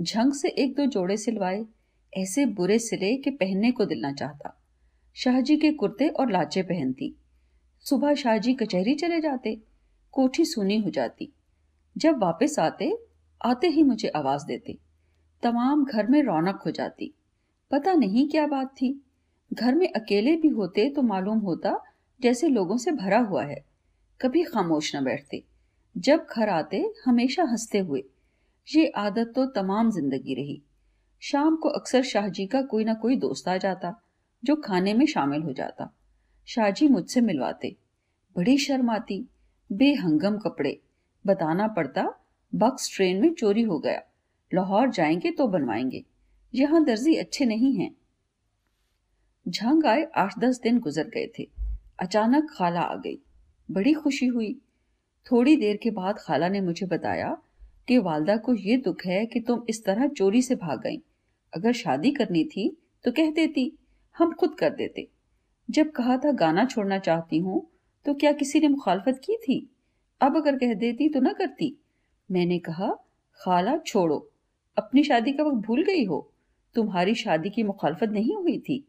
झंग 0.02 0.34
से 0.34 0.49
एक 0.49 0.76
दो 0.76 0.86
जोड़े 0.86 1.18
सिलवाए, 1.18 1.66
ऐसे 2.14 2.45
बुरे 2.45 2.80
सिले 2.80 3.18
के 3.18 3.30
पहनने 3.30 3.72
को 3.72 3.86
दिल 3.86 4.06
न 4.06 4.14
चाहता। 4.14 4.64
शाहजी 5.14 5.58
के 5.58 5.72
कुर्ते 5.72 6.10
और 6.10 6.32
लाचे 6.32 6.62
पहनती। 6.62 7.16
सुबह 7.80 8.14
शाहजी 8.14 8.54
कचहरी 8.54 8.95
चले 8.95 9.22
जाते, 9.22 9.62
कोठी 10.12 10.45
सुनी 10.45 10.78
हो 10.78 10.89
जाती। 10.89 11.34
जब 11.97 12.18
वापस 12.18 12.60
आते 12.60 12.97
आते 13.45 13.68
ही 13.68 13.84
मुझे 13.84 14.08
आवाज़ 14.08 14.45
देते। 14.45 14.78
तमाम 15.43 15.86
घर 15.86 16.08
में 16.08 16.24
रौनक 16.24 16.64
हो 16.66 16.72
जाती। 16.72 17.14
पता 17.72 17.93
नहीं 17.93 18.30
क्या 18.30 18.47
बात 18.47 18.68
थी। 18.68 19.06
घर 19.54 19.76
में 19.76 19.93
अकेले 19.93 20.36
भी 20.36 20.47
होते 20.47 20.89
तो 20.89 21.02
मालूम 21.02 21.39
होता 21.39 21.84
जैसे 22.22 22.47
लोगों 22.47 22.78
से 22.78 22.91
भरा 22.91 23.19
हुआ 23.19 23.43
है। 23.43 23.65
कभी 24.22 24.43
खामोश 24.43 24.95
न 24.95 25.03
बैठते। 25.03 25.43
जब 25.97 26.28
घर 26.38 26.49
आते, 26.49 26.93
हमेशा 27.05 27.43
हँसते 27.43 27.80
हुए। 27.80 28.03
ये 28.76 28.88
आदत 28.88 29.34
तो 29.36 29.45
तमाम 29.45 29.91
ज़िंदगी 29.91 30.34
रही। 30.34 30.61
शाम 31.19 31.55
को 31.55 31.69
अक्सर 31.69 32.03
शाहजी 32.03 32.47
का 32.47 32.61
कोई 32.61 32.84
ना 32.84 32.93
कोई 32.93 33.15
दोस्त 33.15 33.47
आ 33.47 33.57
जाता, 33.57 34.01
जो 34.43 34.55
खाने 34.55 34.93
में 34.93 35.05
शामिल 35.05 35.41
हो 35.41 35.53
जाता। 35.53 35.97
शाहजी 36.45 36.88
मुझसे 36.88 37.22
मिलवाते। 37.22 37.76
बड़ी 38.38 38.57
शर्म 38.57 38.89
आती। 38.89 39.30
बेहंगम 39.72 40.38
कपड़े। 40.38 40.82
बताना 41.28 41.67
पड़ता, 41.67 42.19
बक्स 42.55 42.95
ट्रेन 42.95 43.22
में 43.22 43.34
चोरी 43.34 43.61
हो 43.61 43.80
गया। 43.80 44.01
लाहौर 44.53 44.89
जाएँगे 44.89 45.32
तो 45.32 45.47
बनवाएँगे। 45.47 46.03
यहाँ 46.55 46.84
दर्जी 46.84 47.15
अच्छे 47.15 47.45
नहीं 47.45 47.74
हैं। 47.74 47.95
झंग 49.47 49.86
आए 49.86 50.03
आठ 50.03 50.39
दस 50.39 50.59
दिन 50.59 50.80
गुजर 50.80 51.07
गए 51.07 51.32
थे। 51.39 51.61
अचानक 52.02 52.47
खाला 52.52 52.82
आ 52.82 52.95
गई। 52.95 53.18
बड़ी 53.70 53.93
खुशी 53.93 54.26
हुई। 54.26 54.54
थोड़ी 55.28 55.56
देर 55.56 55.78
के 55.78 55.91
बाद 55.91 56.20
खाला 56.20 56.47
ने 56.49 56.62
मुझे 56.62 56.86
बताया 56.86 57.36
कि 57.88 57.97
वालदा 57.97 58.38
को 58.38 58.54
ये 58.54 58.78
दुख 58.78 59.06
है 59.06 59.26
कि 59.26 59.39
तुम 59.39 59.64
इस 59.70 59.84
तरह 59.86 60.08
चोरी 60.08 60.41
से 60.41 60.56
भाग 60.56 60.82
गई। 60.82 60.97
अगर 61.54 61.74
शादी 61.74 62.12
करनी 62.12 62.43
थी 62.45 62.70
तो 63.06 63.12
कह 63.12 63.32
देती, 63.32 63.72
हम 64.16 64.34
खुद 64.34 64.56
कर 64.56 64.70
देते। 64.70 65.08
जब 65.70 65.91
कहा 65.91 66.18
था 66.18 66.32
गाना 66.32 66.66
छोड़ना 66.66 66.97
चाहती 66.99 67.39
हूँ 67.39 67.66
तो 68.06 68.14
क्या 68.14 68.32
किसी 68.32 68.60
ने 68.60 68.68
मुखालफत 68.68 69.22
की 69.24 69.36
थी? 69.38 69.68
अब 70.22 70.38
अगर 70.38 70.56
कह 70.56 70.74
देती 70.74 71.10
तो 71.10 71.20
ना 71.20 71.34
करती। 71.34 71.76
मैंने 72.30 72.60
कहा, 72.60 72.93
खाला 73.39 73.78
छोड़ो, 73.78 74.18
अपनी 74.78 75.04
शादी 75.04 75.34
का 75.34 75.43
वक्त 75.43 75.66
भूल 75.68 75.84
गई 75.84 76.06
हो। 76.06 76.28
तुम्हारी 76.76 77.16
शादी 77.16 77.49
की 77.49 77.64
मुखालफत 77.64 78.10
नहीं 78.10 78.36
हुई 78.36 78.58
थी। 78.60 78.84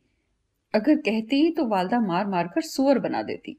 अगर 0.75 0.97
कहती 0.97 1.51
तो 1.51 1.67
वालदा 1.67 2.01
मार 2.01 2.27
मार 2.27 2.49
कर 2.49 2.61
सुअर 2.61 2.99
बना 2.99 3.23
देती। 3.23 3.57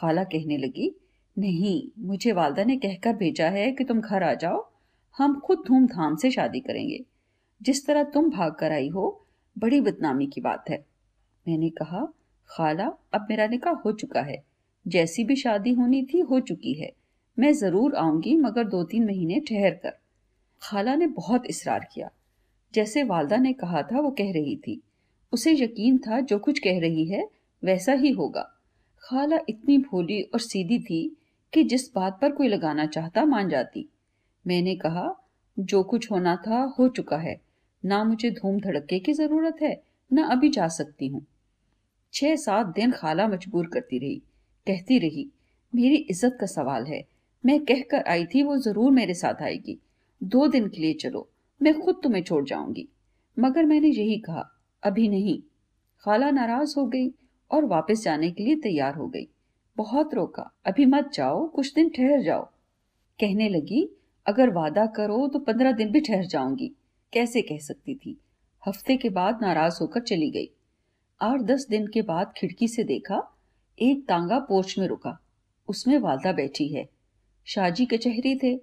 खाला 0.00 0.24
कहने 0.24 0.56
लगी, 0.56 0.96
नहीं, 1.38 1.88
मुझे 1.98 2.32
वालदा 2.32 2.64
ने 2.64 2.76
कहकर 2.76 3.12
भेजा 3.12 3.48
है 3.48 3.72
कि 3.72 3.84
तुम 3.84 4.00
घर 4.00 4.22
आ 4.22 4.34
जाओ। 4.34 4.70
हम 5.16 5.40
खुद 5.40 5.58
धूमधाम 5.66 6.16
से 6.16 6.30
शादी 6.30 6.60
करेंगे। 6.60 7.04
जिस 7.62 7.86
तरह 7.86 8.02
तुम 8.02 8.30
भाग 8.30 8.52
कर 8.52 8.72
आई 8.72 8.88
हो, 8.88 9.26
बड़ी 9.58 9.80
बदनामी 9.80 10.26
की 10.26 10.40
बात 10.40 10.64
है। 10.70 10.84
मैंने 11.48 11.70
कहा, 11.70 12.08
खाला, 12.48 12.92
अब 13.14 13.26
मेरा 13.30 13.46
निकाह 13.46 13.72
हो 13.72 13.92
चुका 13.92 14.20
है। 14.20 14.42
जैसी 14.88 15.24
भी 15.24 15.36
शादी 15.36 15.72
होनी 15.72 16.02
थी, 16.04 16.20
हो 16.20 16.40
चुकी 16.40 16.72
है। 16.72 16.92
मैं 17.38 17.52
ज़रूर 17.52 17.94
आऊँगी, 17.94 18.36
मगर 18.36 18.64
दो 18.64 18.84
तीन 18.84 19.06
महीने 19.06 19.40
ठहर 19.40 19.70
कर। 19.70 19.98
खाला 20.62 20.94
ने 20.94 21.06
बहुत 21.06 21.46
इसरार 21.46 21.88
किया। 21.94 22.10
जैसे 22.74 23.02
वालदा 23.02 23.36
ने 23.36 23.52
कहा 23.52 23.82
था, 23.82 24.00
वो 24.00 24.10
कह 24.10 24.32
रही 24.32 24.56
थी 24.56 24.82
उसे 25.32 25.52
यकीन 25.52 25.98
था, 25.98 26.20
जो 26.20 26.38
कुछ 26.38 26.58
कह 26.58 26.80
रही 26.80 27.04
है, 27.04 27.28
वैसा 27.64 27.92
ही 27.92 28.10
होगा। 28.10 28.52
खाला 29.02 29.38
इतनी 29.48 29.78
भोली 29.78 30.22
और 30.22 30.40
सीधी 30.40 30.78
थी 30.78 31.16
कि 31.52 31.64
जिस 31.64 31.94
बात 31.94 32.18
पर 32.22 32.32
कोई 32.32 32.48
लगाना 32.48 32.86
चाहता 32.86 33.24
मान 33.24 33.48
जाती। 33.48 33.88
मैंने 34.46 34.76
कहा, 34.76 35.24
जो 35.58 35.82
कुछ 35.82 36.10
होना 36.10 36.36
था, 36.36 36.74
हो 36.78 36.88
चुका 36.88 37.16
है। 37.16 37.40
ना 37.84 38.04
मुझे 38.04 38.30
धूम 38.30 38.60
धड़के 38.60 38.98
की 38.98 39.12
ज़रूरत 39.12 39.56
है, 39.62 39.82
ना 40.12 40.26
अभी 40.26 40.48
जा 40.48 40.68
सकती 40.68 41.06
हूँ। 41.06 41.26
छह 42.12 42.36
सात 42.36 42.66
दिन 42.66 42.90
खाला 42.90 43.28
मजबूर 43.28 43.66
करती 43.66 43.98
रही, 43.98 44.22
कहती 44.66 44.98
रही, 44.98 45.30
मेरी 45.74 45.96
इज़्ज़त 45.96 46.36
का 46.40 46.46
सवाल 46.46 46.84
है। 46.84 47.04
मैं 47.46 47.64
कहकर 47.64 48.02
आई 48.02 48.26
थी, 48.26 48.42
वो 48.42 48.56
ज़रूर 48.56 48.90
मेरे 48.90 49.14
साथ 49.14 49.42
आएगी। 49.42 49.78
दो 50.22 50.46
दिन 50.46 50.68
के 50.68 50.80
लिए 50.80 50.92
चलो, 50.92 51.28
मैं 51.62 51.80
खुद 51.80 52.00
तुम्हें 52.02 52.22
छोड़ 52.22 52.44
जाऊँगी। 52.44 52.88
मगर 53.38 53.64
मैंने 53.64 53.88
यही 53.88 54.18
कहा 54.18 54.55
अभी 54.82 55.08
नहीं। 55.08 55.42
खाला 56.00 56.30
नाराज़ 56.30 56.74
हो 56.78 56.86
गई 56.86 57.10
और 57.50 57.64
वापस 57.64 58.02
जाने 58.02 58.30
के 58.30 58.42
लिए 58.44 58.56
तैयार 58.56 58.94
हो 58.94 59.08
गई। 59.08 59.28
बहुत 59.76 60.14
रोका। 60.14 60.52
अभी 60.66 60.86
मत 60.86 61.10
जाओ, 61.14 61.48
कुछ 61.48 61.74
दिन 61.74 61.88
ठहर 61.88 62.22
जाओ। 62.22 62.44
कहने 63.20 63.48
लगी, 63.48 63.96
अगर 64.26 64.50
वादा 64.50 64.86
करो 64.86 65.28
तो 65.28 65.38
पंद्रह 65.38 65.72
दिन 65.72 65.90
भी 65.90 66.00
ठहर 66.00 66.24
जाऊँगी। 66.24 66.72
कैसे 67.12 67.42
कह 67.42 67.58
सकती 67.58 67.94
थी? 67.94 68.20
हफ़्ते 68.68 68.96
के 68.96 69.08
बाद 69.08 69.38
नाराज़ 69.42 69.78
होकर 69.80 70.00
चली 70.00 70.30
गई। 70.30 70.50
आठ 71.20 71.40
दस 71.40 71.66
दिन 71.70 71.86
के 71.86 72.02
बाद 72.02 72.32
खिड़की 72.36 72.68
से 72.68 72.84
देखा, 72.84 73.36
एक 73.78 74.08
तांगा 74.08 74.38
पोर्च 74.38 74.74
में 74.78 74.86
रुका। 74.86 75.18
उसमें 75.68 75.98
वालदा 75.98 76.32
बैठी 76.32 76.68
है। 76.68 76.88
शाजी 77.44 77.86
कचहरी 77.86 78.38
थे। 78.38 78.56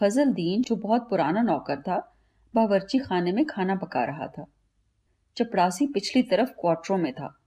फजल 0.00 0.32
दीन, 0.32 0.62
जो 0.62 0.76
बहुत 0.76 1.10
पुराना 1.10 1.42
नौकर 1.42 1.80
था, 1.80 2.16
बावर्ची 2.54 2.98
खाने 2.98 3.32
में 3.32 3.44
खाना 3.44 3.74
पका 3.74 4.04
रहा 4.04 4.26
था। 4.26 4.46
चपरासी 5.36 5.86
पिछली 5.86 6.22
तरफ़ 6.22 6.50
क्वार्टरों 6.50 6.96
में 6.96 7.12
था। 7.12 7.38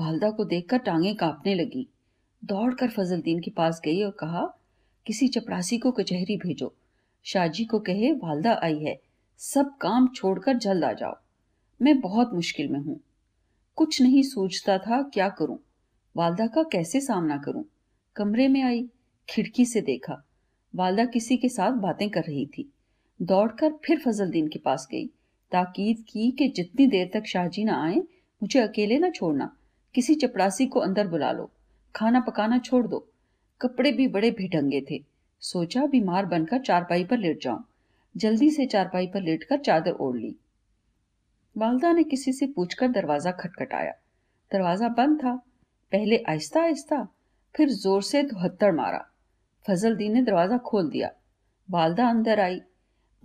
वालदा 0.00 0.30
को 0.30 0.44
देखकर 0.44 0.78
टांगे 0.78 1.14
कांपने 1.14 1.54
लगी। 1.54 1.88
दौड़कर 2.44 2.88
फजलदीन 2.88 3.40
के 3.40 3.50
पास 3.50 3.80
गई 3.84 4.02
और 4.02 4.10
कहा, 4.10 4.46
किसी 5.06 5.28
चपरासी 5.28 5.78
को 5.78 5.92
कचहरी 5.92 6.36
भेजो। 6.36 6.74
शाहजी 7.24 7.64
को 7.64 7.78
कहे, 7.78 8.12
वालदा 8.12 8.60
आई 8.62 8.78
है। 8.78 9.00
सब 9.38 9.76
काम 9.76 10.08
छोड़कर 10.08 10.56
जल्द 10.56 10.84
आ 10.84 10.92
जाओ। 10.92 11.16
मैं 11.82 12.00
बहुत 12.00 12.34
मुश्किल 12.34 12.68
में 12.68 12.80
हूँ। 12.80 13.00
कुछ 13.76 14.02
नहीं 14.02 14.22
सोचता 14.22 14.78
था 14.78 15.02
क्या 15.02 15.28
करूँ? 15.28 15.58
वालदा 16.16 16.46
का 16.46 16.62
कैसे 16.62 17.00
सामना 17.00 17.38
करूँ? 17.38 17.64
कमरे 18.16 18.48
में 18.48 18.62
आई, 18.62 18.88
खिड़की 19.28 19.64
से 19.64 19.80
देखा। 19.80 20.24
वालदा 20.74 21.04
किसी 21.04 21.36
के 21.36 21.48
साथ 21.48 21.72
बातें 21.72 22.10
कर 22.10 22.20
रही 22.20 22.46
थी। 22.46 22.72
दौड़कर 23.22 23.72
फिर 23.84 23.98
फजलदीन 23.98 24.48
के 24.48 24.58
पास 24.58 24.88
गई। 24.90 25.10
ताकीद 25.52 26.04
की 26.08 26.30
कि 26.30 26.48
जितनी 26.48 26.86
देर 26.86 27.10
तक 27.14 27.26
शाहजी 27.26 27.64
ना 27.64 27.84
आए, 27.84 27.96
मुझे 28.42 28.60
अकेले 28.60 28.98
ना 28.98 29.10
छोड़ना। 29.10 29.56
किसी 29.94 30.14
चपड़ासी 30.14 30.66
को 30.66 30.80
अंदर 30.80 31.08
बुला 31.08 31.32
लो। 31.32 31.50
खाना 31.94 32.20
पकाना 32.20 32.58
छोड़ 32.58 32.86
दो। 32.86 33.08
कपड़े 33.60 33.92
भी 33.92 34.08
बड़े 34.08 34.30
भिटंगे 34.30 34.80
थे। 34.90 35.02
सोचा 35.40 35.86
बीमार 35.86 36.26
बनकर 36.26 36.58
चारपाई 36.58 37.04
पर 37.04 37.18
लेट 37.18 37.42
जाऊँ। 37.42 37.64
जल्दी 38.16 38.50
से 38.50 38.66
चारपाई 38.66 39.06
पर 39.06 39.22
लेटकर 39.22 39.58
चादर 39.58 39.90
ओढ़ 39.90 40.16
ली। 40.16 40.36
वालदा 41.56 41.92
ने 41.92 42.04
किसी 42.04 42.32
से 42.32 42.46
पूछकर 42.46 42.88
दरवाज़ा 42.88 43.30
खटखटाया। 43.30 43.92
दरवाज़ा 44.52 44.88
बंद 44.88 45.18
था। 45.18 45.34
पहले 45.92 46.16
आहिस्ता 46.28 46.60
आहिस्ता, 46.60 47.08
फिर 47.56 47.68
ज़ोर 47.68 48.02
से 48.02 48.22
धुहत्तड़ 48.22 48.72
मारा। 48.72 49.04
फजल 49.66 49.96
दी 49.96 50.08
ने 50.08 50.22
दरवाज़ा 50.22 50.58
खोल 50.58 50.90
दिया। 50.90 51.10
वालदा 51.70 52.08
अंदर 52.08 52.40
आई। 52.40 52.60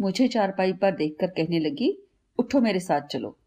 मुझे 0.01 0.27
चारपाई 0.27 0.73
पर 0.73 0.91
देखकर 0.91 1.27
कहने 1.27 1.59
लगी 1.59 2.00
उठो 2.39 2.61
मेरे 2.61 2.79
साथ 2.79 3.01
चलो। 3.01 3.37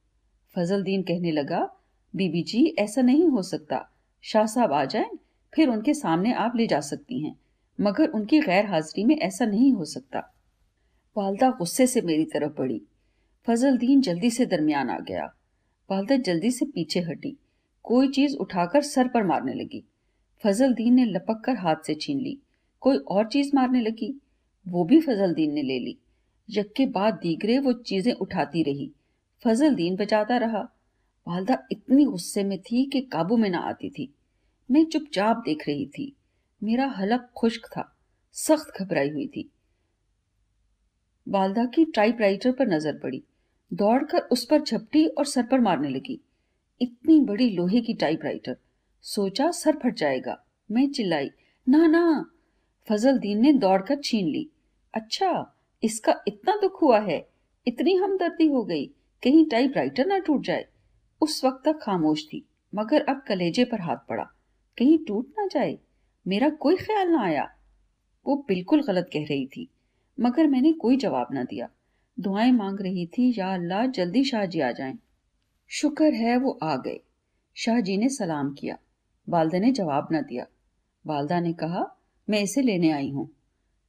फजल 0.57 0.83
दीन 0.83 1.03
कहने 1.03 1.33
लगा, 1.33 1.77
बीबी 2.17 2.43
जी, 2.43 2.75
ऐसा 2.79 3.03
नहीं 3.03 3.29
हो 3.29 3.43
सकता। 3.43 3.91
शाह 4.23 4.47
साहब 4.47 4.73
आ 4.73 4.85
जाएँ, 4.85 5.11
फिर 5.55 5.69
उनके 5.69 5.95
सामने 5.95 6.33
आप 6.33 6.53
ले 6.57 6.67
जा 6.67 6.81
सकती 6.81 7.25
हैं, 7.25 7.37
मगर 7.81 8.09
उनकी 8.09 8.41
गैर 8.41 8.67
हाजिरी 8.67 9.05
में 9.05 9.19
ऐसा 9.19 9.45
नहीं 9.45 9.73
हो 9.73 9.85
सकता। 9.85 10.35
वालदा 11.17 11.51
गुस्से 11.51 11.87
से 11.87 12.01
मेरी 12.01 12.25
तरफ़ 12.25 12.53
बढ़ी। 12.53 12.83
फजल 13.47 13.79
दीन 13.79 14.01
जल्दी 14.01 14.31
से 14.31 14.47
दरमियान 14.47 14.91
आ 14.91 14.99
गया। 14.99 15.35
वालदा 15.91 16.17
जल्दी 16.17 16.51
से 16.51 16.67
पीछे 16.67 17.01
हटी। 17.01 17.37
कोई 17.83 18.09
चीज़ 18.09 18.37
उठाकर 18.37 18.83
सर 18.83 19.09
पर 19.09 19.25
मारने 19.25 19.55
लगी। 19.55 19.85
फजल 20.45 20.75
दीन 20.75 20.95
ने 20.95 21.05
लपक 21.05 21.43
कर 21.45 21.57
हाथ 21.57 21.77
से 21.87 21.95
छीन 21.95 22.21
ली। 22.21 22.39
कोई 22.81 22.97
और 22.97 23.27
चीज़ 23.27 23.51
मारने 23.55 23.81
लगी? 23.81 24.21
वो 24.69 24.85
भी 24.85 25.01
फजल 25.01 25.35
दीन 25.35 25.53
ने 25.53 25.63
ले 25.63 25.79
ली। 25.79 25.99
यक्के 26.51 26.87
बाद 26.87 27.15
दीगरे 27.15 27.59
वो 27.59 27.73
चीज़ें 27.73 28.13
उठाती 28.13 28.63
रही। 28.63 28.93
फजल 29.45 29.75
दीन 29.75 29.97
बचाता 29.97 30.37
रहा। 30.37 30.61
वालदा 31.29 31.59
इतनी 31.73 32.05
गुस्से 32.05 32.45
में 32.45 32.59
थी 32.59 32.85
कि 32.85 33.01
काबू 33.01 33.37
में 33.37 33.51
ना 33.51 33.59
आती 33.59 33.91
थी। 33.91 34.15
मैं 34.71 34.85
चुपचाप 34.85 35.37
देख 35.37 35.69
रही 35.69 35.87
थी। 35.87 36.17
मेरा 36.65 36.87
हलक 36.87 37.31
खुश्क 37.37 37.67
था। 37.67 37.97
सख्त 38.33 38.83
घबराई 38.83 39.09
हुई 39.09 39.27
थी। 39.27 39.51
वालदा 41.29 41.65
की 41.65 41.85
टाइपराइटर 41.85 42.53
पर 42.53 42.67
नज़र 42.67 42.99
पड़ी। 42.99 43.23
दौड़कर 43.73 44.19
उस 44.19 44.45
पर 44.45 44.63
झपटी 44.63 45.07
और 45.07 45.25
सर 45.25 45.43
पर 45.43 45.61
मारने 45.61 45.89
लगी। 45.89 46.21
इतनी 46.81 47.21
बड़ी 47.21 47.51
लोहे 47.51 47.81
की 47.81 47.95
टाइपराइटर। 47.95 48.57
सोचा 49.03 49.51
सर 49.51 49.77
फट 49.77 49.95
जाएगा। 49.95 50.45
मैं 50.71 50.91
चिल्लाई, 50.91 51.31
ना 51.69 51.87
ना। 51.87 52.31
फजल 52.89 53.19
दीन 53.19 53.41
ने 53.41 53.53
दौड़कर 53.53 54.01
छीन 54.05 54.27
ली। 54.27 54.51
अच्छा 54.95 55.54
इसका 55.85 56.15
इतना 56.29 56.57
दुख 56.57 56.83
हुआ 56.83 56.99
है, 56.99 57.29
इतनी 57.67 57.95
हमदर्दी 57.95 58.47
हो 58.47 58.65
गई, 58.65 58.87
कहीं 59.23 59.47
टाइपराइटर 59.47 60.07
ना 60.07 60.19
टूट 60.19 60.45
जाए। 60.45 60.67
उस 61.21 61.45
वक्त 61.45 61.63
तक 61.65 61.79
खामोश 61.83 62.25
थी, 62.25 62.49
मगर 62.75 63.03
अब 63.03 63.25
कलेजे 63.29 63.65
पर 63.65 63.81
हाथ 63.81 63.97
पड़ा। 63.97 64.25
कहीं 64.79 64.99
टूट 64.99 65.29
ना 65.39 65.47
जाए, 65.47 65.79
मेरा 66.29 66.49
कोई 66.49 66.77
ख्याल 66.77 67.09
ना 67.09 67.23
आया। 67.23 67.51
वो 68.27 68.45
बिल्कुल 68.49 68.83
गलत 68.83 69.11
कह 69.13 69.25
रही 69.25 69.47
थी, 69.47 69.69
मगर 70.21 70.47
मैंने 70.47 70.73
कोई 70.73 70.97
जवाब 70.97 71.29
ना 71.33 71.45
दिया। 71.45 71.69
दुआएँ 72.21 72.53
मांग 72.53 72.81
रही 72.81 73.07
थी, 73.07 73.35
या 73.39 73.55
अल्लाह, 73.55 73.87
जल्दी 73.87 74.25
शाहजी 74.25 74.61
आ 74.61 74.71
जाएँ। 74.73 74.99
शुक्र 75.69 76.13
है 76.15 76.37
वो 76.37 76.59
आ 76.63 76.77
गए। 76.77 77.01
शाहजी 77.55 77.97
ने 77.97 78.09
सलाम 78.09 78.53
किया। 78.53 78.79
वालदा 79.29 79.59
ने 79.59 79.73
जवाब 79.73 80.09
ना 80.13 80.21
दिया। 80.21 80.47
वालदा 81.07 81.41
ने 81.41 81.53
कहा, 81.53 81.97
मैं 82.31 82.41
इसे 82.41 82.63
लेने 82.63 82.91
आई 82.91 83.11
हूँ। 83.11 83.31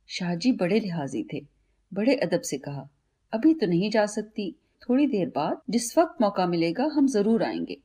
शाहजी 0.08 0.52
बड़े 0.52 0.80
लिहाजी 0.80 1.28
थे। 1.34 1.55
बड़े 1.96 2.16
अदब 2.16 2.42
से 2.42 2.58
कहा, 2.58 2.90
अभी 3.34 3.54
तो 3.54 3.68
नहीं 3.68 3.90
जा 3.92 4.06
सकती। 4.06 4.56
थोड़ी 4.82 5.08
देर 5.08 5.32
बाद 5.36 5.62
जिस 5.70 5.98
वक्त 5.98 6.22
मौका 6.22 6.48
मिलेगा, 6.48 6.84
हम 6.84 7.08
ज़रूर 7.08 7.44
आएँगे। 7.44 7.78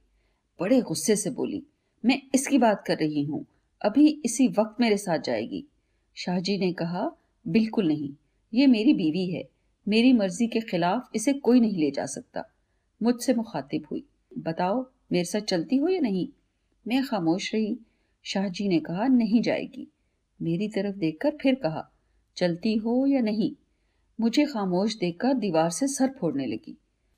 बड़े 0.60 0.80
गुस्से 0.80 1.16
से 1.16 1.30
बोली, 1.30 1.62
मैं 2.04 2.22
इसकी 2.34 2.58
बात 2.58 2.84
कर 2.86 2.96
रही 2.96 3.22
हूँ। 3.22 3.46
अभी 3.82 4.22
इसी 4.24 4.48
वक्त 4.48 4.80
मेरे 4.80 4.96
साथ 4.96 5.18
जाएगी। 5.18 5.64
शाहजी 6.16 6.58
ने 6.58 6.72
कहा, 6.72 7.10
बिल्कुल 7.48 7.88
नहीं। 7.88 8.14
ये 8.54 8.66
मेरी 8.66 8.92
बीवी 8.92 9.26
है। 9.26 9.48
मेरी 9.88 10.12
मर्ज़ी 10.12 10.46
के 10.46 10.60
खिलाफ 10.60 11.10
इसे 11.14 11.32
कोई 11.32 11.60
नहीं 11.60 11.76
ले 11.76 11.90
जा 11.90 12.06
सकता। 12.06 12.44
मुझसे 13.02 13.34
मुखातिब 13.34 13.86
हुई। 13.90 14.04
बताओ, 14.38 14.86
मेरे 15.12 15.24
साथ 15.24 15.40
चलती 15.40 15.76
हो 15.76 15.88
या 15.88 16.00
नहीं? 16.00 16.28
मैं 16.88 17.06
खामोश 17.06 17.54
रही। 17.54 17.78
शाहजी 18.24 18.68
ने 18.68 18.80
कहा, 18.80 19.06
नहीं 19.06 19.42
जाएगी। 19.42 19.88
मेरी 20.42 20.68
तरफ़ 20.68 20.96
देखकर 20.96 21.36
फिर 21.42 21.54
कहा, 21.54 21.92
चलती 22.36 22.74
हो 22.74 23.06
या 23.06 23.20
नहीं? 23.20 23.52
मुझे 24.20 24.44
खामोश 24.44 24.96
देखकर 24.96 25.34
दीवार 25.34 25.70
से 25.70 25.86
सर 25.88 26.10
फोड़ने 26.10 26.46
लगी। 26.46 26.76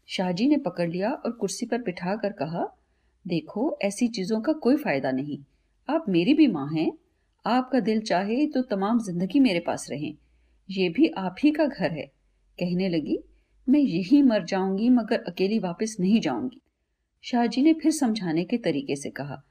शाहजी 0.08 0.46
ने 0.48 0.56
पकड़ 0.56 0.88
लिया 0.90 1.10
और 1.10 1.30
कुर्सी 1.30 1.66
पर 1.66 1.78
बिठा 1.78 2.14
कर 2.16 2.32
कहा, 2.32 2.64
देखो, 3.24 3.78
ऐसी 3.82 4.08
चीज़ों 4.08 4.40
का 4.40 4.52
कोई 4.52 4.76
फ़ायदा 4.76 5.10
नहीं। 5.10 5.38
आप 5.88 6.04
मेरी 6.08 6.34
भी 6.34 6.46
माँ 6.46 6.68
हैं। 6.68 6.92
आपका 7.44 7.80
दिल 7.80 8.00
चाहे 8.00 8.46
तो 8.46 8.62
तमाम 8.62 8.98
ज़िंदगी 8.98 9.40
मेरे 9.40 9.60
पास 9.60 9.86
रहें। 9.90 10.14
ये 10.68 10.88
भी 10.88 11.08
आप 11.08 11.36
ही 11.44 11.50
का 11.50 11.66
घर 11.66 11.90
है। 11.90 12.06
कहने 12.58 12.88
लगी, 12.88 13.18
मैं 13.68 13.80
यही 13.80 14.20
मर 14.22 14.44
जाऊँगी, 14.44 14.88
मगर 14.88 15.24
अकेली 15.28 15.58
वापस 15.58 15.96
नहीं 16.00 16.20
जाऊँगी। 16.20 16.60
शाहजी 17.24 17.62
ने 17.62 17.72
फिर 17.72 17.92
समझाने 17.92 18.44
के 18.44 18.58
तरीके 18.58 18.96
से 18.96 19.10
कहा, 19.10 19.42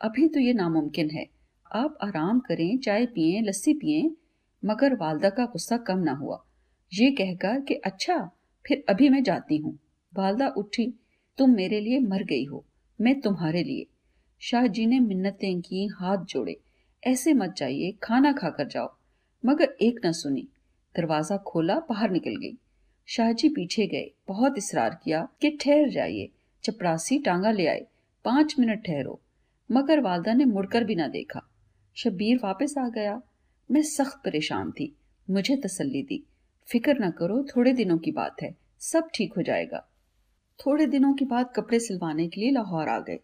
अभी 0.00 0.28
तो 0.28 0.40
ये 0.40 0.52
नामुमकिन 0.52 1.10
है। 1.10 1.26
आप 1.66 1.98
आराम 2.02 2.40
करें, 2.40 2.78
चाय 2.78 3.06
पिए, 3.06 3.40
लस्सी 3.40 3.74
पिए, 3.74 4.10
मगर 4.62 4.94
वालदा 4.94 5.30
का 5.30 5.44
गुस्सा 5.46 5.76
कम 5.76 5.98
ना 5.98 6.12
हुआ। 6.12 6.44
ये 6.92 7.10
कहकर 7.10 7.60
कि 7.60 7.74
अच्छा 7.74 8.18
फिर 8.64 8.84
अभी 8.88 9.08
मैं 9.08 9.22
जाती 9.22 9.56
हूँ। 9.56 9.78
वालदा 10.12 10.48
उठी, 10.48 10.86
तुम 11.38 11.50
मेरे 11.50 11.80
लिए 11.80 11.98
मर 11.98 12.22
गई 12.24 12.44
हो, 12.44 12.64
मैं 12.98 13.20
तुम्हारे 13.20 13.62
लिए। 13.62 13.86
शाह 14.42 14.66
जी 14.66 14.86
ने 14.86 14.98
मिन्नतें 15.00 15.60
की, 15.60 15.86
हाथ 15.86 16.24
जोड़े, 16.24 16.56
ऐसे 17.02 17.32
मत 17.32 17.54
जाइए, 17.56 17.92
खाना 18.02 18.32
खाकर 18.32 18.66
जाओ। 18.66 18.94
मगर 19.44 19.76
एक 19.82 20.00
न 20.06 20.12
सुनी, 20.12 20.46
दरवाज़ा 20.94 21.36
खोला, 21.36 21.78
बाहर 21.78 22.10
निकल 22.10 22.36
गई। 22.36 22.56
शाहजी 23.08 23.48
पीछे 23.48 23.86
गए, 23.86 24.10
बहुत 24.28 24.58
इसरार 24.58 24.98
किया 25.04 25.28
कि 25.40 25.50
ठहर 25.50 25.88
जाइए, 25.88 26.28
चपरासी 26.64 27.18
टांगा 27.18 27.50
ले 27.50 27.66
आए, 27.66 27.86
पाँच 28.24 28.54
मिनट 28.58 28.84
ठहरो। 28.86 29.20
मगर 29.70 30.00
वालदा 30.00 30.32
ने 30.32 30.44
मुड़कर 30.44 30.84
भी 30.84 30.94
ना 30.94 31.08
देखा। 31.08 31.46
शबीर 31.96 32.40
वापस 32.44 32.74
आ 32.78 32.88
गया। 32.88 33.20
मैं 33.70 33.82
सख्त 33.82 34.20
परेशान 34.24 34.70
थी, 34.70 34.94
मुझे 35.30 35.56
तसल्ली 35.56 36.02
दी। 36.02 36.22
फ़िक्र 36.66 36.98
ना 36.98 37.10
करो, 37.10 37.42
थोड़े 37.42 37.72
दिनों 37.72 37.98
की 37.98 38.12
बात 38.12 38.42
है, 38.42 38.54
सब 38.78 39.08
ठीक 39.14 39.32
हो 39.36 39.42
जाएगा। 39.42 39.86
थोड़े 40.66 40.86
दिनों 40.86 41.14
के 41.14 41.24
बाद 41.24 41.52
कपड़े 41.56 41.80
सिलवाने 41.80 42.28
के 42.28 42.40
लिए 42.40 42.50
लाहौर 42.50 42.88
आ 42.88 42.98
गए। 42.98 43.18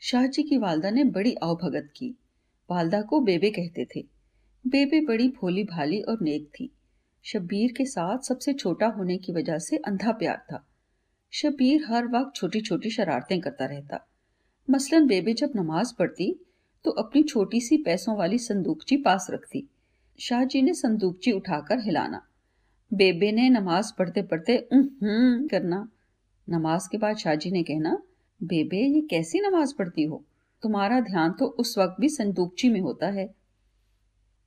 शाहजी 0.00 0.42
की 0.42 0.56
वालदा 0.56 0.90
ने 0.90 1.04
बड़ी 1.04 1.34
अवभगत 1.34 1.88
की। 1.96 2.14
वालदा 2.70 3.02
को 3.02 3.20
बेबे 3.20 3.50
कहते 3.50 3.86
थे। 3.96 4.04
बेबे 4.66 5.00
बड़ी 5.00 5.28
भोली 5.28 5.64
भाली 5.64 6.00
और 6.00 6.18
नेक 6.22 6.46
थी। 6.46 6.70
शब्बीर 7.24 7.72
के 7.72 7.84
साथ 7.84 8.18
सबसे 8.18 8.52
छोटा 8.52 8.86
होने 8.86 9.16
की 9.18 9.32
वजह 9.32 9.58
से 9.58 9.76
अंधा 9.76 10.12
प्यार 10.12 10.36
था। 10.52 10.66
शब्बीर 11.32 11.84
हर 11.88 12.06
वक्त 12.06 12.36
छोटी 12.36 12.60
छोटी 12.60 12.90
शरारतें 12.90 13.40
करता 13.40 13.64
रहता। 13.64 14.06
मसलन 14.70 15.06
बेबे 15.06 15.32
जब 15.32 15.52
नमाज़ 15.56 15.94
पढ़ती 15.98 16.34
तो 16.84 16.90
अपनी 16.90 17.22
छोटी 17.22 17.60
सी 17.60 17.76
पैसों 17.76 18.16
वाली 18.16 18.38
संदूकची 18.38 18.96
पास 18.96 19.26
रखती। 19.30 19.68
शाहजी 20.20 20.62
ने 20.62 20.74
संदूकची 20.74 21.32
उठाकर 21.32 21.78
हिलाना। 21.78 22.26
बेबे 22.94 23.32
ने 23.32 23.48
नमाज़ 23.50 23.92
पढ़ते 23.98 24.22
पढ़ते 24.22 24.68
करना। 24.74 25.88
नमाज़ 26.48 26.88
के 26.92 26.98
बाद 26.98 27.16
शाहजी 27.16 27.50
ने 27.50 27.62
कहना, 27.62 28.02
बेबे, 28.42 28.76
ये 28.76 29.00
कैसी 29.00 29.40
नमाज़ 29.40 29.74
पढ़ती 29.78 30.02
हो? 30.02 30.24
तुम्हारा 30.62 31.00
ध्यान 31.00 31.32
तो 31.32 31.46
उस 31.46 31.78
वक्त 31.78 31.96
भी 32.00 32.08
संदूकची 32.08 32.68
में 32.68 32.80
होता 32.80 33.06
है। 33.06 33.26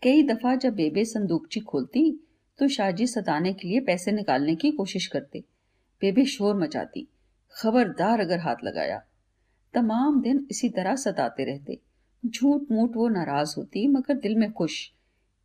कई 0.04 0.24
दफ़ा 0.24 0.56
जब 0.56 0.76
बेबे 0.76 1.06
संदूकची 1.06 1.60
खोलती 1.60 2.12
तो 2.60 2.68
शाहजी 2.68 3.08
सताने 3.08 3.54
के 3.54 3.68
लिए 3.68 3.80
पैसे 3.80 4.12
निकालने 4.12 4.56
की 4.56 4.72
कोशिश 4.72 5.08
करते। 5.08 5.44
बेबे 6.02 6.26
शोर 6.26 6.56
मचाती, 6.56 7.08
खबरदार 7.52 8.20
अगर 8.20 8.40
हाथ 8.40 8.56
लगाया। 8.64 9.02
तमाम 9.74 10.22
दिन 10.22 10.48
इसी 10.52 10.70
तरह 10.70 10.96
सताते 10.96 11.44
रहते। 11.44 11.80
झूठ 12.26 12.72
मूठ 12.72 12.96
वो 12.96 13.08
नाराज़ 13.08 13.56
होती, 13.58 13.88
मगर 13.88 14.14
दिल 14.14 14.36
में 14.36 14.52
खुश। 14.52 14.92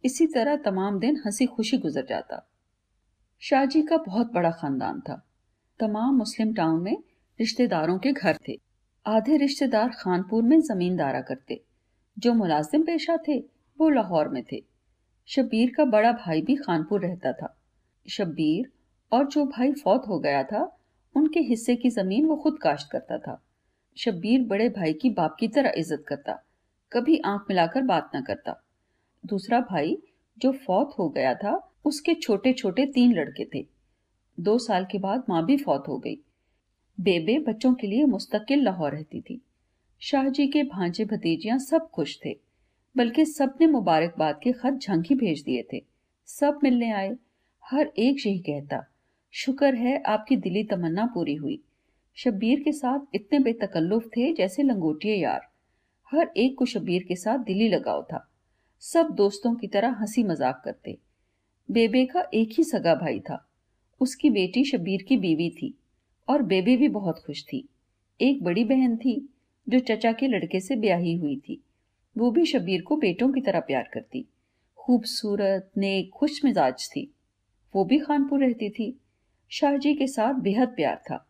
इसी 0.04 0.26
तरह 0.26 0.56
तमाम 0.56 0.98
दिन 0.98 1.22
हँसी 1.26 1.46
खुशी 1.46 1.78
गुजर 1.78 2.06
जाता। 2.08 2.48
शाहजी 3.42 3.82
का 3.82 3.96
बहुत 3.96 4.32
बड़ा 4.32 4.50
खानदान 4.50 5.00
था। 5.00 5.14
तमाम 5.80 6.14
मुस्लिम 6.14 6.52
टाउन 6.54 6.82
में 6.82 6.96
रिश्तेदारों 7.40 7.98
के 7.98 8.12
घर 8.12 8.36
थे। 8.48 8.58
आधे 9.06 9.36
रिश्तेदार 9.36 9.88
खानपुर 9.88 10.42
में 10.42 10.60
जमींदारा 10.60 11.20
करते। 11.20 11.60
जो 12.18 12.34
मुलाजिम 12.34 12.82
पेशा 12.82 13.16
थे, 13.28 13.38
वो 13.78 13.88
लाहौर 13.88 14.28
में 14.28 14.42
थे। 14.52 14.62
शब्बीर 15.28 15.72
का 15.76 15.84
बड़ा 15.84 16.12
भाई 16.12 16.42
भी 16.42 16.56
खानपुर 16.56 17.00
रहता 17.00 17.32
था। 17.32 17.56
शब्बीर 18.08 18.70
और 19.12 19.26
जो 19.26 19.44
भाई 19.46 19.72
फौत 19.72 20.06
हो 20.08 20.18
गया 20.18 20.42
था, 20.42 20.62
उनके 21.14 21.40
हिस्से 21.40 21.76
की 21.76 21.90
ज़मीन 21.90 22.26
वो 22.26 22.36
खुद 22.36 22.58
काश्त 22.58 22.88
करता 22.92 23.18
था। 23.18 23.40
शब्बीर 23.96 24.46
बड़े 24.46 24.68
भाई 24.68 24.92
की 24.92 25.10
बाप 25.10 25.36
की 25.40 25.48
तरह 25.48 25.72
इज़्ज़त 25.76 26.04
करता, 26.08 26.38
कभी 26.92 27.18
आँख 27.24 27.46
मिलाकर 27.48 27.82
बात 27.82 28.10
न 28.16 28.22
करता। 28.22 28.60
दूसरा 29.24 29.60
भाई 29.60 29.98
जो 30.38 30.52
फौत 30.52 30.94
हो 30.98 31.08
गया 31.08 31.34
था 31.34 31.58
उसके 31.84 32.14
छोटे 32.14 32.52
छोटे 32.52 32.86
तीन 32.86 33.14
लड़के 33.14 33.44
थे। 33.54 33.64
दो 34.38 34.58
साल 34.58 34.84
के 34.84 34.98
बाद 34.98 35.24
माँ 35.28 35.44
भी 35.46 35.56
फौत 35.56 35.88
हो 35.88 35.98
गई। 35.98 36.16
बेबे 36.98 37.38
बच्चों 37.38 37.72
के 37.74 37.86
लिए 37.86 38.04
मुस्तकिल 38.04 38.62
लाहौर 38.64 38.92
रहती 38.92 39.20
थी। 39.20 39.40
शाहजी 40.02 40.46
के 40.46 40.62
भांजे 40.62 41.04
भतीजियाँ 41.04 41.58
सब 41.58 41.88
खुश 41.90 42.18
थे, 42.24 42.36
बल्कि 42.96 43.24
सबने 43.24 43.66
मुबारकबाद 43.66 44.40
के 44.42 44.52
खत 44.52 44.78
झंकी 44.82 45.14
भेज 45.14 45.42
दिए 45.42 45.66
थे। 45.72 45.82
सब 46.28 46.58
मिलने 46.64 46.90
आए। 46.90 47.16
हर 47.64 47.86
एक 47.88 48.26
यही 48.26 48.38
कहता, 48.38 48.82
शुक्र 49.34 49.74
है 49.74 50.02
आपकी 50.02 50.36
दिली 50.36 50.64
तमन्ना 50.64 51.04
पूरी 51.06 51.34
हुई। 51.34 51.60
शब्बीर 52.16 52.62
के 52.62 52.72
साथ 52.72 53.14
इतने 53.14 53.38
बेतकल्लुफ 53.38 54.06
थे 54.06 54.32
जैसे 54.32 54.62
लंगोटिए 54.62 55.14
यार। 55.16 55.48
हर 56.12 56.30
एक 56.36 56.56
को 56.58 56.64
शब्बीर 56.64 57.04
के 57.08 57.16
साथ 57.16 57.38
दिली 57.38 57.68
लगाव 57.68 58.02
था। 58.02 58.26
सब 58.82 59.10
दोस्तों 59.10 59.54
की 59.54 59.66
तरह 59.66 59.96
हँसी 60.00 60.22
मज़ाक 60.22 60.60
करते। 60.64 60.96
बेबे 61.70 62.06
का 62.06 62.26
एक 62.34 62.48
ही 62.58 62.64
सगा 62.64 62.94
भाई 62.94 63.20
था। 63.20 63.48
उसकी 64.00 64.30
बेटी 64.30 64.64
शबीर 64.64 65.02
की 65.02 65.16
बीवी 65.16 65.50
थी 65.50 65.74
और 66.28 66.42
बेबे 66.42 66.76
भी 66.76 66.88
बहुत 66.88 67.18
खुश 67.18 67.44
थी। 67.44 67.68
एक 68.20 68.42
बड़ी 68.42 68.64
बहन 68.64 68.96
थी 68.96 69.28
जो 69.68 69.78
चचा 69.78 70.12
के 70.12 70.26
लड़के 70.26 70.60
से 70.60 70.76
ब्याही 70.76 71.16
हुई 71.16 71.36
थी। 71.36 71.62
वो 72.18 72.30
भी 72.30 72.44
शबीर 72.44 72.82
को 72.82 72.96
बेटों 72.96 73.32
की 73.32 73.40
तरह 73.40 73.60
प्यार 73.60 73.90
करती। 73.94 74.26
खूबसूरत, 74.76 75.70
नेक, 75.76 76.10
खुश 76.10 76.44
मिजाज 76.44 76.88
थी। 76.88 77.14
वो 77.74 77.84
भी 77.84 77.98
खानपुर 77.98 78.40
रहती 78.44 78.70
थी। 78.70 79.00
शाहजी 79.48 79.94
के 79.94 80.06
साथ 80.06 80.34
बेहद 80.34 80.68
प्यार 80.68 80.96
था। 80.96 81.28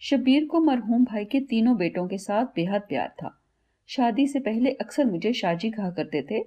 शबीर 0.00 0.44
को 0.44 0.60
मरहूम 0.60 1.04
भाई 1.04 1.24
के 1.24 1.40
तीनों 1.40 1.76
बेटों 1.76 2.08
के 2.08 2.18
साथ 2.18 2.44
बेहद 2.44 2.82
प्यार 2.82 3.08
था। 3.08 3.40
शादी 3.86 4.26
से 4.26 4.40
पहले 4.40 4.70
अक्सर 4.70 5.04
मुझे 5.04 5.32
शाहजी 5.32 5.70
कहा 5.70 5.90
करते 5.90 6.22
थे, 6.22 6.44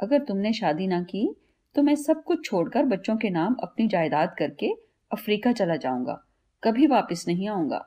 अगर 0.00 0.22
तुमने 0.24 0.52
शादी 0.52 0.86
ना 0.86 1.02
की 1.02 1.36
तो 1.76 1.82
मैं 1.82 1.94
सब 1.94 2.22
कुछ 2.22 2.44
छोड़कर 2.44 2.84
बच्चों 2.84 3.16
के 3.16 3.30
नाम 3.30 3.54
अपनी 3.54 3.86
जायदाद 3.88 4.34
करके 4.38 4.70
अफ्रीका 5.10 5.52
चला 5.52 5.76
जाऊँगा। 5.76 6.24
कभी 6.62 6.86
वापस 6.86 7.24
नहीं 7.28 7.48
आऊँगा। 7.48 7.84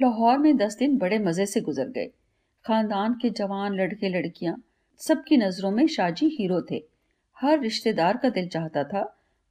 लाहौर 0.00 0.38
में 0.38 0.56
दस 0.56 0.76
दिन 0.78 0.96
बड़े 0.98 1.18
मज़े 1.18 1.46
से 1.46 1.60
गुजर 1.60 1.88
गए। 1.88 2.06
खानदान 2.64 3.14
के 3.14 3.30
जवान, 3.30 3.74
लड़के, 3.74 4.08
लड़कियाँ, 4.08 4.62
सबकी 5.00 5.36
नज़रों 5.36 5.70
में 5.70 5.86
शाजी 5.86 6.26
हीरो 6.28 6.60
थे। 6.70 6.82
हर 7.36 7.60
रिश्तेदार 7.60 8.16
का 8.16 8.28
दिल 8.28 8.48
चाहता 8.48 8.84
था 8.84 9.02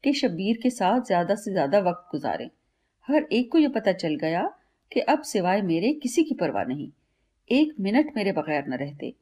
कि 0.03 0.13
शब्बीर 0.13 0.59
के 0.63 0.69
साथ 0.69 1.01
ज़्यादा 1.01 1.35
से 1.35 1.51
ज़्यादा 1.51 1.79
वक्त 1.79 2.07
गुजारें। 2.11 2.49
हर 3.07 3.27
एक 3.31 3.51
को 3.51 3.57
यह 3.57 3.69
पता 3.69 3.91
चल 3.91 4.15
गया 4.15 4.53
कि 4.91 4.99
अब 4.99 5.21
सिवाय 5.21 5.61
मेरे 5.61 5.93
किसी 5.93 6.23
की 6.23 6.35
परवाह 6.35 6.63
नहीं। 6.63 6.89
एक 7.49 7.75
मिनट 7.79 8.11
मेरे 8.15 8.31
बगैर 8.31 8.65
न 8.67 8.73
रहते। 8.73 9.13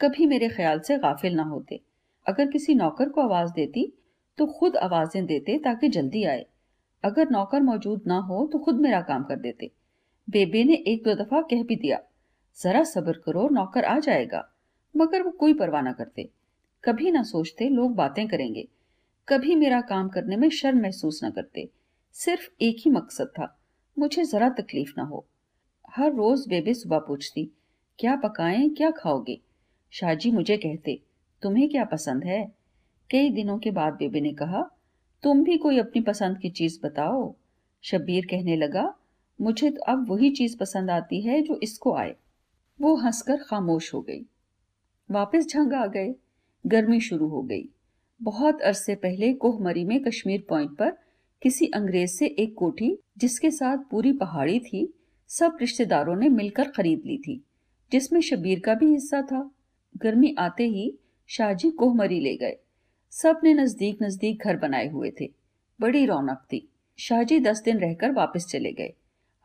कभी 0.00 0.26
मेरे 0.26 0.48
ख्याल 0.48 0.80
से 0.80 0.98
गाफिल 0.98 1.34
ना 1.34 1.42
होते। 1.42 1.80
अगर 2.26 2.46
किसी 2.46 2.74
नौकर 2.74 3.08
को 3.08 3.20
आवाज़ 3.20 3.52
देती 3.52 3.92
तो 4.38 4.46
खुद 4.48 4.76
आवाज़ें 4.76 5.24
देते 5.26 5.58
ताकि 5.58 5.88
जल्दी 5.88 6.24
आए। 6.24 6.44
अगर 7.04 7.30
नौकर 7.30 7.60
मौजूद 7.60 8.02
ना 8.06 8.18
हो 8.18 8.46
तो 8.52 8.58
खुद 8.58 8.80
मेरा 8.80 9.00
काम 9.00 9.24
कर 9.24 9.36
देते। 9.36 9.70
बेबे 10.28 10.64
ने 10.64 10.74
एक 10.86 11.02
दो 11.04 11.14
दफ़ा 11.14 11.40
कह 11.42 11.62
भी 11.62 11.76
दिया, 11.76 11.98
जरा 12.58 12.82
सब्र 12.84 13.12
करो, 13.12 13.48
नौकर 13.48 13.84
आ 13.84 13.98
जाएगा। 13.98 14.48
मगर 14.94 15.22
वो 15.22 15.30
कोई 15.30 15.54
परवाह 15.54 15.82
ना 15.82 15.92
करते। 15.92 16.28
कभी 16.84 17.10
ना 17.10 17.22
सोचते 17.22 17.68
लोग 17.68 17.94
बातें 17.94 18.26
करेंगे। 18.28 18.68
कभी 19.28 19.54
मेरा 19.54 19.80
काम 19.80 20.08
करने 20.08 20.36
में 20.36 20.48
शर्म 20.50 20.80
महसूस 20.82 21.20
न 21.24 21.30
करते। 21.30 21.68
सिर्फ़ 22.16 22.48
एक 22.60 22.76
ही 22.78 22.90
मकसद 22.90 23.26
था, 23.28 23.56
मुझे 23.96 24.24
जरा 24.24 24.48
तकलीफ़ 24.50 24.92
ना 24.96 25.02
हो। 25.02 25.24
हर 25.88 26.12
रोज 26.12 26.46
बेबे 26.48 26.74
सुबह 26.74 26.98
पूछती, 26.98 27.50
क्या 27.98 28.16
पकाएँ, 28.16 28.68
क्या 28.68 28.90
खाओगे? 28.90 29.40
शाहजी 29.92 30.30
मुझे 30.30 30.56
कहते 30.56 31.00
तुम्हें 31.42 31.68
क्या 31.68 31.84
पसंद 31.84 32.24
है? 32.24 32.52
कई 33.10 33.30
दिनों 33.30 33.58
के 33.58 33.70
बाद 33.70 33.94
बेबे 33.94 34.20
ने 34.20 34.32
कहा, 34.32 34.70
तुम 35.22 35.44
भी 35.44 35.58
कोई 35.58 35.78
अपनी 35.78 36.02
पसंद 36.02 36.38
की 36.38 36.50
चीज़ 36.50 36.80
बताओ। 36.82 37.34
शब्बीर 37.82 38.26
कहने 38.26 38.56
लगा, 38.56 38.94
मुझे 39.40 39.70
तो 39.70 39.82
अब 39.82 40.10
वही 40.10 40.30
चीज़ 40.30 40.58
पसंद 40.58 40.90
आती 40.90 41.20
है 41.20 41.42
जो 41.42 41.60
इसको 41.62 41.94
आए। 41.94 42.16
वो 42.80 42.96
हंसकर 42.96 43.36
खामोश 43.36 43.94
हो 43.94 44.00
गई। 44.00 44.26
वापस 45.10 45.46
झंग 45.46 45.72
आ 45.72 45.86
गए। 45.86 46.14
गर्मी 46.66 47.00
शुरू 47.00 47.28
हो 47.28 47.42
गई। 47.42 47.68
बहुत 48.22 48.60
अरसे 48.60 48.94
पहले 48.94 49.34
कोहमरी 49.34 49.84
में 49.84 50.04
कश्मीर 50.04 50.44
पॉइंट 50.48 50.76
पर 50.76 50.90
किसी 51.42 51.66
अंग्रेज़ 51.66 52.10
से 52.10 52.26
एक 52.26 52.54
कोठी, 52.54 52.98
जिसके 53.18 53.50
साथ 53.50 53.78
पूरी 53.90 54.12
पहाड़ी 54.12 54.60
थी, 54.60 54.94
सब 55.28 55.56
रिश्तेदारों 55.60 56.16
ने 56.16 56.28
मिलकर 56.28 56.68
खरीद 56.68 57.02
ली 57.06 57.18
थी, 57.18 57.44
जिसमें 57.92 58.20
शबीर 58.20 58.60
का 58.60 58.74
भी 58.74 58.86
हिस्सा 58.86 59.22
था। 59.22 59.50
गर्मी 59.96 60.34
आते 60.38 60.64
ही 60.64 60.98
शाहजी 61.30 61.70
कोहमरी 61.70 62.20
ले 62.20 62.36
गए। 62.36 62.56
सबने 63.10 63.54
नज़दीक 63.54 63.98
नज़दीक 64.02 64.42
घर 64.44 64.56
बनाए 64.56 64.88
हुए 64.88 65.12
थे। 65.20 65.30
बड़ी 65.80 66.06
रौनक 66.06 66.38
थी। 66.52 66.68
शाहजी 66.98 67.40
दस 67.40 67.62
दिन 67.62 67.78
रहकर 67.78 68.12
वापस 68.12 68.46
चले 68.46 68.72
गए। 68.72 68.92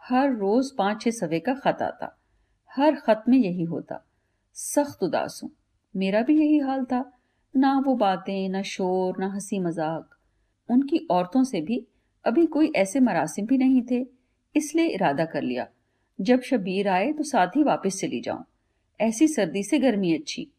हर 0.02 0.36
रोज 0.36 0.72
पाँच 0.72 1.02
छह 1.02 1.12
सवे 1.12 1.40
का 1.40 1.54
खत 1.54 1.82
आता। 1.82 2.20
हर 2.72 2.96
खत 2.96 3.24
में 3.30 3.38
यही 3.38 3.64
होता। 3.64 4.06
सख्त 4.54 5.04
उदास 5.04 5.40
हूँ। 5.44 5.52
मेरा 5.96 6.22
भी 6.22 6.40
यही 6.40 6.58
हाल 6.58 6.86
था। 6.86 7.12
ना 7.56 7.80
वो 7.80 7.96
बातें, 7.96 8.50
ना 8.50 8.62
शोर, 8.62 9.16
ना 9.20 9.28
हँसी 9.28 9.60
मज़ाक। 9.60 10.18
उनकी 10.70 11.08
औरतों 11.12 11.44
से 11.44 11.62
भी 11.62 11.86
अभी 12.26 12.46
कोई 12.46 12.72
ऐसे 12.76 13.00
मरासिम 13.00 13.46
भी 13.46 13.58
नहीं 13.58 13.82
थे। 13.92 14.06
इसलिए 14.56 14.88
इरादा 14.88 15.26
कर 15.26 15.42
लिया। 15.42 15.68
जब 16.22 16.42
शबीर 16.42 16.88
आए 16.88 17.14
तो 17.14 17.24
साथ 17.24 17.48
ही 17.48 17.64
वापस 17.64 18.00
चली 18.02 18.22
जाऊँ। 18.22 18.46
ऐसी 19.00 19.28
सर्दी 19.28 19.64
से 19.64 19.80
गर्मी 19.80 20.14
अच्छी। 20.14 20.52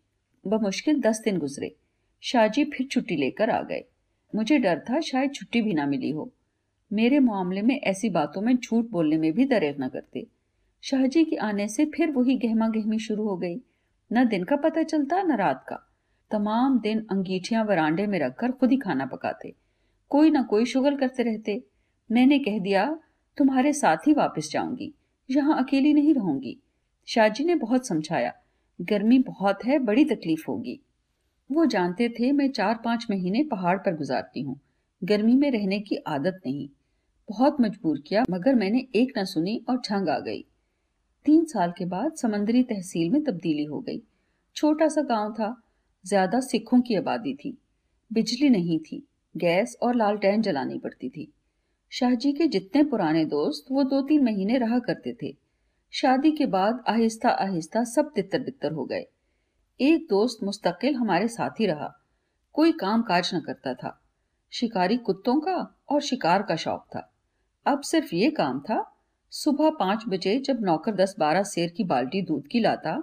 बमुश्किल 0.47 1.01
दस 1.01 1.23
दिन 1.25 1.39
गुजरे। 1.39 1.77
शाहजी 2.21 2.65
फिर 2.65 2.87
छुट्टी 2.87 3.17
लेकर 3.17 3.51
आ 3.51 3.63
गए। 3.63 3.85
मुझे 4.35 4.59
डर 4.59 4.79
था 4.91 5.01
शायद 5.01 5.35
छुट्टी 5.35 5.63
भी 5.63 5.75
ना 5.75 5.87
मिली 5.87 6.11
हो। 6.11 6.33
मेरे 6.93 7.19
मामले 7.19 7.63
में 7.63 7.81
ऐसी 7.81 8.11
बातों 8.11 8.41
में 8.41 8.57
झूठ 8.57 8.85
बोलने 8.85 9.17
में 9.17 9.33
भी 9.33 9.45
दरेर 9.45 9.77
न 9.81 9.89
करते। 9.89 10.27
शाहजी 10.83 11.25
के 11.25 11.37
आने 11.37 11.69
से 11.69 11.85
फिर 11.85 12.11
वही 12.11 12.37
गहमा 12.37 12.69
गहमी 12.69 12.99
शुरू 12.99 13.29
हो 13.29 13.37
गई। 13.37 13.61
न 14.13 14.29
दिन 14.29 14.45
का 14.45 14.57
पता 14.57 14.83
चलता, 14.83 15.23
न 15.23 15.37
रात 15.37 15.67
का। 15.69 15.93
तमाम 16.31 16.81
दिन 16.81 17.07
अंगीठियाँ 17.11 17.65
वरांडे 17.65 18.07
में 18.07 18.19
रखकर 18.19 18.53
खुद 18.53 18.71
ही 18.71 18.77
खाना 18.77 19.07
पकाते। 19.07 19.55
कोई 20.09 20.31
ना 20.31 20.43
कोई 20.43 20.65
शुगल 20.65 20.97
करते 20.97 21.23
रहते। 21.23 21.65
मैंने 22.13 22.39
कह 22.39 22.59
दिया, 22.59 22.99
तुम्हारे 23.37 23.73
साथ 23.73 23.97
ही 23.97 24.13
वापस 24.13 24.51
जाऊँगी। 24.53 24.95
यहाँ 25.31 25.65
अकेली 25.65 25.95
नहीं 25.95 26.15
रहूँगी। 26.15 26.59
शाहजी 27.07 27.45
ने 27.45 27.55
बहुत 27.55 27.87
समझाया। 27.87 28.33
गर्मी 28.81 29.19
बहुत 29.19 29.65
है, 29.65 29.79
बड़ी 29.79 30.05
तकलीफ़ 30.05 30.45
होगी। 30.49 30.81
वो 31.53 31.67
जानते 31.67 32.09
थे, 32.09 32.33
मैं 32.33 32.51
चार 32.51 32.81
पाँच 32.85 33.07
महीने 33.11 33.43
पहाड़ 33.45 33.79
पर 33.79 33.97
गुजारती 33.97 34.43
हूँ। 34.43 34.61
गर्मी 35.05 35.35
में 35.35 35.51
रहने 35.51 35.81
की 35.81 35.97
आदत 35.97 36.41
नहीं। 36.47 36.69
बहुत 37.31 37.57
मजबूर 37.61 38.01
किया, 38.07 38.25
मगर 38.31 38.55
मैंने 38.55 38.87
एक 38.95 39.19
न 39.19 39.25
सुनी 39.25 39.65
और 39.69 39.81
झंग 39.81 40.09
आ 40.09 40.19
गई। 40.19 40.45
तीन 41.25 41.45
साल 41.45 41.73
के 41.79 41.85
बाद 41.85 42.13
समंदरी 42.13 42.63
तहसील 42.63 43.11
में 43.11 43.25
तब्दीली 43.25 43.65
हो 43.65 43.81
गई। 43.81 44.03
छोटा 44.57 44.89
सा 44.89 45.03
गाँव 45.03 45.33
था, 45.33 45.63
ज़्यादा 46.07 46.41
सिखों 46.41 46.81
की 46.81 46.95
आबादी 46.95 47.35
थी। 47.35 47.59
बिजली 48.13 48.49
नहीं 48.49 48.79
थी, 48.79 49.07
गैस 49.37 49.77
और 49.83 49.95
लालटेन 49.95 50.43
जलानी 50.43 50.79
पड़ती 50.79 51.09
थी। 51.09 51.33
शाहजी 51.91 52.33
के 52.33 52.49
जितने 52.49 52.85
पुराने 52.85 53.25
दोस्त, 53.25 53.67
वो 53.71 53.83
दो 53.83 54.03
तीन 54.03 54.25
महीने 54.25 54.59
रहा 54.59 54.79
करते 54.79 55.17
थे। 55.23 55.46
शादी 55.93 56.31
के 56.31 56.47
बाद 56.47 56.85
आहिस्ता 56.89 57.29
आहिस्ता 57.29 57.85
सब 57.85 58.13
तितर 58.15 58.41
बितर 58.41 58.73
हो 58.73 58.85
गए। 58.85 59.05
एक 59.81 60.07
दोस्त 60.11 60.45
मुस्तकिल 60.45 60.95
हमारे 60.95 61.29
साथ 61.29 61.51
ही 61.51 61.67
रहा। 61.67 62.01
कोई 62.53 62.73
काम 62.73 63.03
काज 63.03 63.31
न 63.35 63.41
करता 63.41 63.75
था। 63.75 64.03
शिकारी 64.53 64.97
कुत्तों 64.97 65.41
का 65.41 65.81
और 65.89 66.01
शिकार 66.01 66.43
का 66.43 66.57
शौक 66.57 66.87
था। 66.95 67.13
अब 67.67 67.81
सिर्फ़ 67.81 68.15
ये 68.15 68.31
काम 68.31 68.61
था, 68.61 68.97
सुबह 69.31 69.71
पाँच 69.71 70.05
बजे 70.09 70.39
जब 70.39 70.59
नौकर 70.61 70.95
दस 70.95 71.15
बारह 71.19 71.43
शेर 71.43 71.71
की 71.71 71.85
बाल्टी 71.85 72.23
दूध 72.23 72.47
की 72.47 72.61
लाता, 72.61 73.03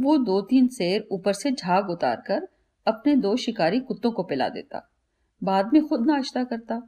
वो 0.00 0.18
दो 0.18 0.40
तीन 0.40 0.68
शेर 0.68 1.08
ऊपर 1.12 1.32
से 1.32 1.52
झाग 1.52 1.90
उतार 1.90 2.16
कर 2.16 2.48
अपने 2.86 3.16
दो 3.16 3.36
शिकारी 3.36 3.80
कुत्तों 3.80 4.12
को 4.12 4.22
पिला 4.22 4.48
देता। 4.48 4.90
बाद 5.42 5.72
में 5.72 5.88
खुद 5.88 6.06
नाश्ता 6.06 6.44
करता। 6.44 6.82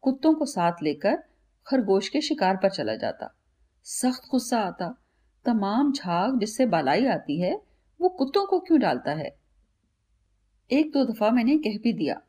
कुत्तों 0.00 0.34
को 0.34 0.46
साथ 0.46 0.72
लेकर 0.82 1.16
खरगोश 1.66 2.08
के 2.08 2.20
शिकार 2.20 2.56
पर 2.56 2.70
चला 2.70 2.94
जाता। 2.94 3.34
सख्त 3.86 4.30
गुस्सा 4.30 4.58
आता। 4.58 5.02
तमाम 5.44 5.92
झाग 5.92 6.38
जिससे 6.38 6.66
बालाई 6.66 7.06
आती 7.06 7.40
है, 7.40 7.62
वो 8.00 8.08
कुत्तों 8.08 8.46
को 8.46 8.60
क्यों 8.60 8.80
डालता 8.80 9.12
है? 9.12 9.36
एक 10.70 10.92
दो 10.92 11.04
दफ़ा 11.04 11.30
मैंने 11.30 11.58
कह 11.58 11.78
भी 11.78 11.92
दिया, 11.92 12.20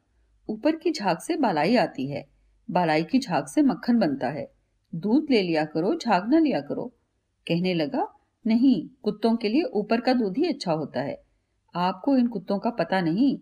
ऊपर 0.49 0.75
की 0.75 0.91
झाग 0.91 1.17
से 1.17 1.37
बालाई 1.37 1.75
आती 1.75 2.07
है, 2.07 2.27
बालाई 2.71 3.03
की 3.03 3.19
झाग 3.19 3.45
से 3.45 3.61
मक्खन 3.61 3.99
बनता 3.99 4.29
है, 4.29 4.51
दूध 4.95 5.27
ले 5.29 5.41
लिया 5.41 5.65
करो, 5.65 5.95
झाग 5.95 6.29
ना 6.29 6.39
लिया 6.39 6.61
करो। 6.61 6.93
कहने 7.47 7.73
लगा, 7.73 8.07
नहीं, 8.47 8.89
कुत्तों 9.03 9.35
के 9.35 9.49
लिए 9.49 9.63
ऊपर 9.63 10.01
का 10.01 10.13
दूध 10.13 10.37
ही 10.37 10.47
अच्छा 10.47 10.71
होता 10.71 11.01
है। 11.01 11.23
आपको 11.75 12.17
इन 12.17 12.27
कुत्तों 12.27 12.59
का 12.59 12.69
पता 12.69 13.01
नहीं, 13.01 13.39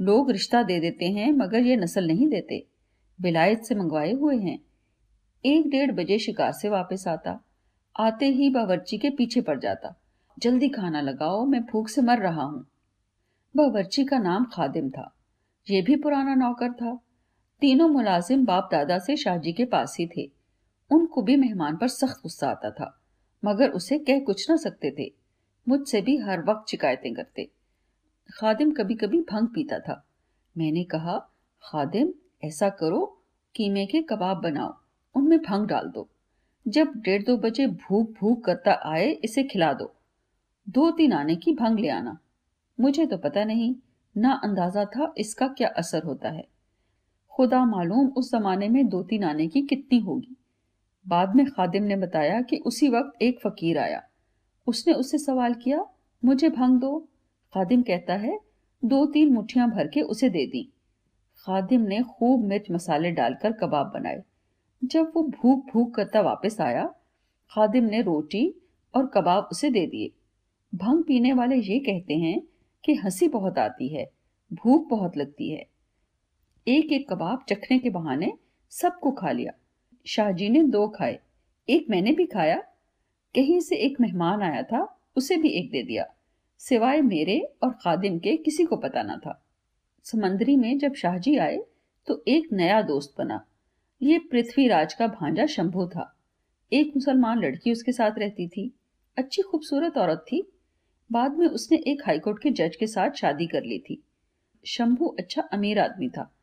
लोग 0.00 0.30
रिश्ता 0.30 0.62
दे 0.62 0.80
देते 0.80 1.04
हैं, 1.04 1.32
मगर 1.32 1.62
ये 1.62 1.76
नस्ल 1.76 2.06
नहीं 2.06 2.28
देते। 2.28 2.66
विलायत 3.20 3.62
से 3.62 3.74
मंगवाए 3.74 4.12
हुए 4.12 4.36
हैं। 4.36 4.58
एक 5.44 5.70
डेढ़ 5.70 5.92
बजे 5.92 6.18
शिकार 6.18 6.52
से 6.52 6.68
वापस 6.68 7.08
आता। 7.08 7.42
आते 8.00 8.26
ही 8.26 8.50
बावर्ची 8.50 8.98
के 8.98 9.10
पीछे 9.10 9.40
पड़ 9.40 9.58
जाता। 9.58 9.94
जल्दी 10.38 10.68
खाना 10.68 11.00
लगाओ, 11.00 11.44
मैं 11.46 11.62
भूख 11.64 11.88
से 11.88 12.02
मर 12.02 12.18
रहा 12.18 12.42
हूँ। 12.42 12.66
बावर्ची 13.56 14.04
का 14.04 14.18
नाम 14.18 14.44
खादिम 14.44 14.90
था। 14.90 15.14
ये 15.70 15.82
भी 15.82 15.96
पुराना 15.96 16.34
नौकर 16.34 16.72
था। 16.72 16.98
तीनों 17.60 17.88
मुलाजिम 17.88 18.44
बाप 18.44 18.68
दादा 18.72 18.98
से 18.98 19.16
शाहजी 19.16 19.52
के 19.52 19.64
पास 19.64 19.96
ही 20.00 20.06
थे। 20.06 20.30
उनको 20.90 21.22
भी 21.22 21.36
मेहमान 21.36 21.76
पर 21.76 21.88
सख्त 21.88 22.22
गुस्सा 22.22 22.48
आता 22.48 22.70
था, 22.70 23.00
मगर 23.44 23.70
उसे 23.70 23.98
कह 23.98 24.20
कुछ 24.20 24.50
ना 24.50 24.56
सकते 24.56 24.94
थे। 24.98 25.12
मुझसे 25.68 26.00
भी 26.00 26.16
हर 26.16 26.42
वक्त 26.42 26.70
शिकायतें 26.70 27.14
करते। 27.14 27.50
खादिम 28.34 28.72
कभी 28.72 28.94
कभी 28.94 29.20
भंग 29.20 29.48
पीता 29.48 29.78
था। 29.78 30.06
मैंने 30.58 30.84
कहा, 30.84 31.18
खादिम, 31.62 32.12
ऐसा 32.44 32.68
करो, 32.68 33.22
कीमे 33.54 33.86
के 33.86 34.02
कबाब 34.02 34.36
बनाओ, 34.36 34.74
उनमें 35.14 35.38
भंग 35.38 35.66
डाल 35.66 35.88
दो। 35.88 36.08
जब 36.68 36.92
डेढ़ 36.96 37.22
दो 37.22 37.36
बजे 37.36 37.66
भूख 37.66 38.10
भूख 38.10 38.44
करता 38.44 38.72
आए, 38.72 39.10
इसे 39.10 39.42
खिला 39.42 39.72
दो। 39.72 39.94
दो 40.68 40.90
तीन 40.90 41.12
आने 41.12 41.36
की 41.36 41.52
भंग 41.52 41.78
ले 41.78 41.88
आना। 41.88 42.18
मुझे 42.80 43.06
तो 43.06 43.16
पता 43.16 43.44
नहीं, 43.44 43.74
ना 44.16 44.40
अंदाज़ा 44.44 44.84
था 44.84 45.14
इसका 45.18 45.48
क्या 45.48 45.68
असर 45.68 46.02
होता 46.02 46.28
है। 46.28 46.48
खुदा 47.30 47.64
मालूम 47.64 48.08
उस 48.08 48.32
जमाने 48.32 48.68
में 48.68 48.88
दो 48.88 49.02
तीन 49.02 49.24
आने 49.24 49.48
की 49.48 49.62
कितनी 49.62 49.98
होगी। 49.98 50.36
बाद 51.08 51.36
में 51.36 51.46
खादिम 51.46 51.82
ने 51.82 51.96
बताया 51.96 52.40
कि 52.40 52.56
उसी 52.56 52.88
वक्त 52.88 53.22
एक 53.22 53.38
फकीर 53.38 53.78
आया। 53.78 54.02
उसने 54.66 54.94
उससे 54.94 55.18
सवाल 55.18 55.54
किया, 55.54 55.86
मुझे 56.24 56.48
भंग 56.48 56.80
दो? 56.80 57.08
खादिम 57.54 57.82
कहता 57.82 58.14
है, 58.14 58.40
दो 58.84 59.06
तीन 59.06 59.32
मुठ्ठियाँ 59.32 59.70
भर 59.70 59.88
के 59.88 60.00
उसे 60.00 60.28
दे 60.28 60.46
दी। 60.46 60.72
खादिम 61.36 61.80
ने 61.80 62.02
खूब 62.02 62.44
मिर्च 62.44 62.70
मसाले 62.70 63.10
डालकर 63.10 63.52
कबाब 63.52 63.90
बनाए। 63.94 64.22
जब 64.84 65.12
वो 65.16 65.22
भूख 65.22 65.66
भूख 65.72 65.94
करता 65.94 66.20
वापस 66.20 66.60
आया, 66.60 66.94
खादिम 67.50 67.84
ने 67.84 68.02
रोटी 68.02 68.54
और 68.94 69.06
कबाब 69.06 69.48
उसे 69.52 69.70
दे 69.70 69.86
दिए। 69.86 70.10
भंग 70.74 71.04
पीने 71.04 71.32
वाले 71.32 71.56
ये 71.56 71.78
कहते 71.78 72.14
हैं 72.14 72.42
कि 72.84 72.94
हँसी 72.94 73.28
बहुत 73.28 73.58
आती 73.58 73.88
है, 73.88 74.10
भूख 74.52 74.88
बहुत 74.88 75.16
लगती 75.16 75.50
है। 75.50 75.66
एक 76.68 76.92
एक 76.92 77.10
कबाब 77.10 77.44
चखने 77.48 77.78
के 77.78 77.90
बहाने 77.90 78.32
सबको 78.70 79.10
खा 79.10 79.30
लिया। 79.30 79.52
शाहजी 80.06 80.48
ने 80.48 80.62
दो 80.62 80.88
खाए, 80.88 81.18
एक 81.68 81.86
मैंने 81.90 82.12
भी 82.12 82.26
खाया। 82.26 82.56
कहीं 83.34 83.60
से 83.60 83.76
एक 83.76 84.00
मेहमान 84.00 84.42
आया 84.42 84.62
था, 84.62 85.00
उसे 85.16 85.36
भी 85.36 85.48
एक 85.48 85.70
दे 85.70 85.82
दिया। 85.82 86.06
सिवाय 86.58 87.00
मेरे 87.00 87.52
और 87.62 87.70
खादिम 87.70 88.18
के 88.18 88.36
किसी 88.36 88.64
को 88.64 88.76
पता 88.76 89.02
ना 89.02 89.16
था। 89.16 89.46
समंदरी 90.04 90.56
में 90.56 90.78
जब 90.78 90.94
शाहजी 90.94 91.36
आए 91.36 91.58
तो 92.06 92.24
एक 92.28 92.48
नया 92.52 92.82
दोस्त 92.82 93.14
बना। 93.18 93.44
ये 94.02 94.18
पृथ्वीराज 94.18 94.94
का 94.94 95.06
भांजा 95.06 95.46
शंभू 95.46 95.86
था। 95.86 96.16
एक 96.72 96.92
मुसलमान 96.96 97.38
लड़की 97.38 97.72
उसके 97.72 97.92
साथ 97.92 98.10
रहती 98.18 98.48
थी। 98.48 98.74
अच्छी 99.16 99.42
खूबसूरत 99.42 99.98
औरत 99.98 100.18
थी। 100.18 100.52
बाद 101.12 101.36
में 101.38 101.46
उसने 101.46 101.78
एक 101.78 102.02
हाईकोर्ट 102.06 102.42
के 102.42 102.50
जज 102.50 102.76
के 102.76 102.86
साथ 102.86 103.10
शादी 103.10 103.46
कर 103.46 103.62
ली 103.62 103.78
थी। 103.78 104.02
शंभू 104.66 105.06
अच्छा 105.06 105.42
अमीर 105.42 105.78
आदमी 105.78 106.08
था। 106.08 106.34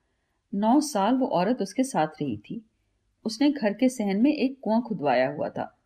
नौ 0.53 0.79
साल 0.79 1.15
वो 1.15 1.27
औरत 1.27 1.61
उसके 1.61 1.83
साथ 1.83 2.07
रही 2.07 2.37
थी। 2.37 2.65
उसने 3.25 3.51
घर 3.51 3.73
के 3.73 3.89
सहन 3.89 4.21
में 4.21 4.33
एक 4.33 4.59
कुआँ 4.61 4.81
खुदवाया 4.81 5.29
हुआ 5.29 5.49
था। 5.49 5.77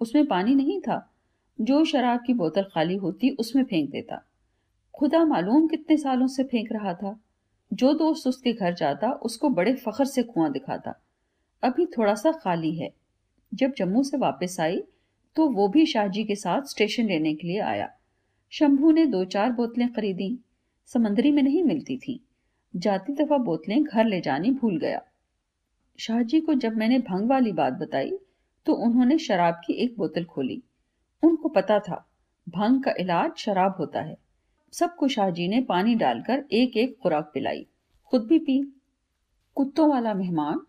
उसमें 0.00 0.26
पानी 0.26 0.54
नहीं 0.54 0.80
था। 0.80 1.12
जो 1.60 1.84
शराब 1.84 2.20
की 2.26 2.34
बोतल 2.34 2.62
खाली 2.62 2.96
होती 2.96 3.30
उसमें 3.30 3.64
फेंक 3.64 3.90
देता। 3.90 4.26
खुदा 4.94 5.24
मालूम 5.24 5.66
कितने 5.66 5.96
सालों 5.96 6.26
से 6.26 6.44
फेंक 6.44 6.72
रहा 6.72 6.94
था। 6.94 7.20
जो 7.72 7.92
दोस्त 7.92 8.26
उसके 8.26 8.52
घर 8.52 8.74
जाता 8.74 9.12
उसको 9.12 9.48
बड़े 9.48 9.74
फखर 9.74 10.04
से 10.04 10.22
कुआँ 10.22 10.52
दिखाता। 10.52 10.94
अभी 11.62 11.86
थोड़ा 11.88 12.14
सा 12.14 12.32
खाली 12.32 12.74
है। 12.74 12.90
जब 13.52 13.72
जम्मू 13.76 14.02
से 14.02 14.16
वापस 14.16 14.56
आई 14.60 14.82
तो 15.36 15.48
वो 15.48 15.68
भी 15.68 15.84
शाहजी 15.86 16.24
के 16.24 16.34
साथ 16.34 16.62
स्टेशन 16.62 17.06
लेने 17.06 17.34
के 17.34 17.46
लिए 17.46 17.60
आया। 17.60 17.88
शंभू 18.52 18.90
ने 18.90 19.04
दो 19.06 19.24
चार 19.24 19.52
बोतलें 19.52 19.92
खरीदी। 19.92 20.38
समंदरी 20.88 21.30
में 21.32 21.42
नहीं 21.42 21.62
मिलती 21.64 21.96
थी। 21.98 22.20
जाती 22.74 23.12
दफ़ा 23.12 23.38
बोतलें 23.38 23.82
घर 23.84 24.04
ले 24.04 24.20
जानी 24.20 24.50
भूल 24.50 24.78
गया। 24.78 25.02
शाहजी 25.98 26.40
को 26.40 26.54
जब 26.54 26.76
मैंने 26.76 26.98
भंग 27.00 27.28
वाली 27.30 27.52
बात 27.52 27.72
बताई 27.72 28.12
तो 28.66 28.74
उन्होंने 28.76 29.18
शराब 29.18 29.60
की 29.66 29.72
एक 29.74 29.96
बोतल 29.98 30.24
खोली। 30.24 30.62
उनको 31.22 31.48
पता 31.48 31.78
था, 31.78 32.04
भंग 32.46 32.82
का 32.82 32.94
इलाज 33.00 33.36
शराब 33.36 33.74
होता 33.78 34.00
है। 34.00 34.16
सबको 34.72 35.08
शाहजी 35.08 35.48
ने 35.48 35.60
पानी 35.60 35.94
डालकर 35.94 36.44
एक 36.52 36.76
एक 36.76 36.96
खुराक 37.02 37.30
पिलाई। 37.34 37.66
खुद 38.04 38.26
भी 38.26 38.38
पी। 38.38 38.62
कुत्तों 39.56 39.88
वाला 39.90 40.14
मेहमान 40.14 40.60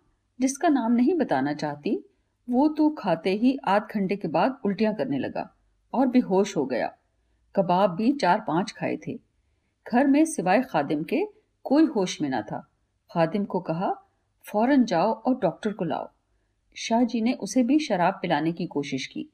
जिसका 0.41 0.69
नाम 0.69 0.91
नहीं 0.91 1.13
बताना 1.13 1.53
चाहती, 1.53 2.09
वो 2.49 2.68
तो 2.68 2.89
खाते 2.89 3.30
ही 3.30 3.57
आध 3.65 3.88
घंटे 3.95 4.15
के 4.15 4.27
बाद 4.27 4.61
उल्टियाँ 4.65 4.95
करने 4.95 5.18
लगा 5.18 5.55
और 5.93 6.07
बेहोश 6.07 6.57
हो 6.57 6.65
गया। 6.65 6.88
कबाब 7.55 7.95
भी 7.95 8.11
चार 8.11 8.41
पाँच 8.41 8.72
खाए 8.72 8.97
थे। 9.07 9.19
घर 9.93 10.07
में 10.07 10.26
सिवाय 10.26 10.61
खादिम 10.61 11.03
के 11.03 11.26
कोई 11.63 11.85
होश 11.85 12.22
में 12.22 12.30
ना 12.30 12.41
था। 12.41 12.72
खादिम 13.13 13.45
को 13.45 13.59
कहा, 13.59 13.93
फ़ौरन 14.45 14.85
जाओ 14.85 15.13
और 15.13 15.39
डॉक्टर 15.39 15.73
को 15.73 15.85
लाओ। 15.85 16.09
शाह 16.76 17.03
जी 17.03 17.22
ने 17.22 17.34
उसे 17.34 17.63
भी 17.63 17.80
शराब 17.80 18.13
पिलाने 18.13 18.51
की 18.51 18.65
कोशिश 18.65 19.07
की, 19.07 19.30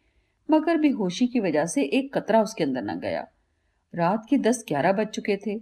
मगर 0.51 0.77
बेहोशी 0.77 1.27
की 1.27 1.39
वजह 1.39 1.65
से 1.65 1.83
एक 1.83 2.17
कतरा 2.17 2.41
उसके 2.41 2.63
अंदर 2.63 2.81
न 2.81 2.99
गया। 2.99 3.27
रात 3.95 4.25
के 4.29 4.37
दस 4.37 4.65
ग्यारह 4.67 4.91
बज 4.91 5.07
चुके 5.07 5.37
थे। 5.37 5.59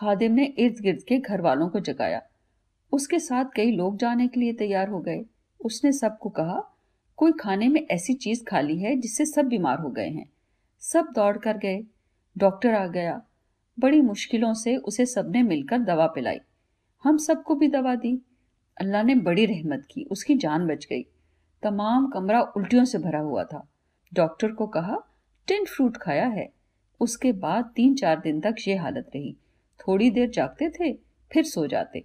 खादिम 0.00 0.32
ने 0.32 0.44
इर्द 0.44 0.80
गिर्द 0.80 1.02
के 1.02 1.18
घर 1.18 1.40
वालों 1.40 1.68
को 1.68 1.80
जगाया। 1.80 2.22
उसके 2.92 3.18
साथ 3.18 3.44
कई 3.56 3.70
लोग 3.70 3.96
जाने 3.96 4.28
के 4.28 4.40
लिए 4.40 4.52
तैयार 4.52 4.88
हो 4.88 5.00
गए। 5.00 5.24
उसने 5.64 5.92
सबको 5.92 6.28
कहा, 6.28 6.76
कोई 7.16 7.32
खाने 7.32 7.68
में 7.68 7.86
ऐसी 7.90 8.14
चीज़ 8.14 8.44
खाली 8.44 8.78
है 8.78 8.96
जिससे 8.96 9.24
सब 9.24 9.44
बीमार 9.44 9.78
हो 9.78 9.90
गए 9.90 10.08
हैं। 10.08 10.30
सब 10.80 11.08
दौड़ 11.14 11.38
कर 11.38 11.56
गए। 11.56 11.84
डॉक्टर 12.38 12.74
आ 12.74 12.86
गया। 12.86 13.22
बड़ी 13.80 14.00
मुश्किलों 14.00 14.54
से 14.54 14.76
उसे 14.76 15.06
सबने 15.06 15.42
मिलकर 15.42 15.78
दवा 15.78 16.06
पिलाई। 16.06 16.38
हम 17.04 17.16
सबको 17.16 17.54
भी 17.54 17.68
दवा 17.68 17.94
दी। 17.94 18.22
अल्लाह 18.80 19.02
ने 19.02 19.14
बड़ी 19.14 19.46
रहमत 19.46 19.86
की। 19.90 20.04
उसकी 20.04 20.36
जान 20.36 20.66
बच 20.66 20.86
गई। 20.90 21.02
तमाम 21.62 22.06
कमरा 22.06 22.42
उल्टियों 22.42 22.84
से 22.84 22.98
भरा 22.98 23.20
हुआ 23.20 23.44
था। 23.44 23.68
डॉक्टर 24.14 24.52
को 24.52 24.66
कहा, 24.66 24.98
टिन 25.46 25.64
फ्रूट 25.64 25.96
खाया 25.96 26.26
है? 26.26 26.52
उसके 27.00 27.32
बाद 27.32 27.72
तीन 27.76 27.94
चार 27.94 28.20
दिन 28.20 28.40
तक 28.40 28.54
ये 28.68 28.76
हालत 28.76 29.10
रही। 29.14 29.36
थोड़ी 29.78 30.10
देर 30.10 30.30
जागते 30.30 30.70
थे, 30.70 30.92
फिर 31.32 31.44
सो 31.44 31.66
जाते। 31.66 32.04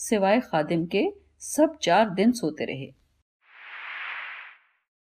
सिवाय 0.00 0.40
खादिम 0.40 0.86
के 0.86 1.04
सब 1.40 1.76
चार 1.82 2.10
दिन 2.10 2.32
सोते 2.32 2.64
रहे। 2.64 2.99